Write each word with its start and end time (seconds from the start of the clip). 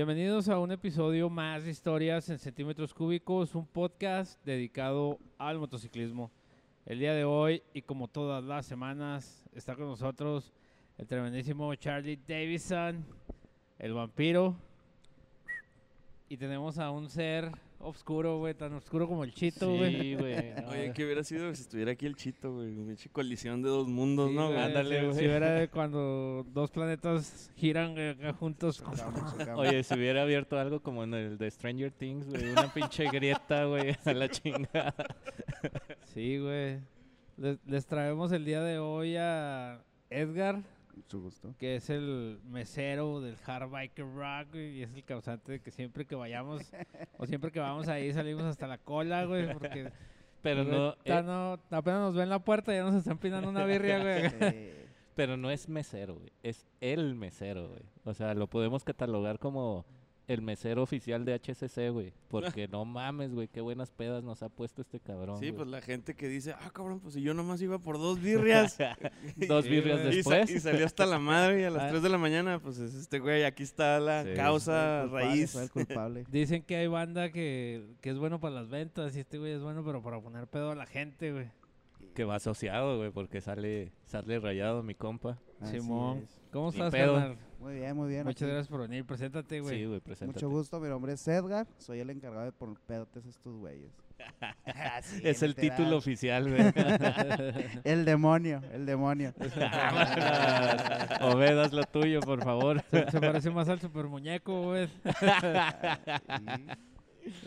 Bienvenidos 0.00 0.48
a 0.48 0.58
un 0.58 0.72
episodio 0.72 1.28
más 1.28 1.64
de 1.64 1.72
Historias 1.72 2.30
en 2.30 2.38
Centímetros 2.38 2.94
Cúbicos, 2.94 3.54
un 3.54 3.66
podcast 3.66 4.42
dedicado 4.46 5.18
al 5.36 5.58
motociclismo. 5.58 6.30
El 6.86 7.00
día 7.00 7.12
de 7.12 7.24
hoy, 7.24 7.62
y 7.74 7.82
como 7.82 8.08
todas 8.08 8.42
las 8.42 8.64
semanas, 8.64 9.44
está 9.52 9.76
con 9.76 9.88
nosotros 9.88 10.54
el 10.96 11.06
tremendísimo 11.06 11.74
Charlie 11.74 12.18
Davison, 12.26 13.04
el 13.78 13.92
vampiro. 13.92 14.56
Y 16.30 16.38
tenemos 16.38 16.78
a 16.78 16.90
un 16.90 17.10
ser 17.10 17.52
oscuro, 17.80 18.38
güey, 18.38 18.54
tan 18.54 18.72
oscuro 18.74 19.08
como 19.08 19.24
el 19.24 19.32
chito, 19.34 19.74
güey. 19.74 20.00
Sí, 20.00 20.14
güey. 20.14 20.54
no, 20.62 20.68
Oye, 20.70 20.92
¿qué 20.94 21.04
hubiera 21.04 21.24
sido 21.24 21.54
si 21.54 21.62
estuviera 21.62 21.92
aquí 21.92 22.06
el 22.06 22.14
chito, 22.16 22.54
güey? 22.54 22.68
Una 22.68 22.86
pinche 22.88 23.08
colisión 23.10 23.62
de 23.62 23.68
dos 23.68 23.88
mundos, 23.88 24.28
Sí, 24.30 24.34
¿no? 24.36 24.42
güey, 24.48 24.54
güey? 24.54 24.66
ándale, 24.66 24.98
si- 25.00 25.04
güey. 25.06 25.18
Si 25.18 25.26
hubiera 25.26 25.66
cuando 25.68 26.46
dos 26.52 26.70
planetas 26.70 27.50
giran 27.56 27.98
acá 27.98 28.32
juntos. 28.34 28.78
Chocamos, 28.78 29.36
chocamos. 29.38 29.58
Oye, 29.66 29.82
si 29.82 29.94
hubiera 29.94 30.22
abierto 30.22 30.58
algo 30.58 30.80
como 30.80 31.04
en 31.04 31.14
el 31.14 31.38
de 31.38 31.50
Stranger 31.50 31.90
Things, 31.92 32.28
güey. 32.28 32.50
Una 32.50 32.72
pinche 32.72 33.08
grieta, 33.10 33.64
güey, 33.64 33.96
a 34.04 34.12
la 34.12 34.28
chingada. 34.28 34.94
Sí, 36.14 36.38
güey. 36.38 36.78
Les, 37.36 37.58
les 37.66 37.86
traemos 37.86 38.32
el 38.32 38.44
día 38.44 38.62
de 38.62 38.78
hoy 38.78 39.16
a 39.18 39.80
Edgar, 40.10 40.62
Mucho 41.04 41.20
gusto. 41.20 41.54
que 41.58 41.76
es 41.76 41.90
el 41.90 42.38
mesero 42.44 43.20
del 43.20 43.36
Hard 43.46 43.70
Biker 43.70 44.04
Rock, 44.14 44.52
güey, 44.52 44.78
y 44.78 44.82
es 44.82 44.94
el 44.94 45.04
causante 45.04 45.52
de 45.52 45.60
que 45.60 45.70
siempre 45.70 46.04
que 46.06 46.14
vayamos, 46.14 46.62
o 47.18 47.26
siempre 47.26 47.50
que 47.50 47.60
vamos 47.60 47.88
ahí 47.88 48.12
salimos 48.12 48.44
hasta 48.44 48.66
la 48.66 48.78
cola, 48.78 49.24
güey, 49.24 49.52
porque 49.52 49.90
Pero 50.42 50.64
güey, 50.64 50.76
no, 50.76 50.92
eh, 51.04 51.22
no- 51.22 51.58
apenas 51.76 52.00
nos 52.00 52.14
ven 52.14 52.28
la 52.30 52.38
puerta 52.38 52.72
ya 52.72 52.82
nos 52.82 52.94
están 52.94 53.18
pinando 53.18 53.48
una 53.50 53.64
birria, 53.64 53.98
güey. 53.98 54.22
Eh, 54.54 54.86
pero 55.14 55.36
no 55.36 55.50
es 55.50 55.68
mesero, 55.68 56.14
güey. 56.14 56.30
Es 56.42 56.66
el 56.80 57.14
mesero, 57.14 57.68
güey. 57.68 57.82
O 58.04 58.14
sea, 58.14 58.32
lo 58.32 58.46
podemos 58.46 58.84
catalogar 58.84 59.38
como 59.38 59.84
el 60.32 60.42
mesero 60.42 60.82
oficial 60.82 61.24
de 61.24 61.34
HCC, 61.34 61.90
güey. 61.90 62.12
Porque 62.28 62.68
no 62.68 62.84
mames, 62.84 63.32
güey, 63.34 63.48
qué 63.48 63.60
buenas 63.60 63.90
pedas 63.90 64.22
nos 64.22 64.42
ha 64.42 64.48
puesto 64.48 64.80
este 64.82 65.00
cabrón. 65.00 65.38
Sí, 65.38 65.46
güey. 65.46 65.56
pues 65.56 65.68
la 65.68 65.80
gente 65.80 66.14
que 66.14 66.28
dice, 66.28 66.52
ah, 66.52 66.70
cabrón, 66.72 67.00
pues 67.00 67.14
si 67.14 67.22
yo 67.22 67.34
nomás 67.34 67.60
iba 67.62 67.78
por 67.78 67.98
dos 67.98 68.20
birrias. 68.20 68.78
Dos 69.48 69.66
birrias 69.66 70.02
güey. 70.02 70.18
y, 70.18 70.22
sa- 70.22 70.30
después. 70.36 70.50
y 70.50 70.60
salió 70.60 70.86
hasta 70.86 71.04
la 71.06 71.18
madre 71.18 71.62
y 71.62 71.64
a 71.64 71.70
las 71.70 71.82
Ah. 71.84 71.88
3 71.90 72.02
de 72.02 72.08
la 72.08 72.18
mañana, 72.18 72.58
pues 72.60 72.78
es 72.78 72.94
este 72.94 73.18
güey, 73.18 73.44
aquí 73.44 73.62
está 73.64 73.98
la 74.00 74.24
Sí. 74.24 74.30
causa 74.34 75.02
el 75.02 75.08
culpable, 75.10 75.26
raíz. 75.28 75.54
el 75.56 75.70
culpable. 75.70 76.24
Dicen 76.30 76.62
que 76.62 76.76
hay 76.76 76.86
banda 76.86 77.30
que, 77.32 77.86
que 78.00 78.10
es 78.10 78.18
bueno 78.18 78.38
para 78.40 78.54
las 78.54 78.68
ventas 78.68 79.16
y 79.16 79.20
este 79.20 79.38
güey 79.38 79.52
es 79.52 79.62
bueno 79.62 79.84
pero 79.84 80.02
para 80.02 80.20
poner 80.20 80.46
pedo 80.46 80.70
a 80.70 80.74
la 80.74 80.86
gente, 80.86 81.32
güey. 81.32 81.50
Que 82.14 82.24
va 82.24 82.36
asociado, 82.36 82.98
güey, 82.98 83.10
porque 83.10 83.40
sale, 83.40 83.92
sale 84.06 84.38
rayado 84.40 84.82
mi 84.82 84.94
compa. 84.94 85.38
Así 85.60 85.80
Simón. 85.80 86.18
es. 86.18 86.39
¿Cómo 86.52 86.70
Ni 86.70 86.76
estás, 86.76 86.92
carnal? 86.92 87.36
Muy 87.60 87.74
bien, 87.74 87.96
muy 87.96 88.08
bien. 88.08 88.24
Muchas 88.24 88.42
aquí. 88.42 88.50
gracias 88.52 88.68
por 88.68 88.80
venir. 88.80 89.04
Preséntate, 89.04 89.60
güey. 89.60 89.78
Sí, 89.78 89.84
güey, 89.84 90.00
preséntate. 90.00 90.36
Mucho 90.44 90.48
gusto, 90.56 90.80
mi 90.80 90.88
nombre 90.88 91.12
es 91.12 91.28
Edgar. 91.28 91.66
Soy 91.78 92.00
el 92.00 92.10
encargado 92.10 92.46
de 92.46 92.52
poner 92.52 92.76
pedotes 92.86 93.24
a 93.26 93.28
estos 93.28 93.54
güeyes. 93.56 93.90
Es 95.22 95.42
el 95.42 95.50
literal. 95.50 95.76
título 95.76 95.96
oficial, 95.96 96.48
güey. 96.50 96.60
El 97.84 98.04
demonio, 98.04 98.60
el 98.72 98.84
demonio. 98.84 99.32
Obed, 101.22 101.58
haz 101.58 101.72
lo 101.72 101.84
tuyo, 101.84 102.20
por 102.20 102.42
favor. 102.44 102.82
Se, 102.90 103.10
se 103.10 103.18
parece 103.20 103.48
más 103.50 103.68
al 103.70 103.80
super 103.80 104.04
muñeco, 104.06 104.62
güey. 104.62 104.88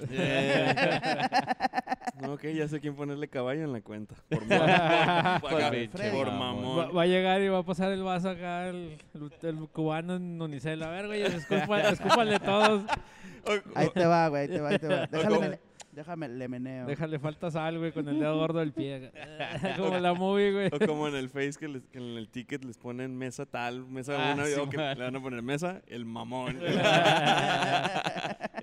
No, 2.21 2.33
ok, 2.33 2.43
ya 2.55 2.67
sé 2.67 2.79
quién 2.79 2.95
ponerle 2.95 3.27
caballo 3.27 3.63
en 3.63 3.73
la 3.73 3.81
cuenta. 3.81 4.15
Por 4.29 4.45
mamón. 4.45 5.41
Por 5.41 5.49
Por, 5.51 5.71
pinche 5.71 6.11
por 6.11 6.31
mamón. 6.31 6.95
Va, 6.97 7.01
a 7.01 7.05
llegar 7.05 7.41
y 7.41 7.49
va 7.49 7.59
a 7.59 7.63
pasar 7.63 7.91
el 7.91 8.03
vaso 8.03 8.29
acá, 8.29 8.69
el, 8.69 8.97
el- 9.15 9.47
el 9.49 9.55
cubano 9.69 10.15
en 10.15 10.41
unicel. 10.41 10.81
A 10.83 10.89
ver, 10.89 11.07
güey, 11.07 11.23
escúpale 11.23 12.39
todos. 12.39 12.83
Ahí 13.75 13.89
te 13.93 14.05
va, 14.05 14.29
güey, 14.29 14.43
ahí 14.43 14.47
te 14.47 14.61
va, 14.61 14.69
ahí 14.69 14.79
te 14.79 14.87
va. 14.87 15.07
Mene- 15.39 15.59
déjame, 15.93 16.27
le 16.27 16.47
meneo. 16.47 16.85
Déjale 16.85 17.19
falta 17.19 17.49
sal, 17.51 17.77
güey, 17.79 17.91
con 17.91 18.07
el 18.07 18.19
dedo 18.19 18.37
gordo 18.37 18.59
del 18.59 18.73
pie. 18.73 19.11
Como 19.77 19.97
la 19.99 20.13
movie, 20.13 20.51
güey. 20.51 20.67
O 20.71 20.79
como 20.85 21.07
en 21.07 21.15
el 21.15 21.29
Face 21.29 21.53
que, 21.59 21.67
les- 21.67 21.87
que 21.87 21.97
en 21.99 22.17
el 22.17 22.29
ticket 22.29 22.63
les 22.65 22.77
ponen 22.77 23.15
mesa 23.17 23.45
tal, 23.45 23.85
mesa 23.85 24.31
Ah, 24.31 24.33
una, 24.33 24.45
sí, 24.45 24.53
que 24.69 24.77
le 24.77 24.95
van 25.03 25.15
a 25.15 25.21
poner 25.21 25.41
mesa, 25.41 25.81
el 25.87 26.05
mamón. 26.05 26.59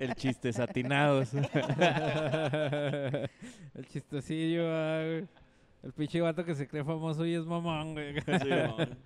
El 0.01 0.15
chistes 0.15 0.59
atinados. 0.59 1.31
el 1.35 1.43
chistecillo, 3.87 4.63
ah, 4.67 5.03
güey. 5.05 5.27
El 5.83 5.93
pinche 5.93 6.21
vato 6.21 6.43
que 6.45 6.53
se 6.55 6.67
cree 6.67 6.83
famoso 6.83 7.23
y 7.25 7.33
es 7.35 7.45
mamón, 7.45 7.93
güey. 7.93 8.13
Sí, 8.21 8.49
mamón. 8.49 8.97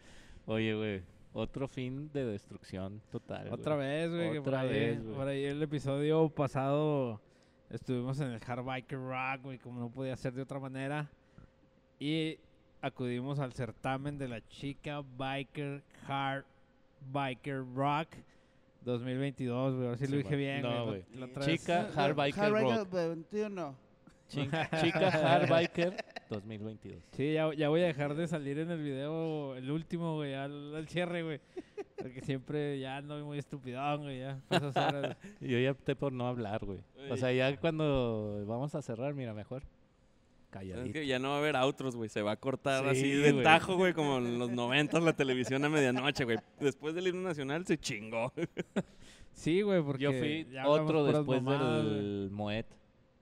Oye, 0.46 0.74
güey, 0.76 1.02
otro 1.34 1.68
fin 1.68 2.10
de 2.14 2.26
destrucción 2.26 3.02
total. 3.12 3.48
Otra 3.52 3.76
vez, 3.76 4.10
güey. 4.10 4.30
por 4.40 4.42
Otra 4.50 4.62
ahí- 4.62 4.70
vez, 4.70 5.04
güey. 5.04 5.16
Por 5.16 5.28
ahí 5.28 5.44
el 5.46 5.62
episodio 5.64 6.30
pasado 6.30 7.20
estuvimos 7.70 8.20
en 8.20 8.32
el 8.32 8.42
Hard 8.46 8.64
Biker 8.64 9.00
Rock, 9.00 9.44
güey, 9.44 9.58
como 9.60 9.80
no 9.80 9.90
podía 9.90 10.16
ser 10.16 10.34
de 10.34 10.42
otra 10.42 10.60
manera. 10.60 11.10
Y 12.00 12.38
acudimos 12.82 13.40
al 13.40 13.54
certamen 13.54 14.18
de 14.18 14.28
la 14.28 14.46
Chica 14.48 15.02
Biker 15.18 15.82
Hard 16.08 16.46
Biker 17.12 17.64
Rock 17.76 18.10
2022, 18.84 19.76
güey. 19.76 19.88
A 19.88 19.90
ver 19.92 20.00
si 20.00 20.08
lo 20.08 20.18
dije 20.18 20.36
bien, 20.36 20.62
No, 20.62 20.86
güey. 20.86 21.06
Chica 21.42 21.90
Hard 21.96 22.16
Biker 22.16 22.52
Rock. 22.52 22.90
21. 22.92 23.76
Chica, 24.28 24.70
Chica 24.82 25.08
Hard 25.10 25.50
Biker 25.50 25.96
2022. 26.30 26.98
Sí, 27.12 27.34
ya, 27.34 27.54
ya 27.54 27.70
voy 27.70 27.82
a 27.82 27.86
dejar 27.86 28.16
de 28.16 28.28
salir 28.28 28.60
en 28.60 28.72
el 28.72 28.82
video, 28.82 29.56
el 29.56 29.70
último, 29.72 30.16
güey, 30.16 30.34
al, 30.34 30.76
al 30.76 30.88
cierre, 30.88 31.24
güey. 31.24 31.40
Porque 31.98 32.22
siempre 32.22 32.80
ya 32.80 32.98
ando 32.98 33.24
muy 33.26 33.38
estupidón, 33.38 34.04
güey, 34.04 34.20
ya. 34.20 34.42
horas. 34.50 35.18
Yo 35.42 35.60
ya 35.60 35.72
opté 35.72 35.96
por 35.96 36.12
no 36.12 36.28
hablar, 36.28 36.66
güey. 36.66 36.80
O 37.10 37.18
sea, 37.18 37.32
ya 37.32 37.56
cuando 37.58 38.44
vamos 38.46 38.76
a 38.76 38.82
cerrar, 38.82 39.14
mira, 39.14 39.34
mejor. 39.34 39.64
Es 40.62 40.94
que 40.94 41.06
ya 41.06 41.20
no 41.20 41.30
va 41.30 41.36
a 41.36 41.40
haber 41.40 41.56
outros, 41.58 41.96
güey. 41.98 42.08
Se 42.10 42.22
va 42.22 42.32
a 42.32 42.36
cortar 42.38 42.84
Sí, 42.86 42.90
así 42.90 43.10
de 43.12 43.32
güey. 43.34 43.44
tajo, 43.44 43.76
güey, 43.76 43.94
como 43.94 44.20
en 44.20 44.40
los 44.40 44.50
noventas 44.52 45.04
la 45.04 45.14
televisión 45.14 45.66
a 45.66 45.70
medianoche, 45.70 46.24
güey. 46.24 46.38
Después 46.60 46.96
del 46.96 47.08
himno 47.08 47.28
nacional 47.28 47.66
se 47.66 47.78
chingó. 47.78 48.32
Sí, 49.34 49.62
güey, 49.64 49.84
porque 49.84 50.04
Yo 50.04 50.12
fui 50.14 50.48
otro 50.66 51.04
después 51.06 51.42
mamadas, 51.42 51.84
del 51.84 52.30
Moet. 52.32 52.66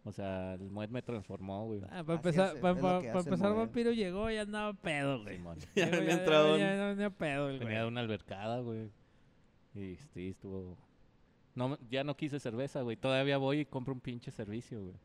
O 0.06 0.12
sea, 0.12 0.56
el 0.56 0.70
Moet 0.70 0.90
me 0.90 1.02
transformó, 1.02 1.66
güey. 1.66 1.82
Ah, 1.86 2.04
para 2.04 2.20
Así 2.20 2.28
empezar, 2.28 2.56
es, 2.56 2.62
pa- 2.62 2.72
es 2.72 2.76
lo 2.76 2.82
pa- 2.82 3.02
que 3.02 3.08
pa 3.12 3.20
hace 3.20 3.30
empezar. 3.30 3.54
Vampiro 3.56 3.92
llegó 3.94 4.30
y 4.30 4.36
andaba 4.38 4.74
pedo, 4.74 5.24
güey. 5.24 5.38
Simón. 5.38 5.58
Ya 5.76 5.86
Llegó, 5.86 5.98
había 5.98 6.14
entrado. 6.14 6.58
Ya, 6.58 6.76
ya 6.76 6.86
venía 6.88 7.10
pedo 7.10 7.50
el 7.50 7.60
Venía 7.60 7.76
de 7.78 7.82
güey. 7.84 7.88
una 7.92 8.02
albercada, 8.02 8.60
güey. 8.60 8.90
Y 9.76 9.96
sí, 10.14 10.30
estuvo... 10.30 10.78
No, 11.56 11.78
ya 11.90 12.04
no 12.04 12.18
quise 12.18 12.40
cerveza, 12.40 12.82
güey. 12.82 12.98
Todavía 12.98 13.38
voy 13.38 13.60
y 13.62 13.66
compro 13.66 13.94
un 13.94 14.02
pinche 14.02 14.30
servicio, 14.32 14.82
güey. 14.82 14.96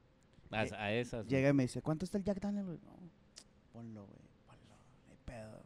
A, 0.50 0.92
esas, 0.92 1.26
güey. 1.26 1.30
Llega 1.36 1.50
y 1.50 1.52
me 1.52 1.62
dice, 1.64 1.80
¿cuánto 1.82 2.04
está 2.04 2.18
el 2.18 2.24
Jack 2.24 2.40
Daniel, 2.40 2.64
güey? 2.64 2.78
No, 2.82 2.92
ponlo, 3.72 4.06
güey, 4.06 4.18
ponlo. 4.46 4.74
No 5.06 5.12
hay 5.12 5.18
pedo. 5.24 5.62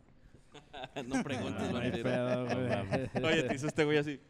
no 1.16 1.22
preguntes, 1.22 1.70
No 1.70 1.78
hay 1.78 1.90
pedo, 2.02 2.44
güey. 3.14 3.24
Oye, 3.32 3.42
te 3.44 3.54
hizo 3.54 3.66
este 3.68 3.84
güey 3.84 3.98
así. 3.98 4.20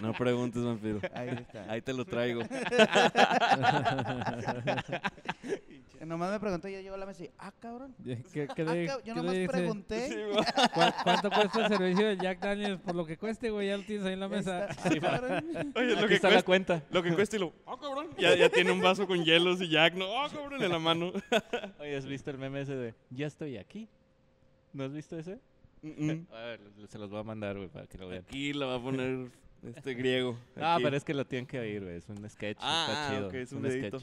No 0.00 0.12
preguntes, 0.12 0.62
vampiro. 0.62 1.00
Ahí 1.14 1.28
está. 1.30 1.70
Ahí 1.70 1.80
te 1.82 1.92
lo 1.92 2.04
traigo. 2.04 2.42
Nomás 6.04 6.32
me 6.32 6.40
preguntó 6.40 6.66
y 6.68 6.72
yo 6.72 6.80
llego 6.80 6.96
a 6.96 6.98
la 6.98 7.06
mesa 7.06 7.22
y, 7.24 7.30
ah, 7.38 7.52
cabrón. 7.60 7.94
¿Qué, 8.04 8.24
qué 8.32 8.62
Ah, 8.66 8.74
le, 8.74 8.88
cab- 8.88 9.02
qué 9.02 9.08
yo 9.08 9.14
le 9.14 9.20
nomás 9.20 9.34
dice? 9.34 9.48
pregunté. 9.52 10.26
¿Cuá- 10.74 10.94
¿Cuánto 11.04 11.30
cuesta 11.30 11.60
el 11.66 11.68
servicio 11.78 12.06
de 12.08 12.16
Jack 12.16 12.40
Daniels? 12.40 12.80
Por 12.80 12.96
lo 12.96 13.06
que 13.06 13.16
cueste, 13.16 13.50
güey, 13.50 13.68
ya 13.68 13.76
lo 13.76 13.84
tienes 13.84 14.04
ahí 14.06 14.14
en 14.14 14.20
la 14.20 14.28
mesa. 14.28 14.66
está. 14.66 14.82
Ah, 15.16 15.20
lo 15.80 15.98
Aquí 16.00 16.08
que 16.08 16.14
está 16.14 16.28
la 16.28 16.42
cuesta. 16.42 16.44
cuenta. 16.44 16.82
Lo 16.90 17.02
que 17.04 17.14
cuesta 17.14 17.36
y 17.36 17.38
lo. 17.38 17.52
¡Ah, 17.66 17.76
cabrón! 17.80 18.08
Ya, 18.18 18.34
ya 18.34 18.48
tiene 18.48 18.72
un 18.72 18.80
vaso 18.80 19.06
con 19.06 19.22
hielos 19.24 19.60
y 19.62 19.68
Jack, 19.68 19.94
no. 19.94 20.06
¡Ah, 20.20 20.28
cabrón! 20.28 20.60
En 20.60 20.70
la 20.72 20.78
mano. 20.80 21.12
Oye, 21.78 21.96
¿has 21.96 22.04
visto 22.06 22.30
el 22.32 22.38
meme 22.38 22.62
ese 22.62 22.74
de 22.74 22.94
ya 23.10 23.28
estoy 23.28 23.56
aquí? 23.56 23.88
¿No 24.72 24.82
has 24.84 24.92
visto 24.92 25.16
ese? 25.16 25.38
Mm, 25.82 26.06
mm. 26.06 26.26
A 26.30 26.40
ver, 26.40 26.60
se 26.86 26.98
los 26.98 27.10
voy 27.10 27.20
a 27.20 27.24
mandar, 27.24 27.56
güey, 27.56 27.68
para 27.68 27.86
que 27.86 27.98
lo 27.98 28.08
vean. 28.08 28.22
Aquí 28.22 28.52
lo 28.52 28.68
va 28.68 28.76
a 28.76 28.82
poner 28.82 29.30
este 29.62 29.94
griego. 29.94 30.38
Ah, 30.56 30.74
Aquí. 30.74 30.84
pero 30.84 30.96
es 30.96 31.04
que 31.04 31.14
lo 31.14 31.26
tienen 31.26 31.46
que 31.46 31.58
oír, 31.58 31.82
güey. 31.82 31.96
Es 31.96 32.08
un 32.08 32.28
sketch. 32.28 32.58
Ah, 32.60 32.86
está 32.88 33.06
ah, 33.06 33.10
chido. 33.10 33.28
ok, 33.28 33.34
es 33.34 33.52
un 33.52 33.62
dedito. 33.62 33.98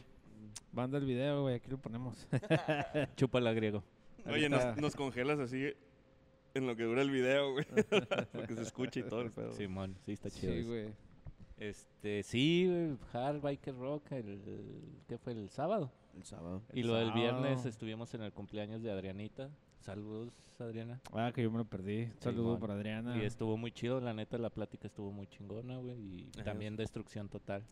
Manda 0.72 0.98
el 0.98 1.06
video, 1.06 1.44
güey, 1.44 1.56
aquí 1.56 1.70
lo 1.70 1.78
ponemos. 1.78 2.28
Chúpala, 3.16 3.54
griego. 3.54 3.84
Oye, 4.26 4.50
nos, 4.50 4.78
nos 4.78 4.96
congelas 4.96 5.40
así 5.40 5.74
en 6.54 6.68
lo 6.68 6.76
que 6.76 6.84
dura 6.84 7.02
el 7.02 7.12
video, 7.12 7.54
güey. 7.54 7.66
Porque 8.34 8.56
se 8.56 8.62
escucha 8.62 9.00
y 9.00 9.04
todo 9.04 9.22
el 9.22 9.32
pedo. 9.32 9.54
Simón, 9.54 9.96
sí, 10.06 10.14
está 10.14 10.30
chido. 10.30 10.54
Sí, 10.54 10.64
güey. 10.64 10.94
Este, 11.58 12.24
sí, 12.24 12.68
güey, 12.68 12.98
Hard 13.14 13.42
Biker 13.42 13.76
Rock, 13.76 14.12
el, 14.12 14.42
¿qué 15.08 15.18
fue? 15.18 15.34
El 15.34 15.50
sábado. 15.50 15.92
El 16.16 16.24
sábado. 16.24 16.62
y 16.74 16.82
El 16.82 16.88
lo 16.88 16.96
del 16.96 17.12
viernes 17.12 17.66
estuvimos 17.66 18.14
en 18.14 18.22
el 18.22 18.32
cumpleaños 18.32 18.82
de 18.82 18.92
Adrianita. 18.92 19.50
Saludos, 19.80 20.32
Adriana. 20.60 21.00
Ah, 21.14 21.32
que 21.34 21.42
yo 21.44 21.52
me 21.52 21.58
lo 21.58 21.66
perdí. 21.66 22.12
Saludos 22.20 22.56
Simón. 22.56 22.60
para 22.60 22.74
Adriana. 22.74 23.18
Y 23.18 23.26
estuvo 23.26 23.58
muy 23.58 23.72
chido, 23.72 24.00
la 24.02 24.14
neta, 24.14 24.38
la 24.38 24.50
plática 24.50 24.88
estuvo 24.88 25.12
muy 25.12 25.28
chingona, 25.28 25.78
güey. 25.78 25.98
Y 25.98 26.30
Ajá. 26.36 26.44
también 26.44 26.76
destrucción 26.76 27.30
total. 27.30 27.64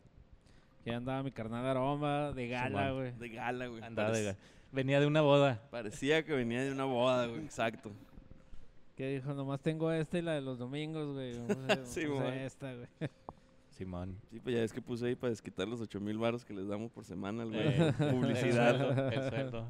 Que 0.84 0.92
andaba 0.94 1.22
mi 1.22 1.32
carnal 1.32 1.66
aroma 1.66 2.32
de 2.32 2.48
gala, 2.48 2.92
güey. 2.92 3.12
De 3.12 3.28
gala, 3.28 3.66
güey. 3.66 3.82
Andaba 3.82 4.12
de 4.12 4.36
Venía 4.72 5.00
de 5.00 5.06
una 5.06 5.22
boda. 5.22 5.62
Parecía 5.70 6.24
que 6.24 6.32
venía 6.34 6.62
de 6.62 6.72
una 6.72 6.84
boda, 6.84 7.26
güey. 7.26 7.40
Exacto. 7.42 7.90
Que 8.96 9.08
dijo, 9.14 9.32
nomás 9.32 9.60
tengo 9.60 9.92
esta 9.92 10.18
y 10.18 10.22
la 10.22 10.32
de 10.34 10.40
los 10.40 10.58
domingos, 10.58 11.14
güey. 11.14 11.34
Sí, 11.84 12.06
mon. 12.06 12.24
esta, 12.24 12.74
güey. 12.74 12.88
Simón. 13.78 14.16
Sí, 14.30 14.40
pues 14.40 14.56
ya 14.56 14.62
es 14.64 14.72
que 14.72 14.82
puse 14.82 15.06
ahí 15.06 15.14
para 15.14 15.30
desquitar 15.30 15.68
los 15.68 15.80
8 15.80 16.00
mil 16.00 16.18
baros 16.18 16.44
que 16.44 16.52
les 16.52 16.66
damos 16.66 16.90
por 16.90 17.04
semana, 17.04 17.44
al 17.44 17.50
güey. 17.50 17.60
Eh, 17.64 17.92
Publicidad. 18.10 18.70
El 18.74 18.78
sueldo. 18.78 19.08
el 19.10 19.28
sueldo. 19.30 19.66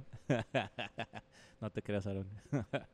no 1.60 1.70
te 1.70 1.82
creas, 1.82 2.06
Aaron. 2.06 2.26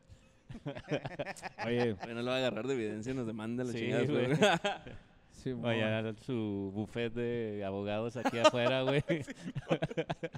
Oye, 1.65 1.93
Bueno, 1.93 2.21
lo 2.21 2.29
va 2.31 2.35
a 2.35 2.39
agarrar 2.39 2.67
de 2.67 2.73
evidencia 2.75 3.11
y 3.11 3.15
nos 3.15 3.25
demanda 3.27 3.63
la 3.63 3.71
Sí, 3.71 3.79
chingada. 3.79 4.03
güey. 4.05 4.25
güey. 4.27 4.37
sí. 5.31 5.53
Vaya 5.53 6.13
su 6.21 6.71
buffet 6.73 7.13
de 7.13 7.63
abogados 7.65 8.15
aquí 8.17 8.37
afuera, 8.39 8.81
güey. 8.83 9.03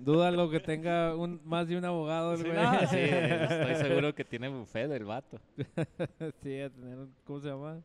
Dúdalo 0.02 0.50
que 0.50 0.60
tenga 0.60 1.16
un, 1.16 1.42
más 1.44 1.68
de 1.68 1.78
un 1.78 1.86
abogado, 1.86 2.38
Sí, 2.38 2.44
güey. 2.44 2.56
no, 2.56 2.80
sí, 2.88 2.98
estoy 3.00 3.76
seguro 3.76 4.14
que 4.16 4.24
tiene 4.24 4.48
buffet 4.50 4.92
el 4.92 5.06
vato. 5.06 5.40
Sí, 6.44 6.62
a 6.62 6.70
tener 6.70 7.08
¿cómo 7.26 7.40
se 7.40 7.48
llama? 7.50 7.82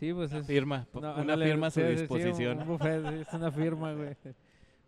Sí, 0.00 0.14
pues 0.14 0.32
es... 0.32 0.46
Firma, 0.46 0.86
no, 0.94 1.14
una 1.14 1.36
firma 1.36 1.66
a 1.66 1.70
su 1.70 1.80
sí, 1.80 1.86
disposición. 1.86 2.60
un 2.60 2.68
buffet, 2.68 3.06
sí, 3.06 3.14
es 3.20 3.32
una 3.34 3.52
firma, 3.52 3.92
güey. 3.92 4.16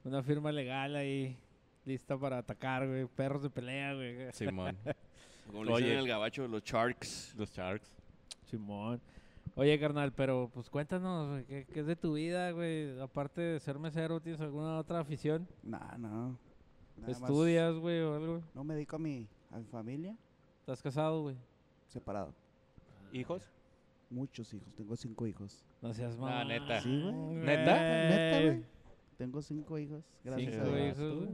Una 0.05 0.23
firma 0.23 0.51
legal 0.51 0.97
ahí, 0.97 1.37
lista 1.85 2.17
para 2.17 2.39
atacar, 2.39 2.89
güey. 2.89 3.05
Perros 3.07 3.43
de 3.43 3.51
pelea, 3.51 3.93
güey. 3.95 4.33
Simón. 4.33 4.77
Como 5.47 5.61
Oye. 5.61 5.85
dicen 5.85 5.93
en 5.93 5.99
el 5.99 6.09
gabacho, 6.09 6.49
los 6.49 6.65
Sharks. 6.65 7.35
Los 7.37 7.53
Sharks. 7.53 7.93
Simón. 8.47 9.03
Oye, 9.55 9.79
carnal, 9.79 10.13
pero 10.13 10.51
pues 10.55 10.71
cuéntanos, 10.71 11.29
güey, 11.29 11.45
¿qué, 11.45 11.67
qué 11.71 11.81
es 11.81 11.87
de 11.87 11.95
tu 11.95 12.15
vida, 12.15 12.51
güey? 12.53 12.99
Aparte 12.99 13.43
de 13.43 13.61
ser 13.61 13.79
mesero, 13.79 14.19
¿tienes 14.19 14.41
alguna 14.41 14.79
otra 14.79 15.01
afición? 15.01 15.47
Nah, 15.63 15.99
no. 15.99 16.39
Nada 16.97 17.13
¿Estudias, 17.13 17.75
güey, 17.75 18.01
o 18.01 18.15
algo? 18.15 18.43
No 18.55 18.65
me 18.65 18.75
dedico 18.75 18.97
a 18.97 18.99
mi, 18.99 19.29
a 19.51 19.59
mi 19.59 19.65
familia, 19.67 20.17
¿Estás 20.61 20.81
casado, 20.81 21.21
güey? 21.21 21.37
separado. 21.89 22.33
¿Hijos? 23.13 23.43
Muchos 24.13 24.53
hijos, 24.53 24.75
tengo 24.75 24.95
cinco 24.95 25.27
hijos. 25.27 25.65
No 25.81 25.95
seas 25.95 26.17
No, 26.17 26.27
mamón, 26.27 26.49
neta. 26.49 26.81
Sí, 26.83 27.01
güey. 27.03 27.15
¿Neta? 27.47 27.73
Neta, 28.11 28.41
güey. 28.47 28.63
Tengo 29.17 29.41
cinco 29.43 29.79
hijos, 29.79 30.05
gracias 30.23 30.53
Cinco 30.55 30.67
a 30.67 30.77
Dios. 30.77 30.99
hijos. 30.99 31.29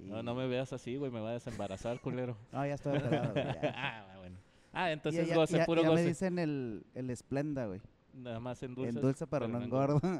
Y- 0.00 0.08
No, 0.10 0.22
no 0.22 0.34
me 0.34 0.48
veas 0.48 0.72
así, 0.72 0.96
güey, 0.96 1.12
me 1.12 1.20
vas 1.20 1.30
a 1.30 1.34
desembarazar, 1.34 2.00
culero. 2.00 2.36
No, 2.52 2.66
ya 2.66 2.74
estoy 2.74 2.96
operado, 2.98 3.32
güey, 3.32 3.44
ah, 3.74 4.14
bueno. 4.18 4.36
Ah, 4.72 4.90
entonces 4.90 5.28
ya, 5.28 5.34
goce, 5.36 5.58
ya- 5.58 5.64
puro 5.66 5.82
ya 5.82 5.88
me 5.88 5.92
goce. 5.94 6.06
dicen 6.08 6.38
el, 6.40 6.84
el 6.94 7.08
Esplenda, 7.10 7.66
güey. 7.66 7.80
Nada 8.14 8.40
más 8.40 8.60
en 8.64 8.74
dulce. 8.74 8.90
En 8.90 9.00
dulce, 9.00 9.26
pero 9.28 9.46
no 9.48 9.62
engordo. 9.62 10.00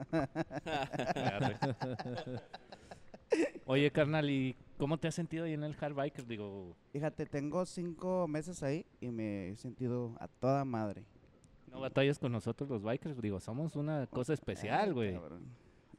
Oye, 3.67 3.91
carnal, 3.91 4.29
¿y 4.31 4.57
cómo 4.79 4.99
te 4.99 5.09
has 5.09 5.15
sentido 5.15 5.45
ahí 5.45 5.55
en 5.55 5.65
el 5.65 5.75
Hard 5.81 5.95
Biker? 5.95 6.27
Digo, 6.27 6.77
Fíjate, 6.93 7.27
tengo 7.27 7.65
cinco 7.65 8.29
meses 8.29 8.63
ahí 8.63 8.85
y 9.01 9.11
me 9.11 9.49
he 9.51 9.57
sentido 9.57 10.15
a 10.21 10.29
toda 10.29 10.65
madre. 10.65 11.05
No 11.73 11.81
batallas 11.81 12.19
con 12.19 12.31
nosotros 12.33 12.69
los 12.71 12.83
bikers. 12.83 13.21
Digo, 13.21 13.41
somos 13.41 13.75
una 13.77 14.07
cosa 14.07 14.33
especial, 14.35 14.89
Ay, 14.89 14.93
güey. 14.93 15.17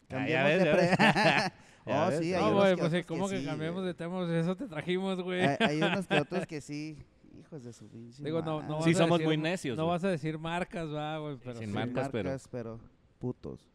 Ah, 0.10 0.28
ya 0.28 0.44
ves, 0.46 0.60
de 0.60 0.66
ya 0.66 0.72
pre- 0.72 0.81
ves. 0.81 0.98
Ya 1.86 2.06
oh, 2.06 2.10
ves, 2.12 2.20
sí, 2.20 2.34
hay 2.34 2.42
No, 2.42 2.48
unos 2.52 2.60
güey, 2.62 2.75
que 2.75 2.80
pues 2.80 2.92
sí, 2.94 3.04
¿cómo 3.04 3.28
que 3.28 3.40
sí, 3.40 3.46
cambiamos 3.46 3.84
de 3.84 3.94
temas? 3.94 4.30
Eso 4.30 4.56
te 4.56 4.68
trajimos, 4.68 5.22
güey. 5.22 5.42
Hay, 5.42 5.58
hay 5.60 5.78
unos 5.81 6.08
que 6.08 6.20
otros 6.22 6.46
que 6.46 6.62
sí. 6.62 6.98
Hijos 7.40 7.64
de 7.64 7.74
su 7.74 7.88
pinche 7.90 8.24
Digo, 8.24 8.42
no, 8.44 8.62
no. 8.62 8.81
Sí, 8.84 8.92
vas 8.92 9.00
a 9.02 9.04
somos 9.04 9.18
decir- 9.20 9.25
muy 9.28 9.38
necios, 9.38 9.75
No 9.75 9.88
vas 9.88 10.04
a 10.04 10.08
decir 10.10 10.38
marcas, 10.38 10.94
va, 10.94 11.18
güey, 11.18 11.38
pero 11.44 11.56
sin 11.58 11.70
sí. 11.70 11.74
marcas, 11.74 12.10
pero- 12.12 12.38
pero 12.52 12.80
putos. 13.19 13.68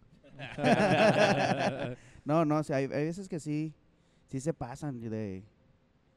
No, 2.25 2.44
no, 2.44 2.59
o 2.59 2.62
sea, 2.62 2.77
hay, 2.77 2.85
hay 2.85 3.05
veces 3.06 3.29
que 3.29 3.41
sí, 3.41 3.75
sí 4.27 4.41
se 4.41 4.53
pasan 4.55 5.01
de, 5.01 5.43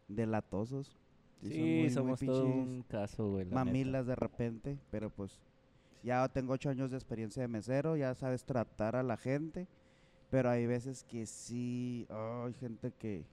de 0.07 0.25
latosos. 0.27 0.97
Sí, 1.41 1.49
son 1.49 1.59
muy- 1.59 1.79
muy 1.81 1.89
somos 1.89 2.19
todo 2.19 2.43
pinches 2.43 2.55
un 2.67 2.83
caso, 2.83 3.29
güey. 3.31 3.45
neta. 3.45 3.55
mamilas 3.55 4.05
de 4.05 4.15
repente, 4.15 4.77
pero 4.91 5.09
pues 5.09 5.39
ya 6.03 6.27
tengo 6.29 6.53
ocho 6.53 6.69
años 6.69 6.91
de 6.91 6.97
experiencia 6.97 7.41
de 7.41 7.47
mesero, 7.47 7.95
ya 7.95 8.13
sabes 8.15 8.43
tratar 8.43 8.95
a 8.95 9.03
la 9.03 9.17
gente, 9.17 9.67
pero 10.29 10.49
hay 10.49 10.65
veces 10.65 11.03
que 11.03 11.25
sí, 11.25 12.07
oh, 12.09 12.45
hay 12.47 12.53
gente 12.55 12.91
que 12.91 13.25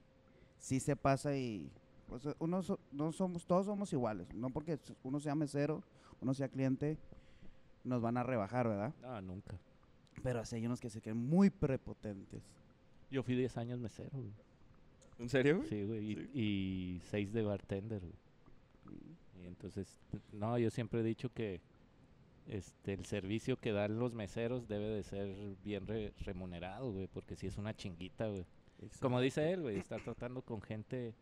sí 0.57 0.79
se 0.79 0.95
pasa 0.95 1.35
y 1.35 1.71
pues, 2.07 2.23
uno 2.39 2.61
so- 2.61 2.79
no 2.91 3.11
somos, 3.11 3.45
todos 3.45 3.65
somos 3.65 3.91
iguales, 3.93 4.27
no 4.33 4.49
porque 4.49 4.79
uno 5.03 5.19
sea 5.19 5.35
mesero, 5.35 5.81
uno 6.21 6.33
sea 6.33 6.47
cliente, 6.49 6.97
nos 7.83 8.01
van 8.01 8.17
a 8.17 8.23
rebajar, 8.23 8.67
¿verdad? 8.67 8.93
No, 9.01 9.21
nunca. 9.21 9.57
Pero 10.21 10.41
así 10.41 10.57
hay 10.57 10.65
unos 10.65 10.81
que 10.81 10.89
se 10.89 11.01
creen 11.01 11.17
muy 11.17 11.49
prepotentes. 11.49 12.41
Yo 13.09 13.23
fui 13.23 13.35
10 13.35 13.55
años 13.57 13.79
mesero, 13.79 14.09
güey. 14.11 14.33
¿En 15.17 15.29
serio, 15.29 15.57
güey? 15.57 15.69
Sí, 15.69 15.83
güey. 15.83 16.15
Sí. 16.15 16.29
Y 16.33 17.01
6 17.05 17.31
de 17.33 17.41
bartender, 17.43 18.01
güey. 18.01 18.99
Y 19.43 19.47
entonces, 19.47 19.97
no, 20.33 20.57
yo 20.57 20.69
siempre 20.69 20.99
he 20.99 21.03
dicho 21.03 21.31
que 21.33 21.61
este 22.49 22.93
el 22.93 23.05
servicio 23.05 23.57
que 23.57 23.71
dan 23.71 23.99
los 23.99 24.13
meseros 24.13 24.67
debe 24.67 24.87
de 24.89 25.03
ser 25.03 25.55
bien 25.63 25.87
re- 25.87 26.13
remunerado, 26.19 26.91
güey, 26.91 27.07
porque 27.07 27.35
si 27.35 27.47
es 27.47 27.57
una 27.57 27.73
chinguita, 27.75 28.27
güey. 28.27 28.45
Como 29.01 29.19
dice 29.21 29.51
él, 29.51 29.61
güey, 29.61 29.77
estar 29.77 30.01
tratando 30.03 30.41
con 30.41 30.61
gente. 30.61 31.13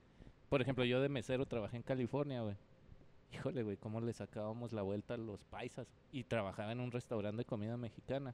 Por 0.50 0.62
ejemplo, 0.62 0.86
yo 0.86 1.02
de 1.02 1.10
mesero 1.10 1.46
trabajé 1.46 1.78
en 1.78 1.84
California, 1.84 2.42
güey. 2.42 2.56
Híjole, 3.34 3.64
güey, 3.64 3.78
cómo 3.78 4.00
le 4.00 4.14
sacábamos 4.14 4.72
la 4.72 4.84
vuelta 4.84 5.16
a 5.16 5.18
los 5.18 5.44
paisas. 5.44 5.88
Y 6.12 6.24
trabajaba 6.24 6.72
en 6.72 6.80
un 6.80 6.92
restaurante 6.92 7.40
de 7.40 7.46
comida 7.46 7.76
mexicana. 7.76 8.34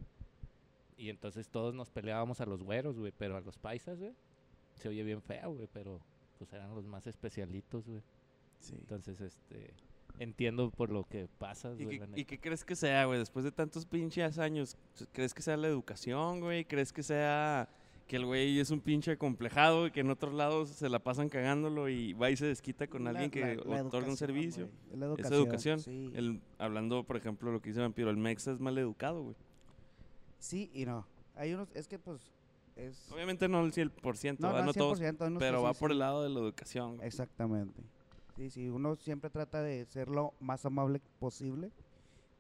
Y 0.98 1.10
entonces 1.10 1.50
todos 1.50 1.74
nos 1.74 1.90
peleábamos 1.90 2.42
a 2.42 2.46
los 2.46 2.64
güeros, 2.64 3.00
güey, 3.00 3.12
pero 3.18 3.36
a 3.36 3.42
los 3.42 3.58
paisas, 3.58 4.00
güey. 4.00 4.14
Se 4.76 4.90
oye 4.90 5.04
bien 5.04 5.22
feo, 5.22 5.54
güey, 5.54 5.68
pero 5.72 6.00
pues 6.38 6.52
eran 6.54 6.76
los 6.76 6.86
más 6.86 7.08
especialitos, 7.08 7.88
güey. 7.88 8.02
Sí. 8.60 8.76
Entonces, 8.76 9.20
este. 9.22 9.74
Entiendo 10.20 10.70
por 10.70 10.92
lo 10.92 11.04
que 11.06 11.28
pasas, 11.40 11.80
¿Y 11.80 11.86
güey. 11.86 12.00
qué, 12.26 12.36
y 12.36 12.38
crees 12.38 12.64
que 12.64 12.76
sea, 12.76 13.06
güey? 13.06 13.18
Después 13.20 13.44
de 13.46 13.52
tantos 13.52 13.86
pinches 13.86 14.38
años, 14.38 14.78
¿crees 15.12 15.34
que 15.34 15.42
sea 15.42 15.58
la 15.58 15.68
educación, 15.68 16.40
güey? 16.40 16.66
¿Crees 16.66 16.94
que 16.94 17.02
sea 17.04 17.68
que 18.08 18.18
el 18.18 18.26
güey 18.26 18.60
es 18.60 18.70
un 18.70 18.80
pinche 18.82 19.12
acomplejado 19.14 19.88
y 19.88 19.92
que 19.92 20.02
en 20.02 20.10
otros 20.12 20.34
lados 20.34 20.70
se 20.70 20.90
la 20.90 21.00
pasan 21.00 21.30
cagándolo 21.30 21.90
y 21.90 22.14
va 22.14 22.30
y 22.30 22.36
se 22.36 22.46
desquita 22.46 22.86
con 22.88 23.06
La- 23.06 23.12
alguien 23.12 23.32
que 23.32 23.56
la- 23.56 23.64
la 23.78 23.84
otorga 23.86 24.10
un 24.10 24.18
servicio? 24.18 24.70
güey, 24.92 25.12
es 25.20 25.32
educación. 25.32 25.80
sí. 25.80 26.12
El, 26.14 26.42
hablando, 26.60 27.04
por 27.06 27.18
ejemplo, 27.18 27.52
lo 27.52 27.62
que 27.62 27.70
dice 27.70 27.80
Vampiro, 27.82 28.10
el 28.10 28.18
Mexa 28.18 28.52
es 28.52 28.60
mal 28.60 28.78
educado, 28.78 29.24
güey. 29.24 29.36
Sí 30.38 30.70
y 30.74 30.86
no. 30.86 31.08
Hay 31.36 31.54
unos, 31.54 31.70
es 31.74 31.88
que 31.88 31.98
pues 31.98 32.22
es... 32.76 33.10
Obviamente 33.12 33.48
no 33.48 33.64
el 33.66 33.72
100%, 33.72 34.38
no, 34.40 34.52
no, 34.52 34.64
no 34.64 34.74
todos, 34.74 35.00
100%, 35.02 35.22
hay 35.22 35.28
unos 35.28 35.40
que 35.40 35.46
pero 35.46 35.60
sí, 35.60 35.64
va 35.64 35.74
sí. 35.74 35.80
por 35.80 35.92
el 35.92 36.00
lado 36.00 36.22
de 36.24 36.30
la 36.30 36.40
educación. 36.40 36.98
güey. 36.98 37.08
Exactamente. 37.08 37.82
Sí, 38.36 38.50
sí, 38.50 38.70
uno 38.70 38.96
siempre 38.96 39.30
trata 39.30 39.62
de 39.62 39.86
ser 39.86 40.08
lo 40.10 40.34
más 40.40 40.66
amable 40.66 41.02
posible, 41.20 41.72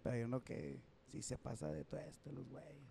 pero 0.02 0.16
hay 0.16 0.24
uno 0.24 0.44
que 0.44 0.80
sí 1.12 1.22
se 1.22 1.38
pasa 1.38 1.72
de 1.72 1.84
todo 1.84 2.00
esto, 2.00 2.32
los 2.32 2.50
güeyes. 2.50 2.82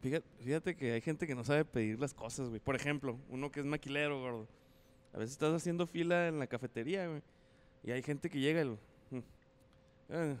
Fíjate, 0.00 0.26
fíjate 0.40 0.76
que 0.76 0.92
hay 0.92 1.00
gente 1.00 1.26
que 1.26 1.34
no 1.34 1.44
sabe 1.44 1.64
pedir 1.64 1.98
las 2.00 2.14
cosas, 2.14 2.48
güey. 2.48 2.60
Por 2.60 2.74
ejemplo, 2.76 3.18
uno 3.28 3.50
que 3.50 3.60
es 3.60 3.66
maquilero, 3.66 4.20
gordo. 4.20 4.48
A 5.12 5.18
veces 5.18 5.32
estás 5.32 5.52
haciendo 5.52 5.86
fila 5.86 6.28
en 6.28 6.38
la 6.38 6.46
cafetería, 6.46 7.06
güey. 7.08 7.22
Y 7.82 7.90
hay 7.90 8.02
gente 8.02 8.30
que 8.30 8.38
llega 8.38 8.62
y, 8.62 8.64
lo- 8.64 8.78
mm, 9.10 9.18
ah, 10.10 10.36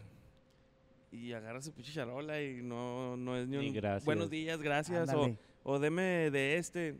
y 1.10 1.32
agarra 1.32 1.60
su 1.60 1.72
pinche 1.72 1.92
charola 1.92 2.40
y 2.42 2.62
no, 2.62 3.16
no 3.16 3.36
es 3.36 3.48
ni 3.48 3.56
un 3.56 3.72
gracias. 3.74 4.04
buenos 4.04 4.30
días, 4.30 4.62
gracias. 4.62 5.08
O, 5.12 5.24
Ándale. 5.24 5.38
o 5.64 5.78
deme 5.78 6.30
de 6.30 6.56
este. 6.56 6.96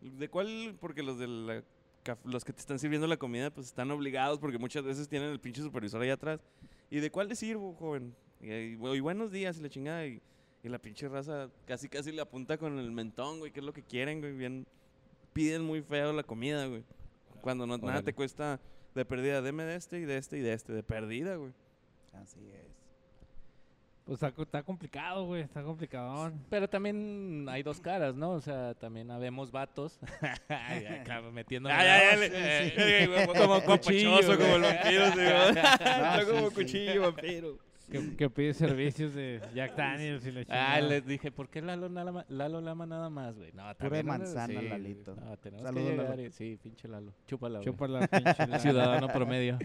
¿De 0.00 0.28
cuál? 0.28 0.76
Porque 0.80 1.02
los 1.02 1.18
de 1.18 1.28
la 1.28 1.62
los 2.24 2.44
que 2.44 2.52
te 2.52 2.60
están 2.60 2.78
sirviendo 2.78 3.06
la 3.06 3.16
comida, 3.16 3.50
pues 3.50 3.66
están 3.66 3.90
obligados 3.90 4.38
porque 4.38 4.58
muchas 4.58 4.84
veces 4.84 5.08
tienen 5.08 5.30
el 5.30 5.40
pinche 5.40 5.62
supervisor 5.62 6.00
ahí 6.00 6.10
atrás. 6.10 6.40
¿Y 6.90 7.00
de 7.00 7.10
cuál 7.10 7.28
le 7.28 7.34
sirvo, 7.34 7.74
joven? 7.74 8.14
Y, 8.40 8.50
y, 8.50 8.72
y 8.72 9.00
buenos 9.00 9.30
días 9.30 9.58
y 9.58 9.62
la 9.62 9.68
chingada. 9.68 10.06
Y, 10.06 10.22
y 10.62 10.68
la 10.68 10.78
pinche 10.78 11.08
raza 11.08 11.50
casi 11.66 11.88
casi 11.88 12.12
le 12.12 12.20
apunta 12.20 12.58
con 12.58 12.78
el 12.78 12.90
mentón, 12.90 13.38
güey, 13.38 13.52
que 13.52 13.60
es 13.60 13.66
lo 13.66 13.72
que 13.72 13.82
quieren, 13.82 14.20
güey. 14.20 14.32
Bien, 14.32 14.66
piden 15.32 15.62
muy 15.62 15.82
feo 15.82 16.12
la 16.12 16.22
comida, 16.22 16.66
güey. 16.66 16.84
Cuando 17.40 17.66
no, 17.66 17.78
nada 17.78 18.02
te 18.02 18.14
cuesta 18.14 18.60
de 18.94 19.04
perdida, 19.04 19.40
deme 19.40 19.64
de 19.64 19.76
este 19.76 20.00
y 20.00 20.04
de 20.04 20.16
este 20.16 20.38
y 20.38 20.40
de 20.40 20.52
este, 20.52 20.72
de 20.72 20.82
perdida, 20.82 21.36
güey. 21.36 21.52
Así 22.12 22.40
es. 22.50 22.67
Pues 24.08 24.22
está, 24.22 24.42
está 24.42 24.62
complicado, 24.62 25.26
güey, 25.26 25.42
está 25.42 25.62
complicadón. 25.62 26.42
Pero 26.48 26.66
también 26.66 27.46
hay 27.50 27.62
dos 27.62 27.78
caras, 27.78 28.14
¿no? 28.14 28.30
O 28.30 28.40
sea, 28.40 28.72
también 28.74 29.10
habemos 29.10 29.50
vatos. 29.50 30.00
Ay, 30.48 30.86
acá 30.86 31.20
metiendo. 31.20 31.68
Ay, 31.68 31.86
ay, 31.86 32.02
ay, 32.12 32.18
le- 32.20 33.02
eh, 33.02 33.06
güey, 33.26 33.26
como 33.38 33.60
cuchillo, 33.62 34.38
como 34.38 34.56
el 34.56 34.62
vampiro, 34.62 35.06
sí. 35.12 35.20
Está 35.50 36.20
sí, 36.20 36.26
como 36.30 36.48
sí. 36.48 36.54
cuchillo, 36.54 37.02
vampiro. 37.02 37.58
Que, 37.90 38.16
que 38.16 38.28
pide 38.30 38.52
servicios 38.52 39.14
de 39.14 39.40
Jack 39.54 39.74
Daniels 39.74 40.26
y 40.26 40.32
la 40.32 40.40
Ah, 40.40 40.44
chingada. 40.44 40.80
les 40.82 41.06
dije, 41.06 41.30
¿por 41.30 41.48
qué 41.50 41.60
Lalo, 41.62 41.88
Lama- 41.88 42.24
Lalo 42.28 42.60
Lama 42.62 42.84
nada 42.86 43.08
más, 43.08 43.34
güey? 43.36 43.50
No, 43.52 43.64
Pura 43.78 44.02
manzana, 44.02 44.60
Sí, 44.60 44.68
Lalito. 44.68 45.16
No, 45.16 45.36
tenemos 45.38 45.64
Saludos, 45.66 45.86
que 45.86 45.96
llegar. 45.96 46.16
Lalo. 46.18 46.30
sí, 46.30 46.58
pinche 46.62 46.86
Lalo. 46.88 47.14
Chúpala, 47.26 47.58
güey. 47.60 47.64
Chupa 47.64 47.88
la 47.88 48.06
pinche 48.06 48.34
lana. 48.38 48.58
Ciudadano 48.58 49.08
promedio. 49.08 49.58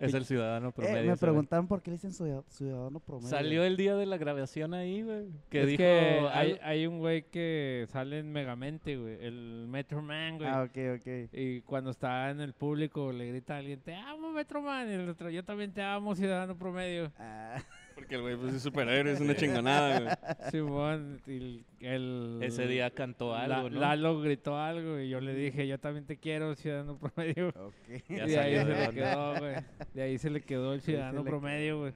Es 0.00 0.14
el 0.14 0.24
ciudadano 0.24 0.68
Eh, 0.68 0.72
promedio. 0.72 0.94
me 0.94 1.00
ese 1.00 1.08
güey. 1.08 1.18
preguntaron 1.18 1.68
por 1.68 1.82
qué 1.82 1.90
le 1.90 1.96
dicen 1.96 2.12
ciudad- 2.12 2.44
ciudadano 2.48 3.00
promedio. 3.00 3.28
Salió 3.28 3.64
el 3.64 3.76
día 3.76 3.94
de 3.96 4.06
la 4.06 4.16
grabación 4.18 4.74
ahí, 4.74 5.02
güey. 5.02 5.26
Que 5.50 5.60
es 5.62 5.66
dijo. 5.68 5.78
que 5.78 6.28
hay, 6.32 6.58
hay 6.62 6.86
un 6.86 6.98
güey 6.98 7.22
que 7.30 7.86
sale 7.88 8.18
en 8.18 8.32
Megamente, 8.32 8.96
güey. 8.96 9.16
El 9.20 9.66
Metro 9.68 10.02
Man, 10.02 10.38
güey. 10.38 10.48
Ah, 10.48 10.62
ok, 10.62 10.76
ok. 11.00 11.28
Y 11.32 11.60
cuando 11.62 11.90
está 11.90 12.30
en 12.30 12.40
el 12.40 12.52
público 12.54 13.12
le 13.12 13.28
grita 13.28 13.54
a 13.54 13.58
alguien, 13.58 13.80
te 13.80 13.94
amo 13.94 14.32
Metro 14.32 14.60
Man. 14.62 14.88
Y 14.90 14.92
el 14.94 15.08
otro, 15.08 15.30
yo 15.30 15.44
también 15.44 15.72
te 15.72 15.82
amo, 15.82 16.14
ciudadano 16.14 16.56
promedio. 16.56 17.12
Ah, 17.18 17.56
Porque 17.94 18.16
el 18.16 18.22
güey 18.22 18.36
pues, 18.36 18.54
es 18.54 18.62
superhéroe, 18.62 19.12
es 19.12 19.20
una 19.20 19.36
chingonada, 19.36 20.00
güey. 20.00 20.50
Simón, 20.50 21.20
y 21.26 21.30
el, 21.30 21.64
el- 21.80 22.38
Ese 22.42 22.66
día 22.66 22.90
cantó 22.90 23.30
La- 23.32 23.44
algo, 23.58 23.70
¿no? 23.70 23.80
Lalo 23.80 24.20
gritó 24.20 24.58
algo 24.58 24.98
y 24.98 25.08
yo 25.08 25.20
le 25.20 25.34
dije, 25.34 25.66
yo 25.68 25.78
también 25.78 26.04
te 26.04 26.16
quiero, 26.16 26.54
ciudadano 26.56 26.98
promedio. 26.98 27.48
ok. 27.48 27.74
Ya 28.08 28.24
y 28.26 28.30
de 28.30 28.38
ahí 28.38 28.56
salió 28.56 28.60
se 28.62 28.66
de 28.66 28.74
le 28.74 28.88
onda. 28.88 28.92
quedó, 28.92 29.38
güey. 29.38 29.54
De 29.94 30.02
ahí 30.02 30.18
se 30.18 30.30
le 30.30 30.40
quedó 30.42 30.74
el 30.74 30.80
ciudadano 30.80 31.22
le 31.22 31.30
promedio, 31.30 31.78
güey. 31.80 31.92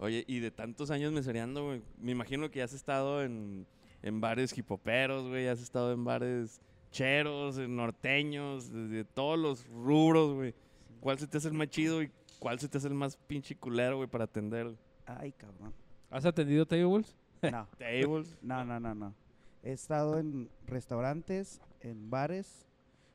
Oye, 0.00 0.24
y 0.28 0.38
de 0.40 0.50
tantos 0.50 0.90
años 0.90 1.12
mesereando, 1.12 1.64
güey, 1.64 1.82
me 1.98 2.12
imagino 2.12 2.50
que 2.50 2.62
has 2.62 2.72
estado 2.72 3.22
en, 3.24 3.66
en 4.02 4.20
bares 4.20 4.56
hipoperos, 4.56 5.26
güey, 5.28 5.48
has 5.48 5.60
estado 5.60 5.92
en 5.92 6.04
bares 6.04 6.60
cheros, 6.92 7.58
en 7.58 7.74
norteños, 7.74 8.70
de, 8.72 8.86
de 8.88 9.04
todos 9.04 9.38
los 9.38 9.66
rubros, 9.68 10.34
güey. 10.34 10.54
¿Cuál 11.00 11.18
se 11.18 11.26
te 11.26 11.38
hace 11.38 11.48
el 11.48 11.54
más 11.54 11.68
chido 11.68 12.02
y 12.02 12.10
cuál 12.38 12.58
se 12.60 12.68
te 12.68 12.78
hace 12.78 12.86
el 12.88 12.94
más 12.94 13.16
pinche 13.16 13.56
culero, 13.56 13.96
güey, 13.96 14.08
para 14.08 14.24
atender? 14.24 14.72
Ay, 15.16 15.32
cabrón. 15.32 15.72
¿Has 16.10 16.24
atendido 16.24 16.66
tables? 16.66 17.16
No, 17.42 17.66
Tables. 17.78 18.36
no, 18.42 18.64
no, 18.64 18.78
no, 18.80 18.94
no. 18.94 19.14
He 19.62 19.72
estado 19.72 20.18
en 20.18 20.48
restaurantes, 20.66 21.60
en 21.80 22.10
bares, 22.10 22.66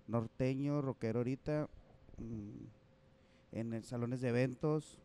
norteño, 0.07 0.81
rockero 0.81 1.19
ahorita, 1.19 1.69
mm, 2.17 2.65
en 3.53 3.83
salones 3.83 4.21
de 4.21 4.29
eventos, 4.29 4.99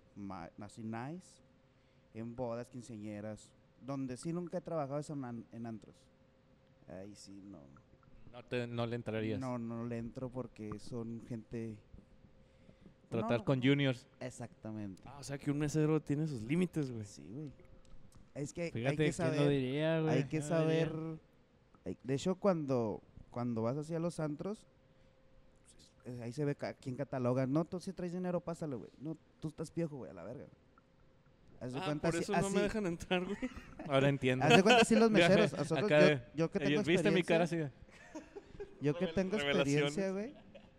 así 0.60 0.82
nice, 0.82 1.42
en 2.14 2.34
bodas, 2.34 2.68
quinceañeras. 2.68 3.50
Donde 3.80 4.16
sí 4.16 4.32
nunca 4.32 4.58
he 4.58 4.60
trabajado 4.60 4.98
es 4.98 5.08
en 5.10 5.66
antros. 5.66 5.94
Ahí 6.88 7.14
sí, 7.14 7.40
no. 7.44 7.60
No, 8.32 8.42
te- 8.44 8.66
no 8.66 8.86
le 8.86 8.96
entrarías. 8.96 9.38
No, 9.40 9.58
no 9.58 9.84
le 9.84 9.98
entro 9.98 10.28
porque 10.30 10.78
son 10.78 11.22
gente... 11.28 11.76
Tratar 13.08 13.38
No, 13.38 13.44
con 13.44 13.62
juniors. 13.62 14.06
Exactamente. 14.20 15.02
Ah, 15.06 15.16
o 15.18 15.22
sea 15.24 15.38
que 15.38 15.50
un 15.50 15.58
mesero 15.58 16.00
tiene 16.00 16.26
sus 16.26 16.42
límites, 16.42 16.90
güey. 16.90 17.04
Sí, 17.06 17.22
güey. 17.30 17.50
Es 18.34 18.52
que 18.52 18.62
hay 18.64 18.70
Fíjate, 18.70 18.96
que 18.96 19.02
¿quién 19.04 19.12
saber... 19.12 19.40
lo 19.40 19.48
diría, 19.48 20.00
güey? 20.00 20.14
hay 20.14 20.22
que 20.24 20.28
¿Quién 20.28 20.42
lo 20.42 20.48
saber. 20.48 20.92
hay- 21.84 21.96
De 22.04 22.14
hecho, 22.14 22.34
cuando, 22.36 23.02
cuando 23.30 23.62
vas 23.62 23.76
hacia 23.78 23.98
los 23.98 24.20
antros, 24.20 24.66
pues, 26.04 26.20
ahí 26.20 26.32
se 26.32 26.44
ve 26.44 26.54
ca- 26.54 26.74
quién 26.74 26.96
cataloga. 26.96 27.46
No, 27.46 27.64
tú 27.64 27.80
si 27.80 27.92
traes 27.92 28.12
dinero, 28.12 28.40
pásale, 28.40 28.76
güey. 28.76 28.90
No, 28.98 29.16
tú 29.40 29.48
estás 29.48 29.74
viejo, 29.74 29.96
güey, 29.96 30.10
a 30.10 30.14
la 30.14 30.22
verga. 30.24 30.46
Haz 31.60 31.72
de 31.72 31.80
Ah, 31.80 31.84
cuenta, 31.86 32.08
por 32.10 32.20
así- 32.20 32.22
eso 32.32 32.40
no 32.40 32.50
me 32.50 32.60
dejan 32.62 32.86
entrar, 32.86 33.24
güey. 33.24 33.36
Ahora 33.88 34.08
entiendo. 34.08 34.44
Haz 34.44 34.56
de 34.56 34.62
cuenta, 34.62 34.82
así 34.82 34.94
los 34.94 35.10
meseros. 35.50 35.52
Nosotros, 35.52 35.84
acá 35.86 36.00
yo, 36.00 36.06
de- 36.06 36.22
yo 36.34 36.50
que 36.50 36.58
tengo 36.60 36.70
Ellos, 36.72 36.86
¿Viste 36.86 37.10
mi 37.10 37.22
cara 37.22 37.44
así? 37.44 37.56
experiencia- 37.56 37.88
Yo 38.80 38.94
que 38.96 39.06
tengo 39.08 39.36
experiencia, 39.36 40.12
güey. 40.12 40.32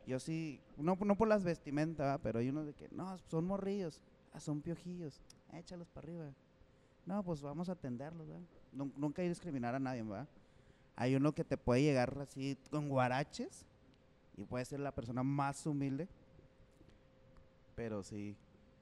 Yo 0.10 0.20
sí, 0.20 0.60
no, 0.76 0.98
no 1.06 1.16
por 1.16 1.28
las 1.28 1.44
vestimentas, 1.44 2.20
pero 2.24 2.40
hay 2.40 2.50
unos 2.50 2.66
de 2.66 2.74
que, 2.74 2.88
no, 2.90 3.16
son 3.30 3.46
morrillos, 3.46 4.02
ah, 4.34 4.40
son 4.40 4.60
piojillos, 4.60 5.22
échalos 5.54 5.88
para 5.88 6.08
arriba. 6.08 6.34
No, 7.06 7.24
pues 7.24 7.42
vamos 7.44 7.70
a 7.70 7.74
atenderlos, 7.74 8.28
¿verdad? 8.28 8.42
Nun- 8.74 8.92
Nunca 8.98 9.22
hay 9.22 9.28
que 9.28 9.30
discriminar 9.30 9.76
a 9.76 9.80
nadie, 9.80 10.02
¿va? 10.02 10.28
Hay 10.96 11.16
uno 11.16 11.32
que 11.34 11.44
te 11.44 11.58
puede 11.58 11.84
llegar 11.84 12.18
así 12.20 12.58
con 12.72 12.90
guaraches 12.90 13.68
y 14.36 14.46
puede 14.46 14.66
ser 14.66 14.80
la 14.80 14.92
persona 14.92 15.22
más 15.22 15.64
humilde, 15.68 16.08
pero 17.76 18.02
sí, 18.02 18.36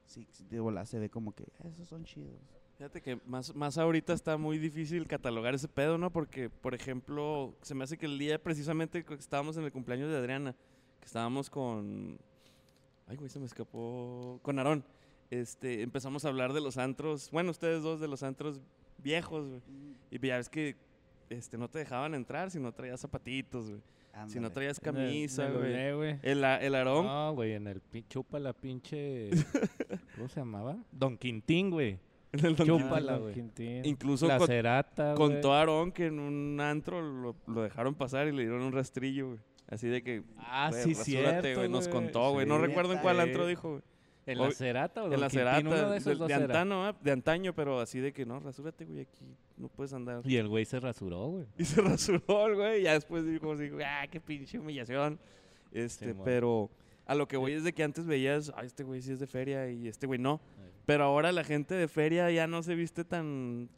sí, 0.06 0.26
de 0.48 0.60
volada 0.60 0.86
se 0.86 0.98
ve 0.98 1.10
como 1.10 1.34
que 1.34 1.44
esos 1.62 1.86
son 1.90 2.04
chidos. 2.04 2.40
Fíjate 2.78 3.02
que 3.02 3.20
más, 3.26 3.54
más 3.54 3.76
ahorita 3.76 4.14
está 4.14 4.38
muy 4.38 4.56
difícil 4.56 5.06
catalogar 5.06 5.54
ese 5.54 5.68
pedo, 5.68 5.98
¿no? 5.98 6.10
Porque, 6.10 6.48
por 6.48 6.74
ejemplo, 6.74 7.54
se 7.60 7.74
me 7.74 7.84
hace 7.84 7.98
que 7.98 8.06
el 8.06 8.18
día 8.18 8.42
precisamente 8.42 9.04
que 9.04 9.12
estábamos 9.14 9.58
en 9.58 9.64
el 9.64 9.72
cumpleaños 9.72 10.10
de 10.10 10.16
Adriana, 10.16 10.54
que 11.00 11.06
estábamos 11.06 11.50
con... 11.50 12.18
Ay, 13.06 13.16
güey, 13.16 13.28
se 13.30 13.38
me 13.38 13.46
escapó. 13.46 14.38
Con 14.42 14.58
Aarón. 14.58 14.84
Este, 15.30 15.82
empezamos 15.82 16.24
a 16.24 16.28
hablar 16.28 16.52
de 16.52 16.60
los 16.60 16.78
antros, 16.78 17.30
bueno, 17.30 17.50
ustedes 17.50 17.82
dos 17.82 18.00
de 18.00 18.08
los 18.08 18.22
antros 18.22 18.60
viejos, 18.98 19.46
güey. 19.48 19.60
Y 20.10 20.26
ya 20.26 20.36
ves 20.38 20.48
que 20.48 20.76
este, 21.28 21.58
no 21.58 21.68
te 21.68 21.78
dejaban 21.80 22.14
entrar 22.14 22.50
si 22.50 22.58
no 22.58 22.72
traías 22.72 23.00
zapatitos, 23.00 23.68
güey. 23.68 23.82
Si 24.26 24.40
no 24.40 24.50
traías 24.50 24.80
camisa, 24.80 25.48
güey. 25.50 26.18
El, 26.22 26.42
el 26.44 26.74
Aarón, 26.74 27.06
No, 27.06 27.34
güey, 27.34 27.52
en 27.52 27.66
el 27.68 27.80
pin- 27.80 28.04
chupa 28.08 28.38
la 28.40 28.52
pinche. 28.52 29.30
¿Cómo 30.16 30.28
se 30.28 30.40
llamaba? 30.40 30.76
Don 30.90 31.16
Quintín, 31.16 31.70
güey. 31.70 31.98
en 32.32 32.44
el 32.46 32.56
Don 32.56 32.66
Chúpala, 32.66 33.18
güey. 33.18 33.34
Quintín. 33.34 33.84
incluso 33.84 34.26
La 34.26 34.38
con, 34.38 34.46
cerata, 34.48 35.14
contó 35.14 35.52
Aarón 35.54 35.92
que 35.92 36.06
en 36.06 36.18
un 36.18 36.58
antro 36.60 37.00
lo, 37.00 37.36
lo 37.46 37.62
dejaron 37.62 37.94
pasar 37.94 38.26
y 38.28 38.32
le 38.32 38.42
dieron 38.42 38.62
un 38.62 38.72
rastrillo, 38.72 39.28
güey. 39.28 39.38
Así 39.68 39.86
de 39.88 40.02
que, 40.02 40.22
Ah, 40.38 40.68
güey, 40.70 40.82
sí, 40.82 40.94
rasúrate, 40.94 41.54
cierto. 41.54 41.68
Nos 41.68 41.88
contó, 41.88 42.32
güey. 42.32 42.46
No 42.46 42.58
recuerdo 42.58 42.94
en 42.94 43.00
cuál 43.00 43.20
antro 43.20 43.46
dijo, 43.46 43.70
güey. 43.70 43.82
¿En 44.26 44.38
la 44.38 44.50
cerata 44.50 45.04
o 45.04 45.12
En 45.12 45.20
la 45.20 45.30
cerata, 45.30 45.60
Uno 45.60 45.74
de 45.74 45.86
de, 45.90 45.96
esos 45.96 46.18
dos 46.18 46.28
de 46.28 46.34
era. 46.34 46.44
antaño, 46.44 46.84
ah, 46.84 46.94
de 47.00 47.12
antaño, 47.12 47.54
pero 47.54 47.80
así 47.80 47.98
de 47.98 48.12
que 48.12 48.26
no, 48.26 48.38
rasúrate, 48.40 48.84
güey, 48.84 49.00
aquí 49.00 49.24
no 49.56 49.68
puedes 49.68 49.94
andar. 49.94 50.20
Y 50.24 50.36
el 50.36 50.48
güey 50.48 50.66
se 50.66 50.78
rasuró, 50.80 51.28
güey. 51.28 51.46
Y 51.56 51.64
se 51.64 51.80
rasuró 51.82 52.46
el 52.46 52.54
güey. 52.56 52.80
Y 52.80 52.82
ya 52.84 52.92
después 52.92 53.24
dijo 53.24 53.52
así, 53.52 53.70
ah, 53.84 54.06
qué 54.10 54.20
pinche 54.20 54.58
humillación. 54.58 55.18
Este, 55.72 56.14
pero 56.24 56.70
a 57.06 57.14
lo 57.14 57.26
que 57.26 57.38
voy 57.38 57.52
es 57.52 57.64
de 57.64 57.72
que 57.72 57.82
antes 57.82 58.06
veías, 58.06 58.52
ah, 58.54 58.64
este 58.64 58.84
güey 58.84 59.00
sí 59.00 59.12
es 59.12 59.18
de 59.20 59.26
feria 59.26 59.70
y 59.70 59.88
este 59.88 60.06
güey 60.06 60.18
no. 60.18 60.40
Pero 60.84 61.04
ahora 61.04 61.32
la 61.32 61.44
gente 61.44 61.74
de 61.74 61.88
feria 61.88 62.30
ya 62.30 62.46
no 62.46 62.62
se 62.62 62.74
viste 62.74 63.04
tan 63.04 63.70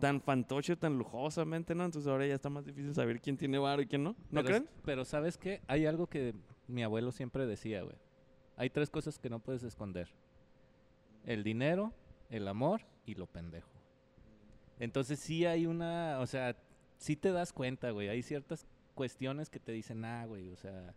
tan 0.00 0.20
fantoche, 0.20 0.76
tan 0.76 0.96
lujosamente, 0.98 1.74
¿no? 1.74 1.84
Entonces 1.84 2.10
ahora 2.10 2.26
ya 2.26 2.34
está 2.34 2.48
más 2.48 2.64
difícil 2.64 2.94
saber 2.94 3.20
quién 3.20 3.36
tiene 3.36 3.58
varo 3.58 3.82
y 3.82 3.86
quién 3.86 4.04
no. 4.04 4.10
¿No 4.30 4.42
pero, 4.42 4.46
creen? 4.46 4.68
Pero 4.84 5.04
¿sabes 5.04 5.38
qué? 5.38 5.62
Hay 5.66 5.86
algo 5.86 6.06
que 6.06 6.34
mi 6.66 6.82
abuelo 6.82 7.12
siempre 7.12 7.46
decía, 7.46 7.82
güey. 7.82 7.96
Hay 8.56 8.70
tres 8.70 8.90
cosas 8.90 9.18
que 9.18 9.30
no 9.30 9.40
puedes 9.40 9.62
esconder. 9.62 10.08
El 11.24 11.42
dinero, 11.44 11.92
el 12.30 12.48
amor 12.48 12.82
y 13.04 13.14
lo 13.14 13.26
pendejo. 13.26 13.70
Entonces 14.78 15.18
sí 15.18 15.46
hay 15.46 15.66
una, 15.66 16.20
o 16.20 16.26
sea, 16.26 16.56
sí 16.98 17.16
te 17.16 17.32
das 17.32 17.52
cuenta, 17.52 17.90
güey. 17.90 18.08
Hay 18.08 18.22
ciertas 18.22 18.66
cuestiones 18.94 19.50
que 19.50 19.60
te 19.60 19.72
dicen, 19.72 20.04
ah, 20.04 20.26
güey, 20.26 20.50
o 20.50 20.56
sea, 20.56 20.94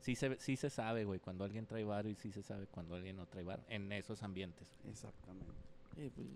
sí 0.00 0.14
se, 0.14 0.38
sí 0.38 0.56
se 0.56 0.70
sabe, 0.70 1.04
güey, 1.04 1.20
cuando 1.20 1.44
alguien 1.44 1.66
trae 1.66 1.84
varo 1.84 2.08
y 2.08 2.14
sí 2.14 2.30
se 2.32 2.42
sabe 2.42 2.66
cuando 2.66 2.94
alguien 2.94 3.16
no 3.16 3.26
trae 3.26 3.44
varo 3.44 3.62
en 3.68 3.90
esos 3.92 4.22
ambientes. 4.22 4.68
exactamente. 4.88 5.52
Sí, 5.94 6.10
pues, 6.14 6.26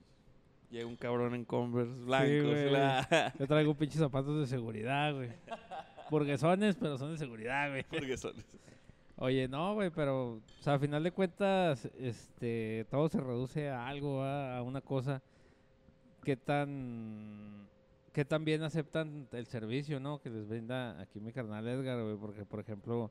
llega 0.70 0.86
un 0.86 0.96
cabrón 0.96 1.34
en 1.34 1.44
Converse 1.44 1.92
blancos. 2.04 2.42
güey. 2.44 2.70
la- 2.70 3.32
Yo 3.38 3.46
traigo 3.46 3.74
pinches 3.74 4.00
zapatos 4.00 4.38
de 4.40 4.46
seguridad, 4.46 5.14
güey. 5.14 5.30
Burguesones, 6.10 6.76
pero 6.76 6.96
son 6.98 7.12
de 7.12 7.18
seguridad, 7.18 7.68
güey. 7.70 7.84
porque 7.84 8.16
son- 8.16 8.34
Oye, 9.20 9.48
no, 9.48 9.74
güey, 9.74 9.90
pero, 9.90 10.34
o 10.34 10.40
sea, 10.60 10.74
a 10.74 10.78
final 10.78 11.02
de 11.02 11.10
cuentas, 11.10 11.86
este, 11.98 12.86
todo 12.90 13.08
se 13.08 13.18
reduce 13.20 13.68
a 13.68 13.88
algo, 13.88 14.18
¿va? 14.18 14.56
a 14.58 14.62
una 14.62 14.80
cosa. 14.80 15.20
¿Qué 16.22 16.36
tan, 16.36 17.66
qué 18.12 18.24
tan 18.24 18.44
bien 18.44 18.62
aceptan 18.62 19.26
el 19.32 19.46
servicio, 19.46 19.98
no? 19.98 20.20
Que 20.20 20.30
les 20.30 20.46
brinda 20.48 21.00
aquí 21.00 21.20
mi 21.20 21.32
carnal 21.32 21.66
Edgar, 21.66 22.00
güey, 22.02 22.16
porque, 22.16 22.44
por 22.44 22.60
ejemplo, 22.60 23.10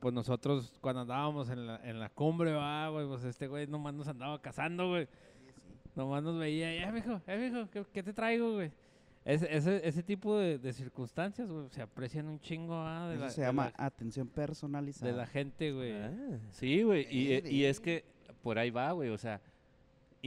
pues 0.00 0.12
nosotros 0.12 0.72
cuando 0.80 1.02
andábamos 1.02 1.48
en 1.48 1.66
la, 1.66 1.80
en 1.88 2.00
la 2.00 2.08
cumbre, 2.08 2.52
va, 2.52 2.88
güey, 2.88 3.06
pues 3.06 3.22
este 3.24 3.46
güey 3.46 3.66
nomás 3.68 3.94
nos 3.94 4.08
andaba 4.08 4.40
cazando, 4.42 4.88
güey. 4.88 5.06
Nomás 5.94 6.22
nos 6.22 6.38
veía, 6.38 6.74
eh, 6.74 6.90
mijo, 6.92 7.20
eh, 7.26 7.50
mijo, 7.50 7.70
¿qué, 7.70 7.84
qué 7.92 8.02
te 8.02 8.12
traigo, 8.12 8.54
güey? 8.54 8.70
Ese, 9.24 9.56
ese, 9.56 9.80
ese 9.88 10.02
tipo 10.02 10.36
de, 10.36 10.58
de 10.58 10.72
circunstancias, 10.72 11.48
güey, 11.50 11.68
se 11.70 11.80
aprecian 11.80 12.26
un 12.28 12.38
chingo, 12.40 12.74
¿ah? 12.76 13.08
De 13.08 13.14
Eso 13.14 13.24
la, 13.24 13.30
se 13.30 13.40
de 13.40 13.46
llama 13.46 13.72
la- 13.78 13.86
atención 13.86 14.28
personalizada. 14.28 15.10
de 15.12 15.16
la 15.16 15.26
gente, 15.26 15.72
güey. 15.72 15.92
Ah. 15.92 16.10
Sí, 16.50 16.82
güey, 16.82 17.06
y, 17.10 17.48
y 17.48 17.64
es 17.64 17.80
que 17.80 18.04
por 18.42 18.58
ahí 18.58 18.70
va, 18.70 18.92
güey, 18.92 19.08
o 19.10 19.16
sea, 19.18 19.40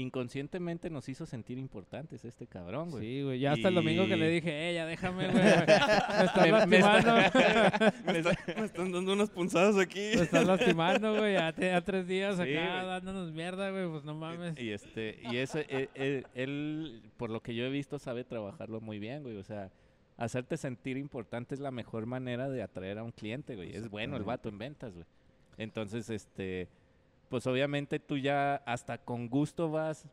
inconscientemente 0.01 0.89
nos 0.89 1.09
hizo 1.09 1.25
sentir 1.25 1.57
importantes 1.57 2.23
este 2.25 2.47
cabrón, 2.47 2.91
güey. 2.91 3.03
Sí, 3.03 3.21
güey. 3.23 3.39
Ya 3.39 3.53
hasta 3.53 3.67
el 3.69 3.75
domingo 3.75 4.05
que 4.07 4.15
le 4.17 4.29
dije, 4.29 4.69
eh, 4.69 4.73
ya 4.75 4.85
déjame, 4.85 5.27
güey. 5.29 5.43
Me 5.43 5.49
estás 5.51 6.67
Me- 6.67 6.67
me 6.67 6.77
está- 6.77 7.03
lastimando. 7.03 8.03
Me, 8.05 8.19
está- 8.19 8.37
me 8.59 8.65
están 8.65 8.91
dando 8.91 9.13
unas 9.13 9.29
punzadas 9.29 9.77
aquí. 9.77 9.99
Me 10.15 10.21
estás 10.23 10.45
lastimando, 10.45 11.15
güey. 11.17 11.33
Ya, 11.33 11.51
te- 11.53 11.67
ya 11.67 11.81
tres 11.81 12.07
días 12.07 12.35
Sí, 12.37 12.41
acá 12.41 12.73
güey. 12.75 12.85
dándonos 12.87 13.31
mierda, 13.31 13.69
güey. 13.71 13.87
Pues 13.89 14.03
no 14.03 14.13
mames. 14.15 14.59
Y 14.59 14.71
este, 14.71 15.19
y 15.31 15.37
eso, 15.37 15.59
él, 15.67 15.89
él- 15.95 16.25
él, 16.35 17.01
por 17.17 17.29
lo 17.29 17.41
que 17.41 17.55
yo 17.55 17.65
he 17.65 17.69
visto, 17.69 17.99
sabe 17.99 18.23
trabajarlo 18.23 18.79
muy 18.81 18.99
bien, 18.99 19.23
güey. 19.23 19.37
O 19.37 19.43
sea, 19.43 19.71
hacerte 20.17 20.57
sentir 20.57 20.97
importante 20.97 21.53
es 21.55 21.59
la 21.61 21.71
mejor 21.71 22.05
manera 22.05 22.49
de 22.49 22.61
atraer 22.61 22.97
a 22.99 23.03
un 23.03 23.11
cliente, 23.11 23.55
güey. 23.55 23.75
Es 23.75 23.89
bueno 23.89 24.17
el 24.17 24.23
vato 24.23 24.49
en 24.49 24.57
ventas, 24.57 24.93
güey. 24.93 25.05
Entonces, 25.57 26.09
este, 26.09 26.67
pues 27.29 27.45
obviamente 27.47 27.99
tú 27.99 28.17
ya 28.17 28.55
hasta 28.65 28.97
con 28.99 29.27
gusto 29.29 29.69
vas 29.69 30.07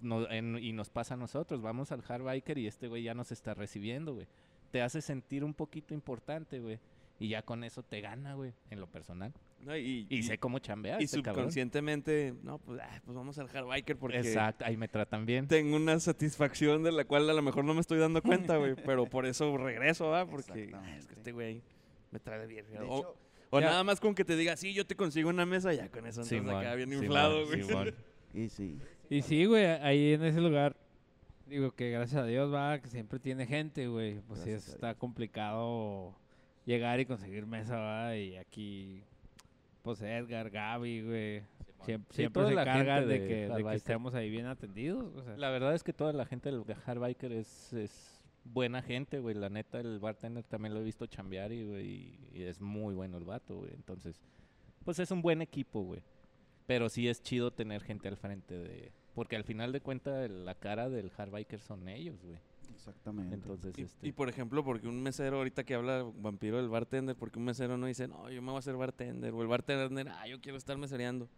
no- 0.00 0.30
en- 0.30 0.58
y 0.58 0.72
nos 0.72 0.90
pasa 0.90 1.14
a 1.14 1.16
nosotros. 1.16 1.62
Vamos 1.62 1.90
al 1.92 2.02
hard 2.06 2.22
biker 2.22 2.58
y 2.58 2.66
este 2.66 2.88
güey 2.88 3.02
ya 3.02 3.14
nos 3.14 3.32
está 3.32 3.54
recibiendo, 3.54 4.14
güey. 4.14 4.26
Te 4.70 4.82
hace 4.82 5.00
sentir 5.00 5.44
un 5.44 5.54
poquito 5.54 5.94
importante, 5.94 6.60
güey. 6.60 6.78
Y 7.20 7.28
ya 7.30 7.42
con 7.42 7.64
eso 7.64 7.82
te 7.82 8.00
gana, 8.00 8.34
güey, 8.34 8.52
en 8.70 8.78
lo 8.80 8.86
personal. 8.86 9.32
No, 9.64 9.76
y, 9.76 10.06
Y, 10.08 10.18
y- 10.18 10.22
sé 10.22 10.38
cómo 10.38 10.60
chambear. 10.60 11.00
y 11.00 11.04
este 11.06 11.20
cabrón. 11.20 11.46
subconscientemente, 11.46 12.32
no, 12.44 12.58
pues, 12.58 12.80
ah, 12.80 13.00
pues 13.04 13.16
vamos 13.16 13.36
al 13.40 13.48
hard 13.48 13.66
biker 13.66 13.96
porque 13.96 14.18
Exacto, 14.18 14.64
ahí 14.64 14.76
me 14.76 14.86
tratan 14.86 15.26
bien. 15.26 15.48
tengo 15.48 15.74
una 15.74 15.98
satisfacción 15.98 16.84
de 16.84 16.92
la 16.92 17.04
cual 17.06 17.28
a 17.28 17.32
lo 17.32 17.42
mejor 17.42 17.64
no 17.64 17.74
me 17.74 17.80
estoy 17.80 17.98
dando 17.98 18.22
cuenta, 18.22 18.56
güey. 18.58 18.76
pero 18.86 19.06
por 19.06 19.26
eso 19.26 19.56
regreso, 19.56 20.10
¿va? 20.10 20.26
Porque 20.26 20.70
ah, 20.74 20.96
es 20.96 21.06
que 21.08 21.14
este 21.14 21.32
güey 21.32 21.60
me 22.12 22.20
trae 22.20 22.46
bien. 22.46 22.70
De 22.70 22.78
o 22.78 22.84
hecho, 23.00 23.16
o 23.50 23.60
ya- 23.60 23.66
nada 23.66 23.84
más 23.84 24.00
con 24.00 24.14
que 24.14 24.24
te 24.24 24.36
diga, 24.36 24.56
sí, 24.56 24.72
yo 24.74 24.86
te 24.86 24.94
consigo 24.96 25.30
una 25.30 25.46
mesa, 25.46 25.72
ya 25.72 25.88
con 25.90 26.06
eso 26.06 26.22
entonces 26.22 26.48
acá 26.54 26.74
bien 26.74 26.92
inflado, 26.92 27.46
güey. 27.46 27.62
Y 28.34 28.48
sí. 28.48 28.78
Y 29.10 29.22
sí, 29.22 29.44
güey, 29.46 29.64
ahí 29.64 30.12
en 30.12 30.22
ese 30.24 30.40
lugar, 30.40 30.76
digo 31.46 31.72
que 31.72 31.90
gracias 31.90 32.22
a 32.22 32.26
Dios 32.26 32.52
va, 32.52 32.78
que 32.80 32.88
siempre 32.88 33.18
tiene 33.18 33.46
gente, 33.46 33.86
güey. 33.88 34.20
Pues 34.20 34.40
sí, 34.40 34.50
está 34.50 34.94
complicado 34.94 36.14
llegar 36.66 37.00
y 37.00 37.06
conseguir 37.06 37.46
mesa, 37.46 37.78
va. 37.78 38.16
Y 38.16 38.36
aquí, 38.36 39.02
pues 39.82 40.02
Edgar, 40.02 40.50
Gaby, 40.50 41.02
güey. 41.02 41.42
Siempre, 41.84 42.08
Sí, 42.10 42.16
siempre 42.22 42.46
se 42.48 42.54
la 42.54 42.64
gente 42.74 42.90
de, 43.06 43.06
de 43.06 43.28
que, 43.28 43.48
de 43.54 43.64
que 43.64 43.74
estemos 43.74 44.14
ahí 44.14 44.28
bien 44.28 44.46
atendidos. 44.46 45.14
O 45.14 45.22
sea, 45.22 45.36
La 45.38 45.48
verdad 45.50 45.74
es 45.74 45.82
que 45.84 45.92
toda 45.92 46.12
la 46.12 46.26
gente 46.26 46.50
del 46.50 46.64
Hard 46.84 46.98
Biker 46.98 47.32
es, 47.32 47.72
es 47.72 48.17
buena 48.52 48.82
gente, 48.82 49.18
güey. 49.20 49.34
La 49.34 49.48
neta, 49.48 49.80
el 49.80 49.98
bartender 49.98 50.44
también 50.44 50.74
lo 50.74 50.80
he 50.80 50.84
visto 50.84 51.06
chambear 51.06 51.52
y, 51.52 51.64
güey, 51.64 52.18
y 52.32 52.42
es 52.42 52.60
muy 52.60 52.94
bueno 52.94 53.18
el 53.18 53.24
vato, 53.24 53.56
güey. 53.56 53.72
Entonces, 53.74 54.20
pues 54.84 54.98
es 54.98 55.10
un 55.10 55.22
buen 55.22 55.42
equipo, 55.42 55.82
güey. 55.82 56.02
Pero 56.66 56.88
sí 56.88 57.08
es 57.08 57.22
chido 57.22 57.50
tener 57.50 57.82
gente 57.82 58.08
al 58.08 58.16
frente 58.16 58.58
de... 58.58 58.92
Porque 59.14 59.36
al 59.36 59.44
final 59.44 59.72
de 59.72 59.80
cuentas 59.80 60.30
la 60.30 60.54
cara 60.54 60.88
del 60.88 61.10
Hard 61.16 61.30
Biker 61.30 61.60
son 61.60 61.88
ellos, 61.88 62.22
güey. 62.22 62.38
Exactamente. 62.74 63.34
Entonces, 63.34 63.76
Y, 63.76 63.82
este... 63.82 64.06
y, 64.06 64.12
por 64.12 64.28
ejemplo, 64.28 64.62
porque 64.62 64.86
un 64.86 65.02
mesero, 65.02 65.38
ahorita 65.38 65.64
que 65.64 65.74
habla 65.74 66.04
vampiro 66.16 66.58
del 66.58 66.68
bartender, 66.68 67.16
porque 67.16 67.38
un 67.38 67.46
mesero 67.46 67.76
no 67.76 67.86
dice, 67.86 68.06
no, 68.06 68.30
yo 68.30 68.40
me 68.42 68.48
voy 68.48 68.56
a 68.56 68.58
hacer 68.60 68.76
bartender, 68.76 69.32
o 69.32 69.42
el 69.42 69.48
bartender, 69.48 70.08
ah, 70.10 70.28
yo 70.28 70.40
quiero 70.40 70.58
estar 70.58 70.76
mesereando. 70.76 71.28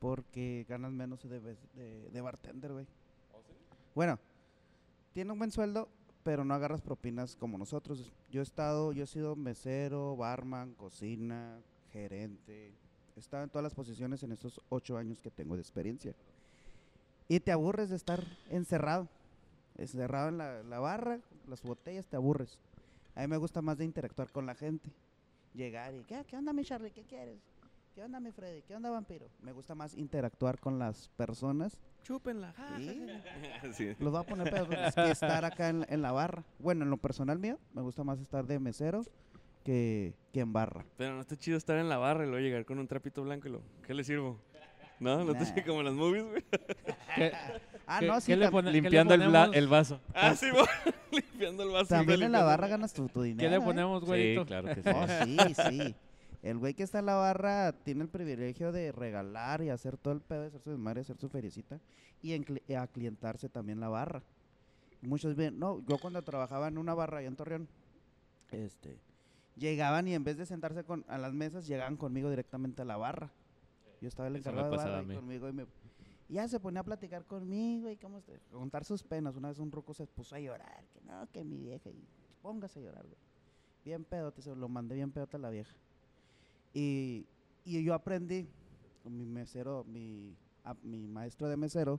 Porque 0.00 0.66
ganas 0.68 0.92
menos 0.92 1.22
de, 1.22 1.40
de, 1.40 2.10
de 2.12 2.20
bartender, 2.20 2.72
güey. 2.72 2.86
Bueno, 3.94 4.18
tiene 5.12 5.32
un 5.32 5.38
buen 5.38 5.50
sueldo, 5.50 5.88
pero 6.28 6.44
no 6.44 6.52
agarras 6.52 6.82
propinas 6.82 7.36
como 7.36 7.56
nosotros. 7.56 8.12
Yo 8.30 8.40
he 8.40 8.42
estado, 8.42 8.92
yo 8.92 9.04
he 9.04 9.06
sido 9.06 9.34
mesero, 9.34 10.14
barman, 10.14 10.74
cocina, 10.74 11.58
gerente. 11.90 12.74
He 13.16 13.18
estado 13.18 13.44
en 13.44 13.48
todas 13.48 13.62
las 13.62 13.72
posiciones 13.72 14.22
en 14.22 14.32
estos 14.32 14.60
ocho 14.68 14.98
años 14.98 15.22
que 15.22 15.30
tengo 15.30 15.54
de 15.54 15.62
experiencia. 15.62 16.14
Y 17.28 17.40
te 17.40 17.50
aburres 17.50 17.88
de 17.88 17.96
estar 17.96 18.22
encerrado. 18.50 19.08
Encerrado 19.78 20.28
en 20.28 20.36
la, 20.36 20.78
barra, 20.78 21.18
las 21.48 21.62
botellas, 21.62 22.06
te 22.06 22.16
aburres. 22.16 22.58
A 23.14 23.22
mí 23.22 23.28
me 23.28 23.38
gusta 23.38 23.62
más 23.62 23.78
de 23.78 23.86
interactuar 23.86 24.30
con 24.30 24.44
la 24.44 24.54
gente. 24.54 24.90
Llegar 25.54 25.94
y, 25.94 26.04
¿qué, 26.04 26.26
qué 26.28 26.36
onda 26.36 26.52
mi 26.52 26.62
Charlie? 26.62 26.90
¿Qué 26.90 27.04
quieres? 27.04 27.40
¿Qué 27.98 28.04
onda 28.04 28.20
mi 28.20 28.30
Freddy? 28.30 28.62
¿Qué 28.62 28.76
onda 28.76 28.90
vampiro? 28.90 29.26
Me 29.42 29.50
gusta 29.50 29.74
más 29.74 29.96
interactuar 29.96 30.60
con 30.60 30.78
las 30.78 31.08
personas. 31.16 31.76
Chúpenla. 32.04 32.54
Sí. 32.76 33.06
Sí. 33.72 33.96
Los 33.98 34.12
voy 34.12 34.20
a 34.20 34.22
poner 34.22 34.52
pedos, 34.52 34.68
es 34.70 34.94
que 34.94 35.10
estar 35.10 35.44
acá 35.44 35.68
en, 35.70 35.84
en 35.88 36.00
la 36.00 36.12
barra. 36.12 36.44
Bueno, 36.60 36.84
en 36.84 36.90
lo 36.90 36.96
personal 36.98 37.40
mío, 37.40 37.58
me 37.74 37.82
gusta 37.82 38.04
más 38.04 38.20
estar 38.20 38.46
de 38.46 38.60
mesero 38.60 39.02
que, 39.64 40.14
que 40.32 40.38
en 40.38 40.52
barra. 40.52 40.84
Pero 40.96 41.16
no 41.16 41.20
está 41.22 41.34
chido 41.36 41.58
estar 41.58 41.76
en 41.76 41.88
la 41.88 41.96
barra 41.98 42.22
y 42.24 42.28
luego 42.28 42.40
llegar 42.40 42.64
con 42.66 42.78
un 42.78 42.86
trapito 42.86 43.24
blanco 43.24 43.48
y 43.48 43.50
lo, 43.50 43.62
¿qué 43.84 43.94
le 43.94 44.04
sirvo? 44.04 44.38
No, 45.00 45.24
no 45.24 45.32
te 45.32 45.40
Nah. 45.40 45.44
sigue 45.46 45.64
como 45.64 45.80
en 45.80 45.86
las 45.86 45.94
movies, 45.94 46.22
güey. 46.24 46.44
¿qué- 47.16 47.32
Ah, 47.84 48.00
no, 48.00 48.14
qué 48.14 48.20
sí, 48.20 48.36
le 48.36 48.48
pone- 48.48 48.68
qué 48.70 48.74
le 48.74 48.80
Limpiando 48.82 49.14
el, 49.14 49.66
vaso. 49.66 50.00
Ah, 50.14 50.36
sí, 50.36 50.46
limpiando 51.10 51.64
el 51.64 51.70
vaso. 51.70 51.86
también 51.88 52.22
en 52.22 52.30
la 52.30 52.44
barra 52.44 52.68
ganas 52.68 52.92
tu, 52.92 53.08
tu 53.08 53.22
dinero. 53.22 53.44
¿Qué 53.44 53.50
le 53.50 53.56
¿eh? 53.60 53.64
ponemos, 53.64 54.04
güey? 54.04 54.36
Sí, 54.38 54.44
claro 54.44 54.68
que 54.68 54.82
sí. 54.82 54.88
Oh, 54.94 55.06
sí, 55.24 55.54
sí. 55.68 55.96
El 56.42 56.58
güey 56.58 56.74
que 56.74 56.84
está 56.84 57.00
en 57.00 57.06
la 57.06 57.16
barra 57.16 57.72
tiene 57.72 58.02
el 58.02 58.08
privilegio 58.08 58.70
de 58.70 58.92
regalar 58.92 59.62
y 59.62 59.70
hacer 59.70 59.96
todo 59.96 60.14
el 60.14 60.20
pedo, 60.20 60.42
de 60.42 60.46
hacer 60.48 60.60
su 60.60 60.70
desmadre, 60.70 61.00
hacer 61.00 61.18
su 61.18 61.28
feriecita 61.28 61.80
y 62.22 62.32
en 62.32 62.44
a 62.76 62.86
clientarse 62.86 63.48
también 63.48 63.80
la 63.80 63.88
barra. 63.88 64.22
Muchos 65.02 65.34
ven, 65.36 65.58
no, 65.58 65.84
yo 65.86 65.98
cuando 65.98 66.22
trabajaba 66.22 66.68
en 66.68 66.78
una 66.78 66.94
barra 66.94 67.18
allá 67.18 67.28
en 67.28 67.36
Torreón, 67.36 67.68
este, 68.50 68.98
llegaban 69.56 70.08
y 70.08 70.14
en 70.14 70.24
vez 70.24 70.36
de 70.36 70.46
sentarse 70.46 70.84
con, 70.84 71.04
a 71.08 71.18
las 71.18 71.32
mesas, 71.32 71.66
llegaban 71.66 71.96
conmigo 71.96 72.30
directamente 72.30 72.82
a 72.82 72.84
la 72.84 72.96
barra. 72.96 73.32
Yo 74.00 74.08
estaba 74.08 74.28
el 74.28 74.36
encargado 74.36 74.70
de 74.70 74.76
barra 74.76 75.02
y 75.02 75.16
conmigo 75.16 75.48
y 75.48 75.52
me... 75.52 75.66
y 76.28 76.34
ya 76.34 76.46
se 76.46 76.60
ponía 76.60 76.80
a 76.80 76.84
platicar 76.84 77.24
conmigo 77.26 77.90
y 77.90 77.96
cómo 77.96 78.18
este, 78.18 78.34
a 78.34 78.52
contar 78.52 78.84
sus 78.84 79.02
penas. 79.02 79.34
Una 79.34 79.48
vez 79.48 79.58
un 79.58 79.72
ruco 79.72 79.92
se 79.92 80.06
puso 80.06 80.36
a 80.36 80.40
llorar, 80.40 80.84
que 80.92 81.00
no, 81.00 81.28
que 81.32 81.44
mi 81.44 81.58
vieja, 81.58 81.90
y 81.90 82.04
póngase 82.42 82.78
a 82.78 82.82
llorar, 82.82 83.04
güey. 83.04 83.18
Bien 83.84 84.04
pedote, 84.04 84.42
se 84.42 84.54
lo 84.54 84.68
mandé 84.68 84.94
bien 84.94 85.10
pedote 85.10 85.36
a 85.36 85.40
la 85.40 85.50
vieja. 85.50 85.74
Y, 86.78 87.26
y 87.64 87.82
yo 87.82 87.92
aprendí, 87.92 88.46
mi 89.04 89.26
mesero, 89.26 89.82
mi, 89.84 90.36
a- 90.62 90.76
mi 90.84 91.08
maestro 91.08 91.48
de 91.48 91.56
mesero, 91.56 91.98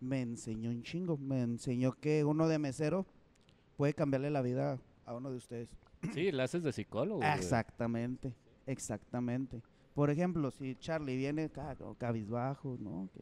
me 0.00 0.22
enseñó 0.22 0.70
un 0.70 0.82
chingo. 0.82 1.18
Me 1.18 1.42
enseñó 1.42 1.92
que 1.92 2.24
uno 2.24 2.48
de 2.48 2.58
mesero 2.58 3.04
puede 3.76 3.92
cambiarle 3.92 4.30
la 4.30 4.40
vida 4.40 4.78
a 5.04 5.14
uno 5.14 5.30
de 5.30 5.36
ustedes. 5.36 5.68
Sí, 6.14 6.32
la 6.32 6.44
haces 6.44 6.62
de 6.62 6.72
psicólogo. 6.72 7.22
Exactamente, 7.22 8.32
exactamente. 8.66 9.60
Por 9.94 10.08
ejemplo, 10.10 10.50
si 10.52 10.74
Charlie 10.76 11.16
viene 11.16 11.50
cabizbajo, 11.98 12.78
¿no? 12.80 13.10
Que 13.12 13.20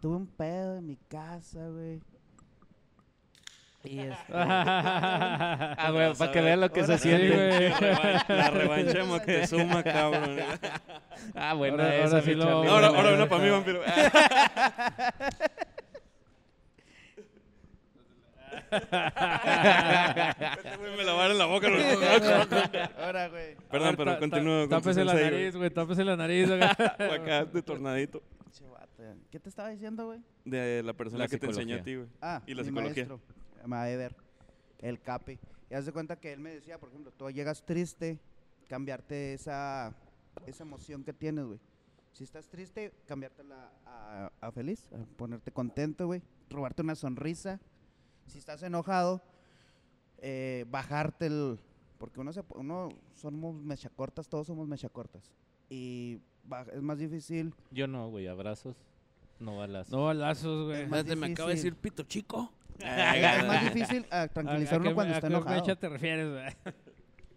tuve 0.00 0.16
un 0.16 0.26
pedo 0.26 0.78
en 0.78 0.86
mi 0.86 0.96
casa, 0.96 1.68
güey. 1.68 2.00
Y 3.84 4.00
este, 4.00 4.16
Ah, 4.34 5.90
güey, 5.92 6.12
para 6.14 6.32
que 6.32 6.40
vean 6.40 6.60
lo 6.60 6.70
que 6.72 6.80
Ahora 6.80 6.98
se 6.98 7.02
sí, 7.02 7.08
siente. 7.16 7.70
güey. 7.78 8.38
La 8.38 8.50
revancha, 8.50 8.92
de 8.98 9.04
Moctezuma, 9.04 9.82
cabrón. 9.82 10.36
Ah, 11.34 11.54
bueno, 11.54 11.82
Ahora- 11.82 11.96
eso, 11.96 12.16
ahora 12.16 12.22
sí 12.22 12.34
lo-. 12.34 12.48
Ahora, 12.68 12.86
ahora 12.88 13.14
una 13.14 13.28
para 13.28 13.42
mí, 13.44 13.50
vampiro. 13.50 13.80
Este 20.58 20.76
güey 20.78 20.96
me 20.96 21.04
lavaron 21.04 21.38
la 21.38 21.46
boca. 21.46 21.68
ahora, 23.02 23.28
güey. 23.28 23.56
Perdón, 23.70 23.94
pero 23.96 24.18
continúo 24.18 24.68
Tápese 24.68 25.04
la 25.04 25.14
nariz, 25.14 25.56
güey, 25.56 25.70
tápese 25.70 26.04
la 26.04 26.16
nariz. 26.16 26.50
Acá 26.50 27.44
de 27.44 27.62
tornadito. 27.62 28.22
¿Qué 29.30 29.38
te 29.38 29.48
estaba 29.48 29.68
diciendo, 29.70 30.06
güey? 30.06 30.20
De 30.44 30.82
la 30.82 30.92
persona 30.92 31.24
La 31.24 31.28
que 31.28 31.38
te 31.38 31.46
enseñó 31.46 31.76
a 31.76 31.78
psicología. 31.78 31.84
ti, 31.84 31.96
güey. 31.96 32.08
Ah, 32.20 32.42
Y 32.46 32.54
la 32.54 32.64
mi 33.66 33.66
psicología. 33.66 33.66
maestro, 33.66 33.68
Maeder, 33.68 34.16
el 34.78 35.00
capi. 35.00 35.38
Y 35.70 35.74
haz 35.74 35.86
de 35.86 35.92
cuenta 35.92 36.16
que 36.16 36.32
él 36.32 36.40
me 36.40 36.50
decía, 36.50 36.78
por 36.78 36.88
ejemplo, 36.88 37.12
tú 37.12 37.30
llegas 37.30 37.64
triste, 37.64 38.18
cambiarte 38.68 39.34
esa, 39.34 39.94
esa 40.46 40.64
emoción 40.64 41.04
que 41.04 41.12
tienes, 41.12 41.44
güey. 41.44 41.60
Si 42.12 42.24
estás 42.24 42.48
triste, 42.48 42.92
cambiártela 43.06 43.70
a, 43.86 44.32
a 44.40 44.50
feliz, 44.50 44.88
a 44.92 45.04
ponerte 45.16 45.52
contento, 45.52 46.06
güey. 46.06 46.22
Robarte 46.50 46.82
una 46.82 46.94
sonrisa. 46.94 47.60
Si 48.26 48.38
estás 48.38 48.62
enojado, 48.62 49.22
eh, 50.18 50.64
bajarte 50.68 51.26
el... 51.26 51.60
Porque 51.98 52.20
uno, 52.20 52.32
se, 52.32 52.42
uno 52.54 52.90
somos 53.14 53.54
mechacortas, 53.54 54.28
todos 54.28 54.46
somos 54.46 54.68
mechacortas. 54.68 55.32
Y 55.68 56.20
es 56.72 56.82
más 56.82 56.98
difícil 56.98 57.52
Yo 57.70 57.86
no, 57.86 58.08
güey, 58.08 58.26
abrazos, 58.26 58.76
no 59.38 59.58
balas. 59.58 59.90
No 59.90 60.04
balazos, 60.04 60.66
güey. 60.66 60.86
Me 60.86 61.26
acaba 61.26 61.50
de 61.50 61.56
decir 61.56 61.74
pito 61.74 62.04
chico. 62.04 62.52
Es 62.78 63.46
más 63.46 63.62
difícil 63.74 64.06
ah, 64.10 64.22
¿A- 64.22 64.28
tranquilizar 64.28 64.74
a 64.74 64.80
uno 64.80 64.90
qué 64.90 64.94
cuando 64.94 65.14
está 65.14 65.26
a 65.26 65.30
qué 65.30 65.36
enojado. 65.36 65.60
mecha 65.60 65.76
te 65.76 65.88
refieres? 65.88 66.54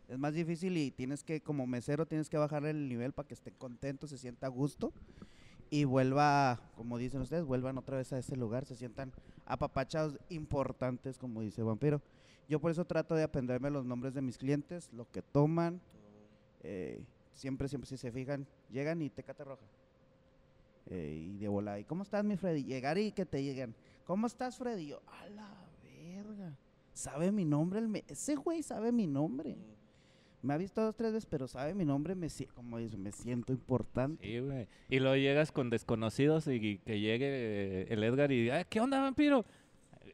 Es 0.08 0.20
más 0.20 0.34
difícil 0.34 0.76
y 0.76 0.92
tienes 0.92 1.24
que, 1.24 1.40
como 1.40 1.66
mesero, 1.66 2.06
tienes 2.06 2.28
que 2.30 2.38
bajar 2.38 2.66
el 2.66 2.90
nivel 2.90 3.14
para 3.14 3.26
que 3.30 3.34
esté 3.34 3.54
contento, 3.54 4.08
se 4.08 4.18
sienta 4.18 4.48
a 4.48 4.50
gusto 4.50 4.92
y 5.70 5.86
vuelva, 5.86 6.60
como 6.76 6.98
dicen 6.98 7.22
ustedes, 7.22 7.46
vuelvan 7.46 7.78
otra 7.78 7.96
vez 7.96 8.12
a 8.12 8.18
ese 8.20 8.36
lugar, 8.36 8.66
se 8.66 8.76
sientan 8.76 9.14
apapachados 9.46 10.20
importantes, 10.28 11.18
como 11.18 11.40
dice 11.40 11.64
Vampiro. 11.64 12.02
Yo 12.50 12.60
por 12.60 12.72
eso 12.72 12.84
trato 12.84 13.16
de 13.16 13.24
aprenderme 13.24 13.70
los 13.70 13.86
nombres 13.86 14.14
de 14.14 14.22
mis 14.22 14.38
clientes, 14.38 14.92
lo 14.92 15.10
que 15.10 15.22
toman. 15.22 15.80
eh, 16.62 17.02
siempre, 17.34 17.70
siempre, 17.70 17.88
si 17.88 17.96
se 17.96 18.12
fijan, 18.12 18.46
llegan 18.70 19.02
y 19.02 19.10
tecate 19.10 19.46
roja. 19.46 19.64
Eh, 20.88 21.26
y 21.36 21.38
de 21.38 21.48
volada, 21.48 21.80
¿y 21.80 21.86
cómo 21.86 22.04
estás, 22.04 22.26
mi 22.26 22.36
Freddy? 22.36 22.66
Llegar 22.66 22.98
y 22.98 23.14
que 23.14 23.26
te 23.26 23.42
lleguen. 23.42 23.74
¿Cómo 24.06 24.28
estás, 24.28 24.58
Freddy? 24.58 24.84
Y 24.84 24.88
yo, 24.88 25.02
a 25.08 25.28
la 25.30 25.50
verga. 25.84 26.58
Sabe 26.94 27.32
mi 27.32 27.46
nombre, 27.46 27.80
el 27.80 27.88
me- 27.88 28.04
ese 28.08 28.36
güey 28.36 28.64
sabe 28.64 28.92
mi 28.92 29.08
nombre. 29.08 29.56
Me 30.42 30.54
ha 30.56 30.58
visto 30.58 30.82
dos, 30.82 30.96
tres 30.96 31.14
veces, 31.14 31.28
pero 31.30 31.48
sabe 31.48 31.76
mi 31.76 31.86
nombre, 31.86 32.16
me, 32.16 32.28
como 32.56 32.80
dice, 32.80 32.98
me 32.98 33.12
siento 33.12 33.54
importante. 33.54 34.26
Sí, 34.26 34.40
güey. 34.40 34.68
Y 34.90 35.00
luego 35.00 35.16
llegas 35.16 35.52
con 35.52 35.70
desconocidos 35.70 36.48
y 36.48 36.80
que 36.80 37.00
llegue 37.00 37.28
eh, 37.30 37.86
el 37.90 38.04
Edgar 38.04 38.32
y 38.32 38.42
diga, 38.42 38.58
"Ah, 38.60 38.64
¿qué 38.64 38.82
onda, 38.82 39.00
vampiro? 39.00 39.46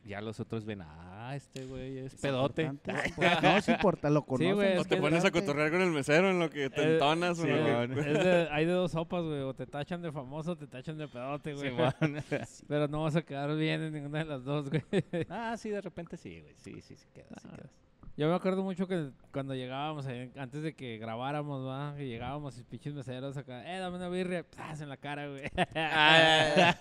Ya 0.08 0.22
los 0.22 0.40
otros 0.40 0.64
ven, 0.66 0.82
ah, 0.84 1.34
este 1.36 1.66
güey 1.66 1.98
es 2.00 2.14
Es 2.14 2.22
pedote. 2.22 2.64
importante, 2.64 2.92
es 3.10 3.18
impor- 3.18 3.42
no, 3.42 3.58
es 3.58 3.68
importante, 3.68 4.14
lo 4.14 4.26
conocen. 4.26 4.56
güey, 4.56 4.78
O 4.78 4.82
es 4.82 4.88
te 4.88 4.98
pones 4.98 5.26
a 5.26 5.32
cotorrear 5.32 5.70
con 5.70 5.82
el 5.82 5.92
mesero 5.92 6.30
en 6.32 6.40
lo 6.40 6.50
que 6.50 6.70
te 6.70 6.82
Eh, 6.82 6.94
entonas. 6.94 7.38
o 7.40 7.42
sí, 7.44 7.50
lo 7.50 7.56
que-. 7.96 8.00
Es 8.12 8.24
de- 8.24 8.48
hay 8.52 8.66
de 8.66 8.72
dos 8.72 8.92
sopas, 8.94 9.24
güey. 9.24 9.42
O 9.42 9.54
te 9.54 9.66
tachan 9.68 10.02
de 10.02 10.12
famoso 10.12 10.52
o 10.54 10.58
te 10.58 10.66
tachan 10.68 10.98
de 10.98 11.08
pedote, 11.08 11.54
güey. 11.54 11.74
Pero 12.68 12.88
no 12.88 13.04
vas 13.04 13.16
a 13.18 13.22
quedar 13.22 13.54
bien 13.56 13.82
en 13.84 13.94
ninguna 13.94 14.20
de 14.20 14.26
las 14.26 14.44
dos, 14.46 14.70
güey. 14.70 14.84
ah, 15.30 15.56
sí, 15.58 15.70
de 15.70 15.82
repente 15.82 16.16
sí, 16.18 16.40
güey. 16.42 16.56
Sí, 16.58 16.82
sí, 16.82 16.96
sí 16.96 17.08
quedas, 17.14 17.42
sí 17.42 17.48
Ah. 17.52 17.56
quedas. 17.58 17.72
Yo 18.18 18.28
me 18.28 18.34
acuerdo 18.34 18.64
mucho 18.64 18.88
que 18.88 19.12
cuando 19.32 19.54
llegábamos, 19.54 20.08
antes 20.38 20.64
de 20.64 20.74
que 20.76 20.98
grabáramos, 20.98 21.68
¿va? 21.68 21.96
Que 21.96 22.08
llegábamos 22.08 22.58
y 22.58 22.64
pinches 22.64 22.94
meseros 22.96 23.38
acá, 23.38 23.64
eh, 23.72 23.78
dame 23.78 23.98
una 23.98 24.10
birria, 24.10 24.44
¡paz! 24.44 24.82
en 24.82 24.90
la 24.90 24.98
cara, 24.98 25.28
güey. 25.28 25.44
Ah, 25.76 26.76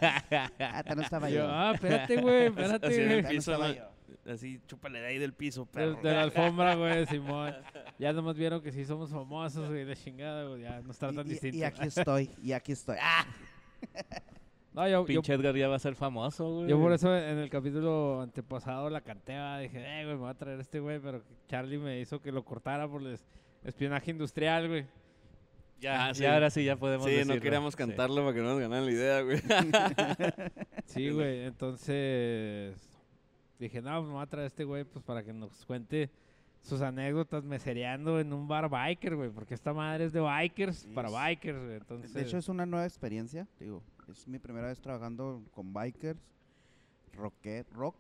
Ah, 0.59 0.79
esta 0.81 0.94
no 0.94 1.03
estaba 1.03 1.29
Yo, 1.29 1.37
yo. 1.37 1.49
ah, 1.51 1.72
espérate, 1.75 2.16
güey, 2.22 2.46
espérate, 2.46 2.87
Así 2.87 3.05
güey. 3.05 3.29
piso, 3.29 3.59
¿no? 3.59 3.70
yo. 3.75 3.83
así, 4.33 4.61
chúpale 4.66 4.99
de 5.01 5.07
ahí 5.09 5.18
del 5.18 5.35
piso, 5.35 5.66
De, 5.66 5.70
perro. 5.72 6.01
de 6.03 6.12
la 6.12 6.22
alfombra, 6.22 6.75
güey, 6.75 7.05
Simón. 7.07 7.55
Ya 7.99 8.14
nomás 8.14 8.37
vieron 8.37 8.62
que 8.62 8.72
sí 8.72 8.87
somos 8.87 9.11
famosos, 9.11 9.68
güey, 9.68 9.85
de 9.85 9.94
chingada, 9.94 10.44
güey. 10.49 10.62
Ya 10.62 10.81
nos 10.81 10.96
tratan 10.99 11.27
Y- 11.27 11.29
y, 11.29 11.33
distinto. 11.33 11.57
y 11.59 11.62
aquí 11.64 11.87
estoy, 11.87 12.31
y 12.42 12.53
aquí 12.53 12.72
estoy. 12.72 12.96
¡Ah! 13.01 13.27
No, 14.77 14.87
yo, 14.87 14.91
yo, 15.01 15.05
Pinche 15.07 15.33
Edgar 15.33 15.57
ya 15.57 15.69
va 15.69 15.77
a 15.77 15.79
ser 15.79 15.95
famoso, 15.95 16.57
güey. 16.57 16.69
yo 16.69 16.79
por 16.79 16.93
eso 16.93 17.17
en 17.17 17.39
el 17.39 17.49
capítulo 17.49 18.21
antepasado 18.21 18.91
la 18.91 19.01
canté, 19.01 19.37
¿va? 19.37 19.59
dije, 19.59 19.79
eh, 19.79 20.05
güey, 20.05 20.17
me 20.17 20.21
voy 20.21 20.31
a 20.31 20.35
traer 20.35 20.59
a 20.59 20.62
este 20.62 20.81
güey, 20.81 21.01
pero 21.01 21.23
Charlie 21.49 21.79
me 21.79 21.99
hizo 21.99 22.21
que 22.21 22.31
lo 22.31 22.45
cortara 22.45 22.87
por 22.87 23.01
el 23.01 23.15
es- 23.15 23.25
espionaje 23.65 24.11
industrial, 24.11 24.69
güey. 24.69 24.87
Ya, 25.81 26.09
Ah, 26.09 26.15
sí. 26.15 26.23
ya 26.23 26.35
ahora 26.35 26.51
sí 26.51 26.62
ya 26.65 26.77
podemos 26.77 27.07
Sí, 27.07 27.12
decirlo. 27.12 27.35
no 27.37 27.41
queríamos 27.41 27.73
Sí. 27.75 27.79
cantarlo 27.79 28.23
para 28.23 28.35
que 28.35 28.41
no 28.43 28.49
nos 28.51 28.61
ganaran 28.61 28.85
la 28.87 28.93
idea, 28.93 29.21
güey. 29.23 29.41
Sí, 30.87 31.11
güey, 31.11 31.45
entonces 31.45 32.77
dije, 33.59 33.81
no, 33.83 34.03
me 34.03 34.12
voy 34.12 34.23
a 34.23 34.27
traer 34.27 34.45
a 34.45 34.47
este 34.49 34.65
güey 34.65 34.85
pues 34.85 35.05
para 35.05 35.23
que 35.23 35.33
nos 35.33 35.65
cuente 35.65 36.11
sus 36.62 36.81
anécdotas 36.83 37.45
mesereando 37.45 38.21
en 38.21 38.33
un 38.33 38.47
bar 38.49 38.69
biker, 38.69 39.17
güey, 39.17 39.31
porque 39.31 39.55
esta 39.55 39.73
madre 39.73 40.05
es 40.05 40.12
de 40.12 40.21
bikers 40.21 40.79
Sí, 40.79 40.89
para 40.95 41.09
bikers, 41.11 41.59
güey. 41.62 41.77
Entonces, 41.77 42.12
De 42.12 42.23
hecho, 42.23 42.39
es 42.39 42.49
una 42.49 42.67
nueva 42.67 42.85
experiencia. 42.87 43.47
Digo, 43.61 43.83
es 44.09 44.27
mi 44.29 44.38
primera 44.38 44.69
vez 44.69 44.81
trabajando 44.81 45.42
con 45.53 45.73
bikers. 45.73 46.21
Rocket, 47.12 47.71
rock 47.73 47.97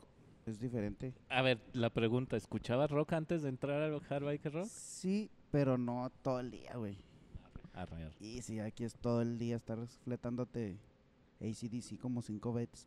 es 0.46 0.60
diferente. 0.60 1.14
A 1.30 1.42
ver, 1.42 1.58
la 1.72 1.90
pregunta, 1.90 2.36
¿escuchabas 2.36 2.90
rock 2.90 3.14
antes 3.14 3.42
de 3.42 3.48
entrar 3.48 3.82
al 3.82 4.00
Hard 4.08 4.24
Biker 4.24 4.52
Rock? 4.52 4.68
Sí, 4.68 5.30
pero 5.50 5.78
no 5.78 6.10
todo 6.22 6.38
el 6.40 6.50
día, 6.50 6.76
güey. 6.76 6.98
Y 8.20 8.40
si 8.42 8.58
aquí 8.60 8.84
es 8.84 8.94
todo 8.94 9.20
el 9.22 9.38
día 9.38 9.56
estar 9.56 9.78
fletándote 10.04 10.78
ACDC 11.40 11.98
como 11.98 12.22
cinco 12.22 12.52
veces. 12.52 12.86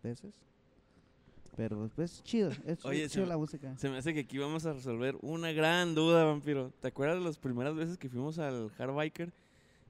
Pero 1.55 1.89
pues 1.95 2.23
chido, 2.23 2.51
es, 2.65 2.85
Oye, 2.85 3.03
es 3.03 3.11
chido 3.11 3.25
me- 3.25 3.29
la 3.29 3.37
música. 3.37 3.75
Se 3.77 3.89
me 3.89 3.97
hace 3.97 4.13
que 4.13 4.21
aquí 4.21 4.37
vamos 4.37 4.65
a 4.65 4.73
resolver 4.73 5.17
una 5.21 5.51
gran 5.51 5.93
duda, 5.93 6.23
vampiro. 6.23 6.71
¿Te 6.81 6.87
acuerdas 6.87 7.17
de 7.19 7.23
las 7.25 7.37
primeras 7.37 7.75
veces 7.75 7.97
que 7.97 8.07
fuimos 8.09 8.39
al 8.39 8.71
Hard 8.77 8.93
Biker? 8.95 9.33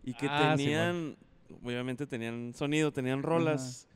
Y 0.03 0.13
que 0.13 0.27
Ah, 0.29 0.55
tenían, 0.57 1.15
obviamente 1.63 2.05
tenían 2.07 2.53
sonido, 2.53 2.91
tenían 2.91 3.23
rolas, 3.23 3.88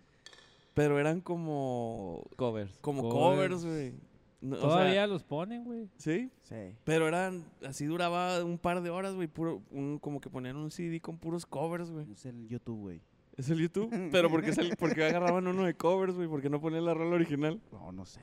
pero 0.73 0.99
eran 0.99 1.21
como, 1.21 2.23
Covers. 2.35 2.77
como 2.81 3.09
Covers. 3.09 3.65
güey. 3.65 3.93
No, 4.41 4.55
o 4.57 4.59
sea, 4.59 4.67
todavía 4.69 5.07
los 5.07 5.23
ponen, 5.23 5.63
güey. 5.63 5.87
sí, 5.97 6.29
Sí. 6.41 6.75
pero 6.83 7.07
eran, 7.07 7.45
así 7.65 7.85
duraba 7.85 8.43
un 8.43 8.57
par 8.57 8.81
de 8.81 8.89
horas, 8.89 9.13
güey, 9.15 9.29
puro, 9.29 9.61
un- 9.71 9.99
como 9.99 10.19
que 10.19 10.29
ponían 10.29 10.57
un 10.57 10.69
CD 10.69 10.99
con 10.99 11.17
puros 11.17 11.45
covers, 11.45 11.89
güey. 11.91 12.11
Es 12.11 12.25
el 12.25 12.47
YouTube, 12.49 12.77
güey. 12.79 13.01
¿Es 13.37 13.49
el 13.49 13.59
YouTube? 13.59 13.89
Pero 14.11 14.29
porque 14.29 14.49
es 14.49 14.57
el- 14.57 14.75
porque 14.77 15.03
agarraban 15.05 15.47
uno 15.47 15.63
de 15.63 15.75
covers, 15.75 16.15
güey, 16.15 16.27
porque 16.27 16.49
no 16.49 16.59
ponían 16.59 16.83
la 16.85 16.93
rola 16.93 17.15
original. 17.15 17.61
No, 17.71 17.91
no 17.93 18.05
sé. 18.05 18.19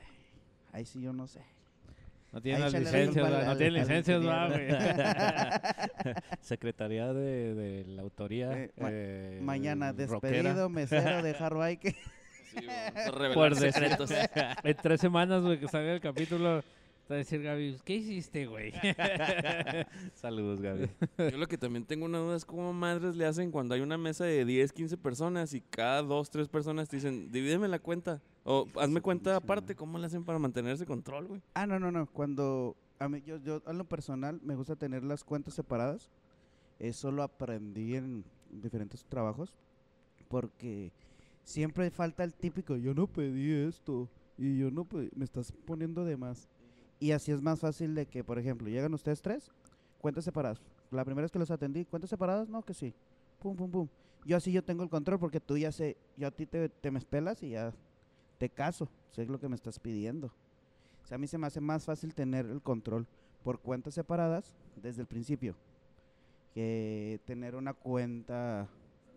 Ahí 0.71 0.85
sí 0.85 1.01
yo 1.01 1.11
no 1.11 1.25
sé. 1.27 1.41
No 2.31 2.41
tienen 2.41 2.63
Ahí 2.63 2.71
las 2.71 2.73
la 2.73 2.79
licencias, 2.79 3.25
al- 3.27 3.45
no 3.45 3.57
tienen 3.57 3.73
licencias, 3.81 4.25
va, 4.25 4.47
güey. 4.47 4.67
Secretaría 6.41 7.11
de, 7.13 7.53
de 7.53 7.85
la 7.87 8.01
autoría. 8.03 8.51
Eh, 8.53 8.71
ma- 8.77 8.89
eh, 8.91 9.39
Mañana 9.41 9.91
rockera. 9.91 10.31
despedido 10.31 10.69
mesero 10.69 11.21
de. 11.23 11.33
Por 13.33 13.55
secretos. 13.55 14.11
En 14.63 14.77
tres 14.81 15.01
semanas, 15.01 15.41
güey, 15.43 15.59
que 15.59 15.67
salga 15.67 15.93
el 15.93 16.01
capítulo, 16.01 16.63
te 17.11 17.15
va 17.15 17.17
a 17.17 17.25
decir 17.25 17.43
Gaby, 17.43 17.77
¿qué 17.83 17.95
hiciste, 17.95 18.45
güey? 18.45 18.71
Saludos, 20.13 20.61
Gaby. 20.61 20.89
Yo 21.17 21.37
lo 21.37 21.45
que 21.47 21.57
también 21.57 21.83
tengo 21.83 22.05
una 22.05 22.19
duda 22.19 22.37
es 22.37 22.45
cómo 22.45 22.71
madres 22.71 23.17
le 23.17 23.25
hacen 23.25 23.51
cuando 23.51 23.75
hay 23.75 23.81
una 23.81 23.97
mesa 23.97 24.23
de 24.23 24.45
10, 24.45 24.71
15 24.71 24.95
personas 24.95 25.53
y 25.53 25.59
cada 25.59 26.03
dos, 26.03 26.29
tres 26.29 26.47
personas 26.47 26.87
te 26.87 26.95
dicen, 26.95 27.29
divídeme 27.29 27.67
la 27.67 27.79
cuenta. 27.79 28.21
O 28.45 28.65
hazme 28.79 29.01
cuenta 29.01 29.35
aparte. 29.35 29.75
¿cómo 29.75 29.99
le 29.99 30.05
hacen 30.05 30.23
para 30.23 30.39
mantener 30.39 30.73
ese 30.73 30.85
control, 30.85 31.27
güey? 31.27 31.41
Ah, 31.53 31.67
no, 31.67 31.81
no, 31.81 31.91
no. 31.91 32.07
Cuando 32.07 32.77
a 32.97 33.09
mí, 33.09 33.21
yo, 33.25 33.35
yo, 33.43 33.61
a 33.65 33.73
lo 33.73 33.83
personal, 33.83 34.39
me 34.41 34.55
gusta 34.55 34.77
tener 34.77 35.03
las 35.03 35.25
cuentas 35.25 35.53
separadas. 35.53 36.09
Eso 36.79 37.11
lo 37.11 37.23
aprendí 37.23 37.95
en 37.95 38.23
diferentes 38.49 39.03
trabajos. 39.03 39.53
Porque 40.29 40.93
siempre 41.43 41.91
falta 41.91 42.23
el 42.23 42.33
típico, 42.33 42.77
yo 42.77 42.93
no 42.93 43.07
pedí 43.07 43.51
esto. 43.51 44.07
Y 44.37 44.59
yo 44.59 44.71
no 44.71 44.85
pedí, 44.85 45.09
me 45.13 45.25
estás 45.25 45.51
poniendo 45.51 46.05
de 46.05 46.15
más. 46.15 46.47
Y 47.01 47.13
así 47.13 47.31
es 47.31 47.41
más 47.41 47.59
fácil 47.59 47.95
de 47.95 48.05
que, 48.05 48.23
por 48.23 48.37
ejemplo, 48.37 48.69
llegan 48.69 48.93
ustedes 48.93 49.23
tres, 49.23 49.51
cuentas 49.97 50.23
separadas. 50.23 50.61
La 50.91 51.03
primera 51.03 51.23
vez 51.23 51.31
que 51.31 51.39
los 51.39 51.49
atendí, 51.49 51.83
cuentas 51.83 52.11
separadas, 52.11 52.47
no, 52.47 52.61
que 52.61 52.75
sí. 52.75 52.93
Pum, 53.39 53.55
pum, 53.55 53.71
pum. 53.71 53.87
Yo 54.23 54.37
así 54.37 54.51
yo 54.51 54.63
tengo 54.63 54.83
el 54.83 54.89
control 54.89 55.17
porque 55.17 55.39
tú 55.39 55.57
ya 55.57 55.71
sé, 55.71 55.97
yo 56.15 56.27
a 56.27 56.31
ti 56.31 56.45
te, 56.45 56.69
te 56.69 56.91
me 56.91 56.99
espelas 56.99 57.41
y 57.41 57.49
ya 57.49 57.73
te 58.37 58.49
caso. 58.49 58.87
Sé 59.09 59.25
lo 59.25 59.39
que 59.39 59.49
me 59.49 59.55
estás 59.55 59.79
pidiendo. 59.79 60.27
O 61.03 61.07
sea, 61.07 61.15
a 61.15 61.17
mí 61.17 61.25
se 61.25 61.39
me 61.39 61.47
hace 61.47 61.59
más 61.59 61.85
fácil 61.85 62.13
tener 62.13 62.45
el 62.45 62.61
control 62.61 63.07
por 63.43 63.59
cuentas 63.59 63.95
separadas 63.95 64.53
desde 64.75 65.01
el 65.01 65.07
principio 65.07 65.55
que 66.53 67.19
tener 67.25 67.55
una 67.55 67.73
cuenta 67.73 68.67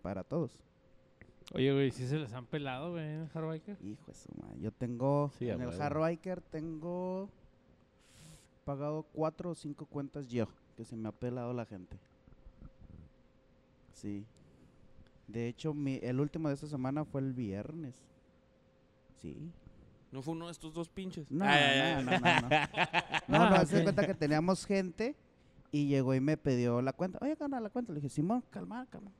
para 0.01 0.23
todos. 0.23 0.57
Oye, 1.53 1.71
güey, 1.71 1.91
¿sí 1.91 2.07
se 2.07 2.17
les 2.17 2.33
han 2.33 2.47
pelado, 2.47 2.93
güey, 2.93 3.03
en 3.05 3.19
el 3.21 3.29
Hard 3.31 3.47
Biker? 3.47 3.77
Hijo 3.83 4.05
de 4.07 4.15
su 4.15 4.29
madre. 4.41 4.59
Yo 4.59 4.71
tengo, 4.71 5.31
Sí, 5.37 5.49
en 5.49 5.61
el 5.61 5.67
huevo. 5.67 5.83
Hard 5.83 5.99
Biker 5.99 6.41
tengo 6.41 7.29
pagado 8.65 9.03
cuatro 9.13 9.51
o 9.51 9.55
cinco 9.55 9.85
cuentas 9.85 10.27
yo, 10.27 10.47
que 10.75 10.83
se 10.83 10.95
me 10.97 11.07
ha 11.09 11.11
pelado 11.11 11.53
la 11.53 11.65
gente. 11.65 11.97
Sí. 13.93 14.25
De 15.27 15.47
hecho, 15.47 15.73
mi, 15.73 15.99
el 16.03 16.19
último 16.19 16.49
de 16.49 16.55
esta 16.55 16.67
semana 16.67 17.05
fue 17.05 17.21
el 17.21 17.33
viernes. 17.33 17.95
Sí. 19.21 19.51
No 20.11 20.21
fue 20.21 20.33
uno 20.33 20.45
de 20.47 20.51
estos 20.51 20.73
dos 20.73 20.89
pinches. 20.89 21.29
No, 21.31 21.45
ay, 21.47 22.03
no, 22.03 22.11
no, 22.11 22.19
no, 22.19 22.41
no. 22.41 22.49
No, 23.27 23.43
Ah, 23.43 23.49
no, 23.59 23.65
de 23.65 23.77
ok. 23.77 23.83
cuenta 23.83 24.05
que 24.05 24.13
teníamos 24.13 24.65
gente 24.65 25.15
y 25.71 25.87
llegó 25.87 26.13
y 26.13 26.19
me 26.19 26.37
pidió 26.37 26.81
la 26.81 26.93
cuenta. 26.93 27.17
Oye, 27.21 27.35
gana 27.35 27.59
la 27.59 27.69
cuenta. 27.69 27.91
Le 27.91 27.99
dije, 28.01 28.09
Simón, 28.09 28.43
calma, 28.49 28.85
calma. 28.89 29.11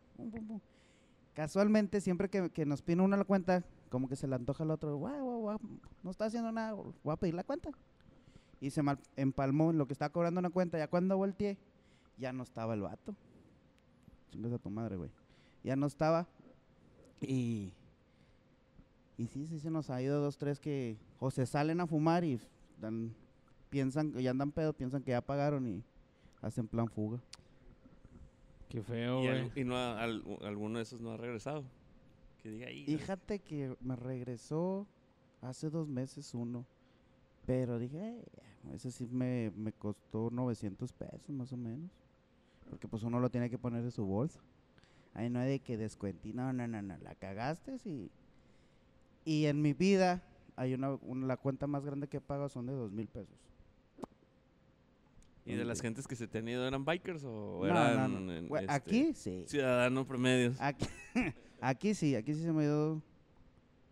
Casualmente, 1.34 2.00
siempre 2.02 2.30
que, 2.30 2.50
que 2.50 2.66
nos 2.66 2.82
pide 2.82 3.02
uno 3.02 3.18
la 3.18 3.26
cuenta, 3.26 3.64
como 3.90 4.08
que 4.08 4.16
se 4.16 4.28
le 4.28 4.36
antoja 4.36 4.64
al 4.64 4.72
otro, 4.72 4.96
guau, 4.96 5.20
guau, 5.24 5.40
guau, 5.42 5.60
no 6.02 6.12
está 6.12 6.26
haciendo 6.26 6.52
nada, 6.52 6.74
voy 6.74 7.14
a 7.14 7.18
pedir 7.18 7.34
la 7.34 7.44
cuenta. 7.44 7.72
Y 8.62 8.70
se 8.72 8.82
mal 8.82 9.00
empalmó 9.16 9.72
en 9.72 9.78
lo 9.78 9.86
que 9.88 9.94
estaba 9.94 10.12
cobrando 10.12 10.40
una 10.40 10.50
cuenta. 10.50 10.78
Ya 10.78 10.88
cuando 10.88 11.18
volteé, 11.18 11.58
ya 12.18 12.32
no 12.34 12.44
estaba 12.44 12.74
el 12.74 12.82
vato. 12.82 13.16
Chingas 14.32 14.54
a 14.54 14.58
tu 14.58 14.70
madre, 14.70 14.96
güey. 14.98 15.12
Ya 15.64 15.76
no 15.76 15.86
estaba. 15.86 16.28
Y. 17.22 17.72
Y 19.18 19.28
sí, 19.28 19.46
sí 19.46 19.60
se 19.60 19.72
nos 19.72 19.90
ha 19.90 20.02
ido 20.02 20.20
dos, 20.22 20.38
tres 20.38 20.60
que 20.60 20.98
o 21.20 21.32
se 21.32 21.46
salen 21.46 21.80
a 21.80 21.88
fumar 21.88 22.24
y 22.26 22.40
dan, 22.82 23.14
piensan, 23.70 24.12
ya 24.14 24.32
andan 24.32 24.52
pedo, 24.52 24.74
piensan 24.74 25.04
que 25.04 25.12
ya 25.12 25.22
pagaron 25.22 25.66
y 25.68 25.84
hacen 26.42 26.68
plan 26.68 26.88
fuga. 26.90 27.20
Qué 28.68 28.82
feo, 28.82 29.22
Y, 29.56 29.62
y 29.62 29.64
no 29.64 29.78
ha- 29.78 30.02
al- 30.02 30.24
alguno 30.44 30.80
de 30.80 30.84
esos 30.84 31.00
no 31.00 31.12
ha 31.12 31.18
regresado. 31.18 31.64
Que 32.44 32.50
diga 32.52 32.68
ahí. 32.68 32.84
Fíjate 32.86 33.40
que 33.40 33.76
me 33.80 33.96
regresó 33.96 34.86
hace 35.42 35.70
dos 35.70 35.88
meses 35.88 36.34
uno, 36.34 36.66
pero 37.46 37.78
dije, 37.80 37.98
"Eh, 38.00 38.26
ese 38.74 38.92
sí 38.92 39.08
me, 39.08 39.52
me 39.56 39.72
costó 39.72 40.30
900 40.32 40.92
pesos 40.94 41.30
más 41.30 41.52
o 41.54 41.58
menos, 41.58 41.90
porque 42.70 42.88
pues 42.88 43.04
uno 43.04 43.20
lo 43.20 43.30
tiene 43.30 43.50
que 43.50 43.58
poner 43.58 43.84
de 43.84 43.92
su 43.92 44.06
bolsa. 44.06 44.40
Ahí 45.14 45.30
no 45.30 45.40
hay 45.40 45.50
de 45.50 45.60
que 45.60 45.78
descuentí, 45.78 46.34
no, 46.34 46.52
no, 46.52 46.68
no, 46.68 46.82
no, 46.82 46.98
la 46.98 47.16
cagaste 47.16 47.78
y, 47.86 48.10
y 49.24 49.46
en 49.46 49.62
mi 49.62 49.74
vida 49.74 50.22
hay 50.58 50.74
una, 50.74 50.96
una- 50.96 51.28
la 51.28 51.38
cuenta 51.38 51.68
más 51.68 51.86
grande 51.86 52.08
que 52.08 52.18
he 52.18 52.22
pagado 52.22 52.50
son 52.50 52.66
de 52.66 52.74
dos 52.74 52.92
mil 52.92 53.08
pesos. 53.08 53.36
¿Y 55.48 55.54
de 55.54 55.64
las 55.64 55.80
gentes 55.80 56.08
que 56.08 56.16
se 56.16 56.28
te 56.28 56.40
han 56.40 56.48
ido 56.48 56.68
eran 56.68 56.84
bikers 56.86 57.24
o 57.24 57.60
No, 57.62 57.66
eran 57.68 58.26
no, 58.26 58.34
en, 58.34 58.46
este, 58.56 58.66
Aquí 58.72 59.14
sí. 59.14 59.44
ciudadanos 59.48 60.08
promedios? 60.08 60.60
Aquí, 60.60 60.88
aquí 61.62 61.94
sí, 61.94 62.16
aquí 62.16 62.34
sí 62.34 62.42
se 62.42 62.52
me 62.52 62.64
dio 62.64 63.00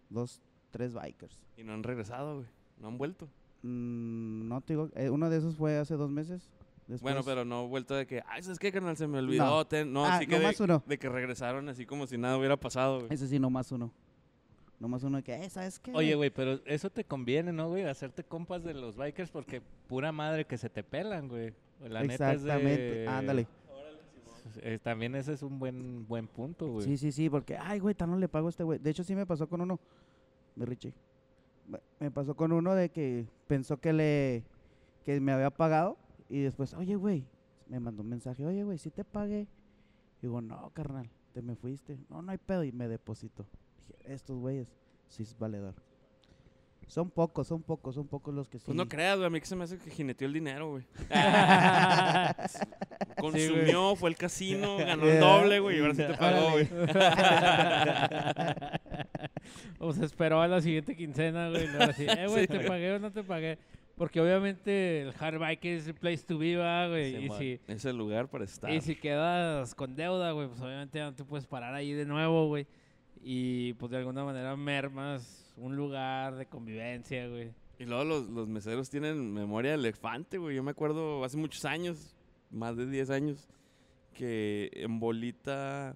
dos, 0.10 0.42
tres 0.72 0.94
bikers. 0.96 1.46
Y 1.56 1.64
no 1.64 1.74
han 1.74 1.84
regresado, 1.84 2.38
güey. 2.38 2.48
No 2.80 2.88
han 2.88 2.98
vuelto. 2.98 3.30
Mm, 3.64 4.48
no 4.48 4.62
te 4.62 4.74
digo, 4.74 4.90
eh, 4.96 5.10
uno 5.10 5.30
de 5.30 5.38
esos 5.38 5.56
fue 5.56 5.78
hace 5.78 5.96
dos 5.96 6.10
meses. 6.12 6.50
Bueno, 7.02 7.20
después- 7.20 7.26
pero 7.26 7.46
no 7.46 7.68
vuelto 7.68 7.96
de 7.96 8.06
que, 8.06 8.22
ay, 8.28 8.44
¿sabes 8.44 8.60
qué, 8.60 8.72
canal? 8.72 8.96
Se 8.98 9.08
me 9.08 9.20
olvidó. 9.20 9.46
No. 9.46 9.66
ten-". 9.66 9.92
No, 9.92 10.06
Ah, 10.06 10.20
sí 10.20 10.28
que 10.28 10.38
de, 10.38 10.56
uno. 10.60 10.84
de 10.86 11.00
que 11.00 11.08
regresaron 11.10 11.68
así 11.70 11.86
como 11.86 12.06
si 12.08 12.18
nada 12.18 12.38
hubiera 12.38 12.58
pasado, 12.58 13.00
güey. 13.00 13.14
Ese 13.14 13.28
sí, 13.28 13.40
nomás 13.40 13.72
uno. 13.72 13.92
Nomás 14.80 15.02
uno 15.04 15.18
de 15.18 15.24
que, 15.24 15.34
eh, 15.34 15.50
¿sabes 15.50 15.80
qué? 15.80 15.94
Oye, 15.96 16.14
güey, 16.16 16.30
pero 16.30 16.60
eso 16.66 16.90
te 16.90 17.06
conviene, 17.06 17.54
¿no, 17.54 17.70
güey? 17.70 17.84
Hacerte 17.86 18.24
compas 18.26 18.64
de 18.66 18.74
los 18.74 18.98
bikers 18.98 19.32
porque 19.32 19.62
pura 19.88 20.12
madre 20.12 20.46
que 20.46 20.58
se 20.58 20.70
te 20.70 20.84
pelan, 20.84 21.30
güey. 21.30 21.54
La 21.88 22.04
neta 22.04 22.34
es 22.34 22.44
de- 22.44 22.50
Exactamente, 22.52 23.08
ándale. 23.08 23.48
Eh, 24.58 24.78
también 24.84 25.16
ese 25.16 25.34
es 25.34 25.42
un 25.42 25.58
buen 25.58 26.06
buen 26.06 26.28
punto, 26.28 26.68
güey. 26.68 26.86
Sí, 26.86 26.98
sí, 26.98 27.12
sí, 27.14 27.30
porque, 27.30 27.58
ay, 27.58 27.80
güey, 27.80 27.96
tan 27.96 28.12
no 28.12 28.18
le 28.18 28.28
pago 28.28 28.48
a 28.48 28.50
este 28.50 28.64
güey. 28.64 28.78
De 28.78 28.90
hecho, 28.90 29.04
sí 29.06 29.16
me 29.16 29.26
pasó 29.26 29.48
con 29.48 29.62
uno, 29.62 29.80
de 30.56 30.66
Richie. 30.66 30.94
Me- 31.68 32.12
pasó 32.12 32.36
con 32.36 32.52
uno 32.52 32.76
de 32.76 32.90
que 32.90 33.28
pensó 33.48 33.78
que 33.80 33.94
le, 33.94 34.44
que 35.06 35.20
me 35.22 35.32
había 35.32 35.50
pagado 35.50 35.98
Y 36.30 36.42
después, 36.42 36.74
oye, 36.74 36.96
güey, 36.96 37.26
me 37.68 37.80
mandó 37.80 38.04
un 38.04 38.10
mensaje, 38.10 38.46
oye, 38.46 38.64
güey, 38.64 38.78
sí 38.78 38.92
te 38.92 39.04
pagué. 39.06 39.48
Digo, 40.22 40.42
no, 40.42 40.70
carnal, 40.74 41.10
te 41.34 41.42
me 41.42 41.56
fuiste. 41.56 41.98
No, 42.10 42.22
no 42.22 42.32
hay 42.32 42.38
pedo. 42.38 42.64
Y 42.64 42.72
me 42.72 42.88
depositó. 42.88 43.46
Dije, 43.78 43.96
estos 44.14 44.38
güeyes, 44.38 44.68
sí 45.08 45.24
es 45.24 45.38
valedor. 45.38 45.74
Son 46.88 47.10
pocos, 47.10 47.48
son 47.48 47.64
pocos, 47.64 47.96
son 47.96 48.08
pocos 48.08 48.34
los 48.34 48.50
que 48.50 48.60
sí. 48.60 48.66
Pues 48.66 48.76
no 48.76 48.88
creas, 48.90 49.16
güey. 49.16 49.28
A 49.28 49.30
mí 49.30 49.40
que 49.40 49.46
se 49.46 49.56
me 49.56 49.64
hace 49.64 49.78
que 49.78 49.90
jineteó 49.90 50.28
el 50.28 50.34
dinero, 50.34 50.72
güey. 50.72 50.86
Sí, 52.50 52.60
Consumió, 53.22 53.96
fue 53.96 54.10
al 54.10 54.18
casino, 54.18 54.78
ganó 54.78 55.06
el 55.06 55.20
doble, 55.20 55.60
güey. 55.62 55.78
Y 55.78 55.82
ahora 55.82 55.96
sí 55.96 56.04
te 56.06 56.14
pagó, 56.18 56.52
güey. 56.52 56.68
o 59.80 59.94
se 59.94 60.06
esperó 60.06 60.42
a 60.42 60.48
la 60.48 60.62
siguiente 60.62 60.96
quincena, 60.96 61.50
güey. 61.50 61.68
así, 61.80 62.06
eh, 62.08 62.28
güey, 62.28 62.48
¿te 62.48 62.60
pagué 62.62 62.94
o 62.94 63.00
no 63.00 63.12
te 63.12 63.24
pagué? 63.24 63.58
Porque 63.96 64.20
obviamente 64.20 65.02
el 65.02 65.14
hard 65.20 65.40
bike 65.40 65.66
es 65.66 65.88
el 65.88 65.94
place 65.94 66.24
to 66.26 66.38
be, 66.38 66.56
va, 66.56 66.88
güey. 66.88 67.16
y, 67.16 67.22
Simón. 67.22 67.38
si, 67.38 67.60
Es 67.68 67.86
el 67.86 67.98
lugar 67.98 68.28
para 68.28 68.44
estar. 68.44 68.72
y 68.72 68.82
si 68.82 68.96
quedas 68.96 69.76
con 69.76 69.96
deuda, 69.96 70.32
güey, 70.32 70.48
pues 70.48 70.60
obviamente 70.62 71.00
no 71.00 71.14
te 71.14 71.24
puedes 71.24 71.46
parar 71.46 71.76
ahí 71.76 71.94
de 71.94 72.06
nuevo, 72.06 72.48
güey. 72.48 72.66
Y 73.22 73.74
pues 73.74 73.92
de 73.92 73.98
alguna 74.00 74.26
manera 74.26 74.56
mermas 74.56 75.54
un 75.58 75.76
lugar 75.76 76.36
de 76.36 76.48
convivencia, 76.48 77.28
güey. 77.28 77.52
Y 77.80 77.86
luego 77.86 78.04
los, 78.04 78.30
los 78.30 78.48
meseros 78.48 78.90
tienen 78.90 79.34
memoria 79.34 79.72
de 79.72 79.78
elefante, 79.78 80.38
güey. 80.38 80.56
Yo 80.56 80.64
me 80.64 80.72
acuerdo 80.72 81.24
hace 81.24 81.38
muchos 81.38 81.64
años, 81.66 82.16
más 82.50 82.76
de 82.76 82.88
10 82.88 83.10
años, 83.10 83.48
que 84.14 84.72
en 84.74 85.00
Bolita 85.00 85.96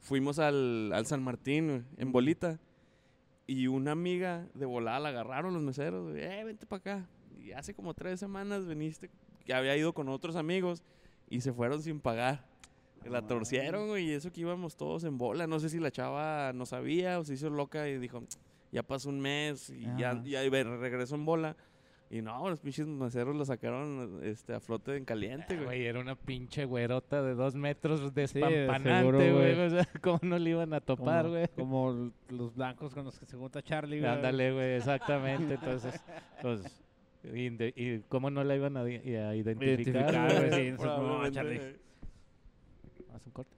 fuimos 0.00 0.38
al, 0.38 0.92
al 0.92 1.06
San 1.06 1.22
Martín, 1.22 1.68
güey, 1.68 1.82
en 1.96 2.12
Bolita. 2.12 2.58
Y 3.48 3.66
una 3.66 3.92
amiga 3.92 4.46
de 4.52 4.66
volada 4.66 5.00
la 5.00 5.08
agarraron 5.08 5.54
los 5.54 5.62
meseros. 5.62 6.14
Eh, 6.14 6.42
vente 6.44 6.66
para 6.66 6.78
acá. 6.80 7.08
Y 7.40 7.52
hace 7.52 7.72
como 7.74 7.94
tres 7.94 8.20
semanas 8.20 8.66
viniste, 8.66 9.10
que 9.46 9.54
había 9.54 9.74
ido 9.74 9.94
con 9.94 10.10
otros 10.10 10.36
amigos 10.36 10.84
y 11.30 11.40
se 11.40 11.52
fueron 11.52 11.82
sin 11.82 11.98
pagar. 11.98 12.46
La 13.04 13.26
torcieron, 13.26 13.88
güey, 13.88 14.10
y 14.10 14.12
eso 14.12 14.30
que 14.30 14.42
íbamos 14.42 14.76
todos 14.76 15.04
en 15.04 15.16
bola. 15.16 15.46
No 15.46 15.60
sé 15.60 15.70
si 15.70 15.78
la 15.78 15.90
chava 15.90 16.52
no 16.52 16.66
sabía 16.66 17.18
o 17.18 17.24
se 17.24 17.34
hizo 17.34 17.48
loca 17.48 17.88
y 17.88 17.96
dijo, 17.98 18.22
ya 18.70 18.82
pasó 18.82 19.08
un 19.08 19.18
mes 19.18 19.70
y 19.70 19.80
ya, 19.96 20.10
Ajá. 20.10 20.22
ya 20.24 20.42
regresó 20.42 21.14
en 21.14 21.24
bola. 21.24 21.56
Y 22.10 22.22
no, 22.22 22.48
los 22.48 22.58
pinches 22.60 22.86
meseros 22.86 23.36
la 23.36 23.44
sacaron 23.44 24.20
este, 24.22 24.54
a 24.54 24.60
flote 24.60 24.96
en 24.96 25.04
caliente, 25.04 25.46
Ah, 25.50 25.54
güey. 25.56 25.64
Güey, 25.66 25.86
era 25.86 26.00
una 26.00 26.14
pinche 26.16 26.64
güerota 26.64 27.22
de 27.22 27.34
dos 27.34 27.54
metros 27.54 28.14
despampanante, 28.14 29.02
güey. 29.12 29.32
güey. 29.54 29.60
O 29.66 29.70
sea, 29.70 29.86
¿cómo 30.00 30.18
no 30.22 30.38
le 30.38 30.50
iban 30.50 30.72
a 30.72 30.80
topar, 30.80 31.24
Como- 31.26 31.34
güey? 31.34 31.48
Como 31.54 32.12
los 32.30 32.54
blancos 32.54 32.94
con 32.94 33.04
los 33.04 33.18
que 33.18 33.26
se 33.26 33.36
junta 33.36 33.60
Charlie, 33.62 34.00
güey. 34.00 34.10
Ándale, 34.10 34.52
güey, 34.54 34.76
exactamente. 34.76 35.54
Entonces, 35.54 36.02
pues, 36.40 36.62
y, 37.24 37.50
de- 37.50 37.74
y 37.76 37.98
cómo 38.08 38.30
no 38.30 38.42
la 38.42 38.56
iban 38.56 38.78
a, 38.78 38.88
identificar, 38.88 39.34
Identificar, 39.66 40.54
sí, 40.54 40.70
no, 40.78 41.30
Charlie. 41.30 41.60
Haz 43.14 43.26
un 43.26 43.32
corte. 43.32 43.54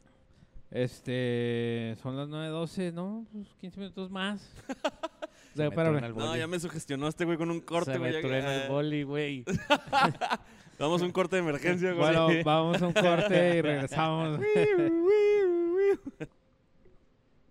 Este, 0.72 1.94
son 2.02 2.16
las 2.16 2.28
9.12, 2.28 2.92
¿no? 2.92 3.26
Pues 3.32 3.46
15 3.60 3.78
minutos 3.78 4.10
más. 4.10 4.52
O 5.52 5.56
sea, 5.56 5.64
Se 5.64 5.70
me 5.70 5.74
truena 5.76 5.90
espérame. 5.98 6.04
el 6.04 6.14
No, 6.16 6.36
ya 6.36 6.46
me 6.46 6.60
sugestionó 6.60 7.08
este 7.08 7.24
güey 7.24 7.36
con 7.36 7.50
un 7.50 7.60
corte, 7.60 7.92
Se 7.92 7.98
güey. 7.98 8.10
me 8.12 8.16
ya- 8.22 8.26
truena 8.28 8.48
ah, 8.48 8.62
el 8.64 8.68
boli, 8.70 9.02
güey. 9.02 9.44
Damos 10.78 11.02
un 11.02 11.10
corte 11.12 11.36
de 11.36 11.42
emergencia, 11.42 11.92
güey. 11.92 12.14
Bueno, 12.14 12.28
vamos 12.44 12.80
a 12.80 12.86
un 12.86 12.92
corte 12.92 13.56
y 13.56 13.60
regresamos. 13.62 14.40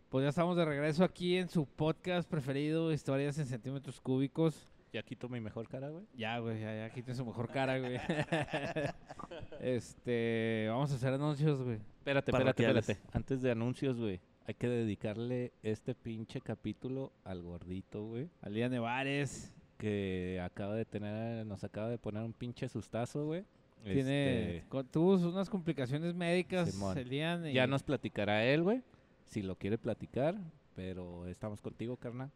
Pues 0.10 0.24
ya 0.24 0.30
estamos 0.30 0.58
de 0.58 0.66
regreso 0.66 1.04
aquí 1.04 1.38
en 1.38 1.50
su 1.50 1.68
podcast 1.68 2.28
preferido, 2.28 2.92
Historias 2.92 3.38
en 3.38 3.46
Centímetros 3.46 4.02
Cúbicos. 4.02 4.68
Ya 4.92 5.04
quito 5.04 5.30
mi 5.30 5.40
mejor 5.40 5.68
cara, 5.68 5.90
güey. 5.90 6.04
Ya, 6.16 6.40
güey, 6.40 6.60
ya, 6.62 6.74
ya 6.76 6.90
quiten 6.90 7.16
su 7.16 7.24
mejor 7.24 7.48
cara, 7.50 7.78
güey. 7.78 8.00
este, 9.62 10.66
vamos 10.70 10.92
a 10.92 10.96
hacer 10.96 11.14
anuncios, 11.14 11.62
güey. 11.62 11.78
Espérate, 12.00 12.32
espérate, 12.32 12.64
espérate. 12.64 12.98
Antes 13.14 13.44
de 13.44 13.52
anuncios, 13.52 14.00
güey. 14.00 14.20
Hay 14.50 14.56
que 14.56 14.68
dedicarle 14.68 15.52
este 15.62 15.94
pinche 15.94 16.42
capítulo 16.42 17.12
al 17.24 17.44
gordito, 17.44 18.04
güey. 18.08 18.30
Alía 18.42 18.68
Nevares 18.68 19.54
Que 19.78 20.42
acaba 20.44 20.74
de 20.74 20.86
tener, 20.86 21.46
nos 21.46 21.64
acaba 21.64 21.88
de 21.88 22.00
poner 22.00 22.24
un 22.24 22.34
pinche 22.34 22.68
sustazo, 22.68 23.28
güey. 23.28 23.46
tiene, 23.84 24.58
Este, 24.58 24.84
tuvo 24.92 25.18
unas 25.30 25.52
complicaciones 25.52 26.16
médicas, 26.16 26.72
Simón. 26.72 26.98
Elian. 26.98 27.46
y- 27.46 27.54
ya 27.54 27.68
nos 27.68 27.84
platicará 27.84 28.44
él, 28.44 28.64
güey. 28.64 28.82
Si 29.28 29.44
lo 29.44 29.56
quiere 29.56 29.78
platicar. 29.78 30.36
Pero 30.76 31.28
estamos 31.28 31.62
contigo, 31.62 31.96
carnal. 31.96 32.32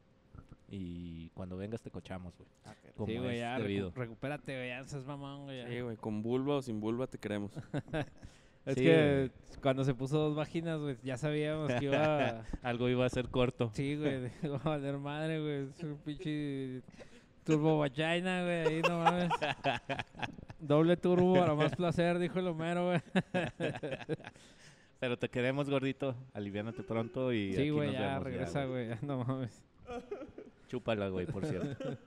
Y 0.70 1.30
cuando 1.30 1.58
vengas 1.58 1.82
te 1.82 1.90
cochamos, 1.90 2.38
güey. 2.38 2.48
Como 2.96 3.08
Sí, 3.08 3.18
güey, 3.18 3.32
es 3.38 3.40
ya, 3.40 3.58
recu- 3.58 3.62
debido. 3.64 3.92
recupérate, 3.96 4.56
güey, 4.56 4.68
ya 4.70 4.84
seas 4.84 5.04
mamón, 5.08 5.46
güey. 5.46 5.66
Sí, 5.68 5.82
güey, 5.82 5.98
con 5.98 6.22
vulva 6.22 6.58
o 6.58 6.62
sin 6.62 6.80
vulva 6.80 7.08
te 7.08 7.18
queremos. 7.18 7.52
Es 8.66 8.76
Sí, 8.76 8.84
que 8.84 9.32
cuando 9.62 9.84
se 9.84 9.94
puso 9.94 10.18
dos 10.18 10.36
vaginas, 10.36 10.80
güey, 10.80 10.98
ya 11.04 11.18
sabíamos 11.18 11.72
que 11.74 11.86
iba... 11.86 12.46
Algo 12.64 12.90
iba 12.90 13.06
a 13.06 13.10
ser 13.10 13.30
corto. 13.30 13.72
Sí, 13.74 13.96
güey, 13.96 14.32
iba 14.44 14.58
a 14.58 14.70
valer 14.70 14.98
madre, 14.98 15.42
güey. 15.42 15.70
Es 15.70 15.84
un 15.84 15.98
pinche 15.98 16.82
turbo 17.44 17.80
vagina, 17.80 18.44
güey, 18.44 18.68
ahí 18.68 18.82
no 18.82 19.00
mames. 19.00 19.32
Doble 20.60 20.96
turbo 20.96 21.34
para 21.34 21.56
más 21.56 21.76
placer, 21.76 22.20
dijo 22.20 22.40
el 22.40 22.48
Homero, 22.48 22.86
güey. 22.88 23.02
Pero 25.00 25.18
te 25.18 25.28
queremos, 25.30 25.70
gordito. 25.70 26.16
Aliviánate 26.34 26.84
pronto 26.84 27.34
y 27.34 27.54
Sí, 27.54 27.62
aquí 27.62 27.70
güey, 27.72 27.88
nos 27.90 27.98
ya 27.98 28.08
vemos 28.08 28.24
regresa, 28.24 28.66
güey, 28.66 28.88
ya 28.88 29.00
no 29.02 29.26
mames. 29.26 29.62
Chúpala, 30.70 31.10
güey, 31.10 31.26
por 31.26 31.46
cierto. 31.46 31.98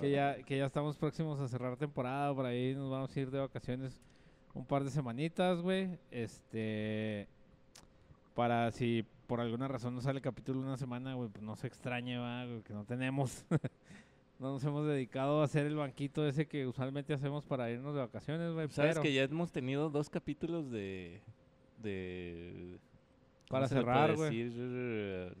Que 0.00 0.10
ya, 0.10 0.42
que 0.42 0.58
ya 0.58 0.66
estamos 0.66 0.96
próximos 0.96 1.38
a 1.38 1.46
cerrar 1.46 1.76
temporada, 1.76 2.34
por 2.34 2.46
ahí 2.46 2.74
nos 2.74 2.90
vamos 2.90 3.16
a 3.16 3.20
ir 3.20 3.30
de 3.30 3.38
vacaciones 3.38 4.02
un 4.54 4.64
par 4.64 4.84
de 4.84 4.90
semanitas, 4.90 5.60
güey. 5.60 5.98
Este, 6.10 7.28
para 8.34 8.70
si 8.72 9.04
por 9.26 9.40
alguna 9.40 9.68
razón 9.68 9.94
no 9.94 10.00
sale 10.00 10.20
capítulo 10.20 10.60
una 10.60 10.76
semana, 10.76 11.14
güey, 11.14 11.28
pues 11.28 11.44
no 11.44 11.54
se 11.56 11.66
extrañe, 11.66 12.18
va, 12.18 12.44
güey, 12.46 12.62
que 12.62 12.72
no 12.72 12.84
tenemos. 12.84 13.44
no 14.40 14.52
nos 14.52 14.64
hemos 14.64 14.86
dedicado 14.86 15.40
a 15.40 15.44
hacer 15.44 15.66
el 15.66 15.76
banquito 15.76 16.26
ese 16.26 16.48
que 16.48 16.66
usualmente 16.66 17.12
hacemos 17.12 17.44
para 17.44 17.70
irnos 17.70 17.94
de 17.94 18.00
vacaciones, 18.00 18.52
güey. 18.52 18.68
Sabes 18.70 18.92
pero 18.92 19.02
que 19.02 19.12
ya 19.12 19.22
hemos 19.22 19.52
tenido 19.52 19.90
dos 19.90 20.10
capítulos 20.10 20.70
de. 20.70 21.20
de 21.82 22.78
¿cómo 23.48 23.60
Para 23.60 23.68
cerrar, 23.68 24.16
güey. 24.16 24.50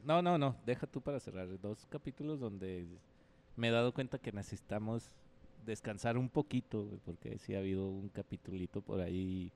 No, 0.04 0.22
no, 0.22 0.38
no. 0.38 0.56
Deja 0.64 0.86
tú 0.86 1.00
para 1.00 1.18
cerrar. 1.18 1.48
Dos 1.60 1.86
capítulos 1.86 2.38
donde 2.38 2.86
me 3.56 3.68
he 3.68 3.70
dado 3.70 3.92
cuenta 3.92 4.18
que 4.18 4.32
necesitamos 4.32 5.10
descansar 5.64 6.18
un 6.18 6.28
poquito, 6.28 6.84
güey, 6.84 6.98
porque 7.04 7.38
sí 7.38 7.54
ha 7.54 7.58
habido 7.58 7.88
un 7.88 8.08
capitulito 8.08 8.80
por 8.80 9.00
ahí 9.00 9.52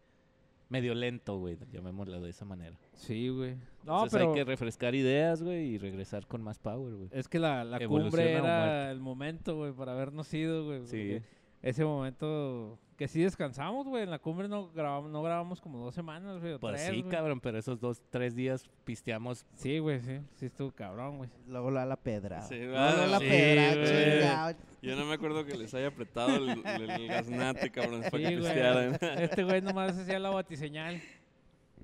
medio 0.68 0.94
lento, 0.94 1.38
güey, 1.38 1.56
llamémoslo 1.70 2.20
de 2.20 2.30
esa 2.30 2.44
manera. 2.44 2.76
Sí, 2.94 3.28
güey. 3.28 3.54
No, 3.84 4.04
Entonces 4.04 4.12
pero 4.12 4.28
hay 4.30 4.34
que 4.34 4.44
refrescar 4.44 4.94
ideas, 4.94 5.42
güey, 5.42 5.74
y 5.74 5.78
regresar 5.78 6.26
con 6.26 6.42
más 6.42 6.58
power, 6.58 6.94
güey. 6.94 7.08
es 7.12 7.28
que 7.28 7.38
la, 7.38 7.64
la 7.64 7.86
cumbre 7.86 8.32
era 8.32 8.90
el 8.90 9.00
momento, 9.00 9.56
güey, 9.56 9.72
para 9.72 9.92
habernos 9.92 10.32
ido, 10.32 10.64
güey. 10.64 10.86
Sí. 10.86 11.20
Ese 11.62 11.84
momento 11.84 12.78
que 12.96 13.08
sí 13.08 13.22
descansamos, 13.22 13.86
güey. 13.86 14.04
En 14.04 14.10
la 14.10 14.18
cumbre 14.18 14.48
no 14.48 14.68
grabamos, 14.70 15.10
no 15.10 15.22
grabamos 15.22 15.60
como 15.60 15.78
dos 15.78 15.94
semanas, 15.94 16.40
güey. 16.40 16.58
Pues 16.58 16.82
tres, 16.84 16.94
sí, 16.94 17.02
cabrón, 17.04 17.40
pero 17.40 17.58
esos 17.58 17.80
dos, 17.80 18.02
tres 18.10 18.34
días 18.34 18.68
pisteamos. 18.84 19.44
Sí, 19.54 19.78
güey, 19.78 20.00
sí. 20.00 20.20
Sí 20.34 20.46
estuvo 20.46 20.70
cabrón, 20.72 21.18
güey. 21.18 21.30
Luego 21.48 21.70
la 21.70 21.84
la 21.86 21.96
pedra. 21.96 22.42
Sí, 22.42 22.58
Luego 22.58 23.06
la 23.06 23.18
Sí, 23.18 23.26
pedra. 23.26 24.56
Yo 24.82 24.96
no 24.96 25.04
me 25.06 25.14
acuerdo 25.14 25.44
que 25.44 25.56
les 25.56 25.72
haya 25.74 25.88
apretado 25.88 26.36
el, 26.36 26.64
el, 26.64 26.90
el 26.90 27.08
gaznate, 27.08 27.70
cabrón, 27.70 28.02
para 28.10 28.18
Sí, 28.18 28.22
que 28.24 28.38
güey. 28.38 28.52
pistearan. 28.52 28.98
Este 29.22 29.44
güey 29.44 29.60
nomás 29.62 29.98
hacía 29.98 30.18
la 30.18 30.30
batiseñal. 30.30 31.00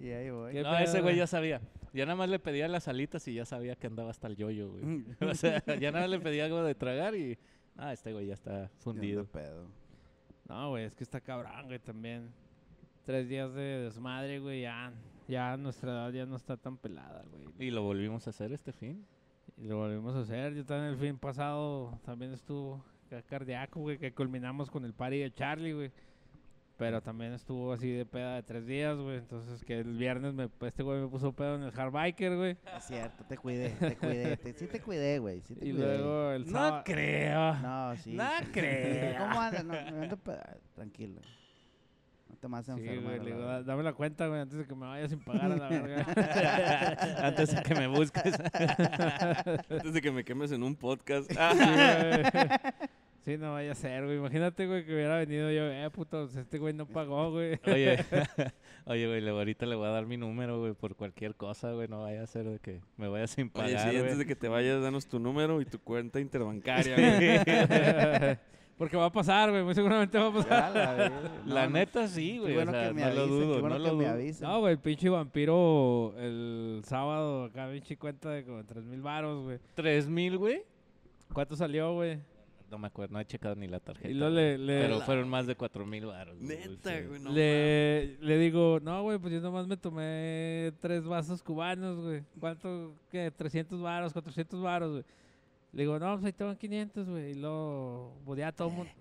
Y 0.00 0.10
ahí 0.10 0.30
voy. 0.30 0.52
¿Qué 0.52 0.62
No, 0.62 0.70
pedo, 0.70 0.78
ese 0.80 1.00
güey 1.00 1.16
ya 1.16 1.26
sabía. 1.26 1.60
Ya 1.92 2.04
nada 2.06 2.16
más 2.16 2.28
le 2.30 2.38
pedía 2.38 2.68
las 2.68 2.86
alitas 2.88 3.26
y 3.26 3.34
ya 3.34 3.44
sabía 3.44 3.74
que 3.76 3.86
andaba 3.88 4.10
hasta 4.10 4.28
el 4.28 4.36
yoyo, 4.36 4.70
güey. 4.70 5.04
o 5.30 5.34
sea, 5.34 5.62
ya 5.78 5.90
nada 5.90 6.02
más 6.04 6.10
le 6.10 6.20
pedía 6.20 6.44
algo 6.44 6.62
de 6.62 6.74
tragar 6.74 7.14
y. 7.16 7.36
Ah, 7.76 7.92
este 7.92 8.12
güey 8.12 8.26
ya 8.26 8.34
está 8.34 8.70
fundido. 8.78 9.24
Pedo. 9.26 9.66
No, 10.50 10.70
güey, 10.70 10.84
es 10.84 10.94
que 10.94 11.04
está 11.04 11.20
cabrón, 11.20 11.66
güey, 11.66 11.78
también. 11.78 12.28
Tres 13.04 13.28
días 13.28 13.54
de 13.54 13.62
desmadre, 13.82 14.40
güey, 14.40 14.62
ya. 14.62 14.92
Ya 15.28 15.56
nuestra 15.56 15.92
edad 15.92 16.12
ya 16.12 16.26
no 16.26 16.34
está 16.34 16.56
tan 16.56 16.76
pelada, 16.76 17.24
güey. 17.30 17.68
Y 17.68 17.70
lo 17.70 17.82
volvimos 17.84 18.26
a 18.26 18.30
hacer 18.30 18.52
este 18.52 18.72
fin. 18.72 19.06
Y 19.56 19.68
lo 19.68 19.76
volvimos 19.76 20.16
a 20.16 20.20
hacer. 20.20 20.54
Yo 20.54 20.64
también 20.64 20.90
el 20.92 20.96
fin 20.98 21.16
pasado 21.18 21.96
también 22.04 22.32
estuvo 22.32 22.84
ca- 23.08 23.22
cardíaco, 23.22 23.78
güey, 23.80 23.96
que 23.98 24.12
culminamos 24.12 24.70
con 24.70 24.84
el 24.84 24.92
party 24.92 25.18
de 25.18 25.30
Charlie, 25.32 25.72
güey. 25.72 25.92
Pero 26.80 27.02
también 27.02 27.34
estuvo 27.34 27.74
así 27.74 27.90
de 27.92 28.06
peda 28.06 28.36
de 28.36 28.42
tres 28.42 28.66
días, 28.66 28.96
güey. 28.96 29.18
Entonces 29.18 29.62
que 29.66 29.78
el 29.80 29.98
viernes 29.98 30.32
me, 30.32 30.48
este 30.62 30.82
güey 30.82 30.98
me 31.02 31.08
puso 31.08 31.30
pedo 31.34 31.56
en 31.56 31.62
el 31.64 31.78
hard 31.78 31.92
biker, 31.92 32.36
güey. 32.36 32.56
Es 32.74 32.84
cierto, 32.86 33.22
te 33.24 33.36
cuidé, 33.36 33.68
te 33.78 33.96
cuidé. 33.96 34.36
te- 34.38 34.54
sí 34.54 34.66
te 34.66 34.80
cuidé, 34.80 35.18
güey. 35.18 35.42
Sí 35.42 35.54
te 35.54 35.68
Y 35.68 35.72
cuidé. 35.72 35.98
luego 35.98 36.30
el 36.32 36.46
No 36.46 36.52
sábado... 36.52 36.82
creo. 36.86 37.54
No, 37.56 37.96
sí. 37.98 38.14
No 38.14 38.24
sí. 38.40 38.46
creo. 38.50 39.18
¿Cómo 39.18 39.40
andas? 39.42 39.62
No, 39.64 39.72
me 39.74 39.78
ando 40.04 40.16
peda- 40.16 40.56
Tranquilo. 40.74 41.20
No 42.30 42.36
te 42.36 42.48
más 42.48 42.64
Sí, 42.64 42.72
enfermo. 42.72 43.02
güey, 43.08 43.18
le 43.20 43.26
digo, 43.26 43.40
"Da- 43.42 43.62
dame 43.62 43.82
la 43.82 43.92
cuenta, 43.92 44.26
güey, 44.28 44.40
antes 44.40 44.56
de 44.56 44.66
que 44.66 44.74
me 44.74 44.86
vaya 44.86 45.06
sin 45.06 45.20
pagar 45.20 45.52
a 45.52 45.56
la 45.56 45.68
verga. 45.68 46.06
Antes 47.26 47.54
de 47.54 47.62
que 47.62 47.74
me 47.74 47.88
busques. 47.88 48.32
Antes 49.68 49.92
de 49.92 50.00
que 50.00 50.10
me 50.10 50.24
quemes 50.24 50.50
en 50.52 50.62
un 50.62 50.74
podcast. 50.76 51.30
Sí, 51.30 51.36
güey. 51.36 52.48
Sí, 53.24 53.36
no 53.36 53.52
vaya 53.52 53.72
a 53.72 53.74
ser, 53.74 54.04
güey. 54.06 54.16
Imagínate, 54.16 54.66
güey, 54.66 54.84
que 54.86 54.94
hubiera 54.94 55.18
venido 55.18 55.50
yo, 55.50 55.64
eh, 55.70 55.90
puto, 55.90 56.24
pues 56.24 56.36
este 56.36 56.58
güey 56.58 56.72
no 56.72 56.86
pagó, 56.86 57.30
güey. 57.30 57.60
Oye, 57.66 57.98
oye, 58.86 59.06
güey, 59.06 59.28
ahorita 59.28 59.66
le 59.66 59.74
voy 59.76 59.88
a 59.88 59.90
dar 59.90 60.06
mi 60.06 60.16
número, 60.16 60.58
güey, 60.60 60.72
por 60.72 60.96
cualquier 60.96 61.34
cosa, 61.34 61.72
güey. 61.72 61.86
No 61.86 62.02
vaya 62.02 62.22
a 62.22 62.26
ser 62.26 62.44
de 62.44 62.58
que 62.58 62.80
me 62.96 63.08
vaya 63.08 63.26
sin 63.26 63.44
Oye, 63.44 63.52
pagar, 63.52 63.70
sí, 63.90 63.96
antes 63.96 64.02
güey. 64.04 64.16
de 64.16 64.26
que 64.26 64.36
te 64.36 64.48
vayas, 64.48 64.80
danos 64.82 65.06
tu 65.06 65.18
número 65.18 65.60
y 65.60 65.66
tu 65.66 65.78
cuenta 65.80 66.18
interbancaria, 66.18 66.96
güey. 66.96 68.38
Porque 68.78 68.96
va 68.96 69.04
a 69.04 69.12
pasar, 69.12 69.50
güey. 69.50 69.62
Muy 69.62 69.74
seguramente 69.74 70.16
va 70.16 70.28
a 70.28 70.32
pasar. 70.32 70.72
Ya, 70.72 70.92
la. 70.92 71.10
La 71.44 71.64
No, 71.66 71.70
neta 71.74 72.08
sí, 72.08 72.32
qué 72.32 72.38
güey. 72.40 72.54
bueno 72.54 72.70
o 72.70 72.74
sea, 72.74 72.88
que 72.88 72.94
me 72.94 73.02
no 73.02 73.10
lo 73.12 73.26
dudo, 73.26 73.54
qué 73.56 73.60
bueno 73.60 73.78
no 73.78 73.84
que 73.84 73.90
lo 73.90 73.96
me 73.98 74.04
dudo. 74.32 74.48
No, 74.48 74.60
güey, 74.60 74.72
el 74.72 74.78
pinche 74.78 75.08
vampiro 75.10 76.14
el 76.18 76.80
sábado 76.86 77.44
acá, 77.44 77.68
pinche 77.70 77.98
cuenta 77.98 78.30
de 78.30 78.44
como 78.46 78.64
tres 78.64 78.82
mil 78.86 79.02
baros, 79.02 79.42
güey. 79.44 79.58
¿Tres 79.74 80.08
mil, 80.08 80.38
güey? 80.38 80.62
¿Cuánto 81.34 81.56
salió, 81.56 81.92
güey? 81.92 82.18
No 82.70 82.78
me 82.78 82.86
acuerdo, 82.86 83.14
no 83.14 83.20
he 83.20 83.24
checado 83.24 83.56
ni 83.56 83.66
la 83.66 83.80
tarjeta. 83.80 84.08
Y 84.08 84.14
luego 84.14 84.32
güey. 84.34 84.56
le, 84.56 84.58
le, 84.58 84.80
Pero 84.82 85.00
fueron 85.00 85.28
más 85.28 85.46
de 85.46 85.56
cuatro 85.56 85.84
mil 85.84 86.06
baros. 86.06 86.38
güey, 86.40 86.56
Neta, 86.56 86.98
sí. 86.98 87.04
güey. 87.06 87.20
No, 87.20 87.30
le, 87.32 88.16
le 88.20 88.38
digo, 88.38 88.78
no, 88.80 89.02
güey, 89.02 89.18
pues 89.18 89.32
yo 89.32 89.40
nomás 89.40 89.66
me 89.66 89.76
tomé 89.76 90.72
tres 90.80 91.04
vasos 91.04 91.42
cubanos, 91.42 91.98
güey. 92.00 92.22
¿Cuánto? 92.38 92.94
¿Qué? 93.10 93.30
300 93.36 93.80
varos, 93.80 94.12
400 94.12 94.62
varos, 94.62 94.92
güey. 94.92 95.04
Le 95.72 95.82
digo, 95.82 95.98
no, 95.98 96.14
pues 96.14 96.24
ahí 96.26 96.32
te 96.32 96.44
van 96.44 96.56
500, 96.56 97.08
güey. 97.08 97.32
Y 97.32 97.34
luego, 97.34 98.14
pues 98.24 98.38
ya 98.38 98.52
todo 98.52 98.68
el 98.68 98.74
mundo... 98.74 98.92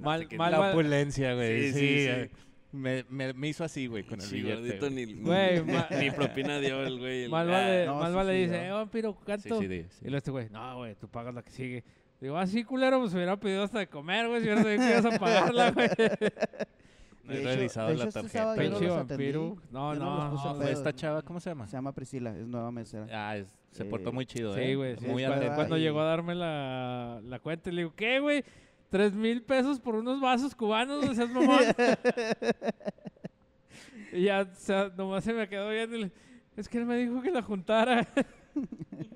Mal- 0.00 0.20
Hasta 0.22 0.28
que- 0.28 0.36
mal- 0.36 0.52
La 0.52 0.70
opulencia, 0.72 1.34
güey. 1.34 1.72
Sí, 1.72 1.72
Sí, 1.72 1.78
sí, 1.80 1.86
sí. 2.04 2.08
eh, 2.10 2.30
Me, 2.72 3.04
me, 3.08 3.32
me 3.32 3.48
hizo 3.48 3.64
así, 3.64 3.86
güey, 3.86 4.04
con 4.04 4.20
el 4.20 4.26
Sí, 4.26 4.42
billete. 4.42 4.60
gordito, 4.78 4.90
ni, 4.90 5.14
Güey, 5.14 5.62
ni 5.98 6.10
propina 6.10 6.58
dio 6.60 6.82
el 6.84 6.98
güey. 6.98 7.28
Mal 7.28 7.48
Ah, 7.48 7.52
vale, 7.52 7.86
no, 7.86 7.94
mal 8.00 8.14
vale 8.14 8.32
dice, 8.34 8.66
eh, 8.66 8.70
vampiro, 8.70 9.16
sí. 9.38 9.48
Y 9.48 10.04
luego 10.04 10.16
este 10.18 10.30
güey, 10.30 10.50
no, 10.50 10.76
güey, 10.76 10.94
tú 10.96 11.08
pagas 11.08 11.34
la 11.34 11.42
que 11.42 11.50
sigue. 11.50 11.84
Digo, 12.20 12.36
ah, 12.38 12.46
sí, 12.46 12.64
culero, 12.64 13.00
pues 13.00 13.12
hubiera 13.14 13.36
pedido 13.36 13.62
hasta 13.64 13.78
de 13.78 13.88
comer, 13.88 14.26
güey, 14.28 14.40
si 14.40 14.46
hubiera 14.46 14.62
sabido 14.62 14.82
que 14.82 14.90
ibas 14.90 15.04
a 15.14 15.18
pagarla, 15.18 15.70
güey. 15.72 15.88
No 17.24 17.32
he 17.34 17.42
revisado 17.56 17.92
la 17.92 18.04
este 18.04 18.20
tarjeta. 18.20 18.54
no 18.54 18.62
Pinche 18.62 18.88
vampiro. 18.88 19.56
No, 19.70 20.62
esta 20.68 20.92
chava, 20.94 21.22
¿cómo 21.22 21.40
se 21.40 21.50
llama? 21.50 21.66
Se 21.66 21.76
llama 21.76 21.92
Priscila, 21.92 22.30
es 22.36 22.46
nueva 22.46 22.70
mesera. 22.72 23.06
Ah, 23.12 23.36
es- 23.36 23.54
se 23.72 23.82
Eh, 23.82 23.86
portó 23.86 24.10
muy 24.12 24.24
chido, 24.24 24.56
¿eh? 24.56 24.64
Sí, 24.68 24.74
güey. 24.74 24.96
sí, 24.96 25.06
Muy 25.06 25.22
cuando, 25.24 25.36
atenta. 25.38 25.56
cuando 25.56 25.76
y- 25.76 25.80
llegó 25.82 26.00
a 26.00 26.04
darme 26.04 26.34
la, 26.34 27.20
la 27.24 27.38
cuenta, 27.40 27.70
le 27.70 27.82
digo, 27.82 27.92
¿qué, 27.94 28.20
güey? 28.20 28.42
¿Tres 28.88 29.12
mil 29.12 29.42
pesos 29.42 29.80
por 29.80 29.96
unos 29.96 30.18
vasos 30.20 30.54
cubanos? 30.54 31.04
No 31.04 31.14
seas 31.14 31.28
mamón. 31.28 31.58
y 34.12 34.22
ya, 34.22 34.42
o 34.50 34.54
sea, 34.54 34.90
nomás 34.96 35.24
se 35.24 35.34
me 35.34 35.46
quedó 35.48 35.68
viendo 35.68 35.96
y 35.96 36.04
le- 36.04 36.12
es 36.56 36.68
que 36.68 36.78
él 36.78 36.86
me 36.86 36.96
dijo 36.96 37.20
que 37.20 37.30
la 37.30 37.42
juntara. 37.42 38.06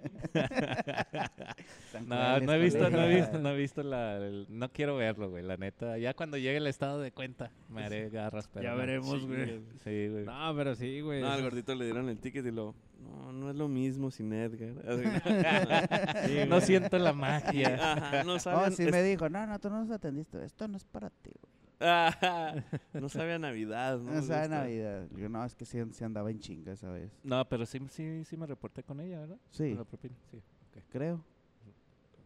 No, 2.07 2.41
no 2.41 2.53
he 2.53 2.59
visto, 2.59 2.91
no 2.91 3.03
he 3.05 3.15
visto, 3.15 3.39
no 3.39 3.49
he 3.51 3.57
visto 3.57 3.83
la... 3.83 4.17
el- 4.17 4.47
no 4.49 4.71
quiero 4.73 4.97
verlo, 4.97 5.29
güey, 5.31 5.43
la 5.45 5.57
neta. 5.57 5.99
Ya 5.99 6.15
cuando 6.15 6.37
llegue 6.37 6.57
el 6.59 6.67
estado 6.67 7.01
de 7.01 7.13
cuenta, 7.13 7.51
me 7.69 7.85
haré 7.85 8.09
garras, 8.11 8.49
pero 8.53 8.65
ya 8.65 8.71
no. 8.73 8.77
veremos, 8.79 9.21
sí, 9.21 9.27
güey. 9.27 9.61
Sí, 9.85 10.09
güey. 10.09 10.25
No, 10.25 10.55
pero 10.57 10.75
sí, 10.75 11.01
güey. 11.01 11.21
No, 11.21 11.31
al 11.33 11.43
gordito 11.43 11.75
le 11.75 11.85
dieron 11.85 12.09
el 12.09 12.19
ticket 12.19 12.47
y 12.47 12.51
lo. 12.51 12.75
No, 13.01 13.33
no 13.33 13.51
es 13.51 13.57
lo 13.57 13.67
mismo 13.69 14.11
sin 14.11 14.33
Edgar. 14.33 14.75
Sí, 16.27 16.37
no 16.49 16.61
siento 16.61 16.99
la 16.99 17.13
magia. 17.13 17.75
Ajá, 17.93 18.25
no 18.25 18.35
No, 18.35 18.39
sabe. 18.39 18.71
sí 18.73 18.85
me 18.85 19.03
dijo, 19.03 19.29
no, 19.29 19.47
no, 19.47 19.59
tú 19.59 19.71
no 19.71 19.81
nos 19.81 19.91
atendiste, 19.91 20.45
esto 20.45 20.69
no 20.69 20.77
es 20.77 20.85
para 20.85 21.11
ti, 21.11 21.31
güey. 21.41 21.60
no 22.95 23.09
sabe 23.09 23.35
a 23.35 23.39
Navidad, 23.39 23.99
¿no? 23.99 24.13
No 24.13 24.23
sabe 24.23 24.41
Gusta. 24.43 24.49
Navidad. 24.49 25.09
Digo, 25.11 25.29
no, 25.29 25.45
es 25.45 25.55
que 25.55 25.65
sí, 25.65 25.79
sí 25.93 26.05
andaba 26.05 26.31
en 26.31 26.39
chinga 26.39 26.73
esa 26.73 26.91
vez. 26.91 27.11
No, 27.25 27.45
pero 27.49 27.65
sí, 27.65 27.81
sí, 27.89 28.25
sí 28.25 28.37
me 28.37 28.47
reporté 28.47 28.83
con 28.83 29.01
ella, 29.01 29.21
¿verdad? 29.21 29.39
Sí, 29.51 29.71
Con 29.71 29.79
la 29.79 29.85
propina, 29.85 30.15
sí. 30.31 30.43
creo. 30.91 31.25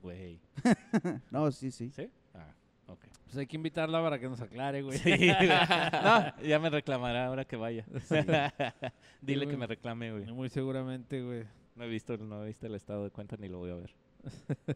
Güey. 0.03 0.41
No, 1.31 1.51
sí, 1.51 1.71
sí. 1.71 1.91
¿Sí? 1.91 2.11
Ah, 2.35 2.53
ok. 2.89 3.07
Pues 3.25 3.37
hay 3.39 3.47
que 3.47 3.57
invitarla 3.57 4.03
para 4.03 4.19
que 4.19 4.29
nos 4.29 4.41
aclare, 4.41 4.83
güey. 4.83 4.99
Sí, 4.99 5.11
güey. 5.17 5.49
no, 5.49 6.37
ya 6.43 6.59
me 6.59 6.69
reclamará 6.71 7.27
ahora 7.27 7.45
que 7.45 7.57
vaya. 7.57 7.87
Dile 9.23 9.45
Sí, 9.45 9.51
que 9.51 9.57
me 9.57 9.67
reclame, 9.67 10.13
güey. 10.13 10.33
Muy 10.33 10.49
seguramente, 10.51 11.23
güey. 11.23 11.45
No 11.77 11.85
he 11.85 11.89
visto, 11.89 12.17
no 12.19 12.43
he 12.45 12.49
visto 12.49 12.67
el 12.67 12.75
estado 12.75 13.05
de 13.05 13.11
cuenta 13.11 13.37
ni 13.37 13.49
lo 13.49 13.59
voy 13.59 13.71
a 13.71 13.77
ver. 13.77 13.95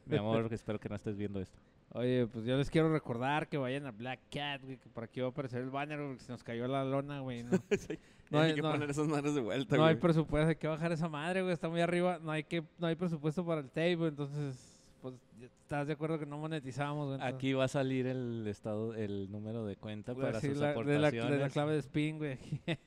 Mi 0.06 0.16
amor, 0.16 0.48
espero 0.52 0.78
que 0.80 0.88
no 0.88 0.96
estés 0.96 1.16
viendo 1.16 1.40
esto. 1.40 1.58
Oye, 1.94 2.26
pues 2.26 2.44
yo 2.44 2.56
les 2.56 2.68
quiero 2.70 2.92
recordar 2.92 3.48
que 3.48 3.56
vayan 3.56 3.86
a 3.86 3.90
Black 3.92 4.20
Cat, 4.30 4.62
güey, 4.62 4.76
que 4.76 4.88
por 4.90 5.04
aquí 5.04 5.20
va 5.20 5.28
a 5.28 5.30
aparecer 5.30 5.62
el 5.62 5.70
banner, 5.70 5.98
güey, 6.02 6.16
que 6.18 6.22
se 6.24 6.32
nos 6.32 6.44
cayó 6.44 6.68
la 6.68 6.84
lona, 6.84 7.20
güey. 7.20 7.44
No, 7.44 7.50
Sí, 7.78 7.98
No 8.30 8.40
hay 8.40 8.50
hay- 8.50 8.54
que 8.56 8.62
no- 8.62 8.72
poner 8.72 8.90
esas 8.90 9.08
madres 9.08 9.34
de 9.34 9.40
vuelta, 9.40 9.76
no 9.76 9.84
hay 9.84 9.94
güey. 9.94 10.00
presupuesto, 10.02 10.48
hay 10.50 10.56
que 10.56 10.68
bajar 10.68 10.92
esa 10.92 11.08
madre, 11.08 11.40
güey, 11.42 11.54
está 11.54 11.68
muy 11.70 11.80
arriba. 11.80 12.18
No 12.22 12.30
hay 12.30 12.44
que, 12.44 12.62
no 12.78 12.86
hay 12.86 12.94
presupuesto 12.94 13.44
para 13.46 13.62
el 13.62 13.96
güey, 13.96 14.10
entonces, 14.10 14.78
pues, 15.00 15.14
¿estás 15.40 15.86
de 15.86 15.94
acuerdo 15.94 16.18
que 16.18 16.26
no 16.26 16.36
monetizamos, 16.36 17.06
güey? 17.06 17.14
Entonces, 17.14 17.34
Aquí 17.36 17.52
va 17.54 17.64
a 17.64 17.68
salir 17.68 18.06
el 18.06 18.46
estado, 18.46 18.94
el 18.94 19.30
número 19.32 19.64
de 19.64 19.76
cuenta 19.76 20.12
a 20.12 20.14
para 20.14 20.32
decir 20.32 20.50
sus 20.52 20.60
la- 20.60 20.68
de, 20.68 20.74
la, 20.74 20.80
aportaciones. 21.08 21.30
de 21.30 21.38
la 21.38 21.48
clave 21.50 21.72
de 21.72 21.78
spin, 21.78 22.18
güey. 22.18 22.38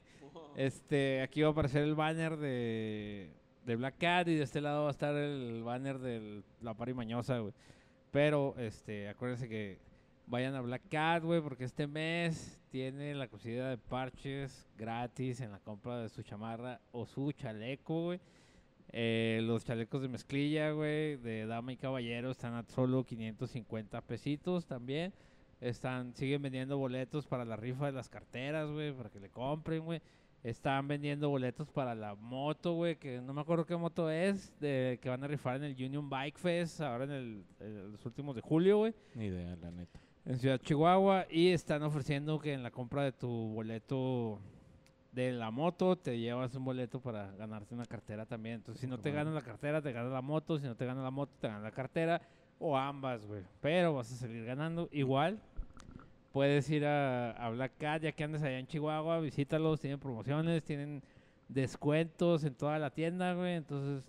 Este, 0.55 1.21
aquí 1.21 1.41
va 1.41 1.47
a 1.47 1.51
aparecer 1.51 1.81
el 1.83 1.95
banner 1.95 2.35
de, 2.35 3.29
de 3.65 3.75
Black 3.77 3.95
Cat 3.97 4.27
y 4.27 4.35
de 4.35 4.43
este 4.43 4.59
lado 4.59 4.81
va 4.83 4.89
a 4.89 4.91
estar 4.91 5.15
el 5.15 5.63
banner 5.63 5.97
de 5.99 6.43
la 6.61 6.73
pari 6.73 6.93
mañosa, 6.93 7.39
güey. 7.39 7.53
Pero, 8.12 8.56
este, 8.58 9.08
acuérdense 9.08 9.47
que 9.47 9.80
vayan 10.28 10.56
a 10.56 10.62
Black 10.62 10.84
Cat, 10.89 11.24
güey, 11.24 11.41
porque 11.41 11.63
este 11.63 11.88
mes 11.88 12.60
tiene 12.69 13.15
la 13.15 13.28
cosida 13.28 13.69
de 13.69 13.78
parches 13.78 14.67
gratis 14.78 15.41
en 15.41 15.52
la 15.52 15.60
compra 15.60 16.00
de 16.00 16.10
su 16.10 16.21
chamarra 16.21 16.80
o 16.91 17.06
su 17.06 17.32
chaleco, 17.32 18.04
güey. 18.04 18.19
Eh, 18.93 19.39
los 19.43 19.63
chalecos 19.63 20.02
de 20.02 20.10
mezclilla, 20.10 20.71
güey, 20.71 21.15
de 21.15 21.45
dama 21.45 21.71
y 21.71 21.78
caballero 21.78 22.32
están 22.32 22.54
a 22.56 22.63
solo 22.63 23.06
550 23.06 24.02
pesitos 24.02 24.65
también. 24.65 25.13
Están, 25.62 26.13
siguen 26.15 26.41
vendiendo 26.41 26.78
boletos 26.78 27.26
para 27.28 27.45
la 27.45 27.56
rifa 27.56 27.86
de 27.86 27.91
las 27.93 28.10
carteras, 28.10 28.69
güey, 28.69 28.91
para 28.91 29.10
que 29.10 29.21
le 29.21 29.30
compren, 29.30 29.86
güey. 29.86 30.02
Están 30.43 30.88
vendiendo 30.88 31.30
boletos 31.30 31.69
para 31.69 31.93
la 31.93 32.15
moto, 32.15 32.73
güey, 32.73 32.95
que 32.95 33.21
no 33.21 33.32
me 33.34 33.41
acuerdo 33.41 33.65
qué 33.65 33.75
moto 33.75 34.10
es, 34.10 34.51
de, 34.60 34.97
que 35.01 35.08
van 35.08 35.23
a 35.23 35.27
rifar 35.27 35.58
en 35.58 35.63
el 35.65 35.73
Union 35.73 36.10
Bike 36.10 36.38
Fest, 36.39 36.82
ahora 36.82 37.04
en 37.04 37.12
el, 37.12 37.45
en 37.60 37.91
los 37.91 38.04
últimos 38.06 38.36
de 38.36 38.41
julio, 38.41 38.80
güey, 38.80 38.93
Ni 39.13 39.25
idea, 39.25 39.56
la 39.58 39.69
neta. 39.69 39.99
en 40.25 40.39
Ciudad 40.39 40.60
Chihuahua. 40.60 41.27
Y 41.30 41.49
están 41.49 41.84
ofreciendo 41.84 42.39
que 42.39 42.54
en 42.54 42.63
la 42.63 42.71
compra 42.71 43.04
de 43.04 43.12
tu 43.12 43.27
boleto 43.27 44.39
de 45.12 45.32
la 45.32 45.51
moto 45.51 45.95
te 45.97 46.17
llevas 46.17 46.56
un 46.56 46.63
boleto 46.63 47.01
para 47.01 47.32
ganarte 47.34 47.75
una 47.75 47.86
cartera 47.86 48.25
también. 48.25 48.56
Entonces, 48.56 48.82
si 48.82 48.88
no 48.88 48.97
te 48.97 49.12
ganas 49.12 49.34
la 49.34 49.41
cartera, 49.41 49.82
te 49.82 49.91
ganas 49.91 50.12
la 50.12 50.21
moto. 50.21 50.58
Si 50.58 50.65
no 50.65 50.75
te 50.75 50.86
ganas 50.86 51.04
la 51.04 51.12
moto, 51.12 51.34
te 51.39 51.47
ganas 51.49 51.63
la 51.63 51.71
cartera. 51.71 52.21
O 52.58 52.77
ambas, 52.77 53.25
güey. 53.25 53.43
Pero 53.60 53.93
vas 53.93 54.12
a 54.12 54.15
salir 54.15 54.45
ganando. 54.45 54.88
Igual, 54.91 55.39
puedes 56.31 56.69
ir 56.69 56.85
a, 56.85 57.49
Black 57.53 57.73
Cat, 57.77 58.01
ya 58.01 58.11
que 58.11 58.23
andes 58.23 58.41
allá 58.41 58.59
en 58.59 58.67
Chihuahua, 58.67 59.19
visítalos. 59.19 59.79
Tienen 59.79 59.99
promociones, 59.99 60.63
tienen 60.63 61.01
descuentos 61.47 62.43
en 62.43 62.55
toda 62.55 62.79
la 62.79 62.89
tienda, 62.89 63.33
güey. 63.33 63.55
Entonces, 63.55 64.03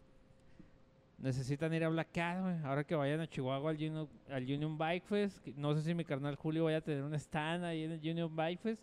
necesitan 1.19 1.73
ir 1.75 1.85
a 1.85 1.89
Black 1.89 2.09
Cat, 2.13 2.41
güey. 2.41 2.57
Ahora 2.65 2.85
que 2.85 2.95
vayan 2.95 3.21
a 3.21 3.29
Chihuahua 3.29 3.71
al 3.71 3.77
Union, 3.77 4.09
al 4.29 4.77
Bike 4.79 5.05
Fest. 5.05 5.47
No 5.57 5.75
sé 5.75 5.83
si 5.83 5.95
mi 5.95 6.05
carnal 6.05 6.37
Julio 6.37 6.65
vaya 6.65 6.79
a 6.79 6.83
tener 6.83 7.03
un 7.03 7.15
stand 7.15 7.65
ahí 7.65 7.85
en 7.85 7.93
el 7.93 8.01
Union 8.01 8.35
Bike 8.35 8.61
Fest. 8.61 8.83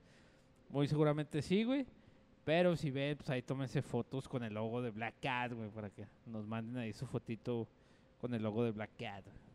Muy 0.69 0.87
seguramente 0.87 1.41
sí, 1.41 1.63
güey. 1.63 1.85
Pero 2.45 2.75
si 2.75 2.89
ven, 2.89 3.17
pues 3.17 3.29
ahí 3.29 3.41
tómense 3.41 3.81
fotos 3.81 4.27
con 4.27 4.43
el 4.43 4.53
logo 4.53 4.81
de 4.81 4.91
Black 4.91 5.15
Cat, 5.21 5.53
güey, 5.53 5.69
para 5.69 5.89
que 5.89 6.05
nos 6.25 6.45
manden 6.45 6.77
ahí 6.77 6.93
su 6.93 7.05
fotito 7.05 7.67
con 8.19 8.33
el 8.33 8.41
logo 8.41 8.63
de 8.63 8.71
Black 8.71 8.91
Cat. 8.97 9.23
güey. 9.23 9.48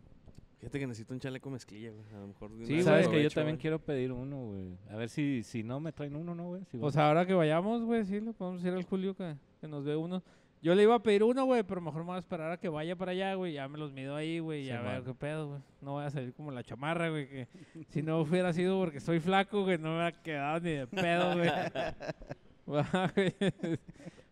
Fíjate 0.65 0.79
que 0.81 0.87
necesito 0.87 1.13
un 1.13 1.21
chaleco 1.21 1.51
mezclilla, 1.51 1.91
güey. 1.91 2.05
A 2.15 2.21
lo 2.21 2.29
mejor. 2.29 2.51
de 2.53 2.65
Sí, 2.65 2.83
Sabes 2.83 3.07
que 3.07 3.23
yo 3.23 3.29
también 3.29 3.57
güey. 3.57 3.61
quiero 3.61 3.79
pedir 3.79 4.13
uno, 4.13 4.47
güey. 4.47 4.79
A 4.91 4.97
ver 4.97 5.11
si, 5.11 5.43
si 5.43 5.63
no 5.63 5.79
me 5.79 5.93
traen 5.93 6.17
uno, 6.17 6.35
¿no, 6.35 6.47
güey? 6.47 6.63
Si 6.71 6.79
Pues 6.79 6.97
ahora 6.97 7.27
que 7.27 7.35
vayamos, 7.35 7.83
güey, 7.83 8.03
sí, 8.07 8.19
le 8.19 8.33
podemos 8.33 8.63
decir 8.63 8.75
al 8.75 8.85
Julio 8.85 9.15
que, 9.15 9.37
que 9.61 9.69
nos 9.69 9.85
dé 9.85 9.95
uno. 9.95 10.23
Yo 10.63 10.75
le 10.75 10.83
iba 10.85 10.95
a 10.95 11.03
pedir 11.03 11.23
uno, 11.23 11.45
güey, 11.45 11.63
pero 11.65 11.83
mejor 11.83 12.01
me 12.01 12.07
voy 12.07 12.17
a 12.17 12.21
esperar 12.21 12.51
a 12.51 12.57
que 12.57 12.71
vaya 12.71 12.97
para 12.97 13.13
allá, 13.13 13.35
güey. 13.35 13.53
Ya 13.53 13.69
me 13.69 13.77
los 13.77 13.93
mido 13.93 14.17
ahí, 14.17 14.39
güey, 14.39 14.63
y 14.63 14.67
ya 14.69 14.81
Sí, 14.81 14.87
veo 14.87 15.05
qué 15.05 15.13
pedo, 15.13 15.49
güey. 15.49 15.61
No 15.83 15.93
voy 15.93 16.05
a 16.07 16.11
salir 16.11 16.33
como 16.33 16.51
la 16.51 16.65
chamarra, 16.65 17.11
güey, 17.11 17.29
que 17.29 17.49
si 17.91 18.01
no 18.01 18.21
hubiera 18.21 18.51
sido 18.55 18.81
porque 18.81 19.01
soy 19.01 19.21
flaco, 19.21 19.65
güey, 19.65 19.77
no 19.77 19.91
me 19.91 19.97
hubiera 19.97 20.23
quedado 20.23 20.61
ni 20.61 20.71
de 20.71 20.87
pedo, 20.87 21.35
güey. 21.37 21.51
Güey. 22.67 23.35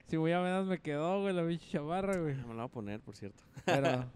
Si 0.06 0.16
muy 0.16 0.32
a 0.32 0.40
menos 0.40 0.66
me 0.66 0.78
quedó, 0.78 1.20
güey, 1.20 1.34
la 1.34 1.46
pinche 1.46 1.68
chamarra, 1.68 2.16
güey. 2.16 2.34
Me 2.34 2.48
la 2.48 2.54
voy 2.54 2.64
a 2.64 2.68
poner, 2.68 3.00
por 3.00 3.14
cierto. 3.14 3.44
Pero 3.66 4.06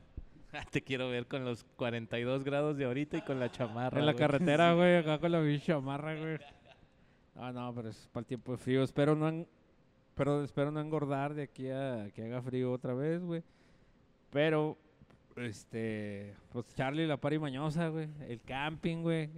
Te 0.71 0.83
quiero 0.83 1.09
ver 1.09 1.27
con 1.27 1.45
los 1.45 1.65
42 1.77 2.45
grados 2.45 2.77
de 2.77 2.85
ahorita 2.85 3.19
y 3.19 3.23
con 3.23 3.39
la 3.41 3.51
chamarra. 3.51 3.99
en 4.01 4.07
la 4.07 4.13
güey. 4.13 4.19
carretera, 4.21 4.73
güey, 4.75 4.97
acá 4.97 5.19
con 5.19 5.33
la 5.33 5.61
chamarra, 5.61 6.15
güey. 6.17 6.39
Ah, 7.35 7.53
no, 7.53 7.75
pero 7.75 7.89
es 7.91 8.09
para 8.13 8.23
el 8.23 8.27
tiempo 8.27 8.53
de 8.53 8.59
frío. 8.59 8.83
Espero 8.83 9.15
no, 9.15 9.29
en- 9.29 9.47
pero 10.15 10.43
espero 10.43 10.71
no 10.71 10.81
engordar 10.81 11.35
de 11.35 11.43
aquí 11.43 11.69
a 11.69 12.11
que 12.15 12.25
haga 12.25 12.41
frío 12.41 12.73
otra 12.73 12.95
vez, 12.95 13.23
güey. 13.23 13.43
Pero, 14.31 14.79
este, 15.37 16.35
pues 16.51 16.75
Charlie, 16.75 17.07
la 17.07 17.19
pari 17.19 17.39
mañosa, 17.39 17.89
güey. 17.89 18.09
El 18.27 18.41
camping, 18.41 19.03
güey. 19.03 19.29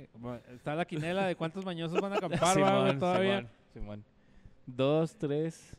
Está 0.55 0.77
la 0.77 0.85
quinela 0.85 1.27
de 1.27 1.35
cuántos 1.35 1.65
mañosos 1.65 2.01
van 2.01 2.13
a 2.13 2.17
acampar, 2.19 2.57
güey, 2.59 2.99
todavía. 2.99 3.39
Simón, 3.39 3.51
Simón. 3.73 4.05
Dos, 4.67 5.17
tres. 5.17 5.77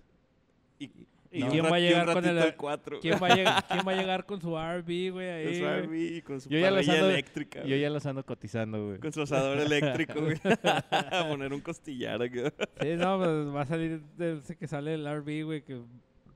Y 0.80 0.92
¿Y 1.32 1.44
quién 1.44 1.64
va 1.66 1.76
a 1.76 1.80
llegar 1.80 2.12
con 2.14 2.26
el... 2.26 2.56
cuatro. 2.56 3.00
¿Quién 3.00 3.20
va, 3.22 3.28
a 3.28 3.36
llegar, 3.36 3.64
¿Quién 3.70 3.88
va 3.88 3.92
a 3.92 3.96
llegar 3.96 4.26
con 4.26 4.42
su 4.42 4.50
RV, 4.58 5.12
güey? 5.12 5.30
Ahí, 5.30 5.46
Con 5.46 5.54
su 5.54 5.62
güey? 5.62 5.82
RV 5.82 6.18
y 6.18 6.22
con 6.24 6.42
su 6.42 6.50
Yo 6.50 6.60
ya 6.60 6.72
ando- 6.72 7.10
eléctrica. 7.10 7.60
Yo 7.62 7.68
güey. 7.68 7.82
ya 7.82 7.90
los 7.90 8.06
ando 8.06 8.26
cotizando, 8.26 8.88
güey. 8.88 9.00
Con 9.00 9.14
su 9.14 9.22
asador 9.22 9.58
eléctrico, 9.60 10.22
güey. 10.22 10.38
a 10.92 11.26
poner 11.30 11.54
un 11.54 11.62
costillar 11.62 12.22
acá. 12.22 12.52
Sí, 12.82 12.96
no, 12.98 13.18
pues 13.18 13.56
va 13.56 13.62
a 13.62 13.66
salir 13.66 14.02
de 14.18 14.38
ese 14.38 14.56
que 14.58 14.68
sale 14.68 14.96
el 14.96 15.06
RV, 15.06 15.44
güey, 15.46 15.62
que 15.62 15.82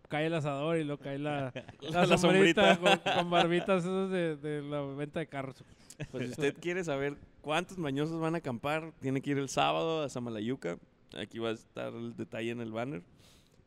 cae 0.09 0.27
el 0.27 0.33
asador 0.35 0.77
y 0.77 0.83
luego 0.83 1.01
cae 1.01 1.17
la, 1.17 1.51
la, 1.81 2.05
La 2.05 2.17
sombrita, 2.17 2.75
sombrita. 2.75 2.99
Con, 3.03 3.13
con 3.15 3.29
barbitas 3.31 3.83
esos 3.83 4.11
de, 4.11 4.35
de 4.37 4.61
la 4.61 4.81
venta 4.81 5.19
de 5.19 5.25
carros. 5.27 5.63
Pues 6.11 6.25
si 6.25 6.29
usted 6.31 6.55
quiere 6.59 6.83
saber 6.83 7.15
cuántos 7.41 7.79
mañosos 7.79 8.19
van 8.19 8.35
a 8.35 8.39
acampar, 8.39 8.93
tiene 9.01 9.21
que 9.21 9.31
ir 9.31 9.39
el 9.39 9.49
sábado 9.49 10.03
a 10.03 10.09
Samalayuca. 10.09 10.77
Aquí 11.17 11.39
va 11.39 11.49
a 11.49 11.53
estar 11.53 11.93
el 11.93 12.15
detalle 12.15 12.51
en 12.51 12.61
el 12.61 12.71
banner. 12.71 13.01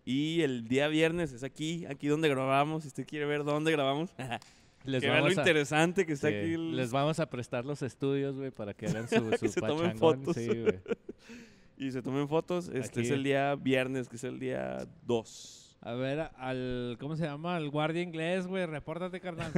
Y 0.06 0.42
el 0.42 0.68
día 0.68 0.86
viernes 0.86 1.32
es 1.32 1.42
aquí, 1.42 1.84
aquí 1.86 2.06
donde 2.06 2.28
grabamos. 2.28 2.84
Si 2.84 2.88
usted 2.88 3.04
quiere 3.06 3.26
ver 3.26 3.42
dónde 3.42 3.72
grabamos, 3.72 4.10
Les 4.84 5.02
que 5.02 5.08
vea 5.08 5.16
lo 5.16 5.24
vamos, 5.24 5.36
a, 5.36 5.40
interesante 5.40 6.06
que 6.06 6.12
está 6.12 6.28
sí, 6.28 6.34
aquí. 6.36 6.54
el- 6.54 6.76
les 6.76 6.92
vamos 6.92 7.18
a 7.18 7.28
prestar 7.28 7.64
los 7.64 7.82
estudios, 7.82 8.36
güey, 8.36 8.52
para 8.52 8.72
que 8.72 8.86
hagan 8.86 9.08
su, 9.08 9.30
Que 9.30 9.38
su 9.48 9.48
se 9.48 9.60
tomen 9.60 9.98
fotos. 9.98 10.34
Sí. 10.36 10.48
Y 11.78 11.90
se 11.90 12.00
tomen 12.00 12.26
fotos. 12.26 12.70
Este 12.72 13.02
es 13.02 13.10
el 13.10 13.22
día 13.22 13.54
viernes, 13.54 14.08
que 14.08 14.16
es 14.16 14.24
el 14.24 14.38
día 14.38 14.88
2. 15.04 15.76
A 15.82 15.92
ver, 15.92 16.30
al, 16.38 16.96
¿cómo 16.98 17.16
se 17.16 17.24
llama? 17.24 17.56
Al 17.56 17.68
guardia 17.68 18.00
inglés, 18.00 18.46
güey, 18.46 18.64
repórtate, 18.64 19.20
carnal, 19.20 19.52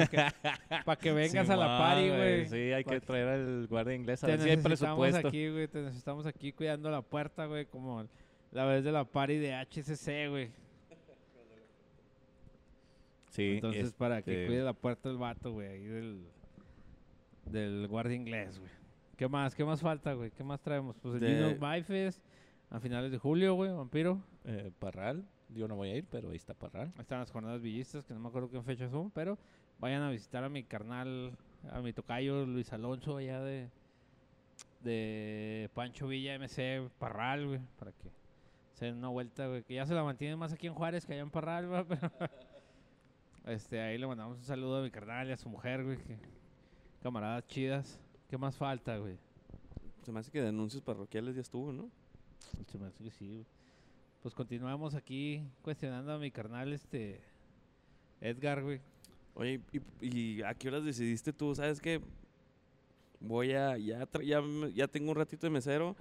para 0.84 0.96
que, 0.98 1.12
vengas 1.12 1.48
a 1.48 1.56
la 1.56 1.78
party, 1.78 2.08
güey. 2.08 2.46
Sí, 2.48 2.72
hay 2.72 2.82
que 2.82 3.00
traer 3.00 3.28
al 3.28 3.66
guardia 3.68 3.94
inglés. 3.94 4.24
A 4.24 4.26
Te 4.26 4.32
ver 4.32 4.42
si 4.42 4.50
hay 4.50 4.56
presupuesto. 4.56 5.28
aquí, 5.28 5.48
güey, 5.48 5.68
te 5.68 5.80
necesitamos 5.80 6.26
aquí 6.26 6.52
cuidando 6.52 6.90
la 6.90 7.02
puerta, 7.02 7.46
güey, 7.46 7.66
como 7.66 8.04
la 8.52 8.64
vez 8.64 8.84
de 8.84 8.92
la 8.92 9.04
party 9.04 9.36
de 9.38 9.54
HCC, 9.54 10.28
güey. 10.30 10.50
Sí, 13.30 13.54
Entonces, 13.56 13.92
para 13.92 14.22
que 14.22 14.32
este, 14.32 14.46
cuide 14.46 14.62
la 14.64 14.72
puerta 14.72 15.08
el 15.08 15.16
vato, 15.16 15.52
güey, 15.52 15.68
ahí 15.68 15.84
del, 15.84 16.24
del 17.46 17.86
guardia 17.88 18.16
inglés, 18.16 18.58
güey. 18.58 18.70
¿Qué 19.16 19.28
más? 19.28 19.54
¿Qué 19.54 19.64
más 19.64 19.80
falta, 19.80 20.12
güey? 20.14 20.30
¿Qué 20.30 20.42
más 20.44 20.60
traemos? 20.60 20.96
Pues 21.00 21.14
el 21.14 21.20
De- 21.20 21.56
Gino 21.56 21.66
a 22.70 22.80
finales 22.80 23.10
de 23.10 23.18
julio, 23.18 23.54
güey, 23.54 23.70
Vampiro. 23.72 24.20
eh, 24.44 24.70
Parral. 24.78 25.24
Yo 25.54 25.66
no 25.66 25.76
voy 25.76 25.90
a 25.90 25.96
ir, 25.96 26.04
pero 26.10 26.30
ahí 26.30 26.36
está 26.36 26.52
Parral. 26.54 26.92
Ahí 26.96 27.00
están 27.02 27.20
las 27.20 27.30
jornadas 27.30 27.62
villistas, 27.62 28.04
que 28.04 28.12
no 28.12 28.20
me 28.20 28.28
acuerdo 28.28 28.50
qué 28.50 28.60
fechas 28.62 28.90
son, 28.90 29.10
pero 29.10 29.38
vayan 29.78 30.02
a 30.02 30.10
visitar 30.10 30.44
a 30.44 30.48
mi 30.48 30.64
carnal, 30.64 31.32
a 31.70 31.80
mi 31.80 31.92
tocayo 31.92 32.44
Luis 32.44 32.72
Alonso, 32.72 33.16
allá 33.16 33.40
de, 33.42 33.68
de 34.82 35.70
Pancho 35.74 36.06
Villa 36.08 36.34
MC 36.38 36.90
Parral, 36.98 37.46
güey, 37.46 37.60
para 37.78 37.92
que 37.92 38.10
se 38.78 38.84
den 38.84 38.98
una 38.98 39.08
vuelta, 39.08 39.48
güey, 39.48 39.64
que 39.64 39.74
ya 39.74 39.84
se 39.84 39.92
la 39.92 40.04
mantienen 40.04 40.38
más 40.38 40.52
aquí 40.52 40.68
en 40.68 40.74
Juárez 40.74 41.04
que 41.04 41.12
allá 41.12 41.22
en 41.22 41.30
Parral, 41.30 41.84
pero 41.88 42.12
este, 43.46 43.80
ahí 43.80 43.98
le 43.98 44.06
mandamos 44.06 44.38
un 44.38 44.44
saludo 44.44 44.78
a 44.78 44.82
mi 44.82 44.90
carnal 44.90 45.28
y 45.28 45.32
a 45.32 45.36
su 45.36 45.48
mujer, 45.48 45.82
güey, 45.82 45.96
que 45.98 46.16
camaradas 47.02 47.44
chidas. 47.48 47.98
¿Qué 48.30 48.38
más 48.38 48.56
falta, 48.56 48.96
güey? 48.98 49.16
Se 50.04 50.12
me 50.12 50.20
hace 50.20 50.30
que 50.30 50.40
de 50.40 50.48
anuncios 50.50 50.80
parroquiales 50.80 51.34
ya 51.34 51.40
estuvo, 51.40 51.72
¿no? 51.72 51.90
Se 52.68 52.78
me 52.78 52.86
hace 52.86 53.02
que 53.02 53.10
sí, 53.10 53.26
güey. 53.26 53.46
Pues 54.22 54.32
continuamos 54.32 54.94
aquí 54.94 55.42
cuestionando 55.62 56.12
a 56.12 56.18
mi 56.18 56.30
carnal, 56.30 56.72
este, 56.72 57.20
Edgar, 58.20 58.62
güey. 58.62 58.80
Oye, 59.34 59.60
¿y, 59.72 60.06
y 60.06 60.42
a 60.42 60.54
qué 60.54 60.68
horas 60.68 60.84
decidiste 60.84 61.32
tú? 61.32 61.52
¿Sabes 61.52 61.80
qué? 61.80 62.00
Voy 63.18 63.54
a. 63.54 63.76
Ya, 63.76 64.06
ya, 64.22 64.40
ya 64.72 64.86
tengo 64.86 65.10
un 65.10 65.16
ratito 65.16 65.48
de 65.48 65.50
mesero. 65.50 65.96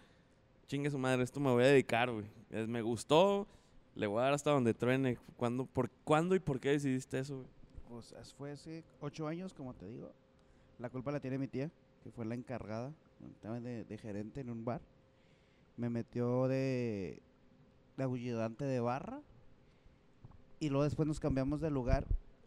Chingue 0.67 0.91
su 0.91 0.99
madre, 0.99 1.23
esto 1.23 1.39
me 1.39 1.49
voy 1.49 1.63
a 1.63 1.67
dedicar, 1.67 2.11
güey. 2.11 2.36
Me 2.49 2.81
gustó. 2.81 3.47
Le 3.95 4.07
voy 4.07 4.19
a 4.19 4.25
dar 4.25 4.33
hasta 4.33 4.51
donde 4.51 4.73
truene. 4.73 5.17
¿Cuándo, 5.37 5.65
por, 5.65 5.89
¿cuándo 6.03 6.35
y 6.35 6.39
por 6.39 6.59
qué 6.59 6.69
decidiste 6.69 7.19
eso? 7.19 7.45
Pues 7.89 8.13
fue 8.37 8.51
hace 8.51 8.83
ocho 9.01 9.27
años, 9.27 9.53
como 9.53 9.73
te 9.73 9.87
digo. 9.87 10.11
La 10.79 10.89
culpa 10.89 11.11
la 11.11 11.19
tiene 11.19 11.37
mi 11.37 11.47
tía, 11.47 11.71
que 12.03 12.11
fue 12.11 12.25
la 12.25 12.35
encargada, 12.35 12.93
estaba 13.31 13.59
de, 13.59 13.97
gerente 13.97 14.41
en 14.41 14.49
un 14.49 14.63
bar. 14.63 14.81
Me 15.77 15.89
metió 15.89 16.47
de, 16.47 17.21
de 17.97 18.65
de 18.65 18.79
barra. 18.79 19.21
Y 20.59 20.69
luego 20.69 20.83
después 20.83 21.07
nos 21.07 21.19
cambiamos 21.19 21.61
de 21.61 21.69
lugar 21.69 22.05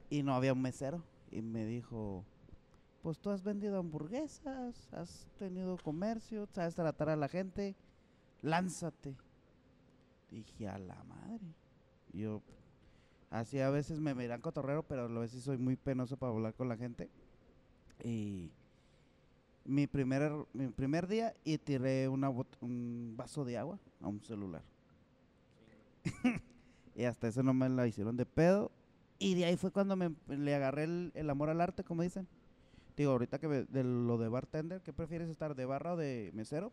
y 0.09 0.23
no 0.23 0.35
había 0.35 0.53
un 0.53 0.63
mesero. 0.63 1.03
Y 1.31 1.43
me 1.43 1.65
dijo, 1.65 2.25
pues 3.03 3.19
tú 3.19 3.31
has 3.31 3.43
vendido 3.43 3.79
hamburguesas, 3.79 4.93
has 4.93 5.27
tenido 5.39 5.77
comercio, 5.79 6.47
sabes 6.53 6.75
tratar 6.75 7.09
a 7.09 7.17
la 7.17 7.29
gente, 7.29 7.77
lánzate. 8.43 9.17
Dije, 10.31 10.69
a 10.69 10.79
la 10.79 11.03
madre. 11.05 11.55
Yo, 12.13 12.43
Así 13.31 13.61
a 13.61 13.71
veces 13.71 14.01
me 14.01 14.13
miran 14.13 14.41
cotorrero, 14.41 14.83
pero 14.83 15.05
a 15.05 15.21
veces 15.21 15.45
soy 15.45 15.57
muy 15.57 15.77
penoso 15.77 16.17
para 16.17 16.33
hablar 16.33 16.53
con 16.55 16.69
la 16.69 16.77
gente. 16.77 17.09
Y 18.03 18.51
mi 19.65 19.87
primer, 19.87 20.33
mi 20.53 20.67
primer 20.69 21.07
día 21.07 21.33
y 21.45 21.57
tiré 21.59 22.09
una 22.09 22.29
un 22.29 23.15
vaso 23.17 23.45
de 23.45 23.57
agua 23.57 23.79
a 24.01 24.09
un 24.09 24.21
celular. 24.21 24.63
y 26.97 27.05
hasta 27.05 27.29
eso 27.29 27.45
no 27.45 27.55
me 27.55 27.69
la 27.69 27.87
hicieron 27.87 28.17
de 28.17 28.27
pedo. 28.27 28.73
Y 29.21 29.35
de 29.35 29.45
ahí 29.45 29.57
fue 29.57 29.71
cuando 29.71 29.95
me, 29.95 30.13
le 30.27 30.55
agarré 30.55 30.85
el, 30.85 31.31
amor 31.31 31.51
al 31.51 31.61
arte, 31.61 31.85
como 31.85 32.03
dicen. 32.03 32.27
Digo, 32.97 33.13
ahorita 33.13 33.39
que 33.39 33.47
de 33.47 33.85
lo 33.85 34.19
de 34.19 34.29
bartender, 34.29 34.81
¿qué 34.83 34.93
prefieres 34.93 35.29
estar, 35.29 35.55
de 35.55 35.67
barra 35.67 35.93
o 35.95 35.97
de 35.97 36.31
mesero? 36.35 36.73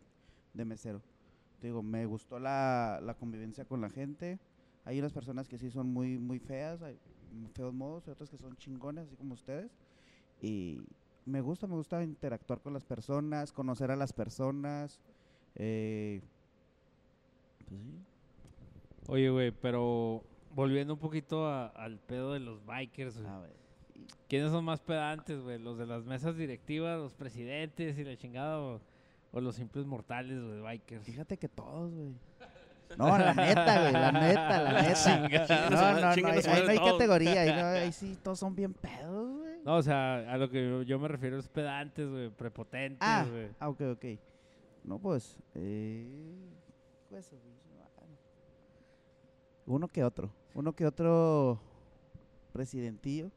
De 0.54 0.64
mesero. 0.64 1.02
Digo, 1.60 1.82
me 1.82 2.06
gustó 2.06 2.38
la, 2.38 3.00
la 3.02 3.14
convivencia 3.14 3.64
con 3.64 3.80
la 3.80 3.90
gente. 3.90 4.38
Hay 4.84 4.98
unas 4.98 5.12
personas 5.12 5.48
que 5.48 5.58
sí 5.58 5.70
son 5.70 5.92
muy, 5.92 6.18
muy 6.18 6.38
feas, 6.38 6.80
hay 6.82 6.98
feos 7.54 7.74
modos, 7.74 8.06
y 8.06 8.10
otras 8.10 8.30
que 8.30 8.38
son 8.38 8.56
chingones, 8.56 9.06
así 9.06 9.16
como 9.16 9.34
ustedes. 9.34 9.70
Y 10.40 10.80
me 11.26 11.40
gusta, 11.40 11.66
me 11.66 11.74
gusta 11.74 12.02
interactuar 12.02 12.60
con 12.60 12.72
las 12.72 12.84
personas, 12.84 13.52
conocer 13.52 13.90
a 13.90 13.96
las 13.96 14.12
personas. 14.12 15.00
eh, 15.56 16.22
pues 17.68 17.80
sí. 17.82 18.04
Oye, 19.08 19.30
güey, 19.30 19.50
pero 19.50 20.22
volviendo 20.54 20.94
un 20.94 21.00
poquito 21.00 21.46
a- 21.46 21.66
al 21.68 21.98
pedo 21.98 22.32
de 22.34 22.40
los 22.40 22.64
bikers, 22.64 23.16
güey. 23.18 23.26
A 23.28 23.38
ver, 23.40 23.56
¿Quiénes 24.28 24.52
son 24.52 24.64
más 24.64 24.80
pedantes, 24.80 25.40
güey? 25.40 25.58
¿Los 25.58 25.76
de 25.78 25.86
las 25.86 26.04
mesas 26.04 26.36
directivas, 26.36 26.98
los 26.98 27.14
presidentes 27.14 27.98
y 27.98 28.04
la 28.04 28.16
chingada 28.16 28.80
o 29.32 29.40
los 29.40 29.54
simples 29.56 29.86
mortales, 29.86 30.42
güey, 30.42 30.60
bikers? 30.62 31.04
fíjate 31.04 31.36
que 31.36 31.48
todos, 31.48 31.92
güey. 31.92 32.14
No, 32.96 33.18
la 33.18 33.34
neta, 33.34 33.80
güey, 33.82 33.92
la 33.92 34.12
neta, 34.12 34.62
la 34.62 34.82
neta. 34.82 35.28
No, 35.70 35.76
no, 35.92 36.00
no, 36.00 36.06
ahí, 36.08 36.22
no 36.64 36.70
hay 36.70 36.78
categoría, 36.78 37.40
ahí, 37.42 37.52
no- 37.52 37.66
ahí 37.66 37.92
sí 37.92 38.16
todos 38.22 38.38
son 38.38 38.54
bien 38.56 38.72
pedos, 38.72 39.38
güey. 39.40 39.58
No, 39.64 39.76
o 39.76 39.82
sea, 39.82 40.32
a 40.32 40.38
lo 40.38 40.48
que 40.48 40.84
yo, 40.86 40.98
me 40.98 41.08
refiero 41.08 41.38
es 41.38 41.46
pedantes, 41.48 42.08
güey, 42.08 42.30
prepotentes, 42.30 42.98
Ah, 43.02 43.26
güey. 43.30 43.48
ah, 43.60 43.68
ok, 43.68 43.80
ok. 43.92 44.04
No, 44.84 44.98
pues, 44.98 45.36
eh, 45.54 46.06
pues, 47.10 47.30
uno 49.66 49.86
que 49.88 50.02
otro, 50.02 50.30
uno 50.54 50.72
que 50.74 50.86
otro 50.86 51.60
presidentillo, 52.52 53.30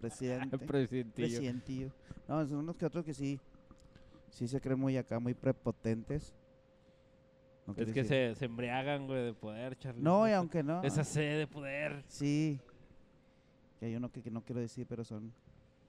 presidente, 0.00 0.56
Presidentillo. 0.66 1.12
presidentillo. 1.28 1.90
No, 2.26 2.46
son 2.46 2.56
unos 2.58 2.76
que 2.76 2.86
otros 2.86 3.04
que 3.04 3.12
sí, 3.12 3.38
sí 4.34 4.48
se 4.48 4.60
creen 4.60 4.78
muy 4.80 4.96
acá, 4.96 5.18
muy 5.18 5.34
prepotentes. 5.34 6.34
No 7.66 7.74
Es 7.76 7.92
que 7.92 8.04
se, 8.04 8.34
se 8.34 8.44
embriagan, 8.44 9.06
güey, 9.06 9.24
de 9.24 9.32
poder, 9.32 9.78
Charlie. 9.78 10.02
No, 10.02 10.28
y 10.28 10.32
aunque 10.32 10.62
no. 10.62 10.82
Esa 10.82 11.02
sed 11.02 11.38
de 11.38 11.46
poder. 11.46 12.04
Sí. 12.08 12.60
Que 13.80 13.86
hay 13.86 13.96
uno 13.96 14.10
que, 14.12 14.22
que 14.22 14.30
no 14.30 14.42
quiero 14.44 14.60
decir, 14.60 14.86
pero 14.86 15.02
son... 15.04 15.32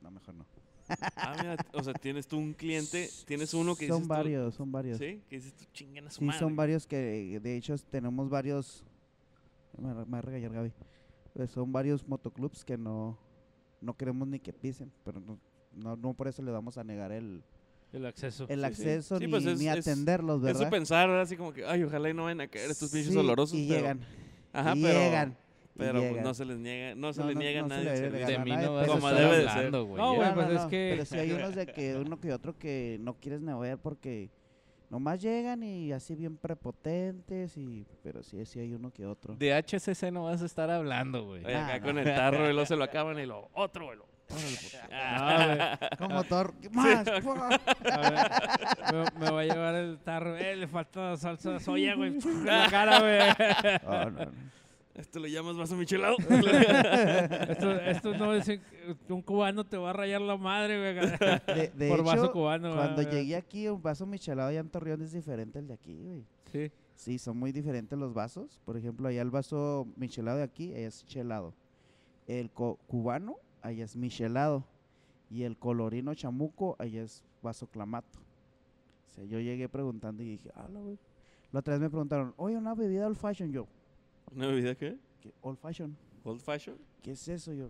No, 0.01 0.09
mejor 0.11 0.35
no. 0.35 0.45
Ah, 1.17 1.33
mira, 1.41 1.57
o 1.73 1.83
sea, 1.83 1.93
tienes 1.95 2.27
tú 2.27 2.37
un 2.37 2.53
cliente, 2.53 3.09
tienes 3.25 3.53
uno 3.55 3.75
que 3.75 3.87
Son 3.87 3.97
dices 3.97 4.07
tú- 4.07 4.13
varios, 4.13 4.53
son 4.55 4.71
varios. 4.71 4.99
Sí, 4.99 5.21
que 5.27 5.37
dices 5.37 5.53
tú 5.55 5.65
chinguen 5.73 6.05
a 6.07 6.11
su 6.11 6.19
Sí, 6.19 6.25
madre. 6.25 6.39
son 6.39 6.55
varios 6.55 6.85
que 6.85 7.39
de 7.41 7.57
hecho 7.57 7.75
tenemos 7.89 8.29
varios. 8.29 8.85
Me 9.79 9.91
va 9.93 10.05
me 10.05 10.11
va 10.11 10.17
a 10.19 10.21
regañar 10.21 10.53
Gaby. 10.53 10.71
Pues 11.33 11.49
son 11.49 11.73
varios 11.73 12.07
motoclubs 12.07 12.63
que 12.63 12.77
no, 12.77 13.17
no 13.81 13.97
queremos 13.97 14.27
ni 14.27 14.39
que 14.39 14.53
pisen, 14.53 14.91
pero 15.03 15.19
no, 15.19 15.39
no, 15.73 15.95
no 15.97 16.13
por 16.13 16.27
eso 16.27 16.41
le 16.43 16.51
vamos 16.51 16.77
a 16.77 16.83
negar 16.83 17.11
el, 17.11 17.43
El 17.95 18.05
acceso. 18.05 18.45
el 18.49 18.59
sí. 18.59 18.65
acceso 18.65 19.17
Sí, 19.17 19.25
ni, 19.25 19.31
pues 19.31 19.45
es- 19.45 19.59
ni 19.59 19.67
es- 19.67 19.79
atenderlos, 19.87 20.37
Eso 20.43 20.59
¿verdad? 20.59 20.69
pensar, 20.69 21.09
así 21.11 21.35
como 21.37 21.53
que, 21.53 21.65
ay, 21.65 21.83
ojalá 21.83 22.09
y 22.09 22.13
no 22.13 22.23
vayan 22.25 22.41
a 22.41 22.47
caer 22.47 22.69
estos 22.71 22.91
pinches 22.91 23.11
Sí, 23.13 23.17
olorosos. 23.17 23.57
Y 23.57 23.67
pero, 23.67 23.79
llegan. 23.79 23.99
Ajá, 24.53 24.73
y 24.75 24.81
pero, 24.83 24.99
llegan. 24.99 25.37
pero 25.77 25.99
pues, 26.09 26.23
no 26.23 26.33
se 26.33 26.45
les 26.45 26.57
niega, 26.57 26.95
no 26.95 27.13
se 27.13 27.21
No, 27.21 27.27
le 27.27 27.33
no- 27.33 27.39
niega 27.39 27.61
no 27.61 27.65
a 27.73 27.77
se 27.79 27.83
nadie. 27.85 27.97
servicio. 27.97 28.27
De 28.27 28.39
mí 28.39 28.51
no 28.51 28.73
vas 28.75 28.87
como 28.87 29.09
estar 29.09 29.23
debe 29.23 29.37
de 29.43 29.49
ser. 29.49 29.71
güey. 29.71 29.83
No, 29.95 30.15
güey, 30.15 30.27
No, 30.29 30.35
pues 30.35 30.47
no, 30.49 30.53
es 30.53 30.65
que- 30.67 30.89
Pero 30.93 31.05
sí 31.05 31.17
hay 31.17 31.31
unos 31.49 31.55
de 31.55 31.65
que 31.67 31.95
uno 31.95 32.19
que 32.19 32.33
otro 32.33 32.57
que 32.57 32.97
no 33.01 33.15
quieres 33.19 33.41
negar 33.41 33.77
porque 33.79 34.29
nomás 34.89 35.21
llegan 35.21 35.63
y 35.63 35.91
así 35.91 36.15
bien 36.15 36.37
prepotentes 36.37 37.57
y 37.57 37.85
pero 38.03 38.23
sí 38.23 38.45
sí 38.45 38.59
hay 38.59 38.73
uno 38.73 38.91
que 38.93 39.05
otro. 39.05 39.35
De 39.35 39.53
HCC 39.53 40.11
no 40.11 40.23
vas 40.25 40.41
a 40.41 40.45
estar 40.45 40.69
hablando, 40.69 41.25
güey. 41.25 41.43
Oye, 41.43 41.55
acá 41.55 41.75
Ah, 41.75 41.81
con 41.81 41.97
el 41.97 42.05
tarro 42.05 42.45
y 42.49 42.53
luego 42.53 42.65
se 42.65 42.75
lo 42.75 42.83
acaban 42.85 43.19
y 43.19 43.25
lo 43.25 43.49
otro, 43.53 43.85
güey. 43.85 43.97
lo-. 43.97 44.14
Ah, 44.91 45.77
güey. 45.79 45.89
Como 46.09 46.23
Thor, 46.23 46.53
¿qué 46.61 46.69
más? 46.69 47.07
A 47.07 47.11
ver, 47.11 47.21
me, 48.91 49.19
me 49.25 49.31
va 49.31 49.41
a 49.41 49.43
llevar 49.43 49.75
el 49.75 49.99
tarro. 49.99 50.35
Eh, 50.37 50.55
le 50.55 50.67
falta 50.67 51.15
salsa 51.17 51.51
de 51.53 51.59
soya, 51.59 51.95
güey. 51.95 52.17
En 52.25 52.45
la 52.45 52.69
cara, 52.69 52.99
güey. 52.99 53.79
Oh, 53.85 54.09
no, 54.09 54.25
no. 54.25 54.55
¿Esto 54.95 55.19
lo 55.19 55.27
llamas 55.27 55.57
vaso 55.57 55.75
michelado? 55.75 56.15
Esto, 57.49 57.71
esto 57.81 58.13
no 58.17 58.33
es... 58.33 58.49
Un 59.09 59.21
cubano 59.21 59.65
te 59.65 59.75
va 59.75 59.89
a 59.89 59.93
rayar 59.93 60.21
la 60.21 60.37
madre, 60.37 60.77
güey. 60.77 61.09
De, 61.57 61.67
de 61.75 61.89
Por 61.89 62.01
vaso 62.03 62.23
hecho, 62.25 62.31
cubano. 62.31 62.73
cuando 62.73 63.01
güey. 63.03 63.13
llegué 63.13 63.35
aquí, 63.35 63.67
un 63.67 63.81
vaso 63.81 64.05
michelado 64.05 64.49
allá 64.49 64.61
en 64.61 64.69
Torreón 64.69 65.01
es 65.01 65.11
diferente 65.11 65.59
al 65.59 65.67
de 65.67 65.73
aquí, 65.73 66.01
güey. 66.01 66.23
Sí. 66.51 66.71
Sí, 66.93 67.19
son 67.19 67.37
muy 67.37 67.51
diferentes 67.51 67.99
los 67.99 68.13
vasos. 68.13 68.57
Por 68.63 68.77
ejemplo, 68.77 69.09
allá 69.09 69.21
el 69.21 69.31
vaso 69.31 69.85
michelado 69.97 70.37
de 70.37 70.43
aquí 70.45 70.73
allá 70.73 70.87
es 70.87 71.05
chelado. 71.05 71.53
El 72.25 72.49
cubano, 72.51 73.35
allá 73.65 73.85
es 73.85 73.95
michelado. 73.95 74.63
Y 75.29 75.43
el 75.43 75.57
colorino 75.57 76.13
chamuco, 76.13 76.75
allá 76.79 77.01
es 77.03 77.23
vaso 77.41 77.67
clamato. 77.67 78.19
O 79.09 79.13
sea, 79.13 79.23
yo 79.25 79.39
llegué 79.39 79.67
preguntando 79.69 80.21
y 80.23 80.31
dije, 80.31 80.51
ah, 80.55 80.67
güey. 80.69 80.97
La 81.51 81.59
otra 81.59 81.73
vez 81.75 81.81
me 81.81 81.89
preguntaron, 81.89 82.33
oye, 82.37 82.57
una 82.57 82.75
bebida 82.75 83.07
old 83.07 83.15
fashion. 83.17 83.51
Yo, 83.51 83.67
¿Una 84.35 84.47
bebida 84.47 84.75
qué? 84.75 84.97
¿qué? 85.21 85.31
Old 85.41 85.57
fashion. 85.57 85.95
¿Old 86.23 86.41
fashion? 86.41 86.77
¿Qué 87.01 87.11
es 87.11 87.27
eso? 87.27 87.53
Yo, 87.53 87.69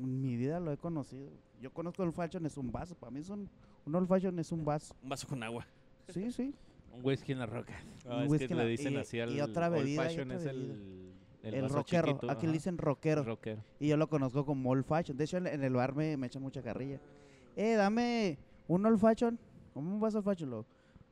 en 0.00 0.20
mi 0.20 0.36
vida 0.36 0.58
lo 0.60 0.72
he 0.72 0.76
conocido. 0.76 1.28
Yo 1.60 1.70
conozco 1.72 2.02
old 2.02 2.12
fashion, 2.14 2.44
es 2.46 2.56
un 2.56 2.70
vaso. 2.72 2.94
Para 2.94 3.10
mí 3.10 3.20
es 3.20 3.28
un, 3.28 3.48
un 3.86 3.94
old 3.94 4.08
fashion 4.08 4.38
es 4.38 4.50
un 4.52 4.64
vaso. 4.64 4.94
Un 5.02 5.08
vaso 5.08 5.26
con 5.28 5.42
agua. 5.42 5.66
Sí, 6.08 6.30
sí. 6.32 6.54
Un 6.94 7.04
whisky 7.04 7.32
en 7.32 7.38
la 7.40 7.46
roca. 7.46 7.74
Ah, 8.08 8.16
Un 8.18 8.22
es 8.24 8.30
whisky 8.30 8.46
que 8.48 8.52
en 8.54 8.58
le 8.58 8.64
la- 8.64 8.70
dicen 8.70 8.92
y- 8.94 8.96
así 8.96 9.20
al 9.20 9.36
y 9.36 9.40
otra 9.40 9.68
old 9.68 9.76
bebida, 9.78 10.04
y 10.04 10.06
fashion 10.08 10.30
otra 10.30 10.36
es 10.38 10.44
bebida. 10.44 10.72
el, 10.74 11.12
El, 11.42 11.68
rockero. 11.68 12.08
chiquito, 12.08 12.30
Aquí 12.30 12.46
le 12.46 12.52
dicen 12.54 12.78
rockero. 12.78 13.22
rockero. 13.22 13.62
Y 13.78 13.88
yo 13.88 13.96
lo 13.96 14.08
conozco 14.08 14.44
como 14.44 14.70
old 14.70 14.84
fashion. 14.84 15.16
De 15.16 15.24
hecho, 15.24 15.36
en, 15.36 15.46
en 15.46 15.62
el 15.62 15.72
bar 15.72 15.94
me, 15.94 16.16
me 16.16 16.26
echan 16.26 16.42
mucha 16.42 16.62
carrilla. 16.62 17.00
Eh, 17.56 17.74
dame 17.74 18.38
un 18.66 18.84
old 18.86 18.98
fashion. 18.98 19.38
¿Cómo 19.72 19.94
un 19.94 20.00
vaso 20.00 20.18
old 20.18 20.24
fashion? 20.24 20.50
Lo, 20.50 20.66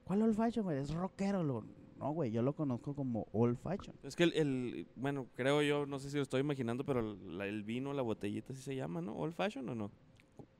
¿Cuál 0.04 0.22
old 0.22 0.34
fashion, 0.36 0.64
güey? 0.64 0.78
Es 0.78 0.92
rockero. 0.92 1.42
Lo, 1.44 1.64
no, 1.98 2.10
güey, 2.10 2.30
yo 2.32 2.42
lo 2.42 2.54
conozco 2.54 2.94
como 2.94 3.26
old 3.32 3.56
fashion. 3.58 3.94
Es 4.02 4.16
que 4.16 4.24
el, 4.24 4.32
el- 4.34 4.86
bueno, 4.96 5.26
creo 5.36 5.62
yo, 5.62 5.86
no 5.86 5.98
sé 5.98 6.10
si 6.10 6.16
lo 6.16 6.22
estoy 6.22 6.40
imaginando, 6.40 6.84
pero 6.84 7.00
el, 7.00 7.38
la- 7.38 7.46
el 7.46 7.62
vino, 7.62 7.92
la 7.92 8.02
botellita 8.02 8.52
así 8.52 8.62
se 8.62 8.74
llama, 8.76 9.00
¿no? 9.00 9.14
¿Old 9.16 9.34
fashion 9.34 9.68
o 9.68 9.74
no? 9.74 9.90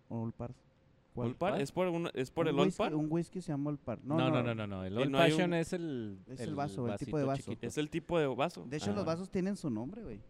Old 0.08 0.32
par. 0.34 0.54
¿Cuál? 1.16 1.52
¿Old? 1.54 1.60
¿Es 1.62 1.72
por, 1.72 1.88
una- 1.88 2.10
es 2.14 2.30
por 2.30 2.46
Un 2.46 2.54
el 2.54 2.60
old? 2.60 2.94
Un 2.94 3.06
whisky 3.10 3.40
se 3.40 3.52
llama 3.52 3.70
old. 3.70 3.80
No, 4.04 4.16
No, 4.16 4.30
no, 4.30 4.42
no, 4.42 4.54
no, 4.54 4.66
no. 4.66 4.84
El 4.84 4.94
Y 4.94 4.96
old 4.98 5.10
no 5.10 5.18
hay 5.18 5.30
fashion 5.32 5.50
un- 5.50 5.54
es 5.58 5.72
el 5.72 6.18
Es 6.28 6.40
el 6.40 6.54
vaso, 6.54 6.86
el 6.88 6.96
tipo 6.98 7.18
de 7.18 7.24
vaso. 7.24 7.42
chiquito. 7.42 7.66
Es 7.66 7.78
el 7.78 7.90
tipo 7.90 8.18
de 8.18 8.26
vaso. 8.26 8.64
De 8.64 8.76
hecho, 8.76 8.88
los 8.90 8.98
Ajá. 8.98 9.06
vasos 9.06 9.30
tienen 9.30 9.56
su 9.56 9.68
nombre, 9.70 10.02
güey. 10.02 10.20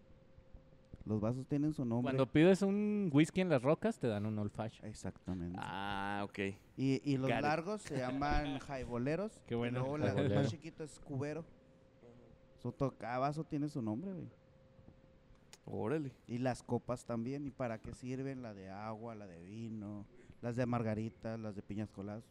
Los 1.05 1.21
vasos 1.21 1.47
tienen 1.47 1.73
su 1.73 1.85
nombre. 1.85 2.11
Cuando 2.17 2.27
pides 2.27 2.63
un 2.63 3.11
whisky 3.13 3.41
en 3.41 3.49
las 3.49 3.63
rocas, 3.63 3.99
te 3.99 4.09
dan 4.09 4.27
un 4.27 4.37
old 4.39 4.51
fashion. 4.51 4.87
Exactamente. 4.89 5.57
Ah, 5.61 6.23
ok. 6.25 6.39
Y, 6.77 7.01
y 7.05 7.17
los 7.17 7.29
Got 7.31 7.39
it. 7.39 7.43
largos 7.43 7.83
se 7.83 7.97
llaman 7.99 8.59
jaiboleros. 8.61 9.41
Qué 9.47 9.55
bueno. 9.55 9.79
Y 9.79 9.81
luego 9.83 9.99
la- 9.99 10.13
el 10.21 10.35
más 10.35 10.51
chiquito 10.51 10.83
es 10.83 10.99
cubero. 11.01 11.45
So, 12.61 12.73
cada 12.99 13.19
vaso 13.19 13.45
tiene 13.45 13.69
su 13.69 13.83
nombre, 13.83 14.13
güey. 14.13 14.27
Órale. 15.65 16.13
Y 16.27 16.39
las 16.39 16.63
copas 16.63 17.05
también. 17.05 17.47
¿Y 17.47 17.51
para 17.51 17.79
qué 17.81 17.93
sirven? 17.93 18.43
La 18.43 18.55
de 18.55 18.71
agua, 18.71 19.15
la 19.15 19.27
de 19.27 19.41
vino, 19.43 20.07
las 20.43 20.57
de 20.57 20.67
margarita, 20.67 21.37
las 21.37 21.55
de 21.57 21.63
piñas 21.63 21.91
coladas. 21.91 22.25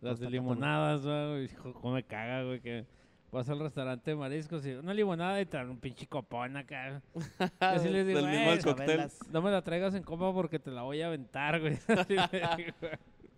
Las 0.00 0.18
de 0.18 0.28
limonadas, 0.30 1.02
güey. 1.04 1.44
Hijo, 1.44 1.72
cómo 1.74 1.94
me 1.94 2.02
caga, 2.02 2.42
güey, 2.44 2.60
que 2.60 2.84
vas 3.30 3.48
al 3.48 3.60
restaurante 3.60 4.10
de 4.10 4.16
mariscos 4.16 4.66
y 4.66 4.72
una 4.72 4.92
limonada 4.92 5.40
y 5.40 5.44
dan 5.44 5.70
un 5.70 5.78
pinche 5.78 6.06
copón 6.06 6.56
acá. 6.56 7.00
Yo 7.14 7.78
sí 7.78 7.88
les 7.88 8.06
digo, 8.06 8.18
"Eh, 8.20 8.48
al 8.50 8.62
cóctel. 8.62 8.86
Chabelas. 8.86 9.18
No 9.30 9.40
me 9.42 9.50
la 9.50 9.62
traigas 9.62 9.94
en 9.94 10.02
copa 10.02 10.32
porque 10.32 10.58
te 10.58 10.70
la 10.70 10.82
voy 10.82 11.00
a 11.02 11.06
aventar, 11.06 11.60
güey. 11.60 11.78
Así. 11.88 12.16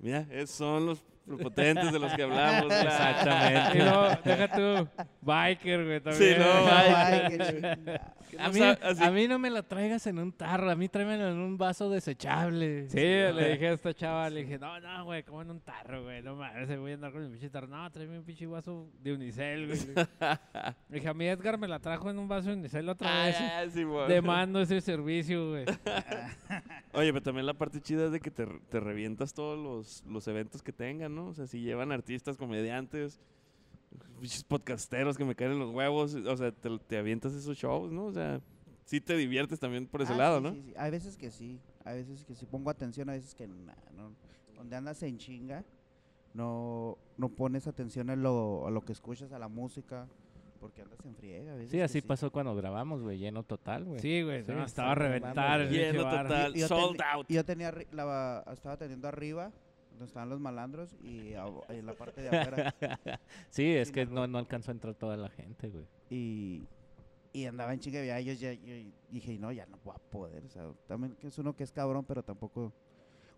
Mira, 0.00 0.26
esos 0.30 0.50
son 0.56 0.86
los 0.86 1.04
prepotentes 1.26 1.92
de 1.92 1.98
los 1.98 2.12
que 2.14 2.22
hablamos. 2.22 2.66
claro. 2.66 2.88
Exactamente. 2.90 3.78
y 3.78 3.82
luego, 3.82 4.08
deja 4.24 4.48
tú, 4.52 5.04
biker, 5.22 5.84
güey, 5.84 6.00
también. 6.00 6.34
Sí, 6.34 6.38
no, 6.38 7.74
que 8.30 8.38
A 8.38 8.48
mí, 8.50 8.60
a 9.00 9.10
mí 9.10 9.28
no 9.28 9.38
me 9.38 9.50
la 9.50 9.62
traigas 9.62 10.06
en 10.06 10.18
un 10.18 10.32
tarro, 10.32 10.70
a 10.70 10.74
mí 10.74 10.88
tráemela 10.88 11.30
en 11.30 11.38
un 11.38 11.56
vaso 11.56 11.88
desechable. 11.88 12.88
Sí, 12.88 12.98
le 12.98 13.52
dije 13.52 13.68
a 13.68 13.72
esta 13.72 13.94
chava, 13.94 14.28
le 14.30 14.42
dije, 14.42 14.58
no, 14.58 14.78
no, 14.80 15.04
güey, 15.04 15.22
como 15.22 15.42
en 15.42 15.50
un 15.50 15.60
tarro, 15.60 16.02
güey, 16.04 16.22
no 16.22 16.34
mames, 16.36 16.78
voy 16.78 16.92
a 16.92 16.94
andar 16.94 17.12
con 17.12 17.22
mi 17.22 17.30
pinche 17.30 17.48
tarro. 17.50 17.66
No, 17.68 17.90
tráeme 17.90 18.18
un 18.18 18.24
pinche 18.24 18.46
vaso 18.46 18.88
de 19.00 19.12
unicel, 19.12 19.66
güey. 19.68 19.78
Le 20.88 20.96
dije, 20.98 21.08
a 21.08 21.14
mí 21.14 21.26
Edgar 21.26 21.58
me 21.58 21.68
la 21.68 21.78
trajo 21.78 22.10
en 22.10 22.18
un 22.18 22.28
vaso 22.28 22.48
de 22.48 22.56
unicel 22.56 22.88
otra 22.88 23.08
Ah, 23.22 23.26
vez. 23.26 23.38
ya, 23.38 23.70
sí, 23.70 23.84
mo. 23.84 24.02
Demando 24.06 24.60
ese 24.60 24.80
servicio, 24.80 25.50
güey. 25.50 25.64
Oye, 26.92 27.12
pero 27.12 27.22
también 27.22 27.46
la 27.46 27.54
parte 27.54 27.80
chida 27.80 28.06
es 28.06 28.12
de 28.12 28.20
que 28.20 28.30
te, 28.30 28.46
te 28.46 28.80
revientas 28.80 29.32
todos 29.34 29.58
los, 29.58 30.04
los 30.10 30.26
eventos 30.28 30.62
que 30.62 30.72
tengan, 30.72 31.13
¿no? 31.14 31.28
O 31.28 31.34
sea, 31.34 31.46
si 31.46 31.60
llevan 31.60 31.92
artistas, 31.92 32.36
comediantes, 32.36 33.20
podcasteros 34.48 35.16
que 35.16 35.24
me 35.24 35.34
caen 35.34 35.52
en 35.52 35.58
los 35.58 35.70
huevos, 35.70 36.14
o 36.14 36.36
sea, 36.36 36.52
te, 36.52 36.78
te 36.78 36.98
avientas 36.98 37.32
esos 37.34 37.56
shows, 37.56 37.92
¿no? 37.92 38.06
O 38.06 38.12
sea, 38.12 38.40
sí 38.84 39.00
te 39.00 39.16
diviertes 39.16 39.60
también 39.60 39.86
por 39.86 40.02
ese 40.02 40.12
Ah, 40.12 40.16
lado, 40.16 40.38
sí, 40.38 40.42
¿no? 40.44 40.52
sí, 40.52 40.62
sí. 40.62 40.74
Hay 40.76 40.90
veces 40.90 41.16
que 41.16 41.30
sí, 41.30 41.60
hay 41.84 41.98
veces 41.98 42.24
que 42.24 42.34
sí 42.34 42.46
pongo 42.46 42.70
atención, 42.70 43.08
a 43.10 43.12
veces 43.12 43.34
que 43.34 43.46
nah, 43.46 43.74
no. 43.96 44.12
Donde 44.56 44.76
andas 44.76 45.02
en 45.02 45.18
chinga, 45.18 45.64
no, 46.32 46.96
no 47.16 47.28
pones 47.28 47.66
atención 47.66 48.08
a 48.10 48.16
lo, 48.16 48.66
a 48.66 48.70
lo 48.70 48.80
que 48.82 48.92
escuchas, 48.92 49.32
a 49.32 49.38
la 49.38 49.48
música, 49.48 50.06
porque 50.60 50.82
andas 50.82 50.98
en 51.04 51.14
friega. 51.16 51.52
A 51.52 51.56
veces 51.56 51.70
Sí, 51.72 51.80
así 51.80 52.00
pasó 52.00 52.30
cuando 52.30 52.54
grabamos, 52.56 53.02
güey, 53.02 53.18
lleno 53.18 53.42
total, 53.42 53.84
güey. 53.84 54.00
Sí, 54.00 54.22
güey, 54.22 54.42
Sí, 54.44 54.52
no, 54.52 54.58
sí, 54.60 54.64
estaba 54.66 54.92
a 54.92 54.94
reventar 54.94 55.68
Lleno 55.68 56.02
total, 56.04 56.54
yo 56.54 56.68
sold 56.68 56.96
ten- 56.96 57.06
out. 57.12 57.30
Y 57.30 57.34
yo 57.34 57.44
tenía, 57.44 57.74
la, 57.92 58.44
estaba 58.52 58.76
teniendo 58.76 59.06
arriba, 59.08 59.52
donde 59.94 60.06
estaban 60.06 60.28
los 60.28 60.40
malandros, 60.40 60.94
y 61.02 61.34
a- 61.34 61.46
en 61.68 61.86
la 61.86 61.94
parte 61.94 62.20
de 62.22 62.28
afuera. 62.28 62.74
Sí, 63.50 63.66
es 63.74 63.90
que 63.90 64.06
no, 64.06 64.26
no 64.26 64.38
alcanzó 64.38 64.70
a 64.70 64.74
entrar 64.74 64.94
toda 64.94 65.16
la 65.16 65.28
gente, 65.28 65.68
güey. 65.70 65.86
y, 66.10 66.66
y 67.32 67.46
andaba 67.46 67.72
en 67.72 67.80
chinga, 67.80 68.02
y 68.04 68.06
ya 68.08 68.18
ellos 68.18 68.38
ya, 68.38 68.52
yo 68.52 68.74
dije, 69.10 69.38
no, 69.38 69.50
ya 69.52 69.66
no 69.66 69.78
voy 69.84 69.94
a 69.96 70.10
poder, 70.10 70.44
o 70.44 70.48
sea, 70.50 70.70
también 70.86 71.14
que 71.16 71.26
es 71.28 71.38
uno 71.38 71.54
que 71.56 71.64
es 71.64 71.72
cabrón, 71.72 72.04
pero 72.04 72.22
tampoco, 72.22 72.72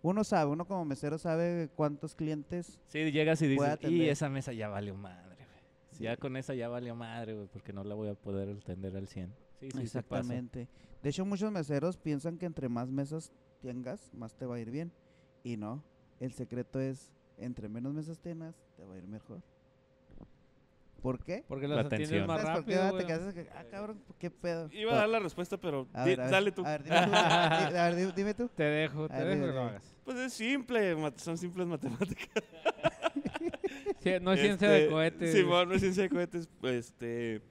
uno 0.03 0.23
sabe, 0.25 0.51
uno 0.51 0.67
como 0.67 0.85
mesero 0.85 1.17
sabe 1.19 1.71
cuántos 1.75 2.15
clientes, 2.15 2.79
Sí, 2.89 3.11
llegas 3.11 3.41
y 3.43 3.47
dices, 3.49 3.79
y 3.83 4.09
esa 4.09 4.29
mesa 4.29 4.53
ya 4.53 4.69
valió 4.69 4.95
madre, 4.97 5.37
güey. 5.37 5.61
Sí. 5.93 6.05
Ya 6.05 6.17
con 6.17 6.37
esa 6.37 6.55
ya 6.55 6.69
valió 6.69 6.95
madre, 6.95 7.33
güey, 7.35 7.47
porque 7.49 7.73
no 7.73 7.85
la 7.85 7.95
voy 7.95 8.09
a 8.09 8.15
poder 8.15 8.57
atender 8.57 8.95
al 8.97 9.09
100. 9.09 9.33
Sí, 9.61 9.69
exactamente. 9.81 10.69
De 11.03 11.09
hecho, 11.11 11.25
muchos 11.25 11.51
meseros 11.51 11.97
piensan 11.97 12.37
que 12.37 12.45
entre 12.47 12.69
más 12.69 12.91
mesas 12.91 13.33
tengas, 13.63 14.13
más 14.13 14.35
te 14.35 14.45
va 14.45 14.57
a 14.57 14.61
ir 14.61 14.71
bien, 14.71 14.93
y 15.43 15.57
no, 15.57 15.83
el 16.21 16.33
secreto 16.33 16.81
es, 16.81 17.12
entre 17.39 17.69
menos 17.69 17.93
mesas 17.95 18.19
tengas, 18.19 18.55
te 18.77 18.85
va 18.85 18.95
a 18.95 18.99
ir 18.99 19.07
mejor. 19.07 19.43
¿Por 21.03 21.23
qué? 21.23 21.45
Porque 21.47 21.69
La 21.69 21.77
las 21.77 21.87
atiendes 21.87 22.09
atención. 22.09 22.27
más 22.27 22.41
¿Sabes 22.43 22.57
por 22.57 22.64
qué 22.64 22.77
rápido, 22.79 22.99
te 23.33 23.35
que, 23.45 23.51
ah, 23.51 23.64
cabrón, 23.71 24.03
qué 24.19 24.31
pedo. 24.31 24.69
Iba 24.73 24.93
a 24.95 24.97
dar 24.97 25.09
la 25.09 25.19
respuesta, 25.21 25.57
pero 25.57 25.87
A 25.93 26.05
di- 26.05 26.11
ver, 26.11 26.21
a 26.21 26.25
ver, 26.25 26.33
dale 26.33 26.53
tú. 26.53 26.64
A 26.67 26.71
ver, 26.71 26.83
dime 26.85 26.97
tú. 27.07 27.12
a 27.14 27.91
ver, 27.91 28.14
dime 28.14 28.35
tú. 28.35 28.49
Te 28.49 28.62
dejo, 28.64 29.09
te 29.09 29.14
dejo 29.14 29.29
dime, 29.31 29.41
que 29.41 29.47
lo 29.53 29.59
dime. 29.59 29.71
hagas. 29.71 29.95
Pues 30.05 30.17
es 30.19 30.33
simple, 30.33 30.97
son 31.17 31.39
simples 31.39 31.67
matemáticas. 31.67 32.29
Sí, 34.01 34.12
no 34.21 34.33
es 34.33 34.41
ciencia 34.41 34.69
de 34.71 34.79
Este, 34.83 34.91
cohetes. 34.93 35.33
Sí, 35.33 35.43
bueno, 35.43 35.67
no 35.67 35.75
es 35.75 35.81
ciencia 35.81 36.03
de 36.05 36.09
cohetes, 36.11 36.49
este, 36.62 37.43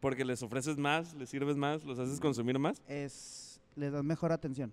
porque 0.00 0.24
les 0.24 0.42
ofreces 0.42 0.78
más, 0.78 1.12
les 1.14 1.28
sirves 1.28 1.56
más, 1.56 1.84
los 1.84 1.98
haces 1.98 2.18
consumir 2.20 2.58
más 2.58 2.80
Es, 2.88 3.60
le 3.76 3.90
das 3.90 4.02
mejor 4.02 4.32
atención. 4.32 4.72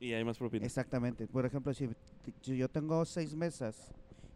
Y 0.00 0.14
hay 0.14 0.24
más 0.24 0.38
propina. 0.38 0.64
Exactamente. 0.64 1.28
Por 1.28 1.44
ejemplo, 1.44 1.72
si, 1.74 1.88
si 2.40 2.56
yo 2.56 2.68
tengo 2.68 3.04
seis 3.04 3.36
mesas, 3.36 3.92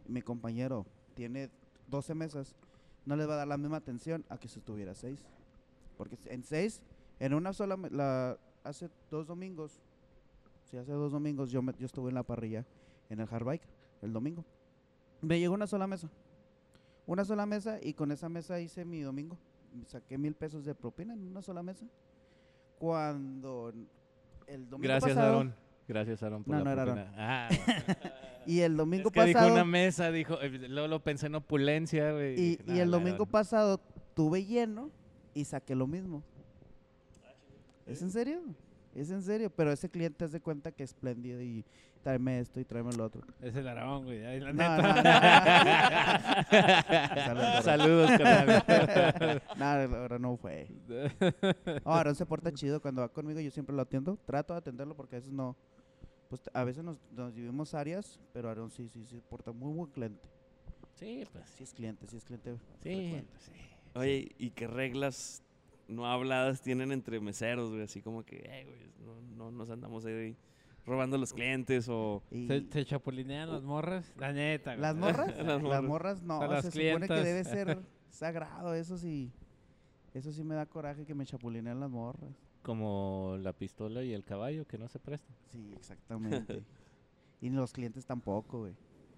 y 0.06 0.12
mi 0.12 0.20
compañero 0.20 0.86
tiene 1.14 1.50
12 1.88 2.14
mesas, 2.14 2.54
no 3.06 3.16
les 3.16 3.28
va 3.28 3.32
a 3.32 3.36
dar 3.38 3.48
la 3.48 3.56
misma 3.56 3.78
atención 3.78 4.24
a 4.28 4.38
que 4.38 4.46
si 4.46 4.60
tuviera 4.60 4.94
seis. 4.94 5.24
Porque 5.96 6.18
en 6.26 6.44
seis, 6.44 6.82
en 7.18 7.32
una 7.32 7.52
sola, 7.52 7.78
la, 7.90 8.38
hace 8.62 8.90
dos 9.10 9.26
domingos, 9.26 9.80
sí, 10.64 10.76
hace 10.76 10.92
dos 10.92 11.12
domingos 11.12 11.50
yo, 11.50 11.62
yo 11.78 11.86
estuve 11.86 12.10
en 12.10 12.14
la 12.14 12.22
parrilla, 12.22 12.66
en 13.08 13.20
el 13.20 13.28
hard 13.30 13.44
bike, 13.44 13.66
el 14.02 14.12
domingo. 14.12 14.44
Me 15.22 15.40
llegó 15.40 15.54
una 15.54 15.66
sola 15.66 15.86
mesa. 15.86 16.10
Una 17.06 17.24
sola 17.24 17.46
mesa 17.46 17.78
y 17.82 17.94
con 17.94 18.12
esa 18.12 18.28
mesa 18.28 18.60
hice 18.60 18.84
mi 18.84 19.00
domingo. 19.00 19.38
Saqué 19.86 20.18
mil 20.18 20.34
pesos 20.34 20.64
de 20.64 20.74
propina 20.74 21.14
en 21.14 21.26
una 21.26 21.42
sola 21.42 21.62
mesa. 21.62 21.86
Cuando 22.78 23.72
el 24.46 24.68
domingo 24.68 24.82
Gracias, 24.88 25.12
pasado, 25.14 25.32
Aarón. 25.34 25.54
Gracias, 25.88 26.22
Aarón, 26.22 26.44
por 26.44 26.54
No, 26.56 26.58
la 26.58 26.64
no 26.64 26.70
era 26.72 26.84
propina. 26.84 27.12
Ah, 27.16 27.48
Y 28.46 28.60
el 28.60 28.76
domingo 28.76 29.08
es 29.08 29.12
que 29.14 29.24
dijo 29.24 29.38
pasado. 29.38 29.54
una 29.54 29.64
mesa, 29.64 30.10
dijo, 30.10 30.40
eh, 30.42 30.50
luego 30.68 30.86
lo 30.88 31.02
pensé 31.02 31.26
en 31.28 31.34
opulencia, 31.36 32.12
güey. 32.12 32.32
y, 32.34 32.36
dije, 32.56 32.62
y 32.66 32.72
"Nah, 32.72 32.82
el 32.82 32.90
domingo 32.90 33.14
Aarón". 33.22 33.28
pasado 33.30 33.80
tuve 34.14 34.44
lleno 34.44 34.90
y 35.32 35.44
saqué 35.46 35.74
lo 35.74 35.86
mismo. 35.86 36.22
¿Es 37.86 38.02
en 38.02 38.10
serio? 38.10 38.40
Es 38.94 39.10
en 39.10 39.22
serio. 39.22 39.50
Pero 39.50 39.72
ese 39.72 39.88
cliente 39.88 40.24
hace 40.24 40.40
cuenta 40.40 40.72
que 40.72 40.82
es 40.84 40.90
espléndido 40.90 41.40
y 41.42 41.64
tráeme 42.04 42.38
esto 42.38 42.60
y 42.60 42.64
tráeme 42.66 42.92
lo 42.92 43.06
otro. 43.06 43.22
Es 43.40 43.56
el 43.56 43.66
Aragón, 43.66 44.04
güey. 44.04 44.24
Ahí 44.26 44.38
la 44.38 44.52
No, 44.52 44.76
neta. 44.76 44.82
no, 47.28 47.34
no. 47.34 47.62
Saludos, 47.62 47.64
Saludos, 47.64 48.10
carnal. 48.18 49.42
No, 49.56 49.64
ahora 49.96 50.18
no 50.18 50.36
fue. 50.36 50.68
No, 51.84 51.92
Aaron 51.92 52.14
se 52.14 52.26
porta 52.26 52.52
chido 52.52 52.80
cuando 52.80 53.00
va 53.02 53.08
conmigo, 53.08 53.40
yo 53.40 53.50
siempre 53.50 53.74
lo 53.74 53.82
atiendo. 53.82 54.16
Trato 54.26 54.52
de 54.52 54.58
atenderlo 54.58 54.94
porque 54.94 55.16
a 55.16 55.18
veces 55.18 55.32
no. 55.32 55.56
Pues 56.28 56.42
a 56.52 56.64
veces 56.64 56.84
nos, 56.84 57.00
nos 57.12 57.34
dividimos 57.34 57.74
áreas, 57.74 58.20
pero 58.32 58.50
Aaron 58.50 58.70
sí, 58.70 58.88
sí, 58.88 59.04
sí, 59.04 59.20
porta 59.28 59.52
muy 59.52 59.72
buen 59.72 59.90
cliente. 59.90 60.28
Sí, 60.94 61.24
pues. 61.32 61.48
Sí 61.56 61.64
es 61.64 61.72
cliente, 61.72 62.06
sí 62.06 62.16
es 62.18 62.24
cliente. 62.24 62.56
Sí, 62.82 63.24
pues 63.30 63.42
sí. 63.42 63.52
Oye, 63.94 64.32
¿y 64.38 64.50
qué 64.50 64.66
reglas 64.66 65.42
no 65.88 66.06
habladas 66.06 66.60
tienen 66.62 66.92
entre 66.92 67.20
meseros, 67.20 67.70
güey. 67.70 67.82
Así 67.82 68.00
como 68.02 68.24
que, 68.24 68.36
eh, 68.36 68.64
güey, 68.64 68.90
no, 69.06 69.20
no 69.36 69.50
nos 69.50 69.70
andamos 69.70 70.04
ahí 70.04 70.36
robando 70.86 71.16
a 71.16 71.18
los 71.18 71.32
clientes 71.32 71.88
o... 71.88 72.22
Y 72.30 72.46
¿Se, 72.46 72.64
se 72.70 72.84
chapulinean 72.84 73.50
las 73.50 73.62
morras? 73.62 74.12
La 74.18 74.32
neta, 74.32 74.72
güey. 74.72 74.82
las 74.82 74.96
morras, 74.96 75.28
Las 75.38 75.46
las 75.46 75.62
morras. 75.62 75.82
morras, 75.82 76.22
no, 76.22 76.40
A 76.42 76.46
las 76.46 76.64
se 76.64 76.70
supone 76.70 77.08
que 77.08 77.14
debe 77.14 77.44
ser 77.44 77.78
sagrado, 78.10 78.74
eso 78.74 78.96
sí. 78.98 79.32
Eso 80.12 80.30
sí 80.32 80.44
me 80.44 80.54
da 80.54 80.66
coraje 80.66 81.04
que 81.04 81.14
me 81.14 81.24
chapulinean 81.26 81.80
las 81.80 81.90
morras. 81.90 82.30
Como 82.62 83.36
la 83.40 83.52
pistola 83.52 84.02
y 84.04 84.12
el 84.12 84.24
caballo 84.24 84.66
que 84.66 84.78
no 84.78 84.88
se 84.88 84.98
prestan. 84.98 85.34
Sí, 85.50 85.72
exactamente. 85.76 86.62
y 87.40 87.50
los 87.50 87.72
clientes 87.72 88.06
tampoco, 88.06 88.60
güey. 88.60 88.74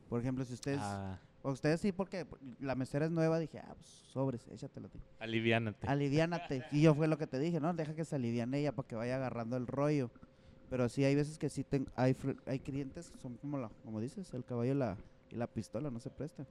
Por 0.08 0.20
ejemplo, 0.20 0.44
si 0.44 0.54
ustedes, 0.54 0.80
Ah, 0.82 1.18
o 1.42 1.50
ustedes 1.52 1.80
sí, 1.80 1.92
porque 1.92 2.26
la 2.60 2.74
mesera 2.74 3.04
es 3.06 3.10
nueva, 3.12 3.38
dije, 3.38 3.58
ah, 3.58 3.74
pues 3.76 3.86
sobres, 3.86 4.48
échatela 4.48 4.86
a 4.88 4.90
ti. 4.90 4.98
aliviánate. 5.20 5.86
Aliviánate. 5.86 6.64
Y 6.72 6.80
yo 6.82 6.94
fue 6.94 7.06
lo 7.08 7.18
que 7.18 7.26
te 7.26 7.38
dije, 7.38 7.60
¿no? 7.60 7.72
Deja 7.74 7.94
que 7.94 8.04
se 8.04 8.16
aliviane 8.16 8.58
ella 8.58 8.72
para 8.72 8.88
que 8.88 8.94
vaya 8.96 9.16
agarrando 9.16 9.56
el 9.56 9.66
rollo. 9.66 10.10
Pero 10.68 10.88
sí, 10.88 11.04
hay 11.04 11.14
veces 11.14 11.38
que 11.38 11.48
sí 11.48 11.64
ten- 11.64 11.88
hay, 11.94 12.16
hay 12.46 12.58
clientes 12.58 13.10
que 13.10 13.18
son 13.18 13.36
como, 13.36 13.58
la, 13.58 13.70
como 13.84 14.00
dices, 14.00 14.32
el 14.34 14.44
caballo 14.44 14.72
y 14.72 14.74
la, 14.74 14.96
y 15.30 15.36
la 15.36 15.46
pistola, 15.46 15.90
no 15.90 16.00
se 16.00 16.10
prestan. 16.10 16.46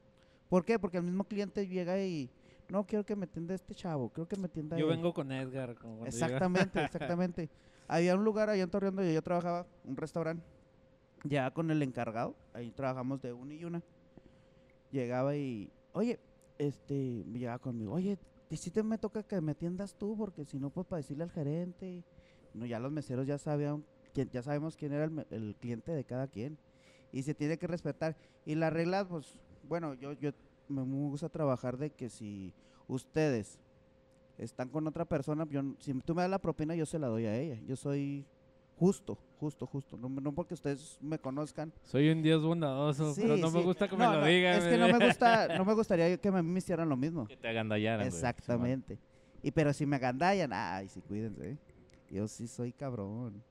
¿Por 0.49 0.63
qué? 0.63 0.79
Porque 0.79 0.97
el 0.97 1.03
mismo 1.03 1.25
cliente 1.25 1.67
llega 1.67 2.01
y, 2.01 2.29
no, 2.69 2.85
quiero 2.85 3.05
que 3.05 3.15
me 3.15 3.25
atienda 3.25 3.53
este 3.53 3.75
chavo, 3.75 4.09
creo 4.09 4.27
que 4.27 4.37
me 4.37 4.45
atienda 4.45 4.77
Yo 4.77 4.85
él". 4.85 4.95
vengo 4.95 5.13
con 5.13 5.31
Edgar. 5.31 5.75
como 5.75 5.97
cuando 5.97 6.15
llega. 6.15 6.25
Exactamente, 6.27 6.79
exactamente. 6.85 7.49
Había 7.87 8.15
un 8.15 8.23
lugar 8.23 8.49
allá 8.49 8.63
en 8.63 8.69
Torreón 8.69 8.95
donde 8.95 9.13
yo 9.13 9.21
trabajaba, 9.21 9.67
un 9.83 9.97
restaurante. 9.97 10.45
Llegaba 11.23 11.51
con 11.51 11.69
el 11.71 11.81
encargado, 11.81 12.35
ahí 12.53 12.71
trabajamos 12.71 13.21
de 13.21 13.33
una 13.33 13.53
y 13.53 13.65
una. 13.65 13.81
Llegaba 14.91 15.35
y, 15.35 15.71
oye, 15.93 16.19
este, 16.57 17.23
me 17.25 17.39
llegaba 17.39 17.59
conmigo, 17.59 17.93
oye, 17.93 18.17
si 18.51 18.71
te 18.71 18.83
me 18.83 18.97
toca 18.97 19.23
que 19.23 19.41
me 19.41 19.51
atiendas 19.51 19.95
tú, 19.95 20.15
porque 20.17 20.45
si 20.45 20.57
no, 20.59 20.69
pues 20.69 20.87
para 20.87 20.97
decirle 21.01 21.23
al 21.23 21.31
gerente. 21.31 22.03
No, 22.53 22.65
ya 22.65 22.79
los 22.79 22.91
meseros 22.91 23.27
ya 23.27 23.37
sabían, 23.37 23.83
quién- 24.15 24.29
ya 24.31 24.41
sabemos 24.41 24.75
quién 24.77 24.93
era 24.93 25.03
el, 25.03 25.11
me- 25.11 25.27
el 25.29 25.55
cliente 25.59 25.91
de 25.91 26.03
cada 26.05 26.27
quien. 26.27 26.57
Y 27.11 27.21
se 27.23 27.35
tiene 27.35 27.57
que 27.57 27.67
respetar. 27.67 28.15
Y 28.45 28.55
la 28.55 28.69
regla, 28.69 29.05
pues, 29.07 29.37
bueno, 29.67 29.93
yo, 29.93 30.13
yo 30.13 30.31
me 30.67 30.81
gusta 30.81 31.29
trabajar 31.29 31.77
de 31.77 31.91
que 31.91 32.09
si 32.09 32.53
ustedes 32.87 33.59
están 34.37 34.69
con 34.69 34.87
otra 34.87 35.05
persona, 35.05 35.45
yo, 35.49 35.61
si 35.79 35.93
tú 36.01 36.15
me 36.15 36.21
das 36.23 36.31
la 36.31 36.39
propina, 36.39 36.75
yo 36.75 36.85
se 36.85 36.97
la 36.99 37.07
doy 37.07 37.25
a 37.25 37.37
ella. 37.37 37.59
Yo 37.67 37.75
soy 37.75 38.25
justo, 38.77 39.17
justo, 39.39 39.65
justo. 39.65 39.97
No, 39.97 40.09
no 40.09 40.33
porque 40.33 40.53
ustedes 40.53 40.97
me 41.01 41.17
conozcan. 41.19 41.71
Soy 41.83 42.09
un 42.09 42.21
dios 42.21 42.43
bondadoso, 42.43 43.13
pero 43.15 43.35
Sí, 43.35 43.41
no 43.41 43.51
me 43.51 43.59
sí. 43.59 43.65
gusta 43.65 43.87
que 43.87 43.95
No, 43.95 44.09
me 44.09 44.15
lo 44.15 44.21
no, 44.21 44.27
digan. 44.27 44.55
Es 44.57 44.63
que 44.65 44.77
no 44.77 44.87
me 44.97 45.05
gusta, 45.07 45.47
no 45.57 45.65
me 45.65 45.73
gustaría 45.73 46.17
que 46.17 46.31
me, 46.31 46.41
me 46.43 46.57
hicieran 46.59 46.89
lo 46.89 46.97
mismo. 46.97 47.27
Que 47.27 47.37
te 47.37 47.47
agandallaran. 47.47 48.05
Exactamente. 48.07 48.97
Y 49.41 49.51
pero 49.51 49.71
si 49.73 49.85
me 49.85 49.95
agandallan, 49.95 50.51
ay, 50.51 50.89
sí, 50.89 51.01
cuídense. 51.01 51.51
¿eh? 51.51 51.57
Yo 52.09 52.27
sí 52.27 52.47
soy 52.47 52.73
cabrón. 52.73 53.41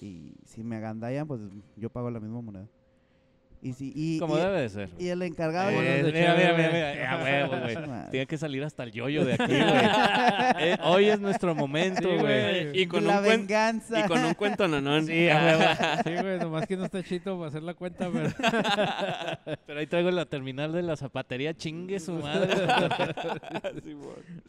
Y 0.00 0.32
si 0.46 0.62
me 0.64 0.76
agandallan, 0.76 1.26
pues 1.26 1.40
yo 1.76 1.90
pago 1.90 2.10
la 2.10 2.20
misma 2.20 2.40
moneda. 2.40 2.66
Y 3.64 3.74
si 3.74 3.92
y, 3.94 4.18
Como 4.18 4.36
y- 4.36 4.40
debe 4.40 4.60
de 4.62 4.68
ser. 4.68 4.90
y 4.98 5.06
el 5.06 5.22
encargado 5.22 5.70
Eh, 5.70 6.02
de 6.02 6.12
mira, 6.12 6.34
mira, 6.34 6.52
mira, 6.56 6.68
mira, 6.72 7.12
a 7.12 7.22
huevo, 7.22 7.60
güey. 7.60 7.76
Tiene 8.10 8.26
que 8.26 8.36
salir 8.36 8.64
hasta 8.64 8.82
el 8.82 8.90
yoyo 8.90 9.24
de 9.24 9.34
aquí, 9.34 9.44
güey. 9.46 9.62
Eh, 10.72 10.78
hoy 10.82 11.04
es 11.08 11.20
nuestro 11.20 11.54
momento, 11.54 12.00
Sí, 12.02 12.08
güey. 12.18 12.70
güey. 12.70 12.80
Y 12.82 12.86
con, 12.88 13.06
la 13.06 13.18
un 13.18 13.22
venganza. 13.24 14.00
y 14.00 14.08
con 14.08 14.24
un 14.24 14.34
cuento 14.34 14.66
nanón. 14.66 15.06
Sí, 15.06 15.28
a 15.28 15.36
huevo. 15.36 15.62
Sí, 16.04 16.22
güey, 16.24 16.38
nomás 16.40 16.66
que 16.66 16.76
no 16.76 16.86
está 16.86 17.04
chito 17.04 17.36
para 17.36 17.50
hacer 17.50 17.62
la 17.62 17.74
cuenta, 17.74 18.10
pero 18.12 18.30
Pero 19.66 19.78
ahí 19.78 19.86
traigo 19.86 20.10
la 20.10 20.26
terminal 20.26 20.72
de 20.72 20.82
la 20.82 20.96
zapatería, 20.96 21.54
chingue 21.54 22.00
su 22.00 22.14
madre. 22.14 22.48
Sí, 23.84 23.96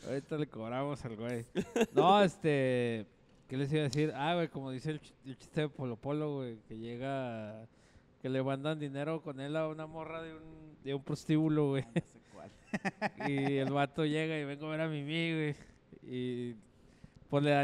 ahorita 0.08 0.38
le 0.38 0.48
cobramos 0.48 1.06
al 1.06 1.16
güey. 1.18 1.46
No, 1.94 2.24
este, 2.24 3.06
¿qué 3.54 3.58
les 3.58 3.72
iba 3.72 3.82
a 3.82 3.84
decir? 3.84 4.12
Ah, 4.16 4.34
güey, 4.34 4.48
como 4.48 4.72
dice 4.72 4.90
el, 4.90 5.00
ch- 5.00 5.14
el 5.28 5.38
chiste 5.38 5.62
de 5.62 5.70
Polo 5.70 5.96
Polo, 5.96 6.38
güey, 6.38 6.58
que 6.68 6.76
llega, 6.76 7.68
que 8.20 8.28
le 8.28 8.42
mandan 8.42 8.80
dinero 8.80 9.22
con 9.22 9.40
él 9.40 9.56
a 9.56 9.68
una 9.68 9.86
morra 9.86 10.24
de 10.24 10.34
un, 10.34 10.42
de 10.84 10.96
un 10.96 11.04
prostíbulo, 11.04 11.68
güey. 11.70 11.84
No 11.94 12.02
sé 12.02 12.20
cuál. 12.34 13.30
Y 13.32 13.58
el 13.58 13.72
vato 13.72 14.06
llega 14.08 14.40
y 14.40 14.44
vengo 14.44 14.66
a 14.66 14.72
ver 14.72 14.82
a 14.82 14.88
Mimi, 14.88 15.34
güey. 15.34 15.56
Y 16.02 16.56
pues 17.30 17.44
le 17.44 17.52
da 17.52 17.64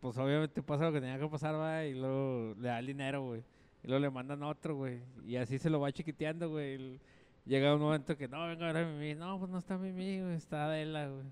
pues 0.00 0.18
obviamente 0.18 0.60
pasa 0.60 0.86
lo 0.86 0.92
que 0.92 1.00
tenía 1.00 1.20
que 1.20 1.28
pasar, 1.28 1.54
va, 1.54 1.84
y 1.84 1.94
luego 1.94 2.56
le 2.60 2.66
da 2.66 2.80
el 2.80 2.86
dinero, 2.86 3.22
güey. 3.22 3.44
Y 3.84 3.86
luego 3.86 4.00
le 4.00 4.10
mandan 4.10 4.42
otro, 4.42 4.74
güey. 4.74 4.98
Y 5.24 5.36
así 5.36 5.56
se 5.56 5.70
lo 5.70 5.78
va 5.78 5.92
chiquiteando, 5.92 6.50
güey. 6.50 6.98
Llega 7.46 7.72
un 7.76 7.80
momento 7.80 8.16
que 8.16 8.26
no, 8.26 8.44
vengo 8.48 8.64
a 8.64 8.72
ver 8.72 8.84
a 8.84 8.88
Mimi. 8.88 9.14
No, 9.14 9.38
pues 9.38 9.52
no 9.52 9.58
está 9.58 9.78
Mimi, 9.78 10.20
güey, 10.20 10.34
está 10.34 10.64
Adela, 10.64 11.06
güey. 11.06 11.26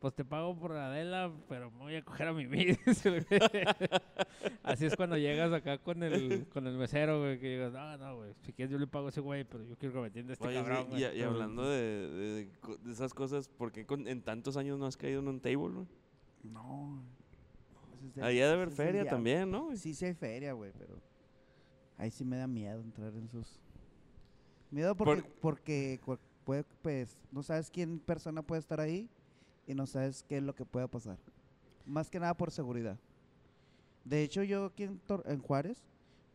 Pues 0.00 0.14
te 0.14 0.24
pago 0.24 0.56
por 0.56 0.72
Adela, 0.72 1.32
pero 1.48 1.72
me 1.72 1.78
voy 1.78 1.96
a 1.96 2.04
coger 2.04 2.28
a 2.28 2.32
el 2.32 2.46
güey. 2.46 2.76
Así 4.62 4.86
es 4.86 4.94
cuando 4.94 5.16
llegas 5.16 5.52
acá 5.52 5.78
con 5.78 6.02
el, 6.04 6.46
con 6.52 6.66
el 6.68 6.76
mesero, 6.78 7.18
güey, 7.20 7.40
que 7.40 7.48
digas, 7.56 7.72
no, 7.72 7.96
no, 7.98 8.16
güey, 8.18 8.32
si 8.42 8.52
quieres 8.52 8.70
yo 8.70 8.78
le 8.78 8.86
pago 8.86 9.06
a 9.06 9.08
ese 9.08 9.20
güey, 9.20 9.42
pero 9.42 9.64
yo 9.64 9.76
quiero 9.76 9.94
que 9.94 10.00
me 10.00 10.10
este 10.32 10.46
Oye, 10.46 10.56
cabrón, 10.56 10.86
y, 10.86 10.90
güey". 10.90 11.18
y 11.18 11.22
hablando 11.22 11.68
de, 11.68 11.78
de- 12.08 12.92
esas 12.92 13.12
cosas, 13.12 13.48
¿por 13.48 13.72
qué 13.72 13.86
con- 13.86 14.06
en 14.06 14.22
tantos 14.22 14.56
años 14.56 14.78
no 14.78 14.86
has 14.86 14.96
caído 14.96 15.20
en 15.20 15.26
un 15.28 15.40
table, 15.40 15.56
güey? 15.56 15.86
No. 16.44 17.02
De- 18.14 18.22
Ahí 18.22 18.40
ha 18.40 18.46
de 18.46 18.52
haber 18.52 18.70
feria 18.70 19.04
también, 19.08 19.50
¿no? 19.50 19.64
güey? 19.64 19.76
Sí, 19.78 19.94
sí 19.94 20.04
hay 20.04 20.14
feria, 20.14 20.52
güey, 20.52 20.70
pero 20.78 21.00
ahí 21.96 22.12
sí 22.12 22.24
me 22.24 22.36
da 22.36 22.46
miedo 22.46 22.80
entrar 22.80 23.12
en 23.16 23.28
sus... 23.28 23.58
Miedo 24.70 24.94
porque, 24.94 25.24
porque 25.40 25.98
puede, 26.44 26.64
pues, 26.82 27.18
no 27.32 27.42
sabes 27.42 27.68
quién 27.68 27.98
persona 27.98 28.42
puede 28.42 28.60
estar 28.60 28.78
ahí 28.78 29.08
y 29.68 29.74
no 29.74 29.86
sabes 29.86 30.24
qué 30.28 30.38
es 30.38 30.42
lo 30.42 30.54
que 30.56 30.64
pueda 30.64 30.88
pasar. 30.88 31.16
Más 31.86 32.10
que 32.10 32.18
nada 32.18 32.34
por 32.36 32.50
seguridad. 32.50 32.98
De 34.04 34.22
hecho, 34.22 34.42
yo 34.42 34.64
aquí 34.66 34.82
en, 34.84 34.98
Tor- 35.06 35.22
en 35.26 35.40
Juárez, 35.40 35.78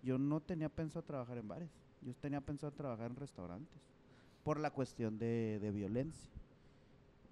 yo 0.04 0.18
no 0.18 0.40
tenía 0.40 0.70
pensado 0.70 1.04
trabajar 1.04 1.38
en 1.38 1.48
bares. 1.50 1.70
Yo 2.02 2.14
tenía 2.16 2.40
pensado 2.40 2.72
trabajar 2.72 3.10
en 3.12 3.18
restaurantes. 3.18 3.82
Por 4.44 4.60
la 4.60 4.72
cuestión 4.72 5.18
de, 5.18 5.60
de 5.60 5.72
violencia. 5.72 6.30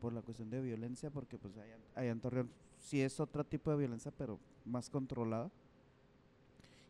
Por 0.01 0.13
la 0.13 0.21
cuestión 0.21 0.49
de 0.49 0.61
violencia, 0.61 1.09
porque 1.11 1.37
pues 1.37 1.55
allá, 1.57 1.77
allá 1.95 2.09
en 2.11 2.19
Torreón 2.19 2.49
sí 2.79 3.01
es 3.01 3.19
otro 3.19 3.43
tipo 3.45 3.69
de 3.69 3.77
violencia, 3.77 4.11
pero 4.17 4.39
más 4.65 4.89
controlada. 4.89 5.51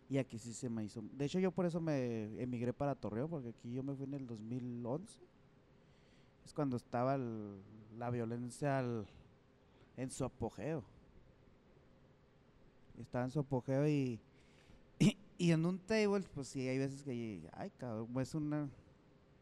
Y 0.09 0.17
aquí 0.17 0.37
sí 0.37 0.53
se 0.53 0.69
me 0.69 0.83
hizo. 0.85 1.01
De 1.13 1.25
hecho, 1.25 1.39
yo 1.39 1.51
por 1.51 1.65
eso 1.65 1.79
me 1.81 2.41
emigré 2.41 2.73
para 2.73 2.95
Torreón, 2.95 3.29
porque 3.29 3.49
aquí 3.49 3.73
yo 3.73 3.83
me 3.83 3.93
fui 3.95 4.05
en 4.05 4.13
el 4.13 4.27
2011. 4.27 5.19
Es 6.45 6.53
cuando 6.53 6.77
estaba 6.77 7.15
el- 7.15 7.61
la 7.97 8.09
violencia 8.09 8.79
al- 8.79 9.05
en 9.97 10.11
su 10.11 10.23
apogeo. 10.25 10.83
Estaba 12.99 13.25
en 13.25 13.31
su 13.31 13.39
apogeo 13.39 13.87
y, 13.87 14.19
y, 15.37 15.51
en 15.51 15.65
un 15.65 15.79
table, 15.79 16.23
pues 16.33 16.47
sí, 16.47 16.67
hay 16.67 16.77
veces 16.77 17.03
que, 17.03 17.41
ay, 17.53 17.71
cabrón, 17.77 18.07
es 18.19 18.35
una, 18.35 18.69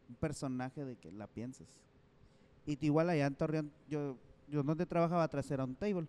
un 0.08 0.16
personaje 0.20 0.86
de 0.86 0.95
que 0.95 1.12
la 1.12 1.28
piensas. 1.28 1.68
Y 2.66 2.78
igual 2.86 3.10
allá 3.10 3.26
en 3.26 3.36
Torreón, 3.36 3.72
yo, 3.89 4.16
yo 4.47 4.64
donde 4.64 4.86
trabajaba 4.86 5.24
atrás 5.24 5.50
era 5.52 5.66
un 5.66 5.76
table. 5.76 6.08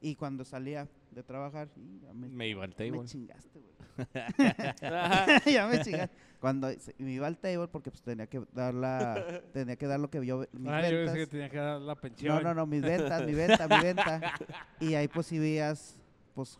Y 0.00 0.14
cuando 0.14 0.44
salía 0.44 0.88
de 1.14 1.22
trabajar, 1.22 1.68
y 1.76 2.00
ya 2.00 2.12
me, 2.12 2.28
Me 2.28 2.48
iba 2.48 2.64
al 2.64 2.70
me 2.70 2.74
table. 2.74 3.04
chingaste, 3.06 3.60
güey. 3.60 3.72
ya 5.54 5.66
me 5.66 5.80
chingaste. 5.82 6.16
Cuando 6.40 6.70
se- 6.72 6.94
me 6.98 7.12
iba 7.12 7.26
al 7.26 7.38
table 7.38 7.68
porque 7.68 7.90
pues 7.90 8.02
tenía 8.02 8.26
que 8.26 8.42
dar 8.52 8.74
la, 8.74 9.42
tenía 9.52 9.76
que 9.76 9.86
dar 9.86 10.00
lo 10.00 10.10
que 10.10 10.18
vio 10.20 10.46
mis 10.52 10.68
Ah, 10.72 10.80
yo 10.82 10.96
ventas. 10.96 11.14
pensé 11.14 11.18
que 11.18 11.26
tenía 11.26 11.50
que 11.50 11.56
dar 11.58 11.80
la 11.80 11.94
pensión. 11.94 12.34
No, 12.34 12.40
no, 12.42 12.54
no, 12.54 12.66
mis 12.66 12.82
ventas, 12.82 13.24
mi 13.26 13.34
venta, 13.34 13.68
mi 13.68 13.80
venta. 13.82 14.34
Y 14.80 14.94
ahí 14.94 15.06
pues 15.08 15.26
si 15.26 15.38
veías, 15.38 15.96
pues 16.34 16.58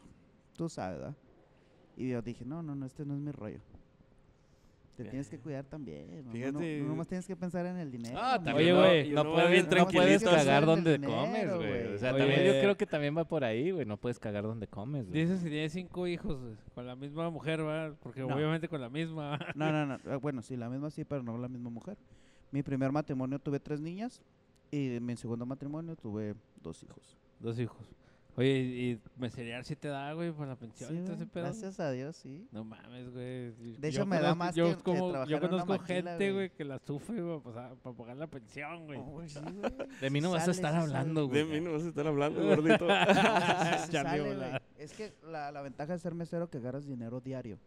tú 0.57 0.69
sabes, 0.69 0.99
¿verdad? 1.01 1.17
Y 1.97 2.11
yo 2.11 2.23
dije, 2.23 2.45
no, 2.45 2.63
no, 2.63 2.75
no, 2.75 2.87
este 2.87 3.05
no 3.05 3.15
es 3.15 3.21
mi 3.21 3.33
rollo. 3.33 3.61
Te 4.97 5.05
tienes 5.05 5.29
que 5.31 5.39
cuidar 5.39 5.65
también. 5.65 6.07
No, 6.11 6.17
no, 6.17 6.23
no, 6.27 6.33
Fíjate. 6.33 6.81
no 6.83 6.89
nomás 6.89 7.09
tienes 7.09 7.27
que 7.27 7.35
pensar 7.35 7.65
en 7.65 7.79
el 7.79 7.91
dinero. 7.91 8.15
Ah, 8.21 8.35
también 8.43 8.57
Oye, 8.57 8.73
güey, 8.75 9.11
no, 9.13 9.25
puedes, 9.25 9.51
bien 9.51 9.67
no 9.79 9.89
puedes 9.89 10.23
cagar 10.23 10.67
donde 10.67 11.01
comes, 11.01 11.55
güey. 11.55 11.87
O 11.95 11.99
sea, 11.99 12.13
Oye. 12.13 12.19
también 12.21 12.45
yo 12.45 12.61
creo 12.61 12.77
que 12.77 12.87
también 12.87 13.17
va 13.17 13.25
por 13.25 13.43
ahí, 13.43 13.71
güey. 13.71 13.87
No 13.87 13.97
puedes 13.97 14.19
cagar 14.19 14.45
donde 14.45 14.67
comes, 14.69 15.09
güey. 15.09 15.23
Dices 15.23 15.43
que 15.43 15.49
tienes 15.49 15.73
cinco 15.73 16.07
hijos 16.07 16.39
con 16.75 16.87
la 16.87 16.95
misma 16.95 17.31
mujer, 17.31 17.65
¿va? 17.67 17.95
Porque 18.03 18.21
No. 18.21 18.35
obviamente 18.37 18.69
con 18.69 18.81
la 18.81 18.91
misma. 18.91 19.39
No, 19.57 19.73
no, 19.73 19.87
no. 19.87 19.95
eh, 20.13 20.17
Bueno, 20.17 20.43
sí, 20.43 20.57
la 20.57 20.69
misma 20.69 20.91
sí, 20.91 21.05
pero 21.05 21.23
no 21.23 21.39
la 21.39 21.49
misma 21.49 21.71
mujer. 21.71 21.97
Mi 22.51 22.63
primer 22.63 22.93
matrimonio 22.93 23.39
tuve 23.39 23.59
tres 23.61 23.81
niñas 23.81 24.21
y 24.71 24.97
en 24.97 25.07
mi 25.07 25.17
segundo 25.17 25.47
matrimonio 25.47 25.97
tuve 25.97 26.35
dos 26.63 26.83
hijos. 26.83 27.17
Dos 27.41 27.59
hijos. 27.59 27.81
Oye, 28.35 28.49
¿y 28.61 28.91
y 28.93 29.01
meserear 29.19 29.63
si 29.65 29.77
te 29.77 29.89
da, 29.89 30.11
güey, 30.15 30.33
por 30.33 30.49
la 30.49 30.57
pensión 30.57 30.89
Sí, 30.89 30.95
y 30.95 30.99
todo 31.01 31.09
güey, 31.09 31.17
ese 31.23 31.27
pedo? 31.27 31.45
gracias 31.45 31.79
a 31.81 31.91
Dios, 31.91 32.17
sí. 32.17 32.49
No 32.51 32.65
mames, 32.65 33.13
güey. 33.13 33.51
De 33.79 33.89
hecho, 33.89 34.07
me 34.07 34.19
da 34.21 34.35
más 34.35 34.55
yo 34.55 34.71
que- 34.71 34.77
que 34.77 34.83
como, 34.83 35.11
trabajar 35.11 35.29
Yo 35.29 35.37
en 35.37 35.43
una 35.43 35.51
conozco 35.51 35.73
maquila, 35.83 36.11
gente, 36.13 36.33
güey. 36.33 36.51
que 36.51 36.65
la 36.65 36.79
sufre, 36.79 37.21
güey, 37.23 37.41
para, 37.41 37.75
para 37.75 37.95
pagar 37.97 38.17
la 38.17 38.27
pensión, 38.27 38.87
güey. 38.87 38.99
Oh, 39.01 39.23
sí, 39.29 39.39
güey. 39.55 39.73
De 40.01 40.09
mí 40.11 40.21
Sí 40.21 40.23
no 40.23 40.31
vas 40.31 40.49
a 40.49 40.51
estar 40.51 40.73
sí 40.73 40.79
hablando, 40.81 41.27
De 41.29 41.43
güey. 41.45 41.61
mí 41.61 41.67
no 41.67 41.73
vas 41.75 41.83
a 41.85 41.89
estar 41.89 42.07
hablando, 42.07 42.43
gordito. 42.47 42.87
Sí, 43.13 43.87
sí 43.87 43.93
sale. 43.93 44.61
Es 44.79 44.95
que 44.95 45.13
la, 45.31 45.53
la 45.53 45.61
ventaja 45.61 45.93
de 45.93 45.99
ser 45.99 46.15
mesero 46.15 46.49
que 46.49 46.57
agarras 46.57 46.87
dinero 46.87 47.21
diario. 47.21 47.59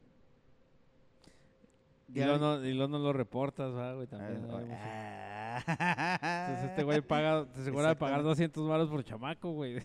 Y 2.14 2.24
luego 2.24 2.38
no, 2.40 2.66
y 2.66 2.74
luego 2.74 2.92
no 2.98 3.00
lo 3.00 3.14
reportas, 3.14 3.72
¿va, 3.74 3.94
güey, 3.94 4.08
también. 4.08 4.48
ah, 4.52 5.45
Entonces 5.58 6.70
este 6.70 6.84
güey 6.84 7.02
paga, 7.08 7.46
te 7.52 7.62
asegura 7.62 7.90
de 7.90 7.96
pagar 7.96 8.20
Exactamente. 8.20 8.30
200 8.30 8.68
baros 8.68 8.90
por 8.90 9.04
chamaco, 9.04 9.52
güey. 9.52 9.78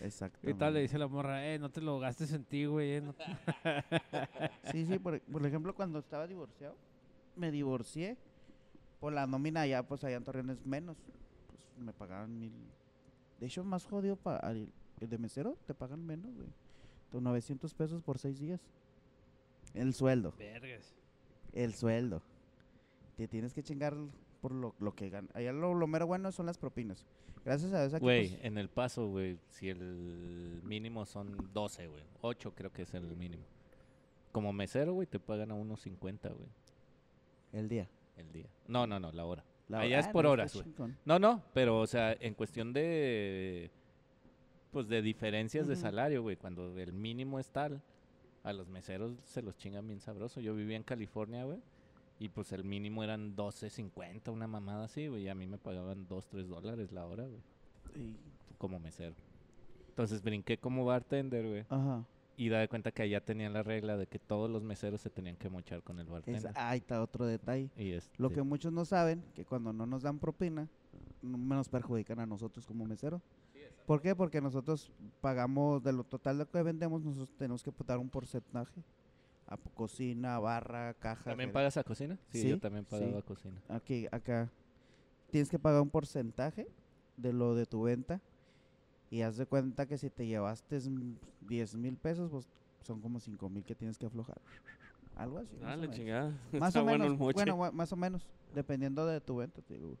Exacto. 0.00 0.48
Y 0.48 0.54
tal 0.54 0.74
le 0.74 0.80
dice 0.80 0.98
la 0.98 1.08
morra, 1.08 1.46
eh, 1.46 1.58
no 1.58 1.70
te 1.70 1.80
lo 1.80 1.98
gastes 1.98 2.32
en 2.32 2.44
ti, 2.44 2.64
güey. 2.66 2.92
eh, 2.94 3.00
no 3.00 3.12
te-". 3.14 3.24
Sí, 4.72 4.84
sí, 4.86 4.98
por, 4.98 5.20
por 5.20 5.44
ejemplo, 5.46 5.74
cuando 5.74 5.98
estaba 5.98 6.26
divorciado, 6.26 6.76
me 7.36 7.50
divorcié. 7.50 8.16
Por 9.00 9.12
la 9.12 9.26
nómina 9.28 9.60
allá, 9.60 9.84
pues 9.86 10.02
allá 10.02 10.16
en 10.16 10.24
Torreón 10.24 10.50
es 10.50 10.66
menos. 10.66 10.96
Pues 11.46 11.84
me 11.86 11.92
pagaban 11.92 12.36
mil. 12.38 12.52
De 13.38 13.46
hecho, 13.46 13.62
más 13.62 13.86
jodido 13.86 14.16
para 14.16 14.50
el, 14.50 14.72
el 15.00 15.08
de 15.08 15.18
mesero, 15.18 15.56
te 15.66 15.74
pagan 15.74 16.04
menos, 16.04 16.34
güey. 16.34 16.48
Tus 17.10 17.22
900 17.22 17.72
pesos 17.74 18.02
por 18.02 18.18
seis 18.18 18.40
días. 18.40 18.60
El 19.74 19.94
sueldo, 19.94 20.34
Vergas. 20.36 20.94
el 21.52 21.74
sueldo. 21.74 22.22
Te 23.16 23.28
tienes 23.28 23.54
que 23.54 23.62
chingar 23.62 23.94
por 24.48 24.56
lo, 24.56 24.74
lo 24.78 24.94
que 24.94 25.10
ganas. 25.10 25.34
Allá 25.34 25.52
lo, 25.52 25.74
lo 25.74 25.86
mero 25.86 26.06
bueno 26.06 26.32
son 26.32 26.46
las 26.46 26.58
propinas. 26.58 27.04
Gracias 27.44 27.72
a 27.72 27.84
aquí, 27.84 27.98
Güey, 28.00 28.30
pues, 28.30 28.44
en 28.44 28.58
el 28.58 28.68
paso, 28.68 29.08
güey, 29.08 29.38
si 29.50 29.68
el 29.68 30.60
mínimo 30.64 31.04
son 31.06 31.50
12, 31.52 31.86
güey. 31.86 32.02
8 32.22 32.54
creo 32.54 32.72
que 32.72 32.82
es 32.82 32.94
el 32.94 33.16
mínimo. 33.16 33.44
Como 34.32 34.52
mesero, 34.52 34.94
güey, 34.94 35.06
te 35.06 35.20
pagan 35.20 35.50
a 35.50 35.54
unos 35.54 35.80
50, 35.82 36.30
güey, 36.30 36.48
el 37.52 37.68
día. 37.68 37.88
el 38.16 38.32
día. 38.32 38.46
No, 38.66 38.86
no, 38.86 38.98
no, 38.98 39.12
la 39.12 39.24
hora. 39.24 39.44
La 39.68 39.80
Allá 39.80 39.98
es 39.98 40.06
ah, 40.06 40.12
por 40.12 40.24
no, 40.24 40.30
horas, 40.30 40.54
güey. 40.54 40.94
No, 41.04 41.18
no, 41.18 41.42
pero, 41.52 41.80
o 41.80 41.86
sea, 41.86 42.12
en 42.12 42.34
cuestión 42.34 42.72
de. 42.72 43.70
Pues 44.70 44.88
de 44.88 45.00
diferencias 45.02 45.66
de 45.66 45.76
salario, 45.76 46.22
güey. 46.22 46.36
Cuando 46.36 46.78
el 46.78 46.92
mínimo 46.92 47.38
es 47.38 47.50
tal, 47.50 47.82
a 48.44 48.52
los 48.52 48.68
meseros 48.68 49.12
se 49.24 49.42
los 49.42 49.56
chingan 49.56 49.86
bien 49.86 50.00
sabroso. 50.00 50.40
Yo 50.40 50.54
vivía 50.54 50.76
en 50.76 50.82
California, 50.82 51.44
güey. 51.44 51.58
Y 52.18 52.28
pues 52.30 52.52
el 52.52 52.64
mínimo 52.64 53.04
eran 53.04 53.36
12.50, 53.36 54.30
una 54.32 54.46
mamada 54.48 54.84
así, 54.86 55.06
güey. 55.06 55.22
Y 55.24 55.28
a 55.28 55.34
mí 55.34 55.46
me 55.46 55.58
pagaban 55.58 56.06
2, 56.08 56.26
3 56.28 56.48
dólares 56.48 56.90
la 56.92 57.06
hora, 57.06 57.26
güey. 57.26 57.40
Y- 57.96 58.16
Como 58.58 58.80
mesero. 58.80 59.14
Entonces 59.90 60.22
brinqué 60.22 60.58
como 60.58 60.84
bartender, 60.84 61.46
güey. 61.48 61.64
Ajá. 61.68 62.04
Y 62.36 62.48
da 62.50 62.58
de 62.60 62.68
cuenta 62.68 62.92
que 62.92 63.02
allá 63.02 63.20
tenían 63.24 63.52
la 63.52 63.62
regla 63.64 63.96
de 63.96 64.06
que 64.06 64.18
todos 64.20 64.48
los 64.50 64.62
meseros 64.62 65.00
se 65.00 65.10
tenían 65.10 65.36
que 65.36 65.48
mochar 65.48 65.82
con 65.82 65.98
el 65.98 66.06
Es- 66.06 66.12
bartender. 66.12 66.52
ahí 66.56 66.78
está 66.78 67.02
otro 67.02 67.24
detalle. 67.26 67.70
Y 67.76 67.90
este, 67.92 68.14
Lo 68.20 68.30
que 68.30 68.42
muchos 68.42 68.72
no 68.72 68.84
saben, 68.84 69.24
que 69.34 69.44
cuando 69.44 69.72
no 69.72 69.86
nos 69.86 70.02
dan 70.02 70.18
propina, 70.18 70.68
no 71.22 71.36
nos 71.36 71.68
perjudican 71.68 72.18
a 72.20 72.26
nosotros 72.26 72.66
como 72.66 72.84
mesero. 72.84 73.20
¿Por 73.86 74.02
qué? 74.02 74.14
Porque 74.14 74.40
nosotros 74.40 74.92
pagamos 75.20 75.82
de 75.82 75.92
lo 75.92 76.04
total 76.04 76.36
de 76.38 76.44
lo 76.44 76.50
que 76.50 76.62
vendemos, 76.62 77.02
nosotros 77.02 77.34
tenemos 77.36 77.62
que 77.62 77.72
dar 77.86 77.98
un 77.98 78.08
porcentaje. 78.10 78.82
A 79.48 79.56
cocina, 79.56 80.38
barra, 80.38 80.94
caja. 80.94 81.24
¿También 81.24 81.52
pagas 81.52 81.76
a 81.78 81.84
cocina? 81.84 82.18
Sí, 82.32 82.42
Sí, 82.42 82.48
yo 82.50 82.58
también 82.58 82.84
sí. 82.84 82.90
pagaba 82.90 83.18
a 83.18 83.22
cocina. 83.22 83.60
Aquí, 83.68 84.06
acá. 84.12 84.50
Tienes 85.30 85.48
que 85.48 85.58
pagar 85.58 85.80
un 85.82 85.90
porcentaje 85.90 86.66
de 87.16 87.32
lo 87.32 87.54
de 87.54 87.64
tu 87.66 87.82
venta. 87.82 88.20
Y 89.10 89.22
haz 89.22 89.38
de 89.38 89.46
cuenta 89.46 89.86
que 89.86 89.96
si 89.96 90.10
te 90.10 90.26
llevaste 90.26 90.78
mm, 90.80 91.16
10 91.48 91.76
mil 91.76 91.96
pesos, 91.96 92.30
pues 92.30 92.46
son 92.82 93.00
como 93.00 93.20
5 93.20 93.48
mil 93.48 93.64
que 93.64 93.74
tienes 93.74 93.96
que 93.96 94.04
aflojar. 94.06 94.38
Algo 95.16 95.38
así. 95.38 95.56
más 95.56 95.62
Ah, 95.64 95.66
o 95.66 95.70
la 95.70 95.76
menos. 95.78 95.96
chingada. 95.96 96.28
Más 96.52 96.68
Está 96.68 96.80
o 96.82 96.84
bueno 96.84 97.04
menos. 97.04 97.18
Bueno, 97.34 97.72
más 97.72 97.92
o 97.92 97.96
menos. 97.96 98.28
Dependiendo 98.54 99.06
de 99.06 99.20
tu 99.22 99.36
venta, 99.36 99.62
te 99.62 99.74
digo. 99.74 99.96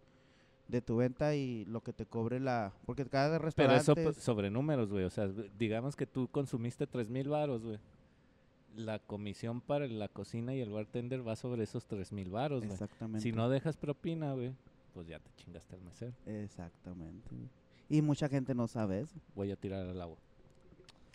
De 0.68 0.82
tu 0.82 0.96
venta 0.98 1.34
y 1.34 1.64
lo 1.64 1.80
que 1.80 1.94
te 1.94 2.04
cobre 2.04 2.38
la. 2.38 2.72
Porque 2.84 3.06
cada 3.06 3.30
Pero 3.38 3.44
restaurante. 3.46 3.80
eso 3.82 3.94
pues, 3.94 4.18
es- 4.18 4.22
sobre 4.22 4.50
números, 4.50 4.90
güey. 4.92 5.04
O 5.04 5.10
sea, 5.10 5.26
digamos 5.58 5.96
que 5.96 6.06
tú 6.06 6.28
consumiste 6.28 6.86
tres 6.86 7.08
mil 7.08 7.28
varos, 7.30 7.64
güey. 7.64 7.78
La 8.78 9.00
comisión 9.00 9.60
para 9.60 9.88
la 9.88 10.06
cocina 10.06 10.54
y 10.54 10.60
el 10.60 10.70
bartender 10.70 11.26
va 11.26 11.34
sobre 11.34 11.64
esos 11.64 11.84
tres 11.86 12.12
mil 12.12 12.30
varos, 12.30 12.60
güey. 12.60 12.70
Exactamente. 12.72 13.20
Si 13.22 13.32
no 13.32 13.48
dejas 13.48 13.76
propina, 13.76 14.34
güey, 14.34 14.52
pues 14.94 15.08
ya 15.08 15.18
te 15.18 15.30
chingaste 15.36 15.74
al 15.74 15.82
mesero. 15.82 16.12
Exactamente. 16.26 17.28
Y 17.88 18.02
mucha 18.02 18.28
gente 18.28 18.54
no 18.54 18.68
sabe 18.68 19.00
eso. 19.00 19.16
Voy 19.34 19.50
a 19.50 19.56
tirar 19.56 19.84
al 19.84 20.00
agua. 20.00 20.16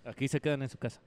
Aquí 0.04 0.28
se 0.28 0.42
quedan 0.42 0.62
en 0.64 0.68
su 0.70 0.78
casa. 0.78 1.00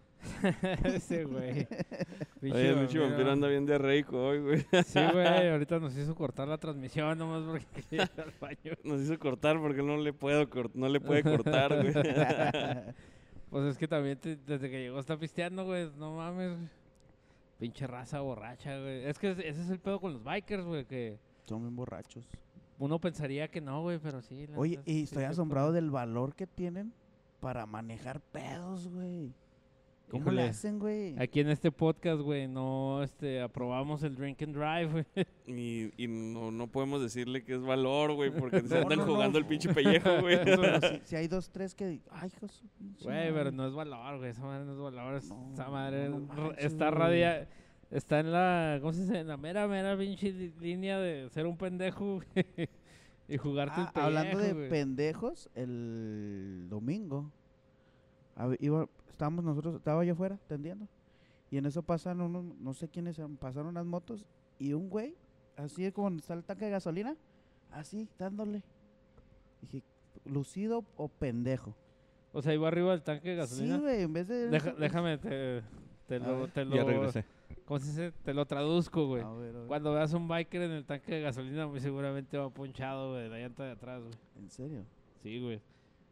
Ese 0.84 1.24
güey. 1.24 1.68
Oye, 2.42 2.68
el 2.70 2.78
pinche 2.78 2.98
vampiro 3.00 3.30
anda 3.32 3.48
bien 3.48 3.66
diarreico 3.66 4.28
hoy, 4.28 4.40
güey. 4.40 4.60
Sí, 4.86 5.00
güey, 5.12 5.48
ahorita 5.52 5.78
nos 5.78 5.94
hizo 5.94 6.14
cortar 6.14 6.48
la 6.48 6.56
transmisión 6.56 7.18
nomás 7.18 7.42
porque 7.42 7.66
quería 7.82 8.04
ir 8.14 8.20
al 8.22 8.32
baño. 8.40 8.76
Nos 8.82 9.02
hizo 9.02 9.18
cortar 9.18 9.60
porque 9.60 9.82
no 9.82 9.98
le 9.98 10.14
puedo 10.14 10.48
cort- 10.48 10.72
no 10.72 10.88
le 10.88 11.00
puede 11.00 11.22
cortar, 11.22 11.82
güey. 11.82 11.92
Pues 13.50 13.64
es 13.66 13.78
que 13.78 13.86
también 13.88 14.18
te- 14.18 14.36
desde 14.36 14.68
que 14.70 14.80
llegó 14.82 14.98
está 14.98 15.16
pisteando, 15.18 15.64
güey. 15.64 15.90
No 15.96 16.16
mames, 16.16 16.56
güey. 16.56 16.68
Pinche 17.58 17.86
raza 17.86 18.20
borracha, 18.20 18.78
güey. 18.78 19.04
Es 19.04 19.18
que 19.18 19.30
ese 19.30 19.48
es 19.48 19.70
el 19.70 19.78
pedo 19.78 20.00
con 20.00 20.12
los 20.12 20.22
bikers, 20.24 20.64
güey, 20.64 20.84
que 20.84 21.18
Son 21.46 21.62
bien 21.62 21.74
borrachos. 21.76 22.28
uno 22.78 22.98
pensaría 22.98 23.48
que 23.48 23.60
no, 23.60 23.82
güey, 23.82 23.98
pero 23.98 24.20
sí. 24.20 24.46
Oye, 24.56 24.80
y 24.84 25.04
estoy 25.04 25.24
asombrado 25.24 25.72
del 25.72 25.90
valor 25.90 26.34
que 26.34 26.46
tienen 26.46 26.92
para 27.40 27.64
manejar 27.66 28.20
pedos, 28.20 28.88
güey. 28.88 29.32
¿Cómo 30.08 30.26
le 30.26 30.34
Híjole, 30.36 30.42
hacen, 30.50 30.78
güey? 30.78 31.18
Aquí 31.18 31.40
en 31.40 31.48
este 31.48 31.72
podcast, 31.72 32.20
güey, 32.20 32.46
no 32.46 33.02
este, 33.02 33.40
aprobamos 33.40 34.04
el 34.04 34.14
drink 34.14 34.40
and 34.42 34.54
drive, 34.56 34.86
güey. 34.92 35.04
Y, 35.48 35.90
y 36.00 36.06
no, 36.06 36.52
no 36.52 36.68
podemos 36.68 37.02
decirle 37.02 37.42
que 37.42 37.54
es 37.54 37.60
valor, 37.60 38.12
güey, 38.14 38.30
porque 38.30 38.60
se 38.68 38.78
andan 38.78 38.98
no, 39.00 39.06
no. 39.06 39.12
jugando 39.12 39.38
el 39.38 39.46
pinche 39.46 39.72
pellejo, 39.74 40.20
güey. 40.20 40.38
Si, 40.80 41.00
si 41.08 41.16
hay 41.16 41.26
dos, 41.26 41.50
tres 41.50 41.74
que. 41.74 42.00
Ay, 42.12 42.28
hijo 42.34 42.46
de 42.46 42.52
su 42.52 42.68
pinche 42.78 43.04
Güey, 43.04 43.32
pero 43.32 43.50
no 43.50 43.66
es 43.66 43.74
valor, 43.74 44.18
güey. 44.18 44.30
Esa 44.30 44.44
madre 44.44 44.64
no 44.64 44.72
es 44.74 44.78
valor. 44.78 45.14
es- 45.16 45.28
No, 45.28 45.50
esa 45.52 45.68
madre 45.70 46.08
manches, 46.08 46.64
está 46.64 46.88
güey. 46.90 46.98
radia... 47.00 47.48
Está 47.90 48.18
en 48.20 48.32
la... 48.32 48.78
¿Cómo 48.80 48.92
se 48.92 49.02
dice? 49.02 49.18
En 49.20 49.28
la 49.28 49.36
mera, 49.36 49.68
mera 49.68 49.96
pinche 49.96 50.32
línea 50.60 50.98
de 50.98 51.28
ser 51.30 51.46
un 51.46 51.56
pendejo, 51.56 52.16
güey. 52.16 52.46
y 53.28 53.36
jugarte 53.38 53.74
Ah, 53.76 53.80
el 53.80 53.92
pellejo, 53.92 54.06
hablando 54.06 54.38
de 54.40 54.52
güey. 54.52 54.68
pendejos, 54.68 55.48
el 55.54 56.66
domingo 56.68 57.30
iba, 58.60 58.88
estábamos 59.16 59.44
nosotros, 59.44 59.74
estaba 59.76 60.04
yo 60.04 60.12
afuera 60.12 60.34
atendiendo. 60.44 60.86
Y 61.50 61.56
en 61.58 61.66
eso 61.66 61.82
pasan 61.82 62.20
unos, 62.20 62.44
no 62.60 62.74
sé 62.74 62.88
quiénes 62.88 63.18
eran, 63.18 63.36
pasaron 63.36 63.68
unas 63.68 63.86
motos 63.86 64.26
y 64.58 64.72
un 64.74 64.88
güey, 64.90 65.14
así 65.56 65.90
como 65.92 66.08
donde 66.08 66.20
está 66.20 66.34
el 66.34 66.44
tanque 66.44 66.66
de 66.66 66.70
gasolina, 66.72 67.16
así 67.70 68.08
dándole. 68.18 68.62
Dije, 69.62 69.82
¿lucido 70.24 70.84
o 70.96 71.08
pendejo? 71.08 71.74
O 72.32 72.42
sea, 72.42 72.52
iba 72.52 72.68
arriba 72.68 72.90
del 72.90 73.02
tanque 73.02 73.30
de 73.30 73.34
Sí, 73.34 73.40
gasolina. 73.40 73.78
güey, 73.78 74.02
en 74.02 74.12
vez 74.12 74.28
de. 74.28 74.48
Deja- 74.50 74.74
déjame, 74.74 75.16
te, 75.18 75.62
te 76.06 76.18
lo, 76.18 76.48
te 76.48 76.64
Ya 76.66 76.82
lo, 76.82 76.84
regresé. 76.86 77.24
¿cómo 77.64 77.80
se 77.80 77.86
dice? 77.88 78.12
Te 78.22 78.34
lo 78.34 78.44
traduzco, 78.44 79.06
güey. 79.06 79.22
A 79.22 79.30
ver, 79.32 79.54
a 79.56 79.58
ver. 79.60 79.66
Cuando 79.68 79.94
veas 79.94 80.12
un 80.12 80.28
biker 80.28 80.60
en 80.62 80.72
el 80.72 80.84
tanque 80.84 81.14
de 81.14 81.20
gasolina, 81.22 81.66
muy 81.66 81.80
seguramente 81.80 82.36
va 82.36 82.50
ponchado, 82.50 83.12
güey, 83.12 83.22
de 83.22 83.28
la 83.30 83.38
llanta 83.38 83.64
de 83.64 83.70
atrás, 83.70 84.02
güey. 84.02 84.14
¿En 84.38 84.50
serio? 84.50 84.84
Sí, 85.22 85.40
güey. 85.40 85.60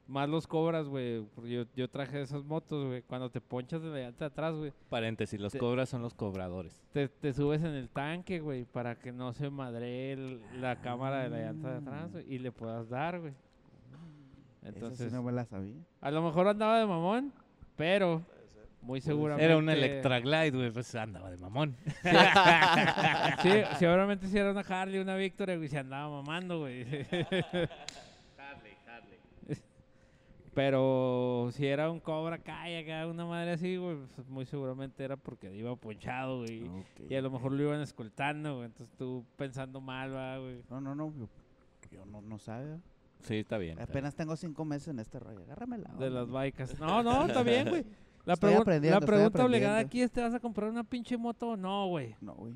Más 0.07 0.28
los 0.28 0.46
cobras, 0.46 0.86
güey. 0.86 1.22
porque 1.34 1.50
Yo, 1.50 1.64
yo 1.74 1.88
traje 1.88 2.20
esas 2.20 2.44
motos, 2.44 2.86
güey. 2.86 3.02
Cuando 3.02 3.30
te 3.30 3.40
ponchas 3.40 3.80
de 3.82 3.88
la 3.88 3.98
llanta 4.00 4.26
de 4.26 4.26
atrás, 4.26 4.55
güey. 4.55 4.72
Paréntesis, 4.90 5.40
los 5.40 5.52
Te- 5.52 5.59
cobras 5.59 5.88
son 5.88 6.02
los 6.02 6.12
cobradores. 6.12 6.82
Te, 6.92 7.09
te 7.09 7.32
subes 7.32 7.62
en 7.62 7.74
el 7.74 7.88
tanque, 7.88 8.40
güey, 8.40 8.64
para 8.64 8.96
que 8.98 9.12
no 9.12 9.32
se 9.32 9.48
madre 9.48 10.12
el- 10.12 10.40
la 10.61 10.80
cámara 10.82 11.22
de 11.22 11.30
la 11.30 11.38
llanta 11.38 11.70
de 11.70 11.76
atrás, 11.78 12.12
güey, 12.12 12.24
y 12.32 12.38
le 12.38 12.52
puedas 12.52 12.88
dar, 12.90 13.18
güey. 13.20 13.32
Entonces. 14.62 15.12
No 15.12 15.22
me 15.22 15.32
la 15.32 15.44
sabía. 15.44 15.74
a 16.00 16.11
lo 16.11 16.22
mejor 16.22 16.48
andaba 16.48 16.78
de 16.78 16.86
mamón, 16.86 17.32
pero 17.76 18.22
muy 18.82 19.00
seguramente... 19.00 19.44
Era 19.44 19.57
un 19.57 19.68
Electra 19.70 20.20
Glide, 20.20 20.50
güey, 20.50 20.70
pues 20.70 20.94
andaba 20.94 21.30
de 21.30 21.36
mamón. 21.38 21.76
Sí, 23.42 23.50
seguramente 23.78 24.26
si 24.28 24.38
era 24.38 24.50
una 24.52 24.61
Harley, 24.61 25.00
una 25.00 25.16
Victoria, 25.16 25.57
güey, 25.57 25.68
se 25.68 25.78
andaba 25.78 26.09
mamando, 26.11 26.61
güey. 26.61 26.86
Pero 30.55 31.48
si 31.52 31.66
era 31.66 31.90
un 31.90 32.00
Cobra 32.00 32.38
Kai 32.38 32.76
acá, 32.76 33.07
una 33.07 33.26
madre 33.26 33.52
así, 33.52 33.76
güey, 33.76 33.96
pues 34.14 34.28
muy 34.28 34.46
seguramente 34.46 35.02
era 35.05 35.16
porque 35.16 35.55
iba 35.55 35.74
ponchado, 35.76 36.38
güey. 36.40 36.70
Y 37.09 37.14
a 37.14 37.20
lo 37.22 37.30
mejor 37.30 37.52
lo 37.52 37.62
iban 37.62 37.80
escoltando, 37.80 38.57
güey. 38.57 38.66
Entonces 38.66 38.94
tú 38.96 39.24
pensando 39.36 39.80
mal, 39.80 40.14
va, 40.14 40.38
güey. 40.38 40.62
No, 40.70 40.80
no, 40.80 40.94
no. 40.94 41.12
Yo, 41.16 41.28
yo 41.90 42.07
no, 42.07 42.20
no 42.20 42.38
sabe. 42.38 42.78
Sí, 43.22 43.36
está 43.36 43.59
bien. 43.59 43.78
está. 43.78 43.84
Apenas 43.84 44.14
tengo 44.14 44.36
cinco 44.36 44.64
meses 44.64 44.88
en 44.88 44.98
este 45.00 45.18
rollo. 45.18 45.40
Agárramela. 45.40 45.90
De 45.98 46.11
las 46.11 46.28
bicas. 46.30 46.78
No, 46.78 47.02
no, 47.02 47.26
está 47.26 47.42
bien, 47.42 47.68
güey. 47.68 47.84
La, 48.24 48.34
aprendiendo, 48.34 49.00
la 49.00 49.05
pregunta 49.07 49.44
obligada 49.44 49.78
aquí 49.78 50.00
es, 50.00 50.11
¿te 50.11 50.22
vas 50.22 50.32
a 50.32 50.40
comprar 50.40 50.70
una 50.70 50.82
pinche 50.84 51.16
moto 51.16 51.50
o 51.50 51.57
no, 51.57 51.88
güey? 51.88 52.14
No, 52.20 52.34
güey. 52.34 52.55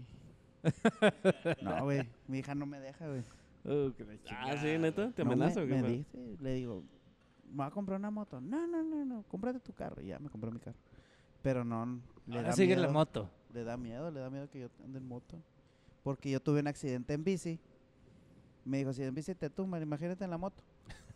no, 1.62 1.84
güey. 1.84 2.08
Mi 2.26 2.38
hija 2.38 2.54
no 2.54 2.64
me 2.64 2.80
deja, 2.80 3.06
güey. 3.06 3.22
Uh, 3.64 3.92
Ah, 4.30 4.56
sí, 4.56 4.78
neta, 4.78 5.10
te 5.10 5.24
No, 5.24 5.32
amenazo, 5.32 5.60
me, 5.60 5.66
güey. 5.66 5.82
me 5.82 5.88
dice, 5.88 6.36
le 6.40 6.54
digo, 6.54 6.82
me 7.50 7.56
voy 7.56 7.66
a 7.66 7.70
comprar 7.70 7.98
una 7.98 8.10
moto. 8.10 8.40
No, 8.40 8.66
no, 8.66 8.82
no, 8.82 9.04
no. 9.04 9.22
Cómprate 9.28 9.60
tu 9.60 9.72
carro. 9.72 10.00
Y 10.02 10.06
ya 10.08 10.18
me 10.18 10.28
compré 10.30 10.50
mi 10.50 10.58
carro. 10.60 10.76
Pero 11.42 11.64
no, 11.64 12.00
le 12.26 12.36
Ahora 12.36 12.48
da 12.48 12.52
sigue 12.52 12.74
miedo. 12.74 12.82
la 12.82 12.92
moto. 12.92 13.30
Le 13.52 13.64
da 13.64 13.76
miedo, 13.76 14.10
le 14.10 14.20
da 14.20 14.28
miedo 14.30 14.48
que 14.50 14.60
yo 14.60 14.68
ande 14.84 14.98
en 14.98 15.06
moto. 15.06 15.38
Porque 16.02 16.30
yo 16.30 16.40
tuve 16.40 16.60
un 16.60 16.66
accidente 16.66 17.14
en 17.14 17.24
bici. 17.24 17.58
Me 18.64 18.78
dijo, 18.78 18.92
si 18.92 19.02
en 19.02 19.14
bici 19.14 19.34
te 19.34 19.48
tumban, 19.48 19.82
imagínate 19.82 20.24
en 20.24 20.30
la 20.30 20.38
moto. 20.38 20.62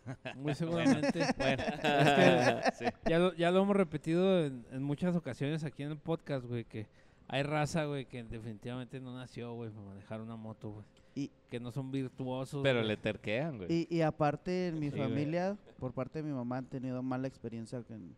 Muy 0.37 0.55
seguramente. 0.55 1.27
Bueno, 1.37 1.63
sí. 2.79 2.85
ya, 3.07 3.19
lo, 3.19 3.35
ya 3.35 3.51
lo 3.51 3.63
hemos 3.63 3.77
repetido 3.77 4.45
en, 4.45 4.65
en 4.73 4.83
muchas 4.83 5.15
ocasiones 5.15 5.65
aquí 5.65 5.83
en 5.83 5.91
el 5.91 5.99
podcast, 5.99 6.47
güey, 6.47 6.65
que 6.65 6.87
hay 7.29 7.43
raza, 7.43 7.85
güey, 7.85 8.07
que 8.07 8.25
definitivamente 8.25 9.01
no 9.01 9.15
nació, 9.15 9.55
güey, 9.55 9.71
para 9.71 9.87
manejar 9.87 10.21
una 10.21 10.37
moto, 10.37 10.71
güey. 10.71 10.85
Y- 11.15 11.31
que 11.51 11.61
no 11.61 11.71
son 11.73 11.91
virtuosos. 11.91 12.63
Pero 12.63 12.79
güey. 12.81 12.89
le 12.89 12.97
terquean, 12.97 13.59
güey. 13.59 13.87
Y, 13.91 13.97
y 13.97 14.01
aparte, 14.03 14.69
en 14.69 14.79
mi 14.81 14.91
Sí, 14.91 14.97
güey. 14.97 15.09
familia, 15.09 15.57
por 15.79 15.93
parte 15.93 16.23
de 16.23 16.29
mi 16.29 16.35
mamá, 16.35 16.59
han 16.59 16.67
tenido 16.67 17.03
mala 17.03 17.29
experiencia 17.29 17.83
en, 17.91 18.15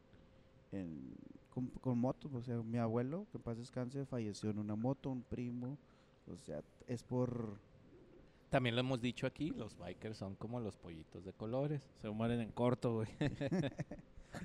en- 0.72 1.14
con, 1.50 1.66
con 1.80 1.98
motos. 1.98 2.32
O 2.34 2.42
sea, 2.42 2.56
mi 2.62 2.78
abuelo, 2.78 3.26
que 3.32 3.38
en 3.38 3.42
paz 3.42 3.56
descanse, 3.58 4.04
falleció 4.06 4.50
en 4.50 4.58
una 4.58 4.76
moto, 4.76 5.10
un 5.10 5.22
primo. 5.22 5.76
O 6.32 6.36
sea, 6.38 6.62
es 6.86 7.02
por... 7.02 7.58
También 8.50 8.76
lo 8.76 8.80
hemos 8.82 9.00
dicho 9.00 9.26
aquí, 9.26 9.50
los 9.50 9.76
bikers 9.76 10.16
son 10.16 10.36
como 10.36 10.60
los 10.60 10.76
pollitos 10.76 11.24
de 11.24 11.32
colores. 11.32 11.90
Se 12.00 12.08
mueren 12.10 12.40
en 12.40 12.50
corto, 12.52 12.94
güey. 12.94 13.08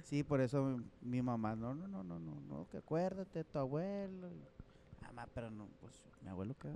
Sí, 0.03 0.23
por 0.23 0.39
eso 0.39 0.63
mi, 0.63 0.83
mi 1.01 1.21
mamá, 1.23 1.55
no, 1.55 1.73
no, 1.73 1.87
no, 1.87 2.03
no, 2.03 2.19
no, 2.19 2.39
no, 2.47 2.67
que 2.69 2.77
acuérdate 2.77 3.39
de 3.39 3.43
tu 3.43 3.57
abuelo. 3.57 4.29
Mamá, 5.01 5.27
pero 5.33 5.49
no, 5.49 5.67
pues, 5.81 5.99
mi 6.21 6.29
abuelo 6.29 6.55
qué. 6.61 6.69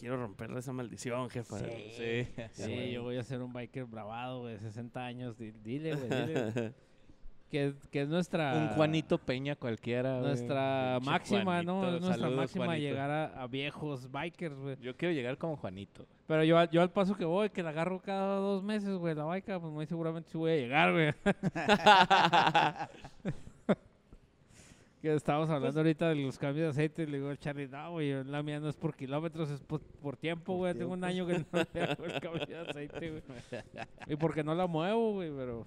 Quiero 0.00 0.16
romperle 0.16 0.58
esa 0.60 0.72
maldición, 0.72 1.28
jefa. 1.28 1.58
Sí, 1.58 2.26
Sí, 2.52 2.90
yo 2.90 3.02
voy 3.02 3.18
a 3.18 3.22
ser 3.22 3.42
un 3.42 3.52
biker 3.52 3.84
bravado, 3.84 4.40
güey, 4.40 4.58
60 4.58 5.04
años. 5.04 5.36
di- 5.38 5.52
Dile, 5.62 5.94
güey, 5.94 6.08
dile. 6.26 6.72
que, 7.50 7.74
que 7.90 8.00
es 8.02 8.08
nuestra... 8.08 8.54
Un 8.54 8.68
Juanito 8.76 9.18
Peña 9.18 9.56
cualquiera. 9.56 10.20
Nuestra 10.20 10.98
máxima, 11.02 11.62
¿no? 11.62 11.84
Es 11.84 12.00
nuestra 12.00 12.14
Saludos, 12.14 12.36
máxima 12.36 12.64
Juanito. 12.64 12.88
llegar 12.88 13.10
a, 13.10 13.42
a 13.42 13.46
viejos 13.46 14.10
bikers, 14.10 14.56
güey. 14.58 14.76
Yo 14.80 14.96
quiero 14.96 15.12
llegar 15.12 15.36
como 15.36 15.56
Juanito. 15.56 16.06
Pero 16.26 16.44
yo, 16.44 16.56
al- 16.56 16.70
yo 16.70 16.80
al 16.80 16.90
paso 16.90 17.14
que 17.16 17.24
voy, 17.26 17.50
que 17.50 17.62
la 17.62 17.70
agarro 17.70 18.00
cada 18.00 18.36
dos 18.36 18.62
meses, 18.62 18.94
güey, 18.96 19.14
la 19.14 19.24
bike, 19.24 19.44
pues 19.60 19.72
muy 19.72 19.84
seguramente 19.86 20.30
sí 20.30 20.38
voy 20.38 20.52
a 20.52 20.56
llegar, 20.56 20.92
güey. 20.92 21.12
que 25.00 25.14
estábamos 25.14 25.48
hablando 25.50 25.80
ahorita 25.80 26.10
de 26.10 26.16
los 26.16 26.38
cambios 26.38 26.64
de 26.64 26.70
aceite, 26.70 27.02
y 27.04 27.06
le 27.06 27.18
digo 27.18 27.34
Charlie, 27.36 27.68
no, 27.68 27.92
güey, 27.92 28.22
la 28.24 28.42
mía 28.42 28.60
no 28.60 28.68
es 28.68 28.76
por 28.76 28.94
kilómetros, 28.94 29.50
es 29.50 29.60
por, 29.60 29.80
por 29.80 30.16
tiempo, 30.16 30.56
güey. 30.56 30.74
Tengo 30.74 30.92
un 30.92 31.02
año 31.04 31.26
que 31.26 31.38
no 31.38 31.44
le 31.74 31.82
hago 31.82 32.04
el 32.04 32.20
cambio 32.20 32.46
de 32.46 32.58
aceite, 32.58 33.10
güey. 33.10 33.22
Y 34.06 34.16
porque 34.16 34.44
no 34.44 34.54
la 34.54 34.66
muevo, 34.66 35.14
güey, 35.14 35.30
pero... 35.34 35.64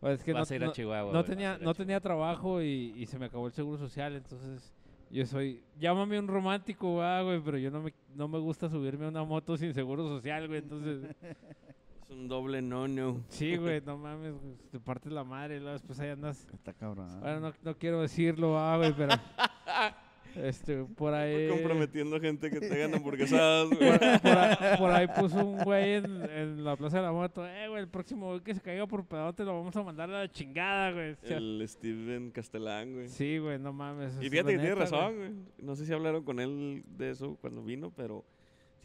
Pues 0.00 0.18
es 0.20 0.24
que 0.24 0.32
Vas 0.32 0.50
no, 0.50 0.52
a 0.52 0.56
ir 0.56 0.62
a 0.62 0.66
no- 0.66 0.72
Chihuahua. 0.72 1.12
no 1.12 1.18
güey, 1.20 1.24
tenía, 1.30 1.54
a 1.54 1.58
no 1.58 1.74
tenía 1.74 2.00
trabajo 2.00 2.60
y, 2.62 2.92
y 2.96 3.06
se 3.06 3.18
me 3.18 3.26
acabó 3.26 3.46
el 3.46 3.52
seguro 3.52 3.78
social, 3.78 4.14
entonces 4.14 4.72
yo 5.10 5.24
soy, 5.24 5.62
llámame 5.78 6.18
un 6.18 6.28
romántico, 6.28 6.94
güey, 6.96 7.40
pero 7.40 7.56
yo 7.58 7.70
no 7.70 7.80
me, 7.82 7.92
no 8.14 8.28
me 8.28 8.38
gusta 8.38 8.68
subirme 8.68 9.06
a 9.06 9.08
una 9.08 9.24
moto 9.24 9.56
sin 9.56 9.72
seguro 9.72 10.06
social, 10.06 10.48
güey, 10.48 10.58
entonces, 10.60 11.04
Es 12.08 12.10
un 12.14 12.28
doble 12.28 12.62
no-no. 12.62 13.22
sí, 13.28 13.56
güey, 13.56 13.80
no 13.86 13.98
mames, 13.98 14.32
güey, 14.40 14.54
te 14.70 14.78
partes 14.80 15.12
la 15.12 15.24
madre 15.24 15.56
y 15.56 15.58
luego 15.60 15.72
después 15.72 15.98
ahí 16.00 16.10
andas, 16.10 16.46
Está 16.52 16.72
cabrón. 16.72 17.20
bueno, 17.20 17.40
no, 17.40 17.52
no 17.62 17.76
quiero 17.78 18.00
decirlo, 18.00 18.58
ah, 18.58 18.76
güey, 18.76 18.92
pero, 18.96 19.14
este, 20.36 20.84
por 20.84 21.14
ahí, 21.14 21.48
Comprometiendo 21.48 22.20
gente 22.20 22.48
que 22.50 22.60
te 22.60 22.68
ganan 22.78 22.96
hamburguesadas, 22.96 23.70
güey. 23.70 23.98
por, 23.98 24.20
por 24.20 24.38
ahí, 24.38 24.76
por 24.78 24.90
ahí 24.92 25.06
puso 25.18 25.44
un 25.44 25.58
güey 25.64 25.94
en, 25.94 26.30
en 26.30 26.64
la 26.64 26.76
plaza 26.76 26.98
de 26.98 27.02
la 27.02 27.12
moto, 27.12 27.44
eh, 27.44 27.68
güey, 27.68 27.80
el 27.80 27.88
próximo 27.88 28.28
güey 28.28 28.40
que 28.40 28.54
se 28.54 28.60
caiga 28.60 28.86
por 28.86 29.04
pedote 29.04 29.44
lo 29.44 29.54
vamos 29.54 29.74
a 29.76 29.82
mandar 29.82 30.08
a 30.10 30.20
la 30.20 30.30
chingada, 30.30 30.92
güey. 30.92 31.12
O 31.12 31.16
sea, 31.26 31.36
El 31.38 31.64
Steven 31.66 32.30
Castellán, 32.30 32.92
güey. 32.94 33.08
Sí, 33.08 33.38
güey, 33.38 33.58
no 33.58 33.72
mames. 33.72 34.16
Y 34.22 34.30
fíjate 34.30 34.52
que 34.52 34.58
tiene 34.58 34.74
razón, 34.76 35.16
güey. 35.16 35.30
No 35.58 35.74
sé 35.74 35.84
si 35.86 35.92
hablaron 35.92 36.22
con 36.22 36.38
él 36.38 36.84
de 36.86 37.10
eso 37.10 37.36
cuando 37.40 37.64
vino, 37.64 37.90
pero 37.96 38.24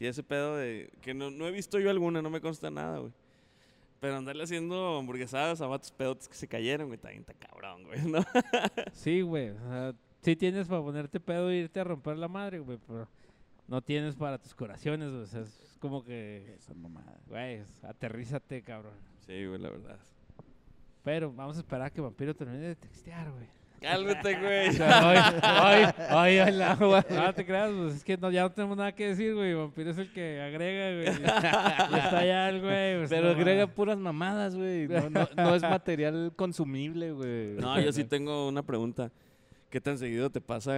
sí 0.01 0.07
ese 0.07 0.23
pedo 0.23 0.57
de 0.57 0.91
que 1.03 1.13
no, 1.13 1.29
no 1.29 1.47
he 1.47 1.51
visto 1.51 1.77
yo 1.79 1.91
alguna, 1.91 2.23
no 2.23 2.31
me 2.31 2.41
consta 2.41 2.71
nada, 2.71 2.97
güey. 2.97 3.13
Pero 3.99 4.17
andarle 4.17 4.41
haciendo 4.43 4.97
hamburguesadas 4.97 5.61
a 5.61 5.67
vatos 5.67 5.91
pedotes 5.91 6.27
que 6.27 6.33
se 6.33 6.47
cayeron, 6.47 6.87
güey, 6.87 6.97
también 6.97 7.19
está 7.21 7.35
cabrón, 7.35 7.83
güey, 7.83 8.01
¿no? 8.05 8.17
Sí, 8.93 9.21
güey. 9.21 9.49
O 9.49 9.59
sea, 9.59 9.93
sí 10.23 10.35
tienes 10.35 10.67
para 10.67 10.81
ponerte 10.81 11.19
pedo 11.19 11.51
e 11.51 11.57
irte 11.57 11.79
a 11.79 11.83
romper 11.83 12.17
la 12.17 12.27
madre, 12.27 12.57
güey, 12.57 12.79
pero 12.87 13.07
no 13.67 13.79
tienes 13.83 14.15
para 14.15 14.39
tus 14.39 14.55
curaciones, 14.55 15.11
güey. 15.11 15.21
O 15.21 15.27
sea, 15.27 15.41
es 15.41 15.77
como 15.79 16.03
que, 16.03 16.55
Esa 16.57 16.73
mamada. 16.73 17.19
güey, 17.27 17.61
aterrízate, 17.83 18.63
cabrón. 18.63 18.95
Sí, 19.27 19.45
güey, 19.45 19.59
la 19.59 19.69
verdad. 19.69 19.99
Pero 21.03 21.31
vamos 21.31 21.57
a 21.57 21.59
esperar 21.59 21.83
a 21.83 21.89
que 21.91 22.01
Vampiro 22.01 22.35
termine 22.35 22.69
de 22.69 22.75
textear, 22.75 23.29
güey. 23.31 23.45
Cálmate, 23.81 24.35
güey. 24.39 24.69
Ay, 24.79 25.17
ay, 25.41 25.85
ay, 26.09 26.37
el 26.37 26.61
agua. 26.61 27.03
No 27.09 27.33
te 27.33 27.45
creas, 27.45 27.71
pues 27.71 27.95
es 27.95 28.03
que 28.03 28.15
no, 28.17 28.29
ya 28.31 28.43
no 28.43 28.51
tenemos 28.51 28.77
nada 28.77 28.91
que 28.93 29.07
decir, 29.07 29.33
güey. 29.33 29.53
Vampiro 29.55 29.89
es 29.91 29.97
el 29.97 30.11
que 30.13 30.39
agrega, 30.41 30.91
güey. 30.95 31.21
Y, 31.91 31.95
está 31.95 32.19
allá 32.19 32.49
el 32.49 32.61
güey. 32.61 32.97
pues, 32.99 33.09
Pero 33.09 33.25
no 33.25 33.31
agrega 33.31 33.67
puras 33.67 33.97
mamadas, 33.97 34.55
güey. 34.55 34.87
No, 34.87 35.09
no- 35.09 35.27
no 35.35 35.55
es 35.55 35.61
material 35.63 36.31
consumible, 36.35 37.11
güey. 37.11 37.53
No, 37.55 37.79
yo 37.81 37.91
sí 37.91 38.03
tengo 38.03 38.47
una 38.47 38.61
pregunta. 38.63 39.11
¿Qué 39.71 39.79
tan 39.79 39.97
seguido 39.97 40.29
te 40.29 40.41
pasa 40.41 40.73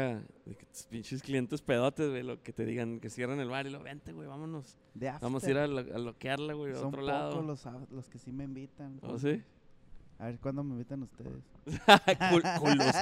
de 0.45 0.55
que 0.55 0.67
tus 0.67 0.83
pinches 0.83 1.23
clientes 1.23 1.63
pedotes, 1.63 2.11
güey, 2.11 2.21
lo 2.21 2.41
que 2.43 2.53
te 2.53 2.63
digan 2.63 2.99
que 2.99 3.09
cierran 3.09 3.39
el 3.39 3.49
bar 3.49 3.65
y 3.65 3.71
lo 3.71 3.81
vente, 3.81 4.13
güey, 4.13 4.27
vámonos. 4.27 4.77
De 4.93 5.11
Vamos 5.19 5.43
a 5.43 5.49
ir 5.49 5.57
a, 5.57 5.65
lo- 5.65 5.79
a 5.79 5.97
loquearla, 5.97 6.53
güey, 6.53 6.73
a 6.73 6.75
Son 6.75 6.89
otro 6.89 7.01
lado. 7.01 7.41
los, 7.41 7.65
a- 7.65 7.79
los 7.89 8.07
que 8.07 8.19
sí 8.19 8.31
me 8.31 8.43
invitan. 8.43 8.99
¿Oh, 9.01 9.17
sí? 9.17 9.41
A 10.23 10.27
ver 10.27 10.39
cuándo 10.39 10.63
me 10.63 10.71
invitan 10.71 11.03
ustedes. 11.03 11.43
Cul- 12.31 12.59
culos. 12.61 12.95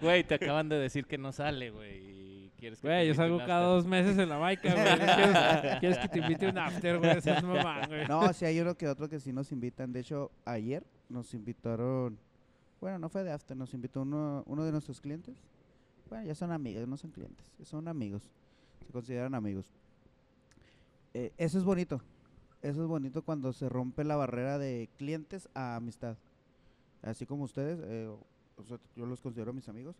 Güey, 0.00 0.24
te 0.24 0.34
acaban 0.34 0.68
de 0.68 0.76
decir 0.76 1.06
que 1.06 1.18
no 1.18 1.30
sale, 1.30 1.70
güey. 1.70 1.98
y 1.98 2.50
¿Quieres 2.58 2.80
que 2.80 2.88
te 2.88 2.92
Güey, 2.94 3.06
yo 3.06 3.14
salgo 3.14 3.38
cada 3.38 3.66
dos 3.66 3.86
meses 3.86 4.18
en 4.18 4.28
la 4.28 4.38
baica, 4.38 4.72
güey. 4.72 4.84
¿Quieres, 4.98 5.78
quieres 5.78 5.98
que 5.98 6.08
te 6.08 6.18
invite 6.18 6.48
un 6.48 6.58
after, 6.58 6.98
güey? 6.98 7.16
Es 7.16 7.42
mamá, 7.44 7.86
güey. 7.86 8.08
No, 8.08 8.32
sí 8.32 8.44
hay 8.44 8.58
uno 8.58 8.74
que 8.74 8.88
otro 8.88 9.08
que 9.08 9.20
sí 9.20 9.32
nos 9.32 9.52
invitan. 9.52 9.92
De 9.92 10.00
hecho, 10.00 10.32
ayer 10.44 10.82
nos 11.08 11.32
invitaron. 11.32 12.18
Bueno, 12.80 12.98
no 12.98 13.08
fue 13.08 13.22
de 13.22 13.30
after, 13.30 13.56
nos 13.56 13.72
invitó 13.72 14.02
uno, 14.02 14.42
uno 14.48 14.64
de 14.64 14.72
nuestros 14.72 15.00
clientes. 15.00 15.36
Bueno, 16.08 16.26
ya 16.26 16.34
son 16.34 16.50
amigos, 16.50 16.88
no 16.88 16.96
son 16.96 17.12
clientes, 17.12 17.46
son 17.62 17.86
amigos. 17.86 18.28
Se 18.84 18.92
consideran 18.92 19.36
amigos. 19.36 19.72
Eh, 21.14 21.30
eso 21.38 21.56
es 21.56 21.62
bonito. 21.62 22.02
Eso 22.62 22.82
es 22.82 22.88
bonito 22.88 23.22
cuando 23.22 23.52
se 23.52 23.68
rompe 23.68 24.04
la 24.04 24.16
barrera 24.16 24.58
de 24.58 24.88
clientes 24.98 25.48
a 25.54 25.76
amistad. 25.76 26.16
Así 27.02 27.24
como 27.24 27.44
ustedes, 27.44 27.80
eh, 27.82 28.08
o 28.56 28.64
sea, 28.64 28.78
yo 28.94 29.06
los 29.06 29.20
considero 29.20 29.52
mis 29.52 29.68
amigos. 29.68 29.96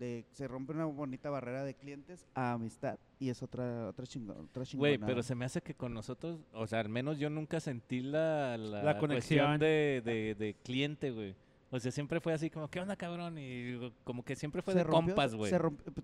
De, 0.00 0.24
se 0.32 0.48
rompe 0.48 0.72
una 0.72 0.86
bonita 0.86 1.28
barrera 1.28 1.62
de 1.62 1.74
clientes 1.74 2.26
a 2.34 2.54
amistad. 2.54 2.98
Y 3.18 3.28
es 3.28 3.42
otra, 3.42 3.86
otra, 3.88 4.06
chingo, 4.06 4.32
otra 4.32 4.64
Güey, 4.74 4.96
pero 4.98 5.22
se 5.22 5.34
me 5.34 5.44
hace 5.44 5.60
que 5.60 5.74
con 5.74 5.92
nosotros, 5.92 6.40
o 6.54 6.66
sea, 6.66 6.80
al 6.80 6.88
menos 6.88 7.18
yo 7.18 7.28
nunca 7.28 7.60
sentí 7.60 8.00
la, 8.00 8.56
la, 8.56 8.98
conexión. 8.98 9.60
de, 9.60 10.00
de, 10.04 10.34
de 10.38 10.54
cliente, 10.64 11.10
güey. 11.10 11.34
O 11.72 11.78
sea, 11.78 11.92
siempre 11.92 12.18
fue 12.18 12.32
así 12.32 12.50
como, 12.50 12.68
¿qué 12.68 12.80
onda, 12.80 12.96
cabrón? 12.96 13.36
Y 13.38 13.92
como 14.02 14.24
que 14.24 14.34
siempre 14.34 14.60
fue 14.62 14.72
se 14.72 14.78
de 14.78 14.84
rompió- 14.84 15.14
compas, 15.14 15.34
güey. 15.36 15.52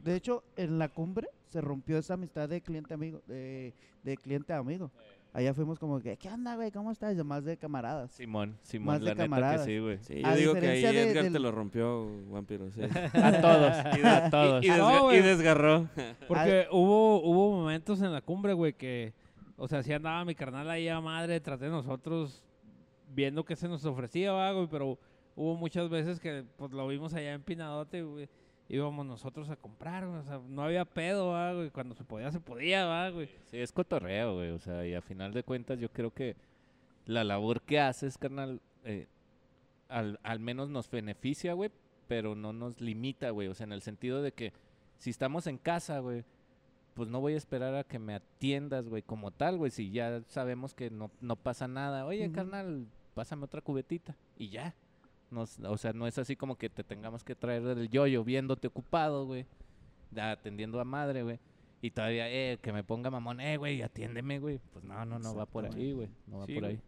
De 0.05 0.15
hecho, 0.15 0.45
en 0.57 0.79
la 0.79 0.89
cumbre 0.91 1.29
se 1.49 1.61
rompió 1.61 1.99
esa 1.99 2.15
amistad 2.15 2.49
de 2.49 2.61
cliente 2.61 2.95
amigo, 2.95 3.23
de, 3.27 3.75
de 4.05 4.17
cliente 4.19 4.53
a 4.53 4.59
amigo. 4.59 4.93
Allá 5.37 5.53
fuimos 5.53 5.79
como 5.79 6.01
que, 6.01 6.17
¿qué 6.17 6.31
onda, 6.31 6.57
güey? 6.57 6.71
¿Cómo 6.71 6.91
estás? 6.91 7.15
Y 7.19 7.23
Más 7.23 7.45
de 7.45 7.59
camaradas. 7.59 8.11
Simón, 8.13 8.57
Simón, 8.63 8.87
Más 8.87 9.01
de 9.01 9.05
la 9.05 9.11
neta 9.13 9.25
camaradas. 9.25 9.67
que 9.67 9.73
sí, 9.75 9.79
güey. 9.79 9.99
Sí, 10.01 10.21
yo 10.23 10.27
A 10.27 10.35
digo 10.35 10.55
que 10.55 10.61
ahí 10.67 10.77
diferencia 10.77 10.93
de- 10.93 11.11
Edgar 11.11 11.33
te 11.33 11.39
lo 11.39 11.53
rompió, 11.53 12.09
vampiro, 12.31 12.71
sí. 12.71 12.81
A 13.15 13.41
todos, 13.43 13.99
Y, 13.99 14.07
a 14.07 14.31
todos. 14.31 14.65
y, 14.65 14.69
desga- 14.71 15.15
y 15.19 15.21
desgarró. 15.23 15.89
Porque 16.27 16.67
hubo, 16.73 17.21
hubo 17.23 17.51
momentos 17.55 18.01
en 18.01 18.13
la 18.15 18.23
cumbre, 18.23 18.55
güey, 18.55 18.73
que, 18.73 19.13
o 19.59 19.69
sea, 19.69 19.83
sí 19.83 19.93
andaba 19.93 20.25
mi 20.25 20.35
carnal 20.35 20.71
ahí 20.71 20.89
a 20.89 21.03
madre 21.03 21.39
tras 21.41 21.61
de 21.61 21.69
nosotros, 21.69 22.43
viendo 23.15 23.45
qué 23.45 23.57
se 23.57 23.69
nos 23.69 23.85
ofrecía, 23.85 24.33
va, 24.33 24.53
güey, 24.53 24.69
pero 24.71 24.99
hubo 25.35 25.55
muchas 25.55 25.91
veces 25.91 26.19
que, 26.19 26.45
pues, 26.57 26.73
lo 26.73 26.89
vimos 26.89 27.13
allá 27.13 27.35
en 27.35 27.43
Pinadote, 27.43 28.03
güey, 28.03 28.27
íbamos 28.69 29.07
nosotros 29.07 29.49
a 29.51 29.57
comprar, 29.57 30.05
o 30.05 30.23
sea, 30.25 30.41
no 30.49 30.63
había 30.63 30.85
pedo, 30.85 31.29
va, 31.29 31.53
güey, 31.53 31.71
cuando 31.71 31.95
se 31.95 32.05
podía, 32.05 32.31
se 32.33 32.41
podía, 32.41 32.87
va, 32.87 33.11
güey. 33.11 33.29
Sí, 33.47 33.59
es 33.59 33.73
cotorreo, 33.73 34.35
güey. 34.37 34.51
O 34.51 34.59
sea, 34.59 34.87
y 34.87 34.95
a 34.95 35.01
final 35.01 35.33
de 35.33 35.43
cuentas 35.43 35.79
yo 35.79 35.91
creo 35.91 36.13
que 36.13 36.37
la 37.05 37.25
labor 37.25 37.63
que 37.63 37.81
haces, 37.81 38.19
carnal, 38.19 38.61
eh, 38.85 39.07
al, 39.89 40.19
al 40.23 40.41
menos 40.41 40.69
nos 40.69 40.91
beneficia, 40.91 41.53
güey, 41.53 41.71
pero 42.09 42.35
no 42.35 42.53
nos 42.53 42.81
limita, 42.81 43.31
güey. 43.31 43.49
O 43.49 43.55
sea, 43.55 43.65
en 43.65 43.73
el 43.73 43.83
sentido 43.83 44.23
de 44.23 44.33
que 44.33 44.53
si 44.99 45.11
estamos 45.11 45.47
en 45.47 45.59
casa, 45.59 46.01
güey, 46.01 46.25
pues 46.95 47.09
no 47.09 47.21
voy 47.21 47.35
a 47.35 47.37
esperar 47.37 47.75
a 47.75 47.85
que 47.85 47.99
me 47.99 48.15
atiendas, 48.15 48.89
güey, 48.89 49.03
como 49.03 49.31
tal, 49.31 49.59
güey. 49.59 49.71
Si 49.71 49.91
ya 49.91 50.23
sabemos 50.29 50.75
que 50.75 50.91
no, 50.91 51.11
no 51.21 51.37
pasa 51.37 51.69
nada. 51.69 52.07
Oye, 52.07 52.33
carnal, 52.33 52.87
pásame 53.15 53.45
otra 53.45 53.61
cubetita. 53.61 54.17
Y 54.37 54.49
ya. 54.49 54.75
Nos, 55.31 55.59
o 55.61 55.77
sea, 55.77 55.93
no 55.93 56.07
es 56.07 56.19
así 56.19 56.37
como 56.37 56.57
que 56.57 56.71
te 56.71 56.83
tengamos 56.85 57.25
que 57.25 57.35
traer 57.35 57.63
del 57.63 57.89
yoyo 57.91 58.25
viéndote 58.25 58.69
ocupado, 58.69 59.27
güey. 59.27 59.45
Atendiendo 60.17 60.81
a 60.81 60.85
madre, 60.85 61.23
güey. 61.23 61.39
Y 61.83 61.91
todavía, 61.91 62.31
eh, 62.31 62.59
que 62.63 62.73
me 62.73 62.83
ponga 62.85 63.11
mamón, 63.11 63.41
eh, 63.41 63.57
güey, 63.59 63.83
atiéndeme, 63.83 64.39
güey. 64.39 64.61
Pues 64.73 64.85
no, 64.85 65.05
no, 65.05 65.19
no 65.19 65.35
va 65.35 65.45
por 65.47 65.67
ahí, 65.67 65.93
güey. 65.93 66.09
No 66.27 66.39
va 66.39 66.47
Sí, 66.47 66.55
por 66.55 66.65
ahí. 66.65 66.81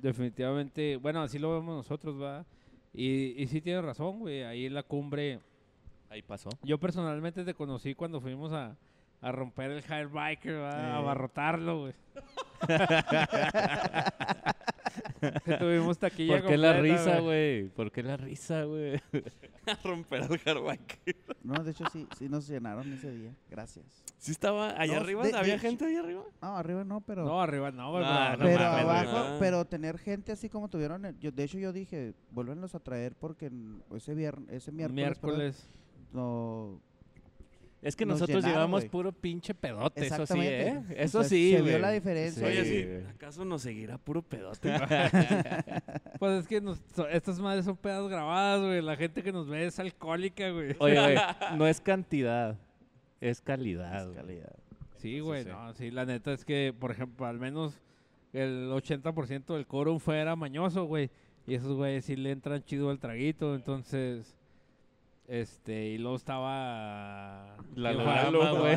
Definitivamente, 0.00 0.96
bueno, 0.96 1.22
así 1.22 1.38
lo 1.38 1.52
vemos 1.52 1.76
nosotros, 1.76 2.20
va. 2.20 2.44
Y, 2.92 3.40
y 3.42 3.46
sí 3.46 3.60
tienes 3.60 3.84
razón, 3.84 4.18
güey, 4.18 4.42
ahí 4.42 4.66
en 4.66 4.74
la 4.74 4.82
cumbre, 4.82 5.38
Ahí 6.10 6.22
pasó. 6.22 6.50
yo 6.62 6.78
personalmente 6.78 7.44
te 7.44 7.54
conocí 7.54 7.94
cuando 7.94 8.20
fuimos 8.20 8.52
a, 8.52 8.76
a 9.22 9.32
romper 9.32 9.70
el 9.70 9.82
high 9.82 10.06
biker, 10.06 10.60
va, 10.60 10.70
a 10.70 10.90
Eh. 10.90 10.92
abarrotarlo, 10.96 11.80
güey. 11.82 11.94
Que 15.44 15.56
tuvimos 15.56 15.98
taquilla 15.98 16.40
¿Por 16.40 16.48
qué 16.50 16.56
la 16.56 16.72
risa, 16.80 17.20
güey? 17.20 17.68
¿Por 17.68 17.90
qué 17.92 18.02
la 18.02 18.16
risa, 18.16 18.64
güey? 18.64 18.96
A 19.66 19.74
romper 19.84 20.22
al 20.22 20.38
hardback. 20.38 21.00
No, 21.44 21.62
de 21.62 21.70
hecho 21.70 21.84
sí, 21.92 22.06
sí 22.18 22.28
nos 22.28 22.48
llenaron 22.48 22.92
ese 22.92 23.10
día. 23.12 23.32
Gracias. 23.48 24.02
¿Sí 24.18 24.32
estaba 24.32 24.70
allá 24.80 24.94
No, 24.96 25.00
arriba? 25.00 25.22
de- 25.26 25.34
¿Había 25.34 25.58
gente 25.58 25.84
allá 25.86 26.00
arriba? 26.00 26.22
No, 26.40 26.56
arriba 26.56 26.84
no, 26.84 27.00
pero... 27.00 27.24
No, 27.24 27.40
arriba 27.40 27.70
no, 27.70 27.90
güey. 27.90 28.02
No, 28.04 28.10
pero- 28.10 28.36
no 28.36 28.44
pero 28.44 28.64
abajo, 28.64 29.36
pero 29.38 29.64
tener 29.64 29.98
gente 29.98 30.32
así 30.32 30.48
como 30.48 30.68
tuvieron, 30.68 31.04
el- 31.04 31.18
yo, 31.18 31.30
de 31.32 31.44
hecho 31.44 31.58
yo 31.58 31.72
dije, 31.72 32.14
vuélvenlos 32.30 32.74
a 32.74 32.80
traer 32.80 33.14
porque 33.16 33.50
ese 33.94 34.14
viernes, 34.14 34.48
ese 34.50 34.72
miércoles, 34.72 35.18
perdón, 35.18 35.36
miércoles. 35.38 35.68
no, 36.12 36.80
Es 37.82 37.96
que 37.96 38.06
Nos 38.06 38.20
nosotros 38.20 38.44
llenaron, 38.44 38.54
llevamos 38.70 38.84
puro 38.84 39.10
pinche 39.10 39.54
pedote, 39.54 40.06
eso 40.06 40.24
sí. 40.24 40.38
¿eh? 40.40 40.80
O 40.88 40.92
Eso 40.92 41.20
sea, 41.22 41.28
sí, 41.28 41.50
se 41.52 41.62
vio 41.62 41.78
la 41.80 41.90
diferencia. 41.90 42.46
Oye, 42.46 42.64
Sí, 42.64 42.70
sí. 42.70 42.84
güey. 42.86 43.04
¿Acaso 43.06 43.44
nos 43.44 43.62
seguirá 43.62 43.98
puro 43.98 44.22
pedote? 44.22 44.70
Pues 46.18 46.40
es 46.40 46.46
que 46.46 46.60
nos- 46.60 46.80
so- 46.94 47.08
estas 47.08 47.40
madres 47.40 47.64
son 47.64 47.76
pedas 47.76 48.06
grabadas, 48.08 48.60
güey. 48.60 48.80
La 48.82 48.96
gente 48.96 49.22
que 49.24 49.32
nos 49.32 49.48
ve 49.48 49.66
es 49.66 49.78
alcohólica, 49.80 50.48
güey. 50.50 50.76
Oye, 50.78 51.00
güey, 51.00 51.16
no 51.58 51.66
es 51.66 51.80
cantidad, 51.80 52.56
es 53.20 53.40
calidad. 53.40 54.08
es 54.10 54.16
calidad. 54.16 54.54
Sí, 54.98 55.18
güey, 55.18 55.42
sí. 55.42 55.50
no, 55.50 55.72
sí, 55.74 55.90
la 55.90 56.04
neta 56.06 56.32
es 56.32 56.44
que, 56.44 56.72
por 56.78 56.92
ejemplo, 56.92 57.26
al 57.26 57.40
menos 57.40 57.80
el 58.32 58.70
80% 58.70 59.54
del 59.54 59.66
quórum 59.66 59.98
fuera 59.98 60.36
mañoso, 60.36 60.84
güey. 60.84 61.10
Y 61.48 61.54
esos 61.54 61.76
güeyes 61.76 62.04
sí 62.04 62.14
le 62.14 62.30
entran 62.30 62.62
chido 62.62 62.90
al 62.90 63.00
traguito, 63.00 63.56
entonces... 63.56 64.36
Este, 65.26 65.90
y 65.90 65.98
luego 65.98 66.16
estaba... 66.16 67.56
La 67.74 67.92
¿quién 67.92 68.32
Lolama, 68.32 68.60
güey. 68.60 68.76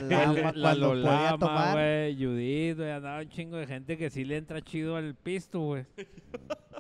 La 0.55 0.75
Lolama, 0.75 1.73
güey, 1.73 2.15
Judith, 2.15 2.77
güey, 2.77 2.91
andaba 2.91 3.21
un 3.21 3.29
chingo 3.29 3.57
de 3.57 3.67
gente 3.67 3.97
que 3.97 4.09
sí 4.09 4.23
le 4.23 4.37
entra 4.37 4.61
chido 4.61 4.95
al 4.95 5.15
pisto, 5.15 5.59
güey. 5.59 5.85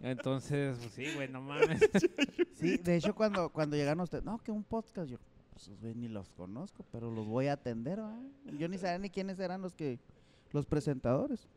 Entonces, 0.01 0.77
pues 0.77 0.91
sí, 0.93 1.07
güey, 1.15 1.27
no 1.27 1.41
mames. 1.41 1.79
Sí, 2.53 2.77
de 2.77 2.95
hecho 2.95 3.13
cuando, 3.13 3.49
cuando 3.49 3.75
llegaron 3.75 3.99
ustedes, 3.99 4.23
no, 4.23 4.37
que 4.37 4.49
un 4.49 4.63
podcast, 4.63 5.09
yo, 5.09 5.17
pues 5.51 5.69
güey, 5.81 5.93
ni 5.93 6.07
los 6.07 6.29
conozco, 6.29 6.85
pero 6.89 7.11
los 7.11 7.27
voy 7.27 7.47
a 7.47 7.53
atender, 7.53 7.99
¿va? 7.99 8.17
Yo 8.57 8.69
ni 8.69 8.77
sabía 8.77 8.97
ni 8.97 9.09
quiénes 9.09 9.39
eran 9.39 9.61
los 9.61 9.75
que, 9.75 9.99
los 10.53 10.65
presentadores. 10.65 11.49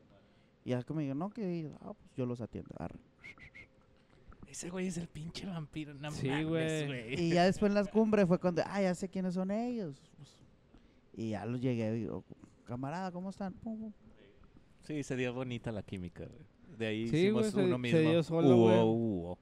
Y 0.65 0.71
ya 0.71 0.83
que 0.83 0.93
me 0.93 1.03
dijeron, 1.03 1.21
no, 1.21 1.31
que, 1.31 1.71
ah, 1.81 1.93
pues 1.95 2.13
yo 2.17 2.27
los 2.27 2.41
atiendo, 2.41 2.75
arre. 2.79 2.99
Ese 4.51 4.71
güey 4.71 4.87
es 4.87 4.97
el 4.97 5.09
pinche 5.09 5.47
vampiro, 5.47 5.93
no 5.95 6.11
Sí, 6.11 6.29
mames, 6.29 6.47
güey. 6.89 7.21
Y 7.21 7.31
ya 7.35 7.45
después 7.45 7.71
en 7.71 7.75
las 7.75 7.89
cumbres 7.89 8.27
fue 8.27 8.39
cuando, 8.39 8.63
ah, 8.67 8.81
ya 8.83 8.95
sé 8.95 9.09
quiénes 9.09 9.35
son 9.35 9.51
ellos. 9.51 10.01
pues. 10.17 10.29
y 11.15 11.31
ya 11.31 11.45
los 11.45 11.61
llegué 11.61 11.89
y 11.97 12.01
digo, 12.01 12.25
camarada, 12.65 13.11
¿cómo 13.13 13.31
están? 13.31 13.53
Pum, 13.55 13.79
pum. 13.81 13.93
Sí, 14.85 15.03
se 15.03 15.17
dio 15.17 15.35
bonita 15.35 15.73
la 15.73 15.83
química, 15.83 16.25
güey. 16.25 16.47
De 16.79 16.87
ahí 16.87 17.09
Sí, 17.09 17.17
hicimos 17.17 17.47
se- 17.49 17.57
uno 17.65 17.75
se 17.77 17.79
mismo. 17.79 17.99
dio 18.01 18.23
solo, 18.23 18.57
güey. 18.57 18.79
hubo. 18.81 19.39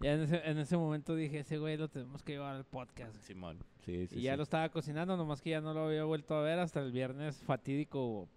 Ya 0.00 0.12
en 0.14 0.20
ese, 0.22 0.36
en 0.50 0.58
ese 0.58 0.76
momento 0.76 1.14
dije, 1.16 1.40
ese 1.40 1.58
güey 1.58 1.76
lo 1.76 1.88
tenemos 1.88 2.22
que 2.22 2.32
llevar 2.32 2.54
al 2.54 2.64
podcast. 2.64 3.12
güey". 3.12 3.24
Simón, 3.26 3.58
sí, 3.84 4.06
sí, 4.06 4.18
y 4.18 4.22
ya 4.22 4.32
sí. 4.32 4.36
lo 4.36 4.42
estaba 4.44 4.68
cocinando, 4.68 5.16
nomás 5.16 5.40
que 5.42 5.50
ya 5.50 5.60
no 5.60 5.74
lo 5.74 5.86
había 5.86 6.04
vuelto 6.04 6.34
a 6.34 6.42
ver 6.42 6.58
hasta 6.60 6.80
el 6.80 6.92
viernes 6.92 7.42
fatídico 7.42 8.28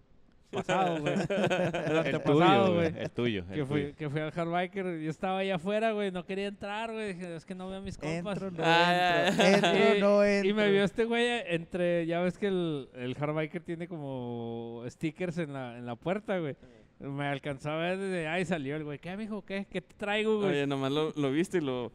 pasado, 0.50 1.00
güey. 1.00 1.14
El 1.86 1.98
antepasado, 1.98 2.66
tuyo, 2.66 2.74
güey. 2.74 2.86
El 2.98 3.10
tuyo, 3.10 3.44
el 3.50 3.54
Que 3.54 3.64
fui, 3.64 3.82
tuyo. 3.82 3.96
que 3.96 4.10
fui 4.10 4.20
al 4.20 4.30
Hardbiker, 4.32 5.00
yo 5.00 5.10
estaba 5.10 5.38
allá 5.38 5.54
afuera, 5.56 5.92
güey, 5.92 6.10
no 6.10 6.24
quería 6.24 6.48
entrar, 6.48 6.92
güey, 6.92 7.14
dije, 7.14 7.36
es 7.36 7.44
que 7.44 7.54
no 7.54 7.68
veo 7.68 7.78
a 7.78 7.80
mis 7.82 7.96
compas. 7.96 8.42
Entro, 8.42 8.50
no 8.50 8.62
Ah, 8.66 9.28
entro, 9.28 9.44
entro, 9.46 9.96
Y- 9.96 10.00
no 10.00 10.24
entro. 10.24 10.50
Y 10.50 10.52
me 10.52 10.70
vio 10.70 10.84
este 10.84 11.04
güey 11.04 11.26
entre, 11.46 12.06
ya 12.06 12.20
ves 12.20 12.38
que 12.38 12.48
el, 12.48 12.88
el 12.94 13.14
Hardbiker 13.14 13.62
tiene 13.62 13.88
como 13.88 14.82
stickers 14.88 15.38
en 15.38 15.52
la, 15.52 15.78
en 15.78 15.86
la 15.86 15.96
puerta, 15.96 16.38
güey. 16.38 16.56
Me 16.98 17.24
alcanzó 17.26 17.70
a 17.70 17.76
ver 17.78 17.96
desde 17.98 18.28
ahí 18.28 18.44
salió 18.44 18.76
el 18.76 18.84
güey. 18.84 18.98
¿Qué, 18.98 19.16
mijo? 19.16 19.42
¿Qué? 19.44 19.66
¿Qué 19.70 19.80
te 19.80 19.94
traigo, 19.94 20.36
güey? 20.38 20.50
Oye, 20.50 20.66
nomás 20.66 20.92
lo, 20.92 21.12
lo 21.16 21.30
viste 21.30 21.56
y 21.58 21.62
lo... 21.62 21.92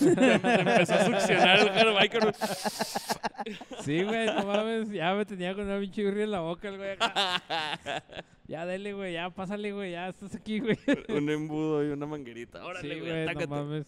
empezó 0.00 0.94
a 0.94 1.04
succionar 1.04 1.58
el 1.60 1.68
hardbiker. 1.70 2.34
Sí, 3.82 4.02
güey, 4.02 4.26
no 4.26 4.44
mames. 4.46 4.90
Ya 4.90 5.14
me 5.14 5.24
tenía 5.24 5.54
con 5.54 5.64
una 5.64 5.78
pinche 5.78 6.04
birria 6.04 6.24
en 6.24 6.30
la 6.30 6.40
boca 6.40 6.68
el 6.68 6.76
güey 6.76 6.90
acá. 6.92 7.42
Ya 8.46 8.66
dele, 8.66 8.92
güey, 8.92 9.12
ya 9.14 9.30
pásale, 9.30 9.72
güey, 9.72 9.92
ya 9.92 10.08
estás 10.08 10.34
aquí, 10.34 10.58
güey. 10.60 10.76
Un 11.08 11.28
embudo 11.30 11.84
y 11.86 11.90
una 11.90 12.06
manguerita. 12.06 12.64
Órale, 12.64 12.80
Sí, 12.94 13.00
güey, 13.00 13.10
güey, 13.10 13.24
no 13.24 13.30
atácate. 13.30 13.46
mames. 13.46 13.86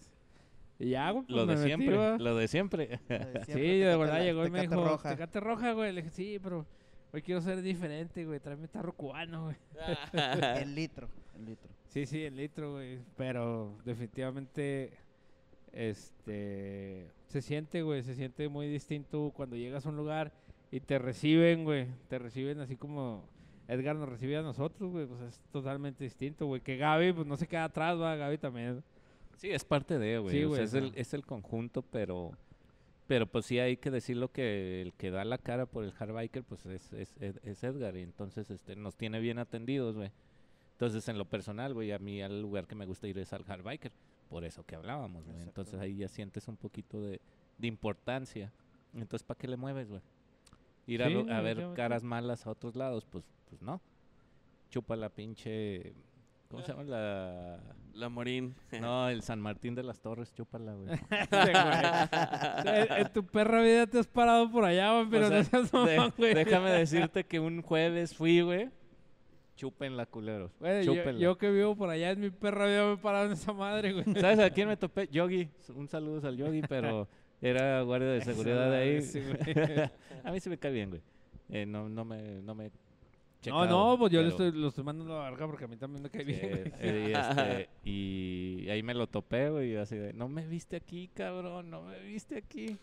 Y 0.79 0.91
ya, 0.91 1.11
güey, 1.11 1.25
pues 1.27 1.37
Lo 1.37 1.47
de 1.47 1.55
metí, 1.57 1.67
siempre, 1.67 1.97
va. 1.97 2.19
lo 2.19 2.37
de 2.37 2.49
siempre. 2.49 2.87
De 3.09 3.19
Sí, 3.45 3.53
siempre, 3.53 3.63
de 3.63 3.85
Tecate 3.85 3.97
verdad 3.99 4.23
llegó 4.23 4.47
y 4.47 4.51
me 4.51 4.61
dijo, 4.63 4.85
roja. 4.85 5.11
Tecate 5.11 5.41
roja, 5.41 5.73
güey. 5.73 5.93
Le 5.93 6.03
dije, 6.03 6.15
sí, 6.15 6.39
pero 6.43 6.67
hoy 7.13 7.23
quiero 7.23 7.41
ser 7.41 7.61
diferente, 7.63 8.25
güey. 8.25 8.41
Tráeme 8.41 8.69
tarro 8.69 8.93
cubano, 8.93 9.45
güey. 9.45 9.57
El 10.63 10.75
litro, 10.75 11.09
el 11.37 11.45
litro. 11.47 11.71
Sí, 11.89 12.07
sí, 12.07 12.25
el 12.25 12.37
litro, 12.37 12.73
güey. 12.73 12.99
Pero 13.17 13.77
definitivamente, 13.85 14.93
este, 15.73 17.11
se 17.29 17.43
siente, 17.43 17.83
güey, 17.83 18.03
se 18.03 18.15
siente 18.15 18.49
muy 18.49 18.69
distinto 18.69 19.33
cuando 19.35 19.57
llegas 19.57 19.87
a 19.87 19.89
un 19.89 19.97
lugar 19.97 20.33
y 20.71 20.81
te 20.81 20.99
reciben, 20.99 21.65
güey. 21.65 21.87
Te 22.09 22.19
reciben 22.19 22.61
así 22.61 22.77
como 22.77 23.25
Edgar 23.69 23.97
nos 23.97 24.09
recibe 24.09 24.37
a 24.37 24.43
nosotros, 24.43 24.91
güey. 24.91 25.07
Pues 25.07 25.21
es 25.23 25.41
totalmente 25.51 26.05
distinto, 26.05 26.47
güey. 26.47 26.61
Que 26.61 26.77
Gaby, 26.77 27.13
pues 27.13 27.27
no 27.27 27.37
se 27.37 27.47
queda 27.47 27.65
atrás, 27.65 28.01
va. 28.01 28.17
Gaby 28.17 28.39
también. 28.39 28.83
Sí, 29.37 29.51
es 29.51 29.65
parte 29.65 29.99
de, 29.99 30.19
güey. 30.19 30.37
Sí, 30.37 30.45
o 30.45 30.55
sea, 30.55 30.65
es, 30.65 30.75
el, 30.75 30.93
es 30.95 31.15
el 31.15 31.25
conjunto, 31.25 31.83
pero 31.83 32.33
pero 33.07 33.27
pues 33.27 33.45
sí 33.45 33.59
hay 33.59 33.77
que 33.77 33.91
decirlo 33.91 34.33
que 34.33 34.81
el 34.81 34.95
que 34.95 35.11
da 35.11 35.25
la 35.25 35.37
cara 35.37 35.67
por 35.67 35.85
el 35.85 35.93
hardbiker 35.93 36.45
pues 36.45 36.65
es, 36.65 36.93
es, 36.95 37.15
es 37.21 37.63
Edgar 37.63 37.95
y 37.97 38.01
entonces 38.01 38.51
este 38.51 38.77
nos 38.77 38.97
tiene 38.97 39.21
bien 39.21 39.39
atendidos, 39.39 39.97
güey. 39.97 40.11
Entonces 40.73 41.07
en 41.09 41.19
lo 41.19 41.27
personal, 41.27 41.75
güey, 41.75 41.93
a 41.93 41.99
mí 41.99 42.23
al 42.23 42.41
lugar 42.41 42.67
que 42.67 42.75
me 42.75 42.87
gusta 42.87 43.07
ir 43.07 43.19
es 43.19 43.33
al 43.33 43.45
hardbiker, 43.45 43.93
por 44.33 44.45
eso 44.45 44.65
que 44.65 44.75
hablábamos, 44.75 45.27
güey. 45.27 45.43
Entonces 45.43 45.79
ahí 45.79 45.95
ya 45.99 46.09
sientes 46.09 46.49
un 46.49 46.57
poquito 46.57 47.03
de, 47.03 47.21
de 47.59 47.67
importancia. 47.69 48.51
Entonces, 48.95 49.23
¿para 49.23 49.37
qué 49.39 49.47
le 49.47 49.59
mueves, 49.59 49.91
güey? 49.91 50.01
Ir 50.87 51.03
a, 51.03 51.11
lo- 51.11 51.31
a 51.31 51.41
ver 51.43 51.69
caras 51.75 52.03
malas 52.03 52.47
a 52.47 52.51
otros 52.51 52.75
lados, 52.75 53.05
pues 53.05 53.25
pues 53.51 53.61
no. 53.61 53.81
Chupa 54.71 54.97
la 54.97 55.11
pinche 55.11 55.93
¿Cómo 56.49 56.63
se 56.63 56.73
llama 56.73 56.85
la 56.85 57.59
La 57.95 58.09
Morín. 58.09 58.55
no, 58.81 59.09
el 59.11 59.23
San 59.23 59.39
Martín 59.41 59.75
de 59.75 59.83
las 59.83 60.01
Torres, 60.01 60.33
chúpala, 60.35 60.73
güey. 60.75 60.89
Güey. 61.31 62.87
en, 62.89 62.93
en 63.07 63.13
tu 63.13 63.25
perra 63.27 63.61
vida 63.63 63.87
te 63.87 63.99
has 63.99 64.07
parado 64.07 64.51
por 64.51 64.65
allá, 64.65 64.93
güey, 64.95 65.09
pero 65.11 65.27
O 65.27 65.29
sea, 65.29 65.39
no 65.39 65.45
seas 65.45 65.73
de- 65.73 65.97
mamón, 65.97 66.15
güey. 66.17 66.35
déjame 66.35 66.71
decirte 66.71 67.25
que 67.25 67.39
un 67.39 67.61
jueves 67.63 68.15
fui, 68.17 68.41
güey. 68.41 68.71
Chúpenla, 69.57 70.07
culeros. 70.07 70.51
Güey, 70.59 70.85
yo, 70.85 70.95
chúpenla. 70.95 71.21
yo 71.21 71.39
que 71.39 71.51
vivo 71.51 71.77
por 71.77 71.91
allá 71.91 72.11
en 72.11 72.21
mi 72.21 72.31
perra 72.31 72.67
vida 72.67 72.87
me 72.89 72.97
parado 72.97 73.27
en 73.27 73.33
esa 73.33 73.53
madre, 73.53 73.93
güey. 73.93 74.05
¿Sabes 74.21 74.39
a 74.39 74.51
quién 74.51 74.69
me 74.69 74.77
topé? 74.77 75.09
Yogi. 75.09 75.49
Un 75.75 75.89
saludo 75.89 76.27
al 76.27 76.37
Yogi, 76.37 76.63
pero 76.69 77.09
era 77.41 77.83
guardia 77.83 78.09
de 78.09 78.23
seguridad 78.23 78.71
de 78.71 78.77
ahí. 78.77 79.03
Sí, 79.03 79.21
a 80.25 80.33
mí 80.33 80.41
sí 80.41 80.49
me 80.49 80.59
cae 80.59 80.73
bien, 80.73 80.91
güey. 80.91 81.03
Eh, 81.51 81.67
no, 81.67 81.89
no 81.89 82.05
me, 82.05 82.41
no 82.41 82.55
me 82.55 82.71
No, 83.47 83.67
no, 83.67 83.99
pues 83.99 84.11
yo 84.11 84.23
le 84.23 84.29
estoy, 84.29 84.53
lo 84.53 84.69
estoy 84.69 84.85
mandando 84.85 85.21
a 85.21 85.25
la 85.25 85.31
verga 85.31 85.47
porque 85.47 85.65
a 85.65 85.69
mí 85.69 85.77
también 85.77 86.03
me 86.03 86.09
cae 86.09 86.25
bien. 86.25 86.73
Eh, 86.79 87.13
este, 87.15 87.69
y 87.85 88.71
ahí 88.71 88.83
me 88.83 88.95
lo 88.95 89.07
topé, 89.07 89.51
güey, 89.51 89.73
y 89.73 89.77
así 89.77 89.97
de, 89.97 90.15
no 90.15 90.29
me 90.29 90.47
viste 90.47 90.77
aquí, 90.77 91.11
cabrón, 91.13 91.69
no 91.69 91.83
me 91.83 92.01
viste 92.01 92.39
aquí. 92.39 92.79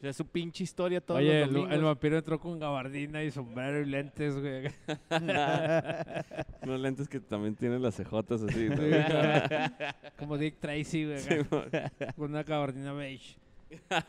O 0.00 0.02
sea, 0.02 0.14
su 0.14 0.24
pinche 0.24 0.64
historia 0.64 1.02
todos 1.02 1.20
Oye, 1.20 1.46
los 1.46 1.70
el, 1.70 1.82
vampiro 1.82 2.16
entró 2.16 2.40
con 2.40 2.58
gabardina 2.58 3.22
y 3.22 3.30
sombrero 3.30 3.82
y 3.82 3.84
lentes, 3.84 4.34
güey. 4.34 4.68
Unos 6.62 6.80
lentes 6.80 7.06
que 7.06 7.20
también 7.20 7.54
tienen 7.54 7.82
las 7.82 7.96
cejotas 7.96 8.42
así. 8.42 8.70
¿no? 8.70 8.76
Como 10.18 10.38
Dick 10.38 10.58
Tracy, 10.58 11.04
güey. 11.04 11.18
Sí, 11.18 11.34
con 12.16 12.30
una 12.30 12.42
gabardina 12.44 12.94
beige. 12.94 13.36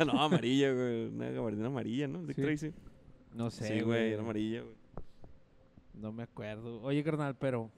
no, 0.06 0.14
amarilla, 0.22 0.72
güey. 0.72 1.08
Una 1.08 1.30
gabardina 1.30 1.68
amarilla, 1.68 2.08
¿no? 2.08 2.24
Dick 2.24 2.38
Sí. 2.38 2.42
Tracy. 2.42 2.74
No 3.34 3.52
sé, 3.52 3.68
Sí, 3.68 3.82
güey, 3.82 4.14
era 4.14 4.22
amarilla, 4.22 4.62
güey. 4.62 4.76
No 5.94 6.14
me 6.14 6.24
acuerdo. 6.24 6.82
Oye, 6.84 7.04
carnal, 7.04 7.36
pero 7.36 7.70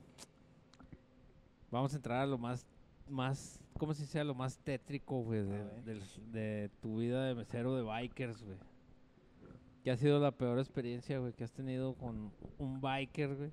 vamos 1.72 1.92
a 1.94 1.96
entrar 1.96 2.20
a 2.20 2.26
lo 2.28 2.38
más, 2.38 2.64
más, 3.10 3.60
¿cómo 3.78 3.94
se 3.94 4.04
dice? 4.04 4.20
A 4.20 4.24
lo 4.24 4.36
más 4.36 4.58
tétrico, 4.60 5.22
güey, 5.24 5.44
de, 5.44 5.82
del- 5.82 6.32
de 6.32 6.70
tu 6.82 6.98
vida 6.98 7.26
de 7.26 7.36
mesero 7.36 7.76
de 7.76 7.84
bikers, 7.84 8.44
güey. 8.44 8.58
¿Qué 9.84 9.92
ha 9.92 9.98
sido 9.98 10.20
la 10.20 10.32
peor 10.32 10.60
experiencia, 10.60 11.20
güey, 11.20 11.34
que 11.34 11.44
has 11.44 11.52
tenido 11.52 11.94
con 11.96 12.32
un 12.58 12.80
biker, 12.82 13.36
güey? 13.36 13.52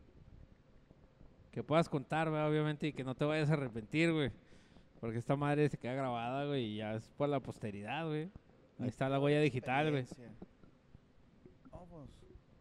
Que 1.51 1.65
puedas 1.65 1.89
contar, 1.89 2.31
güey, 2.31 2.41
obviamente, 2.43 2.87
y 2.87 2.93
que 2.93 3.03
no 3.03 3.17
te 3.17 3.25
vayas 3.25 3.51
a 3.51 3.55
arrepentir, 3.55 4.13
güey. 4.13 4.31
Porque 5.01 5.19
esta 5.19 5.35
madre 5.35 5.69
se 5.69 5.77
queda 5.79 5.95
grabada, 5.95 6.47
güey, 6.47 6.67
y 6.67 6.77
ya 6.77 6.95
es 6.95 7.09
por 7.17 7.29
la 7.29 7.41
posteridad, 7.41 8.07
güey. 8.07 8.31
Ahí 8.79 8.89
está 8.89 9.09
la 9.09 9.19
huella 9.19 9.41
digital, 9.41 9.91
güey. 9.91 10.05
No, 11.73 11.85
pues, 11.91 12.09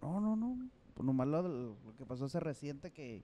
no, 0.02 0.20
no, 0.20 0.36
no. 0.36 0.70
Pues 0.96 1.06
nomás 1.06 1.28
lo, 1.28 1.42
lo 1.44 1.96
que 1.98 2.06
pasó 2.06 2.26
hace 2.26 2.40
reciente 2.40 2.92
que 2.92 3.24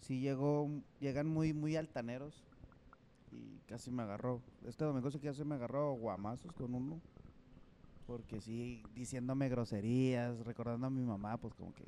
sí 0.00 0.20
llegó, 0.20 0.70
llegan 1.00 1.26
muy, 1.28 1.52
muy 1.52 1.76
altaneros 1.76 2.46
y 3.32 3.60
casi 3.66 3.90
me 3.90 4.02
agarró. 4.02 4.40
Este 4.64 4.84
domingo 4.84 5.10
sí 5.10 5.18
que 5.18 5.28
casi 5.28 5.44
me 5.44 5.54
agarró 5.56 5.92
guamazos 5.94 6.52
con 6.52 6.74
uno. 6.74 7.00
Porque 8.06 8.40
sí, 8.40 8.82
diciéndome 8.94 9.48
groserías, 9.48 10.44
recordando 10.44 10.86
a 10.86 10.90
mi 10.90 11.02
mamá, 11.02 11.36
pues 11.36 11.54
como 11.54 11.72
que 11.74 11.84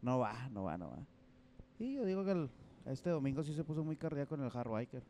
no 0.00 0.18
va, 0.18 0.48
no 0.50 0.62
va, 0.64 0.78
no 0.78 0.90
va. 0.90 0.98
Y 1.78 1.94
yo 1.94 2.04
digo 2.04 2.24
que 2.24 2.30
el, 2.30 2.50
Este 2.86 3.10
domingo 3.10 3.42
sí 3.42 3.52
se 3.54 3.64
puso 3.64 3.82
muy 3.82 3.96
cardíaco 3.96 4.34
en 4.36 4.42
el 4.42 4.50
hard 4.54 4.70
biker. 4.70 5.02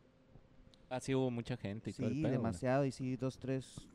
Así 0.89 1.13
hubo 1.13 1.29
mucha 1.29 1.57
gente 1.57 1.89
y 1.89 1.93
todo 1.93 2.07
el 2.07 2.13
Sí, 2.13 2.21
pedo, 2.21 2.29
güey. 2.29 2.37
demasiado. 2.37 2.85
Y 2.85 2.91
sí, 2.91 3.15
dos, 3.17 3.37
tres 3.37 3.87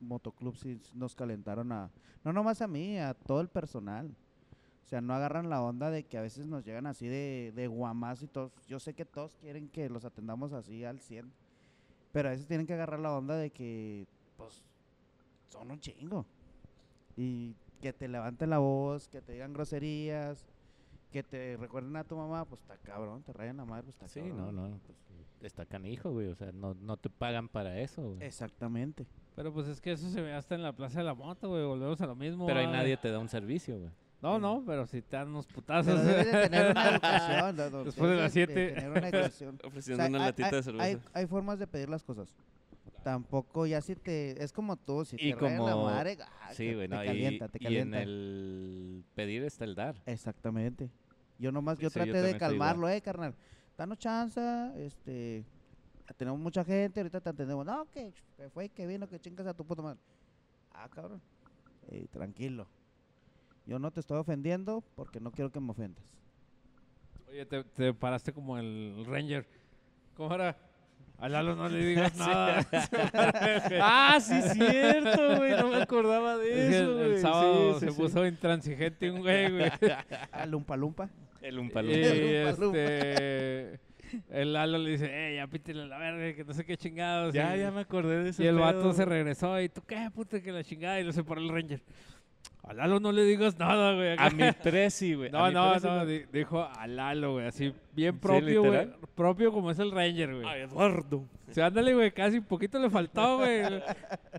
motoclubs 0.00 0.60
sí 0.60 0.80
nos 0.94 1.14
calentaron 1.14 1.70
a... 1.72 1.90
No 2.24 2.32
nomás 2.32 2.60
a 2.62 2.66
mí, 2.66 2.98
a 2.98 3.14
todo 3.14 3.40
el 3.40 3.48
personal. 3.48 4.14
O 4.86 4.88
sea, 4.88 5.00
no 5.00 5.14
agarran 5.14 5.50
la 5.50 5.60
onda 5.62 5.90
de 5.90 6.04
que 6.04 6.16
a 6.16 6.22
veces 6.22 6.46
nos 6.46 6.64
llegan 6.64 6.86
así 6.86 7.08
de, 7.08 7.52
de 7.56 7.66
guamás 7.66 8.22
y 8.22 8.28
todos. 8.28 8.52
Yo 8.68 8.78
sé 8.78 8.94
que 8.94 9.04
todos 9.04 9.34
quieren 9.34 9.68
que 9.68 9.88
los 9.88 10.04
atendamos 10.04 10.52
así 10.52 10.84
al 10.84 11.00
100. 11.00 11.32
Pero 12.12 12.28
a 12.28 12.30
veces 12.30 12.46
tienen 12.46 12.68
que 12.68 12.74
agarrar 12.74 13.00
la 13.00 13.12
onda 13.12 13.34
de 13.34 13.50
que, 13.50 14.06
pues, 14.36 14.64
son 15.48 15.72
un 15.72 15.80
chingo. 15.80 16.24
Y 17.16 17.56
que 17.80 17.92
te 17.92 18.06
levanten 18.06 18.48
la 18.48 18.58
voz, 18.58 19.08
que 19.08 19.20
te 19.20 19.32
digan 19.32 19.52
groserías, 19.52 20.46
que 21.10 21.24
te 21.24 21.56
recuerden 21.56 21.96
a 21.96 22.04
tu 22.04 22.16
mamá, 22.16 22.44
pues 22.44 22.60
está 22.60 22.76
cabrón, 22.76 23.24
te 23.24 23.32
rayan 23.32 23.56
la 23.56 23.64
madre, 23.64 23.82
pues 23.82 23.96
está 23.96 24.06
Sí, 24.06 24.20
cabrón. 24.20 24.54
no, 24.54 24.68
no, 24.68 24.78
pues 24.86 24.96
está 25.42 25.66
canijo, 25.66 26.12
güey. 26.12 26.28
O 26.28 26.36
sea, 26.36 26.52
no, 26.52 26.74
no 26.74 26.96
te 26.96 27.10
pagan 27.10 27.48
para 27.48 27.80
eso, 27.80 28.02
güey. 28.02 28.22
Exactamente. 28.24 29.04
Pero 29.34 29.52
pues 29.52 29.66
es 29.66 29.80
que 29.80 29.90
eso 29.90 30.08
se 30.10 30.22
ve 30.22 30.32
hasta 30.32 30.54
en 30.54 30.62
la 30.62 30.72
plaza 30.72 31.00
de 31.00 31.06
la 31.06 31.14
moto, 31.14 31.48
güey. 31.48 31.64
Volvemos 31.64 32.00
a 32.00 32.06
lo 32.06 32.14
mismo. 32.14 32.46
Pero 32.46 32.60
ahí 32.60 32.68
nadie 32.68 32.96
te 32.96 33.10
da 33.10 33.18
un 33.18 33.28
servicio, 33.28 33.80
güey. 33.80 33.90
No, 34.22 34.38
no, 34.38 34.62
pero 34.66 34.86
si 34.86 35.02
te 35.02 35.16
dan 35.16 35.28
unos 35.28 35.46
putazos. 35.46 35.94
Pero 35.94 36.02
debes 36.04 36.26
de 36.32 36.42
tener 36.48 36.70
una 36.70 36.88
educación. 36.90 37.56
¿no? 37.72 37.84
Después 37.84 38.10
de 38.10 38.16
las 38.16 38.32
Debes 38.34 38.54
siete. 38.54 38.68
tener 38.72 38.90
una 38.90 39.08
educación. 39.08 39.58
O 39.64 39.66
Ofreciendo 39.68 40.02
sea, 40.02 40.08
una 40.10 40.18
hay- 40.20 40.24
latita 40.26 40.48
hay, 40.48 40.54
de 40.54 40.62
cerveza. 40.62 40.84
Hay, 40.84 40.98
hay 41.12 41.26
formas 41.26 41.58
de 41.58 41.66
pedir 41.66 41.88
las 41.88 42.02
cosas. 42.02 42.34
Tampoco, 43.04 43.66
ya 43.66 43.80
si 43.80 43.94
te. 43.94 44.42
Es 44.42 44.52
como 44.52 44.76
tú, 44.76 45.04
si 45.04 45.16
Y 45.16 45.32
te 45.32 45.38
rayan 45.38 45.64
la 45.64 45.72
como- 45.72 45.84
madre, 45.84 46.16
ah, 46.20 46.48
Sí, 46.52 46.66
te- 46.68 46.74
güey, 46.74 46.88
te 46.88 46.94
y- 46.96 47.06
calienta, 47.06 47.48
te 47.48 47.58
y, 47.60 47.66
en 47.66 47.90
calienta. 47.90 48.02
el 48.02 49.04
pedir 49.14 49.42
está 49.44 49.64
el 49.64 49.74
dar. 49.74 50.02
Exactamente. 50.06 50.90
Yo 51.38 51.52
nomás, 51.52 51.78
yo 51.78 51.90
Sí, 51.90 51.98
yo 51.98 52.04
traté 52.04 52.22
de 52.22 52.36
calmarlo, 52.38 52.88
eh, 52.88 53.00
carnal. 53.02 53.34
Danos 53.76 53.98
chance, 53.98 54.40
este. 54.76 55.44
Tenemos 56.16 56.40
mucha 56.40 56.64
gente, 56.64 57.00
ahorita 57.00 57.20
te 57.20 57.30
entendemos. 57.30 57.66
No, 57.66 57.84
que, 57.90 58.12
que 58.36 58.48
fue, 58.48 58.68
que 58.70 58.86
vino, 58.86 59.06
que 59.08 59.20
chingas 59.20 59.46
a 59.46 59.54
tu 59.54 59.64
puta 59.64 59.82
madre. 59.82 60.00
Ah, 60.72 60.88
cabrón. 60.88 61.20
Ey, 61.90 62.06
tranquilo. 62.08 62.66
Yo 63.66 63.78
no 63.78 63.90
te 63.90 64.00
estoy 64.00 64.18
ofendiendo 64.18 64.82
porque 64.94 65.20
no 65.20 65.32
quiero 65.32 65.50
que 65.50 65.60
me 65.60 65.70
ofendas. 65.70 66.04
Oye, 67.28 67.44
te, 67.44 67.64
te 67.64 67.92
paraste 67.92 68.32
como 68.32 68.56
el 68.58 69.04
Ranger. 69.06 69.46
¿Cómo 70.16 70.34
era? 70.34 70.56
A 71.18 71.28
Lalo 71.28 71.56
no 71.56 71.68
le 71.68 71.78
digas 71.84 72.16
nada. 72.16 72.66
ah, 73.80 74.18
sí, 74.20 74.40
cierto, 74.52 75.36
güey. 75.36 75.52
No 75.52 75.68
me 75.68 75.82
acordaba 75.82 76.36
de 76.36 76.68
eso, 76.68 76.90
el, 76.90 76.94
güey. 76.94 77.12
el 77.14 77.20
sábado 77.20 77.74
Sí, 77.74 77.80
sí, 77.80 77.86
se 77.86 77.92
sí. 77.92 78.00
puso 78.00 78.26
intransigente 78.26 79.10
un 79.10 79.20
güey, 79.20 79.50
güey. 79.50 79.70
Ah, 80.32 80.46
lumpa 80.46 80.76
lumpa. 80.76 81.08
El 81.40 81.54
y. 81.54 81.56
Lumpa, 81.56 81.82
lumpa. 81.82 82.78
este... 82.78 83.80
El 84.30 84.52
Lalo 84.52 84.78
le 84.78 84.90
dice, 84.90 85.08
eh, 85.10 85.36
ya 85.36 85.48
pítele 85.48 85.84
la 85.86 85.98
verga, 85.98 86.34
que 86.36 86.44
no 86.44 86.54
sé 86.54 86.64
qué 86.64 86.76
chingados. 86.76 87.34
Ya, 87.34 87.56
y, 87.56 87.60
ya 87.60 87.72
me 87.72 87.80
acordé 87.80 88.22
de 88.22 88.30
eso. 88.30 88.42
Y 88.42 88.46
el 88.46 88.56
vato 88.56 88.92
se 88.92 89.04
regresó 89.04 89.60
y 89.60 89.68
tú, 89.68 89.82
¿qué 89.84 90.08
puta 90.14 90.40
que 90.40 90.52
la 90.52 90.62
chingada? 90.62 91.00
Y 91.00 91.04
lo 91.04 91.12
separó 91.12 91.40
el 91.40 91.48
Ranger. 91.48 91.82
A 92.66 92.74
Lalo 92.74 92.98
no 92.98 93.12
le 93.12 93.22
digas 93.24 93.56
nada, 93.58 93.94
güey. 93.94 94.12
acá. 94.14 94.26
A 94.26 94.30
mi 94.30 94.50
presi, 94.52 95.14
güey. 95.14 95.30
No, 95.30 95.44
a 95.44 95.50
no, 95.52 95.70
presi, 95.70 95.86
no, 95.86 96.04
güey. 96.04 96.18
di- 96.18 96.24
dijo 96.32 96.62
a 96.64 96.86
Lalo, 96.88 97.34
güey, 97.34 97.46
así 97.46 97.72
bien 97.92 98.14
Sí, 98.14 98.20
propio, 98.20 98.60
güey. 98.62 98.72
literal. 98.86 98.96
Propio 99.14 99.52
como 99.52 99.70
es 99.70 99.78
el 99.78 99.92
Ranger, 99.92 100.34
güey. 100.34 100.46
Ay, 100.46 100.62
Eduardo. 100.62 101.24
O 101.48 101.52
sea, 101.52 101.66
ándale, 101.66 101.94
güey, 101.94 102.10
casi 102.10 102.40
poquito 102.40 102.78
le 102.80 102.90
faltó, 102.90 103.36
güey. 103.38 103.60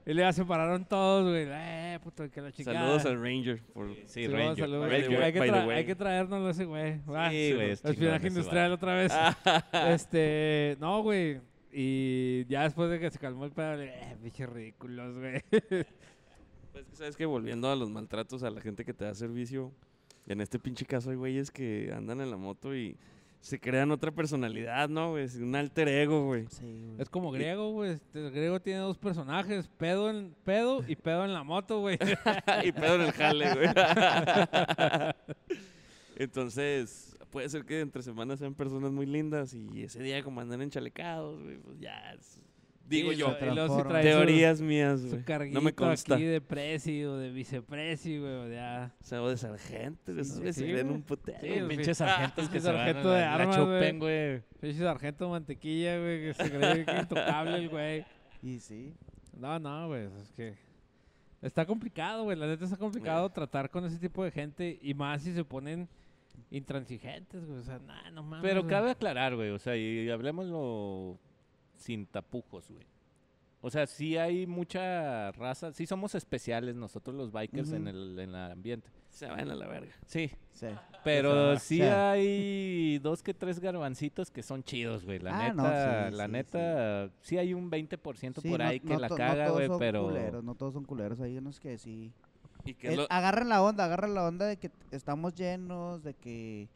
y 0.05 0.13
le 0.13 0.33
separaron 0.33 0.83
todos, 0.83 1.23
güey. 1.31 1.47
Eh, 1.49 1.99
puto, 2.03 2.29
que 2.29 2.41
la 2.41 2.51
chingada. 2.51 2.79
Saludos 2.79 3.05
al 3.05 3.21
Ranger. 3.21 3.61
Por... 3.73 3.95
Sí, 3.95 4.03
Sí, 4.07 4.27
Ranger. 4.27 4.57
saludos. 4.65 4.89
the 4.89 4.95
Hay, 4.95 5.01
que- 5.07 5.17
hay 5.23 5.33
que 5.33 5.39
by 5.39 5.49
the 5.49 5.55
tra- 5.55 5.67
way. 5.67 5.77
hay 5.77 5.85
que 5.85 5.95
traernos 5.95 6.49
ese 6.51 6.65
güey. 6.65 6.93
Sí, 6.95 7.53
güey, 7.53 7.69
es 7.71 7.85
Espionaje 7.85 8.27
industrial 8.27 8.73
otra 8.73 8.93
vez. 8.95 9.13
este, 9.87 10.75
no, 10.81 11.01
güey. 11.01 11.39
Y 11.71 12.45
ya 12.49 12.63
después 12.63 12.89
de 12.89 12.99
que 12.99 13.09
se 13.09 13.19
calmó 13.19 13.45
el 13.45 13.51
pedo, 13.51 13.75
le 13.77 13.85
eh, 13.85 14.17
bichos 14.21 14.49
ridículos, 14.49 15.17
güey. 15.17 15.41
Pues 16.77 16.89
que 16.89 16.95
sabes 16.95 17.15
que 17.15 17.25
volviendo 17.25 17.71
a 17.71 17.75
los 17.75 17.89
maltratos 17.89 18.43
a 18.43 18.51
la 18.51 18.61
gente 18.61 18.85
que 18.85 18.93
te 18.93 19.03
da 19.03 19.15
servicio, 19.15 19.71
en 20.27 20.41
este 20.41 20.59
pinche 20.59 20.85
caso 20.85 21.09
hay 21.09 21.15
güeyes 21.15 21.49
que 21.49 21.91
andan 21.91 22.21
en 22.21 22.29
la 22.29 22.37
moto 22.37 22.75
y 22.75 22.97
se 23.41 23.59
crean 23.59 23.89
otra 23.89 24.11
personalidad, 24.11 24.87
¿no, 24.87 25.09
güey? 25.11 25.23
Es 25.23 25.37
Un 25.37 25.55
alter 25.55 25.87
ego, 25.87 26.25
güey. 26.25 26.45
Sí, 26.51 26.83
güey. 26.85 27.01
es 27.01 27.09
como 27.09 27.31
griego, 27.31 27.71
güey. 27.71 27.93
Este, 27.93 28.27
el 28.27 28.31
griego 28.31 28.59
tiene 28.59 28.81
dos 28.81 28.99
personajes: 28.99 29.67
pedo, 29.79 30.11
en, 30.11 30.35
pedo 30.43 30.83
y 30.87 30.95
pedo 30.95 31.25
en 31.25 31.33
la 31.33 31.43
moto, 31.43 31.79
güey. 31.79 31.97
y 32.63 32.71
pedo 32.71 32.95
en 32.95 33.01
el 33.01 33.11
jale, 33.11 33.53
güey. 33.55 33.69
Entonces, 36.15 37.17
puede 37.31 37.49
ser 37.49 37.65
que 37.65 37.79
entre 37.79 38.03
semanas 38.03 38.37
sean 38.37 38.53
personas 38.53 38.91
muy 38.91 39.07
lindas 39.07 39.55
y 39.55 39.81
ese 39.81 40.03
día 40.03 40.21
como 40.23 40.41
andan 40.41 40.61
enchalecados, 40.61 41.41
güey, 41.41 41.57
pues 41.57 41.79
ya 41.79 42.13
es- 42.13 42.39
Digo 42.87 43.11
Sí, 43.11 43.17
yo, 43.17 43.35
y 43.37 43.67
su- 43.67 43.83
teorías 44.01 44.61
mías, 44.61 45.01
Su 45.01 45.09
güey. 45.09 45.23
carguito 45.23 45.59
No 45.59 45.61
me 45.61 45.73
consta. 45.73 46.15
aquí 46.15 46.23
de 46.23 46.39
presi 46.39 47.03
o 47.03 47.17
de 47.17 47.31
vicepresi, 47.31 48.17
güey. 48.17 48.31
o 48.33 48.47
ya. 48.49 48.93
O 49.01 49.03
sea, 49.03 49.21
o 49.21 49.29
de 49.29 49.35
sargento, 49.37 50.11
esos 50.13 50.55
Sí, 50.55 50.71
güey. 50.71 50.81
un 50.83 51.01
putero. 51.01 51.39
Sí, 51.41 51.47
que 51.49 51.63
pinche 51.65 51.93
se 51.93 52.03
van 52.05 52.23
a 52.23 52.33
sargento 52.61 53.09
de 53.11 53.23
armas, 53.23 53.57
güey. 53.97 54.41
Pinche 54.61 54.79
sargento 54.79 55.29
mantequilla, 55.29 55.99
güey, 55.99 56.21
que 56.27 56.33
se 56.33 56.49
cree 56.49 56.85
que 56.85 56.91
es 56.91 57.01
intocable 57.01 57.57
el 57.57 57.69
güey. 57.69 58.05
Y 58.41 58.59
sí. 58.59 58.93
No, 59.37 59.59
no, 59.59 59.87
güey, 59.87 60.05
es 60.05 60.31
que 60.31 60.55
está 61.41 61.65
complicado, 61.65 62.23
güey, 62.23 62.37
la 62.37 62.47
neta 62.47 62.63
está 62.65 62.77
complicado 62.77 63.29
tratar 63.29 63.69
con 63.69 63.83
ese 63.85 63.99
tipo 63.99 64.23
de 64.23 64.31
gente 64.31 64.79
y 64.81 64.93
más 64.93 65.21
si 65.23 65.33
se 65.33 65.43
ponen 65.43 65.87
intransigentes, 66.51 67.45
güey, 67.45 67.59
o 67.59 67.63
sea, 67.63 67.79
nah, 67.79 68.09
no 68.11 68.23
mames. 68.23 68.49
Pero 68.49 68.65
cabe 68.65 68.91
aclarar, 68.91 69.35
güey, 69.35 69.49
o 69.49 69.59
sea, 69.59 69.75
y 69.75 70.09
hablemoslo 70.09 71.19
sin 71.77 72.05
tapujos, 72.05 72.69
güey. 72.69 72.85
O 73.61 73.71
sea, 73.71 73.87
sí 73.87 74.17
hay 74.17 74.45
mucha 74.45 75.31
raza, 75.31 75.71
sí 75.73 75.87
somos 75.87 76.13
especiales 76.13 76.75
nosotros 76.75 77.15
los 77.15 77.31
bikers 77.31 77.71
en 77.71 77.87
el 77.87 78.17
en 78.19 78.29
el 78.29 78.35
ambiente. 78.51 78.89
Se 79.09 79.25
van 79.25 79.49
a 79.49 79.55
la 79.55 79.65
verga. 79.67 79.91
Sí, 80.05 80.29
Sí. 80.53 80.67
pero 81.03 81.57
sí 81.57 81.81
hay 81.81 82.99
dos 82.99 83.23
que 83.23 83.33
tres 83.33 83.59
garbancitos 83.59 84.29
que 84.29 84.43
son 84.43 84.63
chidos, 84.63 85.05
güey. 85.05 85.17
La 85.19 85.31
Ah, 85.47 85.53
no, 85.53 85.63
neta, 85.63 86.09
sí, 86.09 86.15
la 86.15 86.25
sí, 86.25 86.31
neta, 86.31 87.09
sí. 87.21 87.37
hay 87.39 87.53
un 87.55 87.69
20% 87.71 88.41
Sí, 88.41 88.49
por 88.49 88.59
no- 88.59 88.65
ahí 88.67 88.79
que 88.79 88.93
no 88.93 88.99
la 88.99 89.09
caga, 89.09 89.45
todos 89.45 89.57
güey, 89.57 89.67
son 89.67 89.79
pero... 89.79 90.03
Culeros, 90.05 90.43
no 90.43 90.53
todos 90.55 90.73
son 90.73 90.83
culeros, 90.85 91.19
hay 91.19 91.37
unos 91.37 91.59
que 91.59 91.77
sí. 91.79 92.13
¿Y 92.63 92.75
El- 92.81 92.97
lo- 92.97 93.07
agarran 93.09 93.49
la 93.49 93.63
onda, 93.63 93.85
agarran 93.85 94.13
la 94.13 94.23
onda 94.27 94.45
de 94.45 94.57
que 94.57 94.69
estamos 94.91 95.33
llenos, 95.33 96.03
de 96.03 96.13
que 96.13 96.69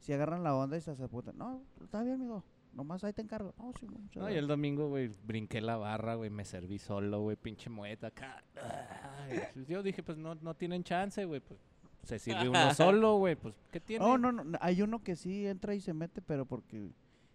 si 0.00 0.12
agarran 0.12 0.42
la 0.42 0.54
onda 0.56 0.76
y 0.76 0.80
se 0.80 0.90
apuntan. 0.90 1.38
No, 1.38 1.62
está 1.82 2.02
bien, 2.02 2.14
amigo. 2.16 2.42
Nomás 2.74 3.04
ahí 3.04 3.12
te 3.12 3.22
encargo. 3.22 3.54
No, 3.56 3.72
sí, 3.78 3.86
muchas 3.86 4.22
No, 4.22 4.30
y 4.30 4.34
el 4.34 4.48
domingo, 4.48 4.88
güey, 4.88 5.08
brinqué 5.24 5.60
la 5.60 5.76
barra, 5.76 6.16
güey, 6.16 6.30
me 6.30 6.44
serví 6.44 6.78
solo, 6.78 7.20
güey, 7.20 7.36
pinche 7.36 7.70
mueta 7.70 8.08
acá. 8.08 8.42
Ay, 8.56 9.40
yo 9.68 9.82
dije, 9.82 10.02
pues 10.02 10.18
no, 10.18 10.34
no 10.34 10.54
tienen 10.54 10.82
chance, 10.82 11.24
güey, 11.24 11.40
pues 11.40 11.60
se 12.02 12.18
sirve 12.18 12.48
uno 12.48 12.74
solo, 12.74 13.16
güey, 13.18 13.36
pues 13.36 13.54
¿qué 13.70 13.80
tiene? 13.80 14.04
No, 14.04 14.18
no, 14.18 14.32
no, 14.32 14.44
no, 14.44 14.58
hay 14.60 14.82
uno 14.82 15.02
que 15.02 15.16
sí 15.16 15.46
entra 15.46 15.74
y 15.74 15.80
se 15.80 15.94
mete, 15.94 16.20
pero 16.20 16.46
porque 16.46 16.90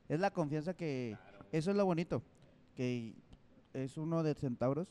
es 0.07 0.19
la 0.19 0.31
confianza 0.31 0.73
que... 0.73 1.17
Eso 1.51 1.71
es 1.71 1.77
lo 1.77 1.85
bonito, 1.85 2.21
que 2.75 3.15
es 3.73 3.97
uno 3.97 4.21
de 4.23 4.35
Centauros. 4.35 4.87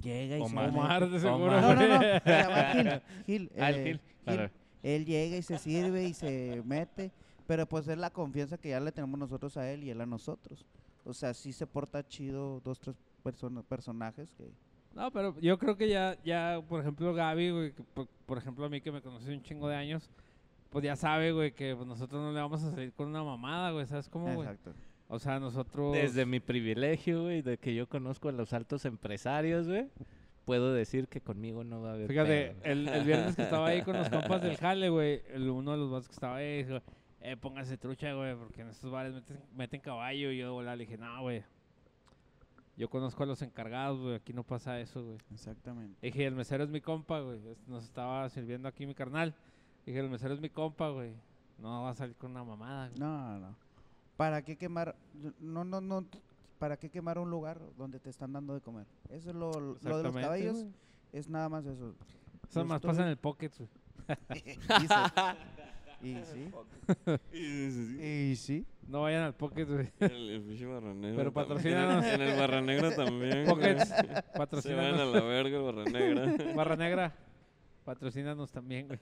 Llega 0.00 0.38
y 0.38 0.42
Omar. 0.42 0.70
se 0.70 0.76
Omar, 0.76 1.00
de 1.00 1.06
Omar. 1.06 1.20
seguro, 1.20 1.60
No, 1.60 1.74
no, 1.74 1.88
no, 1.88 2.00
se 2.24 2.30
llama 2.30 2.72
Gil. 2.72 3.02
Gil, 3.26 3.52
Ah, 3.58 3.70
el 3.70 3.76
eh, 3.76 3.84
Gil, 3.84 4.00
claro. 4.24 4.50
Él 4.82 5.04
llega 5.04 5.36
y 5.36 5.42
se 5.42 5.58
sirve 5.58 6.04
y 6.04 6.14
se 6.14 6.62
mete, 6.64 7.10
pero 7.46 7.66
pues 7.66 7.86
es 7.88 7.98
la 7.98 8.10
confianza 8.10 8.58
que 8.58 8.70
ya 8.70 8.80
le 8.80 8.92
tenemos 8.92 9.18
nosotros 9.18 9.56
a 9.56 9.70
él 9.70 9.84
y 9.84 9.90
él 9.90 10.00
a 10.00 10.06
nosotros. 10.06 10.64
O 11.04 11.12
sea, 11.12 11.32
sí 11.34 11.52
se 11.52 11.66
porta 11.66 12.06
chido 12.06 12.60
dos, 12.64 12.80
tres 12.80 12.96
personas, 13.22 13.64
personajes 13.64 14.32
que... 14.34 14.50
No, 14.94 15.10
pero 15.12 15.38
yo 15.40 15.58
creo 15.58 15.76
que 15.76 15.88
ya, 15.88 16.16
ya, 16.24 16.60
por 16.68 16.80
ejemplo, 16.80 17.12
Gaby, 17.12 17.50
güey, 17.50 17.72
que 17.72 17.82
por, 17.82 18.08
por 18.24 18.38
ejemplo, 18.38 18.64
a 18.64 18.68
mí 18.68 18.80
que 18.80 18.90
me 18.90 19.02
conoce 19.02 19.32
un 19.32 19.42
chingo 19.42 19.68
de 19.68 19.76
años, 19.76 20.08
pues 20.70 20.84
ya 20.84 20.96
sabe, 20.96 21.32
güey, 21.32 21.52
que 21.52 21.76
pues, 21.76 21.86
nosotros 21.86 22.20
no 22.22 22.32
le 22.32 22.40
vamos 22.40 22.62
a 22.64 22.70
salir 22.70 22.92
con 22.94 23.08
una 23.08 23.22
mamada, 23.22 23.72
güey, 23.72 23.86
¿sabes 23.86 24.08
cómo, 24.08 24.24
güey? 24.34 24.48
Exacto. 24.48 24.72
O 25.08 25.18
sea, 25.18 25.38
nosotros... 25.38 25.92
Desde 25.92 26.24
mi 26.26 26.40
privilegio, 26.40 27.24
güey, 27.24 27.42
de 27.42 27.58
que 27.58 27.74
yo 27.74 27.86
conozco 27.88 28.28
a 28.30 28.32
los 28.32 28.52
altos 28.54 28.86
empresarios, 28.86 29.68
güey, 29.68 29.86
puedo 30.46 30.72
decir 30.72 31.08
que 31.08 31.20
conmigo 31.20 31.62
no 31.62 31.82
va 31.82 31.90
a 31.90 31.92
haber 31.94 32.08
Fíjate, 32.08 32.56
pedo. 32.62 32.72
el, 32.72 32.88
el 32.88 33.04
viernes 33.04 33.36
que 33.36 33.42
estaba 33.42 33.68
ahí 33.68 33.82
con 33.82 33.96
los 33.98 34.08
compas 34.08 34.40
del 34.42 34.56
jale, 34.58 34.88
güey, 34.88 35.20
el- 35.28 35.50
uno 35.50 35.72
de 35.72 35.76
los 35.78 35.90
vatos 35.90 36.08
que 36.08 36.14
estaba 36.14 36.36
ahí 36.36 36.62
dijo, 36.64 36.80
eh, 37.20 37.36
póngase 37.36 37.76
trucha, 37.76 38.12
güey, 38.12 38.36
porque 38.36 38.62
en 38.62 38.68
estos 38.68 38.90
bares 38.90 39.14
meten, 39.14 39.40
meten 39.54 39.80
caballo. 39.80 40.30
Y 40.30 40.38
yo 40.38 40.60
de 40.60 40.76
le 40.76 40.84
dije, 40.84 40.96
no, 40.98 41.22
güey, 41.22 41.44
yo 42.76 42.90
conozco 42.90 43.22
a 43.22 43.26
los 43.26 43.42
encargados, 43.42 44.00
güey, 44.00 44.14
aquí 44.16 44.32
no 44.32 44.42
pasa 44.44 44.78
eso, 44.80 45.02
güey. 45.04 45.18
Exactamente. 45.32 45.98
Dije, 46.02 46.26
el 46.26 46.34
mesero 46.34 46.62
es 46.64 46.70
mi 46.70 46.80
compa, 46.80 47.20
güey, 47.20 47.40
nos 47.66 47.84
estaba 47.84 48.28
sirviendo 48.28 48.68
aquí 48.68 48.86
mi 48.86 48.94
carnal. 48.94 49.34
Dije, 49.86 49.98
el 50.00 50.10
mesero 50.10 50.34
es 50.34 50.40
mi 50.40 50.50
compa, 50.50 50.90
güey, 50.90 51.12
no 51.58 51.82
va 51.84 51.90
a 51.90 51.94
salir 51.94 52.14
con 52.16 52.32
una 52.32 52.44
mamada, 52.44 52.88
güey. 52.88 53.00
No, 53.00 53.38
no. 53.38 53.56
¿Para 54.16 54.42
qué 54.42 54.56
quemar? 54.56 54.94
No, 55.40 55.64
no, 55.64 55.80
no. 55.80 56.06
¿Para 56.58 56.76
qué 56.78 56.88
quemar 56.88 57.18
un 57.18 57.30
lugar 57.30 57.60
donde 57.76 58.00
te 58.00 58.08
están 58.08 58.32
dando 58.32 58.54
de 58.54 58.60
comer? 58.62 58.86
Eso 59.10 59.30
es 59.30 59.36
lo, 59.36 59.52
lo 59.52 59.74
de 59.74 60.02
los 60.02 60.14
caballos. 60.16 60.64
Es 61.12 61.28
nada 61.28 61.48
más 61.48 61.66
eso. 61.66 61.94
Eso 62.48 62.64
más 62.64 62.76
estoy- 62.76 62.88
pasa 62.90 63.02
en 63.02 63.08
el 63.08 63.16
pocket, 63.18 63.50
güey. 63.58 63.68
Y 66.02 66.16
sí. 66.24 66.50
Y- 67.32 68.36
sí. 68.36 68.66
No 68.88 69.02
vayan 69.02 69.22
al 69.24 69.34
Pocket, 69.34 69.64
güey. 69.64 69.90
El, 69.98 70.30
el 70.30 70.42
pinche 70.42 70.64
Barra 70.66 70.94
Negra 70.94 71.16
Pero 71.16 71.32
patrocínanos. 71.32 72.04
En 72.04 72.20
el 72.22 72.38
Barra 72.38 72.60
Negra 72.60 72.94
también. 72.94 73.44
güey. 73.44 73.46
Pockets, 73.46 73.88
Se 73.88 73.94
van 74.04 74.16
a 74.16 74.22
patrocínanos. 74.32 75.14
la 75.14 75.20
verga 75.22 75.56
el 75.58 75.62
Barra 75.64 75.84
Negra. 75.84 76.34
Barra 76.54 76.76
Negra, 76.76 77.12
patrocínanos 77.84 78.52
también, 78.52 78.86
güey. 78.88 79.00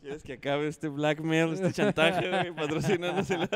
¿Quieres 0.00 0.22
que 0.22 0.34
acabe 0.34 0.68
este 0.68 0.88
blackmail, 0.88 1.52
este 1.54 1.72
chantaje, 1.72 2.28
güey? 2.28 2.54
Patrocínanos 2.54 3.30
el... 3.30 3.42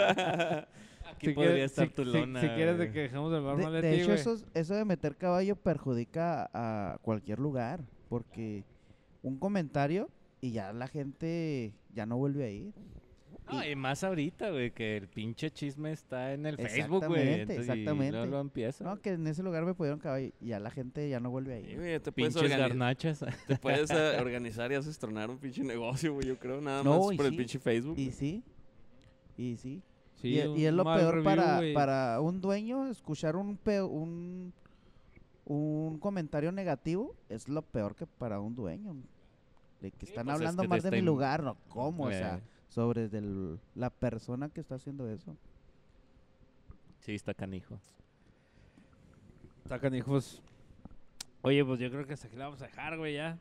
Aquí 1.12 1.26
Si 1.26 1.32
podría 1.34 1.52
quieres- 1.52 1.70
estar 1.72 1.88
si- 1.88 1.92
tu 1.94 2.04
si- 2.04 2.10
lona. 2.12 2.40
Si, 2.40 2.48
quieres 2.48 2.78
de 2.78 2.84
güey. 2.86 2.92
que 2.92 3.00
dejemos 3.00 3.34
el 3.34 3.42
bar 3.42 3.56
De, 3.56 3.62
mal 3.64 3.72
de 3.74 3.80
ti, 3.82 3.86
hecho, 3.88 4.04
güey. 4.06 4.18
eso, 4.18 4.32
es- 4.34 4.46
eso 4.54 4.74
de 4.74 4.84
meter 4.86 5.16
caballo 5.16 5.56
perjudica 5.56 6.48
a 6.54 6.98
cualquier 7.02 7.38
lugar. 7.38 7.80
Porque 8.08 8.64
un 9.22 9.38
comentario 9.38 10.08
y 10.42 10.50
ya 10.50 10.72
la 10.74 10.88
gente 10.88 11.72
ya 11.94 12.04
no 12.04 12.18
vuelve 12.18 12.44
a 12.44 12.50
ir. 12.50 12.74
No, 13.50 13.64
y 13.66 13.74
más 13.74 14.02
ahorita, 14.04 14.50
güey, 14.50 14.70
que 14.72 14.96
el 14.96 15.08
pinche 15.08 15.50
chisme 15.50 15.92
está 15.92 16.32
en 16.32 16.46
el 16.46 16.56
Facebook, 16.56 17.06
güey. 17.06 17.28
Exactamente, 17.40 17.56
exactamente. 17.56 18.12
luego 18.12 18.26
lo 18.30 18.40
empieza. 18.40 18.84
No, 18.84 19.00
que 19.00 19.10
en 19.10 19.26
ese 19.26 19.42
lugar 19.42 19.64
me 19.64 19.74
pudieron 19.74 19.98
caballo 19.98 20.32
y 20.40 20.46
ya 20.46 20.60
la 20.60 20.70
gente 20.70 21.08
ya 21.08 21.18
no 21.20 21.30
vuelve 21.30 21.56
a 21.56 21.60
Sí, 21.60 21.74
güey, 21.74 21.98
te 22.00 22.12
puedes, 22.12 22.34
Pinches 22.34 22.50
organi- 22.52 22.58
garnachas. 22.58 23.24
te 23.48 23.56
puedes 23.56 23.90
eh, 23.90 24.16
organizar 24.20 24.70
y 24.72 24.76
haces 24.76 24.98
tronar 24.98 25.28
un 25.30 25.38
pinche 25.38 25.62
negocio, 25.64 26.14
güey, 26.14 26.26
yo 26.28 26.38
creo, 26.38 26.60
nada 26.60 26.82
No, 26.82 27.08
más 27.08 27.16
por 27.16 27.26
el 27.26 27.36
pinche 27.36 27.58
Facebook. 27.58 27.98
Y 27.98 28.12
sí. 28.12 28.42
Y 29.36 29.56
sí. 29.56 29.82
Sí, 30.14 30.28
y, 30.28 30.64
es 30.64 30.72
lo 30.72 30.84
peor 30.84 31.14
review, 31.16 31.24
para, 31.24 31.56
güey. 31.56 31.74
para 31.74 32.20
un 32.20 32.40
dueño 32.40 32.88
escuchar 32.88 33.34
un, 33.36 33.56
pe- 33.56 33.82
un 33.82 34.52
un 35.44 35.98
comentario 35.98 36.52
negativo 36.52 37.16
es 37.28 37.48
lo 37.48 37.62
peor 37.62 37.96
que 37.96 38.06
para 38.06 38.38
un 38.40 38.54
dueño. 38.54 38.94
De 39.82 39.90
que 39.90 40.06
están 40.06 40.24
pues 40.24 40.36
es 40.36 40.40
hablando 40.40 40.62
que 40.62 40.68
más 40.68 40.82
de 40.82 40.88
está 40.88 40.96
mi 40.96 41.02
lugar, 41.02 41.42
no, 41.42 41.56
¿cómo? 41.68 42.04
O 42.04 42.10
sea, 42.10 42.36
Eh, 42.36 42.42
sobre 42.68 43.08
del- 43.08 43.58
la 43.74 43.90
persona 43.90 44.48
que 44.48 44.60
está 44.60 44.76
haciendo 44.76 45.06
eso. 45.08 45.36
sí, 47.00 47.14
está 47.14 47.34
canijo. 47.34 47.78
Sacan 49.68 49.94
hijos. 49.94 50.42
Oye, 51.42 51.64
pues 51.64 51.80
yo 51.80 51.90
creo 51.90 52.06
que 52.06 52.12
hasta 52.14 52.28
aquí 52.28 52.36
la 52.36 52.44
vamos 52.46 52.62
a 52.62 52.66
dejar, 52.66 52.96
güey, 52.96 53.14
ya. 53.14 53.38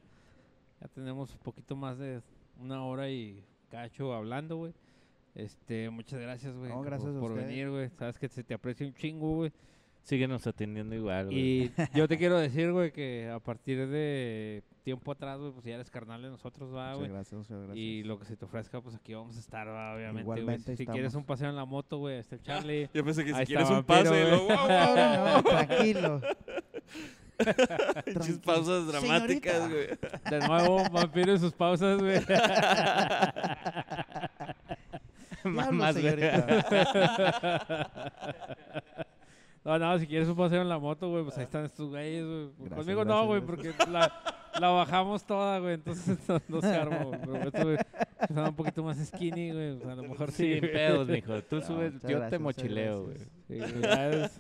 Ya 0.79 0.87
tenemos 0.87 1.31
un 1.33 1.39
poquito 1.39 1.75
más 1.75 1.97
de 1.99 2.21
una 2.59 2.83
hora 2.83 3.09
y 3.09 3.43
cacho 3.69 4.13
hablando, 4.13 4.57
güey. 4.57 4.73
Este, 5.35 5.89
muchas 5.89 6.19
gracias, 6.19 6.55
güey. 6.57 6.69
No, 6.69 6.77
por- 6.77 6.85
gracias 6.85 7.15
a 7.15 7.19
por, 7.19 7.35
venir, 7.35 7.69
güey. 7.69 7.89
Sabes 7.91 8.17
que 8.17 8.27
se 8.27 8.43
te 8.43 8.53
aprecia 8.53 8.85
un 8.87 8.93
chingo, 8.95 9.35
güey. 9.35 9.51
Síguenos 10.03 10.45
atendiendo 10.47 10.95
igual, 10.95 11.25
güey. 11.27 11.39
Y 11.39 11.71
yo 11.93 12.07
te 12.07 12.17
quiero 12.17 12.37
decir, 12.39 12.71
güey, 12.71 12.91
que 12.91 13.29
a 13.29 13.39
partir 13.39 13.87
de 13.87 14.63
tiempo 14.83 15.11
atrás, 15.11 15.37
güey, 15.39 15.51
pues 15.51 15.63
ya 15.63 15.75
eres 15.75 15.91
carnal 15.91 16.21
de 16.23 16.29
nosotros, 16.29 16.73
va, 16.73 16.87
Muchas 16.87 16.97
güey. 16.99 17.09
gracias, 17.11 17.33
muchas 17.37 17.57
gracias. 17.57 17.77
Y 17.77 18.03
lo 18.03 18.17
que 18.17 18.25
se 18.25 18.35
te 18.35 18.45
ofrezca, 18.45 18.81
pues 18.81 18.95
aquí 18.95 19.13
vamos 19.13 19.37
a 19.37 19.39
estar, 19.39 19.67
va, 19.67 19.93
obviamente, 19.93 20.23
güey. 20.25 20.39
Igualmente 20.41 20.75
Si 20.75 20.83
estamos. 20.83 20.95
quieres 20.95 21.13
un 21.15 21.23
paseo 21.23 21.49
en 21.49 21.55
la 21.55 21.65
moto, 21.65 21.99
güey, 21.99 22.17
está 22.17 22.35
el 22.35 22.41
Charlie. 22.41 22.89
Yo 22.93 23.05
pensé 23.05 23.23
que 23.23 23.31
si 23.33 23.39
Ahí 23.39 23.45
quieres 23.45 23.69
está 23.69 23.79
un 23.79 23.85
Vampiro, 23.85 24.09
pase, 24.09 24.25
güey. 24.25 24.31
lo, 24.31 24.37
wow, 24.47 24.57
wow, 24.57 24.95
No, 24.95 25.33
no, 25.35 25.43
tranquilo. 25.43 26.21
Pinches 27.41 28.13
Tranquilo. 28.13 28.41
pausas 28.43 28.87
dramáticas, 28.87 29.69
güey. 29.69 29.87
De 30.29 30.47
nuevo, 30.47 30.83
vampiro 30.91 31.33
y 31.33 31.39
sus 31.39 31.53
pausas, 31.53 31.99
güey. 31.99 32.19
Mamás, 35.43 35.99
güey. 35.99 36.03
señorita. 36.15 36.61
No, 39.79 39.93
no, 39.93 39.99
si 39.99 40.07
quieres 40.07 40.27
un 40.27 40.35
paseo 40.35 40.61
en 40.61 40.69
la 40.69 40.79
moto, 40.79 41.09
güey, 41.09 41.23
pues 41.23 41.37
ahí 41.37 41.43
están 41.45 41.65
estos 41.65 41.89
güeyes, 41.89 42.25
güey. 42.25 42.47
Gracias, 42.59 42.77
Conmigo 42.79 43.05
no, 43.05 43.25
güey, 43.25 43.41
porque 43.41 43.73
la, 43.89 44.11
la 44.59 44.69
bajamos 44.69 45.23
toda, 45.25 45.59
güey, 45.59 45.75
entonces 45.75 46.17
no, 46.27 46.41
no 46.47 46.61
se 46.61 46.75
arma, 46.75 47.03
güey. 47.03 47.19
Pero 47.21 47.35
estos, 47.43 47.63
güey, 47.63 47.77
están 48.21 48.47
un 48.49 48.55
poquito 48.55 48.83
más 48.83 48.97
skinny, 49.05 49.51
güey, 49.51 49.69
o 49.71 49.79
sea, 49.79 49.91
a 49.93 49.95
lo 49.95 50.03
mejor 50.03 50.31
sí. 50.31 50.51
Sin 50.53 50.59
güey. 50.59 50.73
pedos, 50.73 51.07
mijo. 51.07 51.41
Tú 51.43 51.57
No, 51.57 51.61
subes, 51.65 51.93
yo 52.01 52.09
gracias, 52.09 52.29
te 52.31 52.39
mochileo, 52.39 53.03
güey. 53.03 53.15
gracias. 53.15 53.31
Sí, 53.47 53.57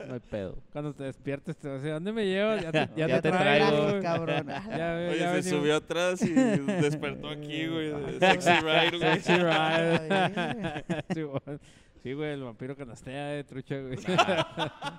es- 0.03 0.07
No 0.07 0.13
hay 0.13 0.19
pedo. 0.21 0.57
cuando 0.71 0.93
te 0.93 1.03
despiertes 1.03 1.57
te 1.57 1.67
vas 1.67 1.75
a 1.75 1.77
decir, 1.79 1.91
¿dónde 1.93 2.13
me 2.13 2.25
llevas? 2.25 2.61
Ya 2.61 2.71
te, 2.71 2.79
ya 2.95 3.07
Ya 3.07 3.21
te 3.21 3.31
te 3.31 3.37
traigo, 3.37 3.67
traigo. 3.67 3.89
güey. 3.89 4.01
cabrón. 4.01 4.47
Ya, 4.69 4.93
güey, 4.95 5.07
Oye, 5.09 5.19
ya 5.19 5.29
se 5.31 5.35
venimos. 5.41 5.59
subió 5.59 5.75
atrás 5.77 6.21
y 6.21 6.29
despertó 6.31 7.29
aquí, 7.29 7.67
güey. 7.67 7.91
Sexy 8.19 8.49
Ride, 8.61 8.97
güey. 8.97 9.19
Sexy 9.19 9.35
ride. 9.35 11.59
Sí, 12.03 12.13
güey. 12.13 12.31
El 12.33 12.43
vampiro 12.43 12.75
canastea 12.75 13.27
de 13.27 13.43
trucha, 13.43 13.75
güey. 13.79 13.95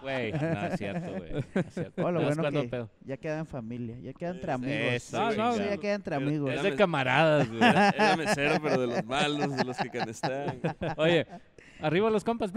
Güey, 0.02 0.32
no 0.32 0.66
es 0.66 0.78
cierto, 0.78 1.10
güey. 1.12 1.32
No 1.32 1.60
es 1.60 1.74
cierto. 1.74 2.04
Oh, 2.04 2.10
lo 2.12 2.20
¿Sabes 2.20 2.36
bueno 2.36 2.42
cuándo 2.42 2.62
que 2.62 2.68
pedo? 2.68 2.90
ya 3.04 3.16
queda 3.16 3.38
en 3.40 3.46
familia, 3.46 3.98
ya 4.00 4.12
queda 4.12 4.30
entre 4.30 4.52
amigos. 4.52 4.92
Eso, 4.94 5.18
No, 5.18 5.32
no, 5.32 5.56
ya 5.56 5.76
queda 5.78 5.94
entre 5.94 6.14
amigos. 6.14 6.50
Es 6.52 6.62
de 6.62 6.76
camaradas, 6.76 7.48
güey. 7.48 7.60
Era, 7.60 7.88
era 7.90 8.16
mesero, 8.16 8.54
pero 8.62 8.80
de 8.80 8.86
los 8.86 9.04
malos, 9.04 9.56
de 9.56 9.64
los 9.64 9.76
que 9.78 9.90
canestean. 9.90 10.60
Oye, 10.96 11.26
arriba 11.80 12.08
los 12.10 12.22
compas. 12.24 12.52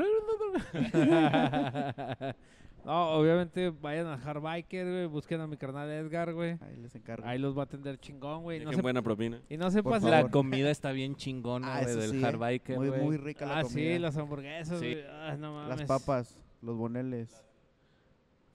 No, 2.85 3.09
obviamente 3.13 3.71
vayan 3.71 4.07
a 4.07 4.13
Hard 4.13 4.41
Biker, 4.41 4.85
güey. 4.89 5.05
Busquen 5.07 5.41
a 5.41 5.47
mi 5.47 5.57
carnal 5.57 5.89
Edgar, 5.89 6.33
güey. 6.33 6.57
Ahí 6.61 6.77
les 6.77 6.93
encargo. 6.95 7.27
Ahí 7.27 7.39
los 7.39 7.57
va 7.57 7.61
a 7.61 7.65
atender 7.65 7.97
chingón, 7.99 8.43
güey. 8.43 8.63
No 8.63 8.71
se- 8.73 8.81
buena 8.81 9.01
propina. 9.01 9.41
y 9.49 9.57
no 9.57 9.71
se 9.71 9.81
Por 9.83 9.93
pasen. 9.93 10.11
La 10.11 10.29
comida 10.29 10.69
está 10.69 10.91
bien 10.91 11.15
chingona, 11.15 11.75
Ah, 11.75 11.81
güey, 11.81 11.91
eso 11.91 11.99
del 12.01 12.11
sí, 12.11 12.23
hard 12.23 12.35
eh. 12.35 12.37
biker, 12.37 12.77
muy, 12.77 12.89
güey. 12.89 13.01
muy 13.01 13.17
rica 13.17 13.45
la 13.45 13.59
Ah, 13.59 13.63
comida. 13.63 13.93
sí, 13.93 13.99
las 13.99 14.15
hamburguesas, 14.17 14.79
Sí. 14.79 14.93
güey. 14.93 15.05
Ah, 15.09 15.35
no 15.39 15.53
mames. 15.55 15.79
Las 15.79 15.87
papas, 15.87 16.37
los 16.61 16.77
boneles. 16.77 17.43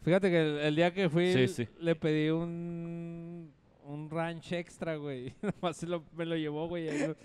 Fíjate 0.02 0.30
que 0.30 0.40
el, 0.40 0.58
el 0.60 0.76
día 0.76 0.94
que 0.94 1.10
fui 1.10 1.32
Sí, 1.32 1.48
sí. 1.48 1.68
le 1.78 1.94
pedí 1.94 2.30
un 2.30 3.52
un 3.90 4.08
ranch 4.10 4.52
extra, 4.52 4.96
güey. 4.96 5.34
Nomás 5.42 5.82
lo- 5.82 6.04
me 6.16 6.24
lo 6.26 6.36
llevó, 6.36 6.68
güey. 6.68 6.88
Ahí, 6.88 7.08
lo- 7.08 7.16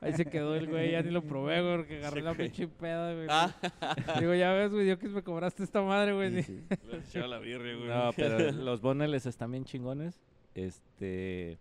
ahí 0.00 0.12
se 0.14 0.24
quedó 0.26 0.54
el 0.56 0.66
güey, 0.68 0.92
ya 0.92 1.02
ni 1.02 1.10
lo 1.10 1.22
probé, 1.22 1.60
güey, 1.62 1.76
porque 1.76 1.96
agarré 1.98 2.20
Sí, 2.20 2.24
la 2.24 2.34
pinche 2.34 2.68
peda, 2.68 3.14
güey. 3.14 3.26
Ah, 3.30 3.54
Digo, 4.20 4.34
ya 4.34 4.52
ves, 4.52 4.70
güey, 4.72 4.86
yo 4.88 4.98
que 4.98 5.08
me 5.08 5.22
cobraste 5.22 5.62
esta 5.62 5.82
madre, 5.82 6.12
güey. 6.12 6.42
Sí, 6.42 6.62
sí. 6.68 6.76
le 6.90 6.98
echaba 6.98 7.26
la 7.28 7.38
birria, 7.38 7.74
güey. 7.76 7.88
No, 7.88 8.10
pero 8.16 8.52
los 8.52 8.80
boneles 8.80 9.26
están 9.26 9.50
bien 9.52 9.64
chingones. 9.64 10.18
Este. 10.54 11.58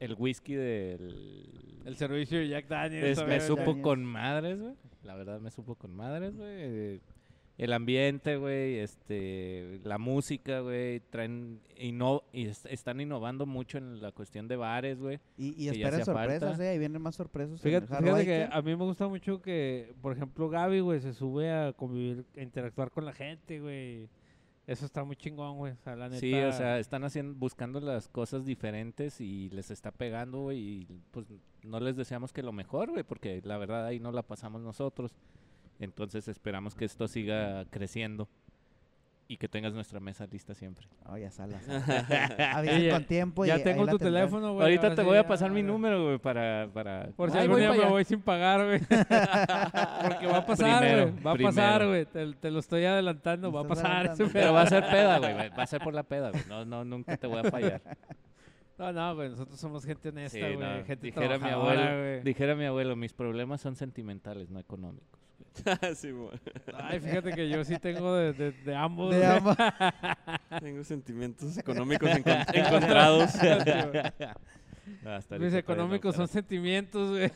El 0.00 0.14
whisky 0.18 0.54
del. 0.54 1.80
El 1.84 1.96
servicio 1.96 2.38
de 2.38 2.48
Jack 2.48 2.66
Daniels. 2.68 3.18
es- 3.18 3.26
me 3.26 3.40
supo 3.40 3.60
Daniels. 3.60 3.82
con 3.82 4.04
madres, 4.04 4.60
güey. 4.60 4.74
La 5.04 5.14
verdad 5.16 5.40
me 5.40 5.50
supo 5.50 5.74
con 5.74 5.94
madres, 5.94 6.36
güey. 6.36 7.00
El 7.58 7.72
ambiente, 7.74 8.36
güey, 8.38 8.78
este, 8.78 9.78
la 9.84 9.98
música, 9.98 10.60
güey, 10.60 11.00
traen, 11.10 11.60
inno- 11.78 12.22
y 12.32 12.46
es- 12.46 12.64
están 12.66 13.00
innovando 13.00 13.44
mucho 13.46 13.78
en 13.78 14.00
la 14.00 14.10
cuestión 14.10 14.48
de 14.48 14.56
bares, 14.56 14.98
güey. 15.00 15.20
Y, 15.36 15.50
y 15.62 15.68
hacía 15.68 15.90
sorpresas, 16.06 16.60
eh. 16.60 16.68
Ahí 16.70 16.78
vienen 16.78 17.02
más 17.02 17.14
sorpresas. 17.14 17.60
Fíjate, 17.60 17.86
que 18.24 18.48
a 18.50 18.62
mí 18.62 18.70
me 18.74 18.84
gusta 18.84 19.06
mucho 19.06 19.42
que, 19.42 19.92
por 20.00 20.12
ejemplo, 20.16 20.48
Gaby, 20.48 20.80
güey, 20.80 21.00
se 21.00 21.12
sube 21.12 21.52
a 21.52 21.72
convivir, 21.74 22.24
a 22.36 22.40
interactuar 22.40 22.90
con 22.90 23.04
la 23.04 23.12
gente, 23.12 23.60
güey. 23.60 24.08
Eso 24.66 24.86
está 24.86 25.04
muy 25.04 25.16
chingón, 25.16 25.58
güey. 25.58 25.72
O 25.72 25.76
sea, 25.84 25.94
la 25.94 26.08
neta. 26.08 26.20
Sí, 26.20 26.32
o 26.34 26.52
sea, 26.52 26.78
están 26.78 27.04
haciendo, 27.04 27.34
buscando 27.34 27.80
las 27.80 28.08
cosas 28.08 28.46
diferentes 28.46 29.20
y 29.20 29.50
les 29.50 29.70
está 29.70 29.90
pegando, 29.90 30.40
güey, 30.42 30.58
y 30.58 30.88
pues 31.10 31.26
no 31.62 31.80
les 31.80 31.96
deseamos 31.96 32.32
que 32.32 32.42
lo 32.42 32.52
mejor, 32.52 32.90
güey, 32.90 33.02
porque 33.02 33.42
la 33.44 33.58
verdad 33.58 33.84
ahí 33.86 34.00
no 34.00 34.10
la 34.10 34.22
pasamos 34.22 34.62
nosotros. 34.62 35.12
Entonces 35.82 36.28
esperamos 36.28 36.74
que 36.76 36.84
esto 36.84 37.08
siga 37.08 37.64
creciendo 37.70 38.28
y 39.26 39.36
que 39.38 39.48
tengas 39.48 39.72
nuestra 39.72 39.98
mesa 39.98 40.26
lista 40.26 40.54
siempre. 40.54 40.86
Oh, 41.06 41.16
ya 41.16 41.30
salas. 41.30 41.66
Avisen 42.54 42.90
con 42.90 43.04
tiempo. 43.04 43.44
ya 43.44 43.62
tengo 43.62 43.86
tu 43.86 43.98
teléfono, 43.98 44.52
güey. 44.52 44.62
Ahorita 44.64 44.94
te 44.94 45.02
sí, 45.02 45.06
voy 45.06 45.16
a 45.16 45.22
ya, 45.22 45.26
pasar 45.26 45.50
mi 45.50 45.62
número, 45.62 46.04
güey, 46.04 46.18
para, 46.18 46.68
para... 46.72 47.08
Por 47.16 47.30
si 47.30 47.36
Ay, 47.38 47.42
algún 47.44 47.54
voy 47.56 47.62
día 47.62 47.70
me 47.72 47.78
allá. 47.78 47.88
voy 47.88 48.04
sin 48.04 48.20
pagar, 48.20 48.64
güey. 48.64 48.78
Porque 48.88 50.26
va 50.26 50.38
a 50.38 50.46
pasar, 50.46 51.02
güey. 51.08 51.22
Va 51.24 51.32
a 51.32 51.36
pasar, 51.36 51.86
güey. 51.86 52.04
Te, 52.06 52.32
te 52.34 52.50
lo 52.50 52.58
estoy 52.60 52.84
adelantando. 52.84 53.50
Me 53.50 53.56
Va 53.56 53.62
a 53.62 53.68
pasar. 53.68 54.12
Pero 54.32 54.52
va 54.52 54.62
a 54.62 54.66
ser 54.66 54.84
peda, 54.84 55.18
güey, 55.18 55.34
va 55.50 55.62
a 55.62 55.66
ser 55.66 55.80
por 55.80 55.94
la 55.94 56.02
peda, 56.04 56.30
güey. 56.30 56.42
No, 56.48 56.64
no, 56.64 56.84
nunca 56.84 57.16
te 57.16 57.26
voy 57.26 57.38
a 57.40 57.50
fallar. 57.50 57.80
No, 58.78 58.92
no, 58.92 59.14
güey. 59.14 59.30
Nosotros 59.30 59.58
somos 59.58 59.84
gente 59.84 60.08
honesta, 60.10 60.36
Sí, 60.36 60.54
güey. 60.54 60.56
no, 60.58 60.84
Gente 60.84 61.06
dijera 61.06 61.34
mi 61.38 61.44
trabajadora, 61.44 61.82
abuelo, 61.82 62.02
güey. 62.02 62.22
dijera 62.22 62.54
mi 62.54 62.64
abuelo, 62.66 62.96
mis 62.96 63.12
problemas 63.14 63.60
son 63.60 63.76
sentimentales, 63.76 64.50
no 64.50 64.58
económicos. 64.60 65.20
sí. 65.96 66.10
Ay, 66.74 67.00
fíjate 67.00 67.32
que 67.32 67.48
yo 67.48 67.64
sí 67.64 67.78
tengo 67.78 68.14
de, 68.14 68.32
de, 68.32 68.52
de 68.52 68.74
ambos. 68.74 69.14
De 69.14 69.24
ambos. 69.26 69.56
Tengo 70.60 70.84
sentimientos 70.84 71.56
económicos 71.58 72.08
encon- 72.10 72.46
encontrados. 72.54 73.30
Hasta 75.04 75.38
Mis 75.38 75.54
económicos 75.54 76.14
son 76.16 76.28
sentimientos, 76.28 77.10
güey. 77.10 77.30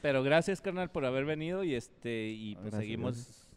pero- 0.00 0.22
gracias, 0.22 0.60
carnal, 0.60 0.90
por 0.90 1.04
haber 1.04 1.24
venido 1.24 1.64
y 1.64 1.74
este 1.74 2.28
y 2.28 2.54
pues 2.54 2.66
Gracias, 2.66 2.80
seguimos, 2.80 3.14
gracias. 3.16 3.48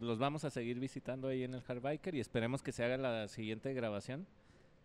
los 0.00 0.18
vamos 0.18 0.44
a 0.44 0.50
seguir 0.50 0.78
visitando 0.80 1.28
ahí 1.28 1.44
en 1.44 1.54
el 1.54 1.62
Hard 1.66 1.80
Biker 1.80 2.14
y 2.14 2.20
esperemos 2.20 2.62
que 2.62 2.72
se 2.72 2.84
haga 2.84 2.96
la 2.96 3.28
siguiente 3.28 3.72
grabación. 3.74 4.26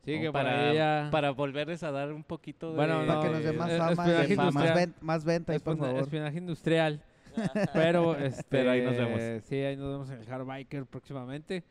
Sí, 0.05 0.17
que 0.19 0.31
para, 0.31 0.49
para 0.51 0.71
ella... 0.71 1.09
para 1.11 1.31
volverles 1.31 1.83
a 1.83 1.91
dar 1.91 2.13
un 2.13 2.23
poquito 2.23 2.69
de... 2.69 2.77
Bueno, 2.77 3.05
Para 3.05 3.19
que 3.21 3.29
nos 3.29 3.43
dé 3.43 3.51
más 3.51 3.69
eh, 3.69 3.77
fama, 4.35 4.51
más, 4.51 4.73
ven- 4.73 4.95
más 5.01 5.25
venta, 5.25 5.51
ahí, 5.51 5.59
por 5.59 5.77
favor. 5.77 5.99
espionaje 6.01 6.37
industrial. 6.37 7.03
Pero, 7.73 8.15
este, 8.17 8.43
Pero 8.49 8.71
ahí 8.71 8.81
nos 8.81 8.97
vemos. 8.97 9.21
Sí, 9.45 9.55
ahí 9.55 9.75
nos 9.75 9.89
vemos 9.89 10.09
en 10.09 10.19
el 10.21 10.31
Hard 10.31 10.45
Biker 10.45 10.85
próximamente. 10.85 11.63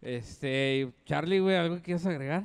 Este, 0.00 0.92
Charlie, 1.04 1.38
güey, 1.38 1.56
¿algo 1.56 1.76
que 1.76 1.82
quieras 1.82 2.04
agregar? 2.06 2.44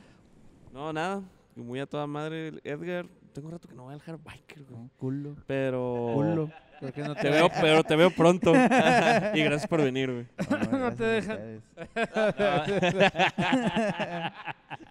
No, 0.71 0.93
nada. 0.93 1.23
Muy 1.55 1.79
a 1.79 1.87
toda 1.87 2.05
madre, 2.05 2.53
Edgar. 2.63 3.07
tengo 3.33 3.49
rato 3.49 3.67
que 3.67 3.73
no 3.73 3.85
voy 3.85 3.95
al 3.95 4.01
hard 4.05 4.19
biker, 4.23 4.63
güey. 4.63 4.79
No, 4.79 4.89
culo. 4.97 5.35
Pero... 5.47 6.11
Culo. 6.13 6.51
¿Por 6.79 6.93
qué 6.93 7.01
no 7.01 7.15
Te 7.15 7.29
veo, 7.29 7.49
pero 7.61 7.83
te 7.83 7.95
veo 7.95 8.11
pronto. 8.11 8.53
y 9.33 9.43
gracias 9.43 9.67
por 9.67 9.81
venir, 9.81 10.11
güey. 10.11 10.25
No 10.71 10.93
te 10.93 11.03
gracias 11.03 11.29
a 11.29 11.37
dejan. 11.37 11.63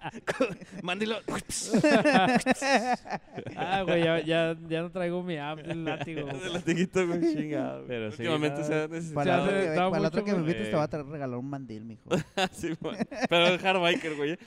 Mándelo. 0.82 1.16
Ah, 3.56 3.82
güey, 3.82 4.04
ya, 4.04 4.20
ya, 4.20 4.56
ya 4.68 4.82
no 4.82 4.90
traigo 4.90 5.22
mi 5.22 5.36
app 5.36 5.58
del 5.60 5.84
látigo. 5.84 6.28
El 6.46 6.52
latiguito, 6.54 7.06
güey, 7.06 7.20
chingado. 7.34 7.84
Pero 7.86 8.10
sí, 8.10 8.22
Últimamente 8.22 8.60
no. 8.60 8.66
se 8.66 8.74
ha 8.74 8.88
Para 9.14 9.44
necesitado. 9.44 9.90
para 9.90 10.02
la 10.02 10.08
otra 10.08 10.20
mucho, 10.20 10.24
que 10.24 10.32
me 10.32 10.38
invites 10.40 10.70
te 10.70 10.76
va 10.76 10.84
a 10.84 10.86
regalar 10.86 11.38
un 11.38 11.50
mandil, 11.50 11.84
mijo. 11.84 12.02
Sí. 12.52 12.72
Pero 13.28 13.46
el 13.48 13.66
hard 13.66 13.80
biker, 13.80 14.16
güey. 14.16 14.38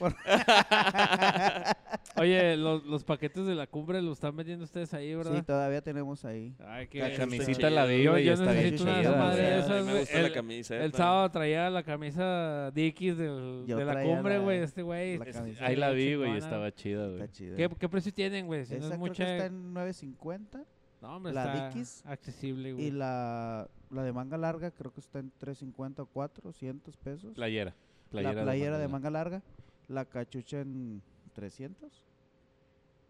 Oye, 2.20 2.54
los, 2.58 2.84
los 2.84 3.02
paquetes 3.02 3.46
de 3.46 3.54
la 3.54 3.66
cumbre 3.66 4.02
los 4.02 4.18
están 4.18 4.36
vendiendo 4.36 4.62
ustedes 4.62 4.92
ahí, 4.92 5.14
¿verdad? 5.14 5.34
Sí, 5.36 5.42
todavía 5.42 5.80
tenemos 5.80 6.22
ahí. 6.26 6.54
Ay, 6.66 6.86
qué 6.86 6.98
La 6.98 7.16
camisita 7.16 7.70
la 7.70 7.86
vi, 7.86 8.02
Yo- 8.02 8.18
y 8.18 8.24
yo 8.24 8.34
está 8.34 8.52
bien 8.52 8.76
chida, 8.76 8.98
de 9.00 9.82
me 9.82 9.98
gusta 10.00 10.18
El- 10.18 10.22
la 10.24 10.32
camiseta. 10.32 10.84
El 10.84 10.92
sábado 10.92 11.30
traía 11.30 11.70
la 11.70 11.82
camisa 11.82 12.70
Dickies 12.72 13.16
del- 13.16 13.64
de 13.66 13.84
la 13.86 14.02
cumbre, 14.02 14.38
güey, 14.38 14.58
este 14.58 14.82
güey. 14.82 15.14
Es- 15.14 15.34
camisa. 15.34 15.64
Ahí 15.64 15.76
la 15.76 15.90
vi, 15.92 16.14
güey, 16.14 16.34
y 16.34 16.36
estaba 16.36 16.70
chida, 16.74 17.08
güey. 17.08 17.26
¿Qué, 17.30 17.70
¿Qué 17.78 17.88
precio 17.88 18.12
tienen, 18.12 18.46
güey? 18.46 18.66
Si 18.66 18.74
no 18.74 18.80
Esa 18.80 18.86
es 18.86 18.90
creo 18.90 18.98
mucha... 19.00 19.24
que 19.24 19.32
está 19.32 19.46
en 19.46 19.72
9.50 19.72 20.64
No, 21.00 21.16
hombre, 21.16 21.32
la 21.32 21.44
está 21.54 21.68
Dickies 21.68 22.04
accesible, 22.04 22.74
güey. 22.74 22.84
y 22.88 22.90
la, 22.90 23.66
la 23.90 24.02
de 24.02 24.12
manga 24.12 24.36
larga 24.36 24.70
creo 24.72 24.92
que 24.92 25.00
está 25.00 25.20
en 25.20 25.32
3.50 25.40 26.00
o 26.02 26.06
400 26.06 26.98
pesos. 26.98 27.34
Playera. 27.34 27.74
la 28.10 28.32
playera 28.42 28.76
de 28.76 28.88
manga 28.88 29.08
manga 29.08 29.10
larga, 29.10 29.42
la 29.88 30.04
cachucha 30.04 30.60
en 30.60 31.00
300. 31.32 32.04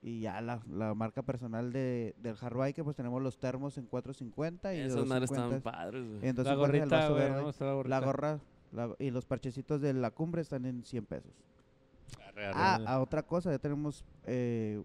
Y 0.02 0.20
ya 0.20 0.40
la, 0.40 0.62
la 0.70 0.94
marca 0.94 1.22
personal 1.22 1.72
de, 1.72 2.14
del 2.18 2.34
hard 2.40 2.56
bike, 2.56 2.82
pues 2.84 2.96
tenemos 2.96 3.20
los 3.20 3.38
termos 3.38 3.76
en 3.76 3.88
4.50 3.90 4.74
y 4.74 4.80
Esas 4.80 5.06
madres 5.06 5.30
2.50 5.30 5.34
estaban 5.34 5.60
padres, 5.60 6.06
güey. 6.08 6.26
en 6.28 6.36
2.50 6.36 6.44
la 6.44 6.52
el 6.52 6.58
gorrita, 6.58 6.86
vaso 6.86 7.12
güey, 7.12 7.22
verde. 7.24 7.42
¿no? 7.42 7.50
Está 7.50 7.64
la 7.66 7.70
La 7.70 7.76
gorrita. 7.76 8.00
gorra 8.00 8.40
la- 8.72 8.94
y 8.98 9.10
los 9.10 9.26
parchecitos 9.26 9.80
de 9.82 9.92
la 9.92 10.10
cumbre 10.10 10.40
están 10.40 10.64
en 10.64 10.84
100 10.84 11.04
pesos. 11.04 11.32
Arre, 12.26 12.46
arre. 12.46 12.54
Ah, 12.56 12.80
a 12.86 13.00
otra 13.00 13.22
cosa, 13.22 13.50
ya 13.50 13.58
tenemos. 13.58 14.04
Eh, 14.24 14.82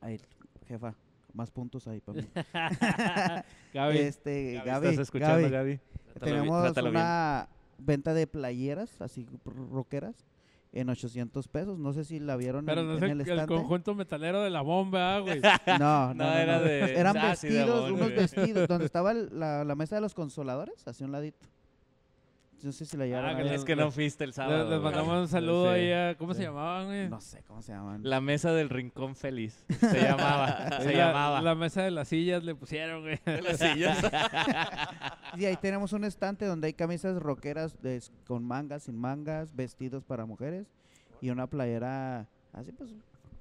ahí, 0.00 0.20
jefa, 0.66 0.94
más 1.32 1.50
puntos 1.52 1.86
ahí 1.86 2.00
para 2.00 2.20
mí. 2.20 2.28
Gaby, 3.74 3.98
este, 3.98 4.54
Gaby, 4.54 4.66
Gaby, 4.70 4.86
¿Estás 4.88 5.02
escuchando, 5.02 5.36
Gaby, 5.42 5.50
Gaby? 5.50 5.68
Bien, 5.68 5.80
tenemos 6.20 6.74
bien. 6.74 6.86
una 6.88 7.48
venta 7.78 8.12
de 8.14 8.26
playeras, 8.26 9.00
así 9.00 9.26
rockeras, 9.44 10.26
en 10.72 10.88
800 10.90 11.48
pesos. 11.48 11.78
No 11.78 11.92
sé 11.92 12.04
si 12.04 12.18
la 12.20 12.36
vieron 12.36 12.64
pero 12.66 12.82
en, 12.82 12.86
no 12.88 12.92
es 12.96 12.98
en 13.02 13.04
el, 13.04 13.10
el 13.12 13.20
el 13.20 13.28
estante. 13.30 13.54
conjunto 13.54 13.94
metalero 13.94 14.42
de 14.42 14.50
la 14.50 14.60
bomba, 14.60 15.16
ah, 15.16 15.20
güey. 15.20 15.40
No, 15.80 16.14
no, 16.14 16.32
era 16.32 16.58
no. 16.58 16.64
de- 16.64 16.94
Eran 16.98 17.16
ah, 17.16 17.34
sí, 17.36 17.48
de 17.48 17.54
vestidos, 17.58 17.90
unos 17.90 18.08
vestidos, 18.14 18.68
donde 18.68 18.84
estaba 18.86 19.12
el- 19.12 19.28
la, 19.38 19.64
la 19.64 19.74
mesa 19.74 19.94
de 19.96 20.00
los 20.02 20.14
consoladores, 20.14 20.86
hacia 20.86 21.06
un 21.06 21.12
ladito. 21.12 21.46
No 22.62 22.72
sé 22.72 22.84
si 22.86 22.96
la 22.96 23.04
llegaron 23.06 23.30
Ah, 23.36 23.38
a. 23.38 23.54
Es 23.54 23.64
que 23.64 23.76
no 23.76 23.90
fuiste 23.92 24.24
el 24.24 24.32
sábado. 24.32 24.68
les 24.68 24.80
mandamos 24.80 25.16
un 25.20 25.28
saludo 25.28 25.72
Sí. 25.72 25.78
ahí 25.80 25.92
a... 25.92 26.16
¿Cómo 26.16 26.34
se 26.34 26.42
llamaban, 26.42 26.86
güey? 26.86 27.08
No 27.08 27.20
sé 27.20 27.42
cómo 27.46 27.62
se 27.62 27.72
llaman. 27.72 28.00
La 28.02 28.20
mesa 28.20 28.50
del 28.52 28.68
rincón 28.68 29.14
feliz. 29.14 29.64
Se 29.80 30.00
llamaba. 30.02 30.80
se 30.80 30.92
la, 30.92 31.06
llamaba. 31.06 31.40
La 31.40 31.54
mesa 31.54 31.82
de 31.82 31.92
las 31.92 32.08
sillas 32.08 32.42
le 32.42 32.56
pusieron, 32.56 33.02
güey. 33.02 33.20
De 33.24 33.42
las 33.42 33.58
sillas. 33.58 33.98
Y 35.36 35.44
ahí 35.44 35.56
tenemos 35.56 35.92
un 35.92 36.04
estante 36.04 36.46
donde 36.46 36.68
hay 36.68 36.72
camisas 36.72 37.20
rockeras 37.22 37.80
de- 37.82 38.02
con 38.26 38.44
mangas, 38.44 38.84
sin 38.84 38.98
mangas, 38.98 39.54
vestidos 39.54 40.02
para 40.04 40.24
mujeres 40.26 40.66
y 41.20 41.30
una 41.30 41.46
playera 41.46 42.26
así 42.52 42.72
pues 42.72 42.90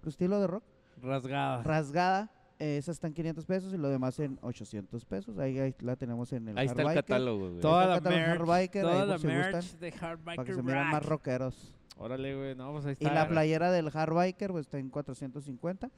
estilo 0.06 0.40
de 0.42 0.48
rock, 0.48 0.64
Rasgada. 1.02 1.64
rasgada. 1.64 2.30
Esa 2.60 2.92
está 2.92 3.08
en 3.08 3.14
500 3.14 3.46
pesos 3.46 3.74
y 3.74 3.78
lo 3.78 3.90
demás 3.90 4.20
en 4.20 4.40
800 4.42 5.06
pesos. 5.06 5.38
Ahí, 5.38 5.60
ahí 5.60 5.76
la 5.80 5.96
tenemos 5.96 6.32
en 6.34 6.48
el 6.50 6.58
Ahí 6.58 6.68
está 6.68 6.82
el 6.82 6.94
catálogo, 6.94 7.50
güey. 7.50 7.62
Toda 7.62 7.86
la 7.86 7.98
el 7.98 8.04
merch, 8.04 8.30
Hard 8.40 8.48
Biker, 8.48 8.86
ahí 8.86 8.92
toda 8.92 9.00
por 9.02 9.08
la 9.08 9.18
si 9.20 9.28
merch 9.28 9.56
gustan, 9.56 9.80
de 9.80 9.94
Hard 10.00 10.20
Para 10.20 10.44
que 10.44 10.54
se 10.54 10.64
miren 10.64 10.88
más 10.88 11.04
Rack. 11.04 11.10
rockeros. 11.10 11.74
Órale, 11.98 12.36
güey, 12.36 12.56
no, 12.56 12.72
pues 12.74 12.86
ahí 12.86 12.96
Y 13.00 13.06
está. 13.06 13.14
la 13.14 13.28
playera 13.28 13.72
del 13.72 13.90
Hard 13.94 14.14
Biker 14.14 14.52
pues 14.52 14.66
está 14.66 14.78
en 14.80 14.90
450. 14.90 15.90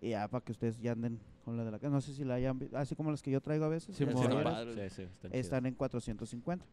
Y 0.00 0.10
ya 0.10 0.28
para 0.28 0.44
que 0.44 0.52
ustedes 0.52 0.78
ya 0.80 0.92
anden 0.92 1.18
con 1.44 1.56
la 1.56 1.64
de 1.64 1.70
la 1.70 1.78
No 1.88 2.00
sé 2.00 2.12
si 2.12 2.24
la 2.24 2.34
hayan 2.34 2.58
visto. 2.58 2.76
Así 2.76 2.94
como 2.94 3.10
las 3.10 3.22
que 3.22 3.30
yo 3.30 3.40
traigo 3.40 3.64
a 3.64 3.68
veces. 3.68 3.96
Sí, 3.96 4.04
las 4.04 4.14
playeras, 4.14 4.44
padres. 4.44 4.92
Sí, 4.92 5.02
sí, 5.02 5.08
están 5.12 5.34
están 5.34 5.66
en 5.66 5.74
450. 5.74 6.64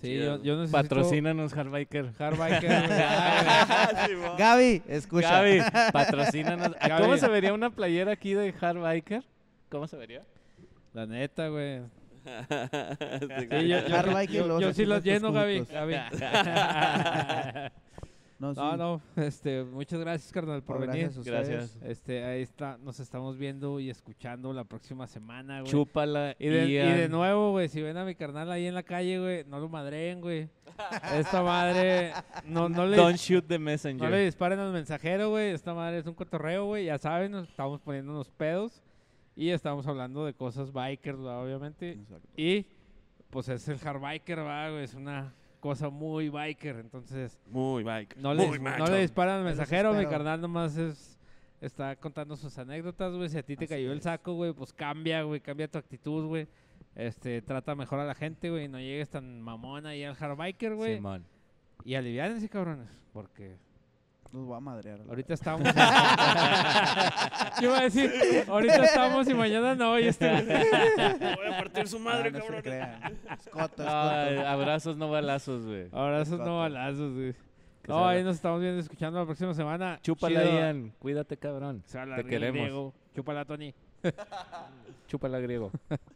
Sí, 0.00 0.16
yo, 0.18 0.42
yo 0.42 0.56
necesito... 0.56 0.72
Patrocínanos, 0.82 1.52
Hardbiker. 1.54 2.10
Hard 2.18 2.36
Biker, 2.38 2.86
güey. 4.08 4.16
Güey. 4.20 4.36
Gaby, 4.38 4.82
escucha. 4.88 5.30
Gaby, 5.42 5.60
patrocínanos. 5.92 6.72
¿A 6.80 6.88
Gaby. 6.88 7.02
¿Cómo 7.02 7.16
se 7.18 7.28
vería 7.28 7.52
una 7.52 7.70
playera 7.70 8.12
aquí 8.12 8.34
de 8.34 8.52
Hardbiker? 8.52 9.22
¿Cómo 9.68 9.86
se 9.86 9.96
vería? 9.96 10.22
La 10.92 11.06
neta, 11.06 11.48
güey. 11.48 11.80
Sí, 12.22 13.68
yo, 13.68 13.86
yo- 13.86 13.96
Hard 13.96 14.14
Biker, 14.14 14.46
yo- 14.46 14.60
yo 14.60 14.72
sí 14.72 14.84
los 14.86 15.02
lleno, 15.02 15.32
Gaby. 15.32 15.64
Gaby. 15.70 15.96
No, 18.42 18.54
sí. 18.54 18.60
No, 18.60 18.76
no, 18.76 19.02
este, 19.22 19.62
muchas 19.62 20.00
gracias, 20.00 20.32
carnal, 20.32 20.64
por 20.64 20.80
No, 20.80 20.86
venir. 20.88 21.02
gracias 21.02 21.16
a 21.16 21.20
ustedes. 21.20 21.48
Gracias. 21.48 21.82
Este, 21.84 22.24
ahí 22.24 22.42
está, 22.42 22.76
nos 22.78 22.98
estamos 22.98 23.38
viendo 23.38 23.78
y 23.78 23.88
escuchando 23.88 24.52
la 24.52 24.64
próxima 24.64 25.06
semana, 25.06 25.60
güey. 25.60 25.70
Chúpala. 25.70 26.34
Y 26.40 26.48
de, 26.48 26.66
y 26.66 26.72
Ian. 26.72 26.96
de 26.96 27.08
nuevo, 27.08 27.52
güey, 27.52 27.68
si 27.68 27.80
ven 27.80 27.96
a 27.96 28.04
mi 28.04 28.16
carnal 28.16 28.50
ahí 28.50 28.66
en 28.66 28.74
la 28.74 28.82
calle, 28.82 29.20
güey, 29.20 29.44
no 29.44 29.60
lo 29.60 29.68
madreen, 29.68 30.20
güey. 30.20 30.48
Esta 31.14 31.40
madre, 31.44 32.14
no, 32.44 32.68
no 32.68 32.84
le, 32.84 32.96
Don't 32.96 33.16
shoot 33.16 33.46
the 33.46 33.60
no 33.60 33.64
messenger. 33.64 34.10
le 34.10 34.24
disparen 34.24 34.58
al 34.58 34.72
mensajero, 34.72 35.30
güey. 35.30 35.52
Esta 35.52 35.72
madre 35.72 35.98
es 35.98 36.06
un 36.08 36.14
cotorreo, 36.14 36.64
güey. 36.64 36.86
Ya 36.86 36.98
saben, 36.98 37.30
nos 37.30 37.48
estamos 37.48 37.80
poniendo 37.80 38.10
unos 38.10 38.28
pedos. 38.28 38.82
Y 39.36 39.50
estamos 39.50 39.86
hablando 39.86 40.26
de 40.26 40.34
cosas 40.34 40.72
bikers, 40.72 41.18
¿verdad? 41.18 41.44
obviamente. 41.44 41.92
Exacto. 41.92 42.28
Y, 42.36 42.66
pues 43.30 43.48
es 43.48 43.68
el 43.68 43.78
hard 43.86 44.00
biker, 44.00 44.38
¿verdad, 44.38 44.72
güey. 44.72 44.82
Es 44.82 44.94
una 44.94 45.32
cosa 45.62 45.90
muy 45.90 46.28
biker, 46.28 46.76
entonces... 46.80 47.40
Muy 47.46 47.84
bike. 47.84 48.16
No 48.16 48.34
le, 48.34 48.48
muy 48.48 48.58
no 48.58 48.86
le 48.86 49.00
disparan 49.00 49.38
al 49.38 49.44
mensajero, 49.44 49.94
mi 49.94 50.04
carnal 50.06 50.40
nomás 50.40 50.76
es 50.76 51.18
está 51.60 51.94
contando 51.94 52.36
sus 52.36 52.58
anécdotas, 52.58 53.14
güey. 53.14 53.28
Si 53.28 53.38
a 53.38 53.42
ti 53.44 53.56
te 53.56 53.66
Así 53.66 53.74
cayó 53.74 53.92
el 53.92 54.02
saco, 54.02 54.34
güey, 54.34 54.52
pues 54.52 54.72
cambia, 54.72 55.22
güey, 55.22 55.40
cambia 55.40 55.68
tu 55.68 55.78
actitud, 55.78 56.26
güey. 56.26 56.48
Este, 56.96 57.40
trata 57.40 57.76
mejor 57.76 58.00
a 58.00 58.04
la 58.04 58.14
gente, 58.14 58.50
güey, 58.50 58.66
no 58.66 58.78
llegues 58.78 59.08
tan 59.08 59.40
mamón 59.40 59.86
ahí 59.86 60.02
al 60.02 60.16
hard 60.18 60.36
biker, 60.36 60.74
güey. 60.74 60.96
Simón. 60.96 61.24
y 61.84 61.94
aliviánense, 61.94 62.48
cabrones, 62.48 62.90
porque 63.12 63.56
Nos 64.32 64.50
va 64.50 64.56
a 64.56 64.60
madrear. 64.60 65.00
ahorita 65.08 65.34
estamos... 65.34 65.62
¿Qué 67.58 67.64
iba 67.66 67.78
a 67.78 67.82
decir? 67.82 68.10
Ahorita 68.48 68.84
estamos 68.84 69.28
y 69.28 69.34
mañana 69.34 69.74
no, 69.74 69.98
y 69.98 70.06
este... 70.06 70.26
Voy 70.30 71.46
a 71.52 71.58
partir 71.58 71.86
su 71.86 71.98
madre, 71.98 72.28
Ah, 72.28 72.32
no 72.32 72.38
se 72.38 72.44
cabrón. 72.46 72.62
crean. 72.62 73.20
Es 73.38 73.48
coto, 73.50 73.82
es 73.82 73.88
Ay, 73.90 74.36
coto. 74.36 74.48
abrazos, 74.48 74.96
no 74.96 75.10
balazos, 75.10 75.66
güey. 75.66 75.88
Abrazos 75.92 76.38
no 76.40 76.58
balazos, 76.60 77.12
güey. 77.14 77.34
No, 77.88 77.98
se 77.98 78.04
ahí 78.16 78.24
nos 78.24 78.36
estamos 78.36 78.60
viendo, 78.60 78.80
escuchando 78.80 79.18
la 79.18 79.24
próxima 79.26 79.52
semana. 79.54 79.98
Chúpala, 80.02 80.40
Chido. 80.42 80.54
Ian. 80.54 80.92
Cuídate, 80.98 81.36
cabrón. 81.36 81.82
Se 81.84 81.98
Te 81.98 82.24
queremos. 82.24 82.62
griego. 82.62 82.94
Chúpala, 83.14 83.44
Tony. 83.44 83.74
Chúpala, 85.08 85.40
griego. 85.40 85.70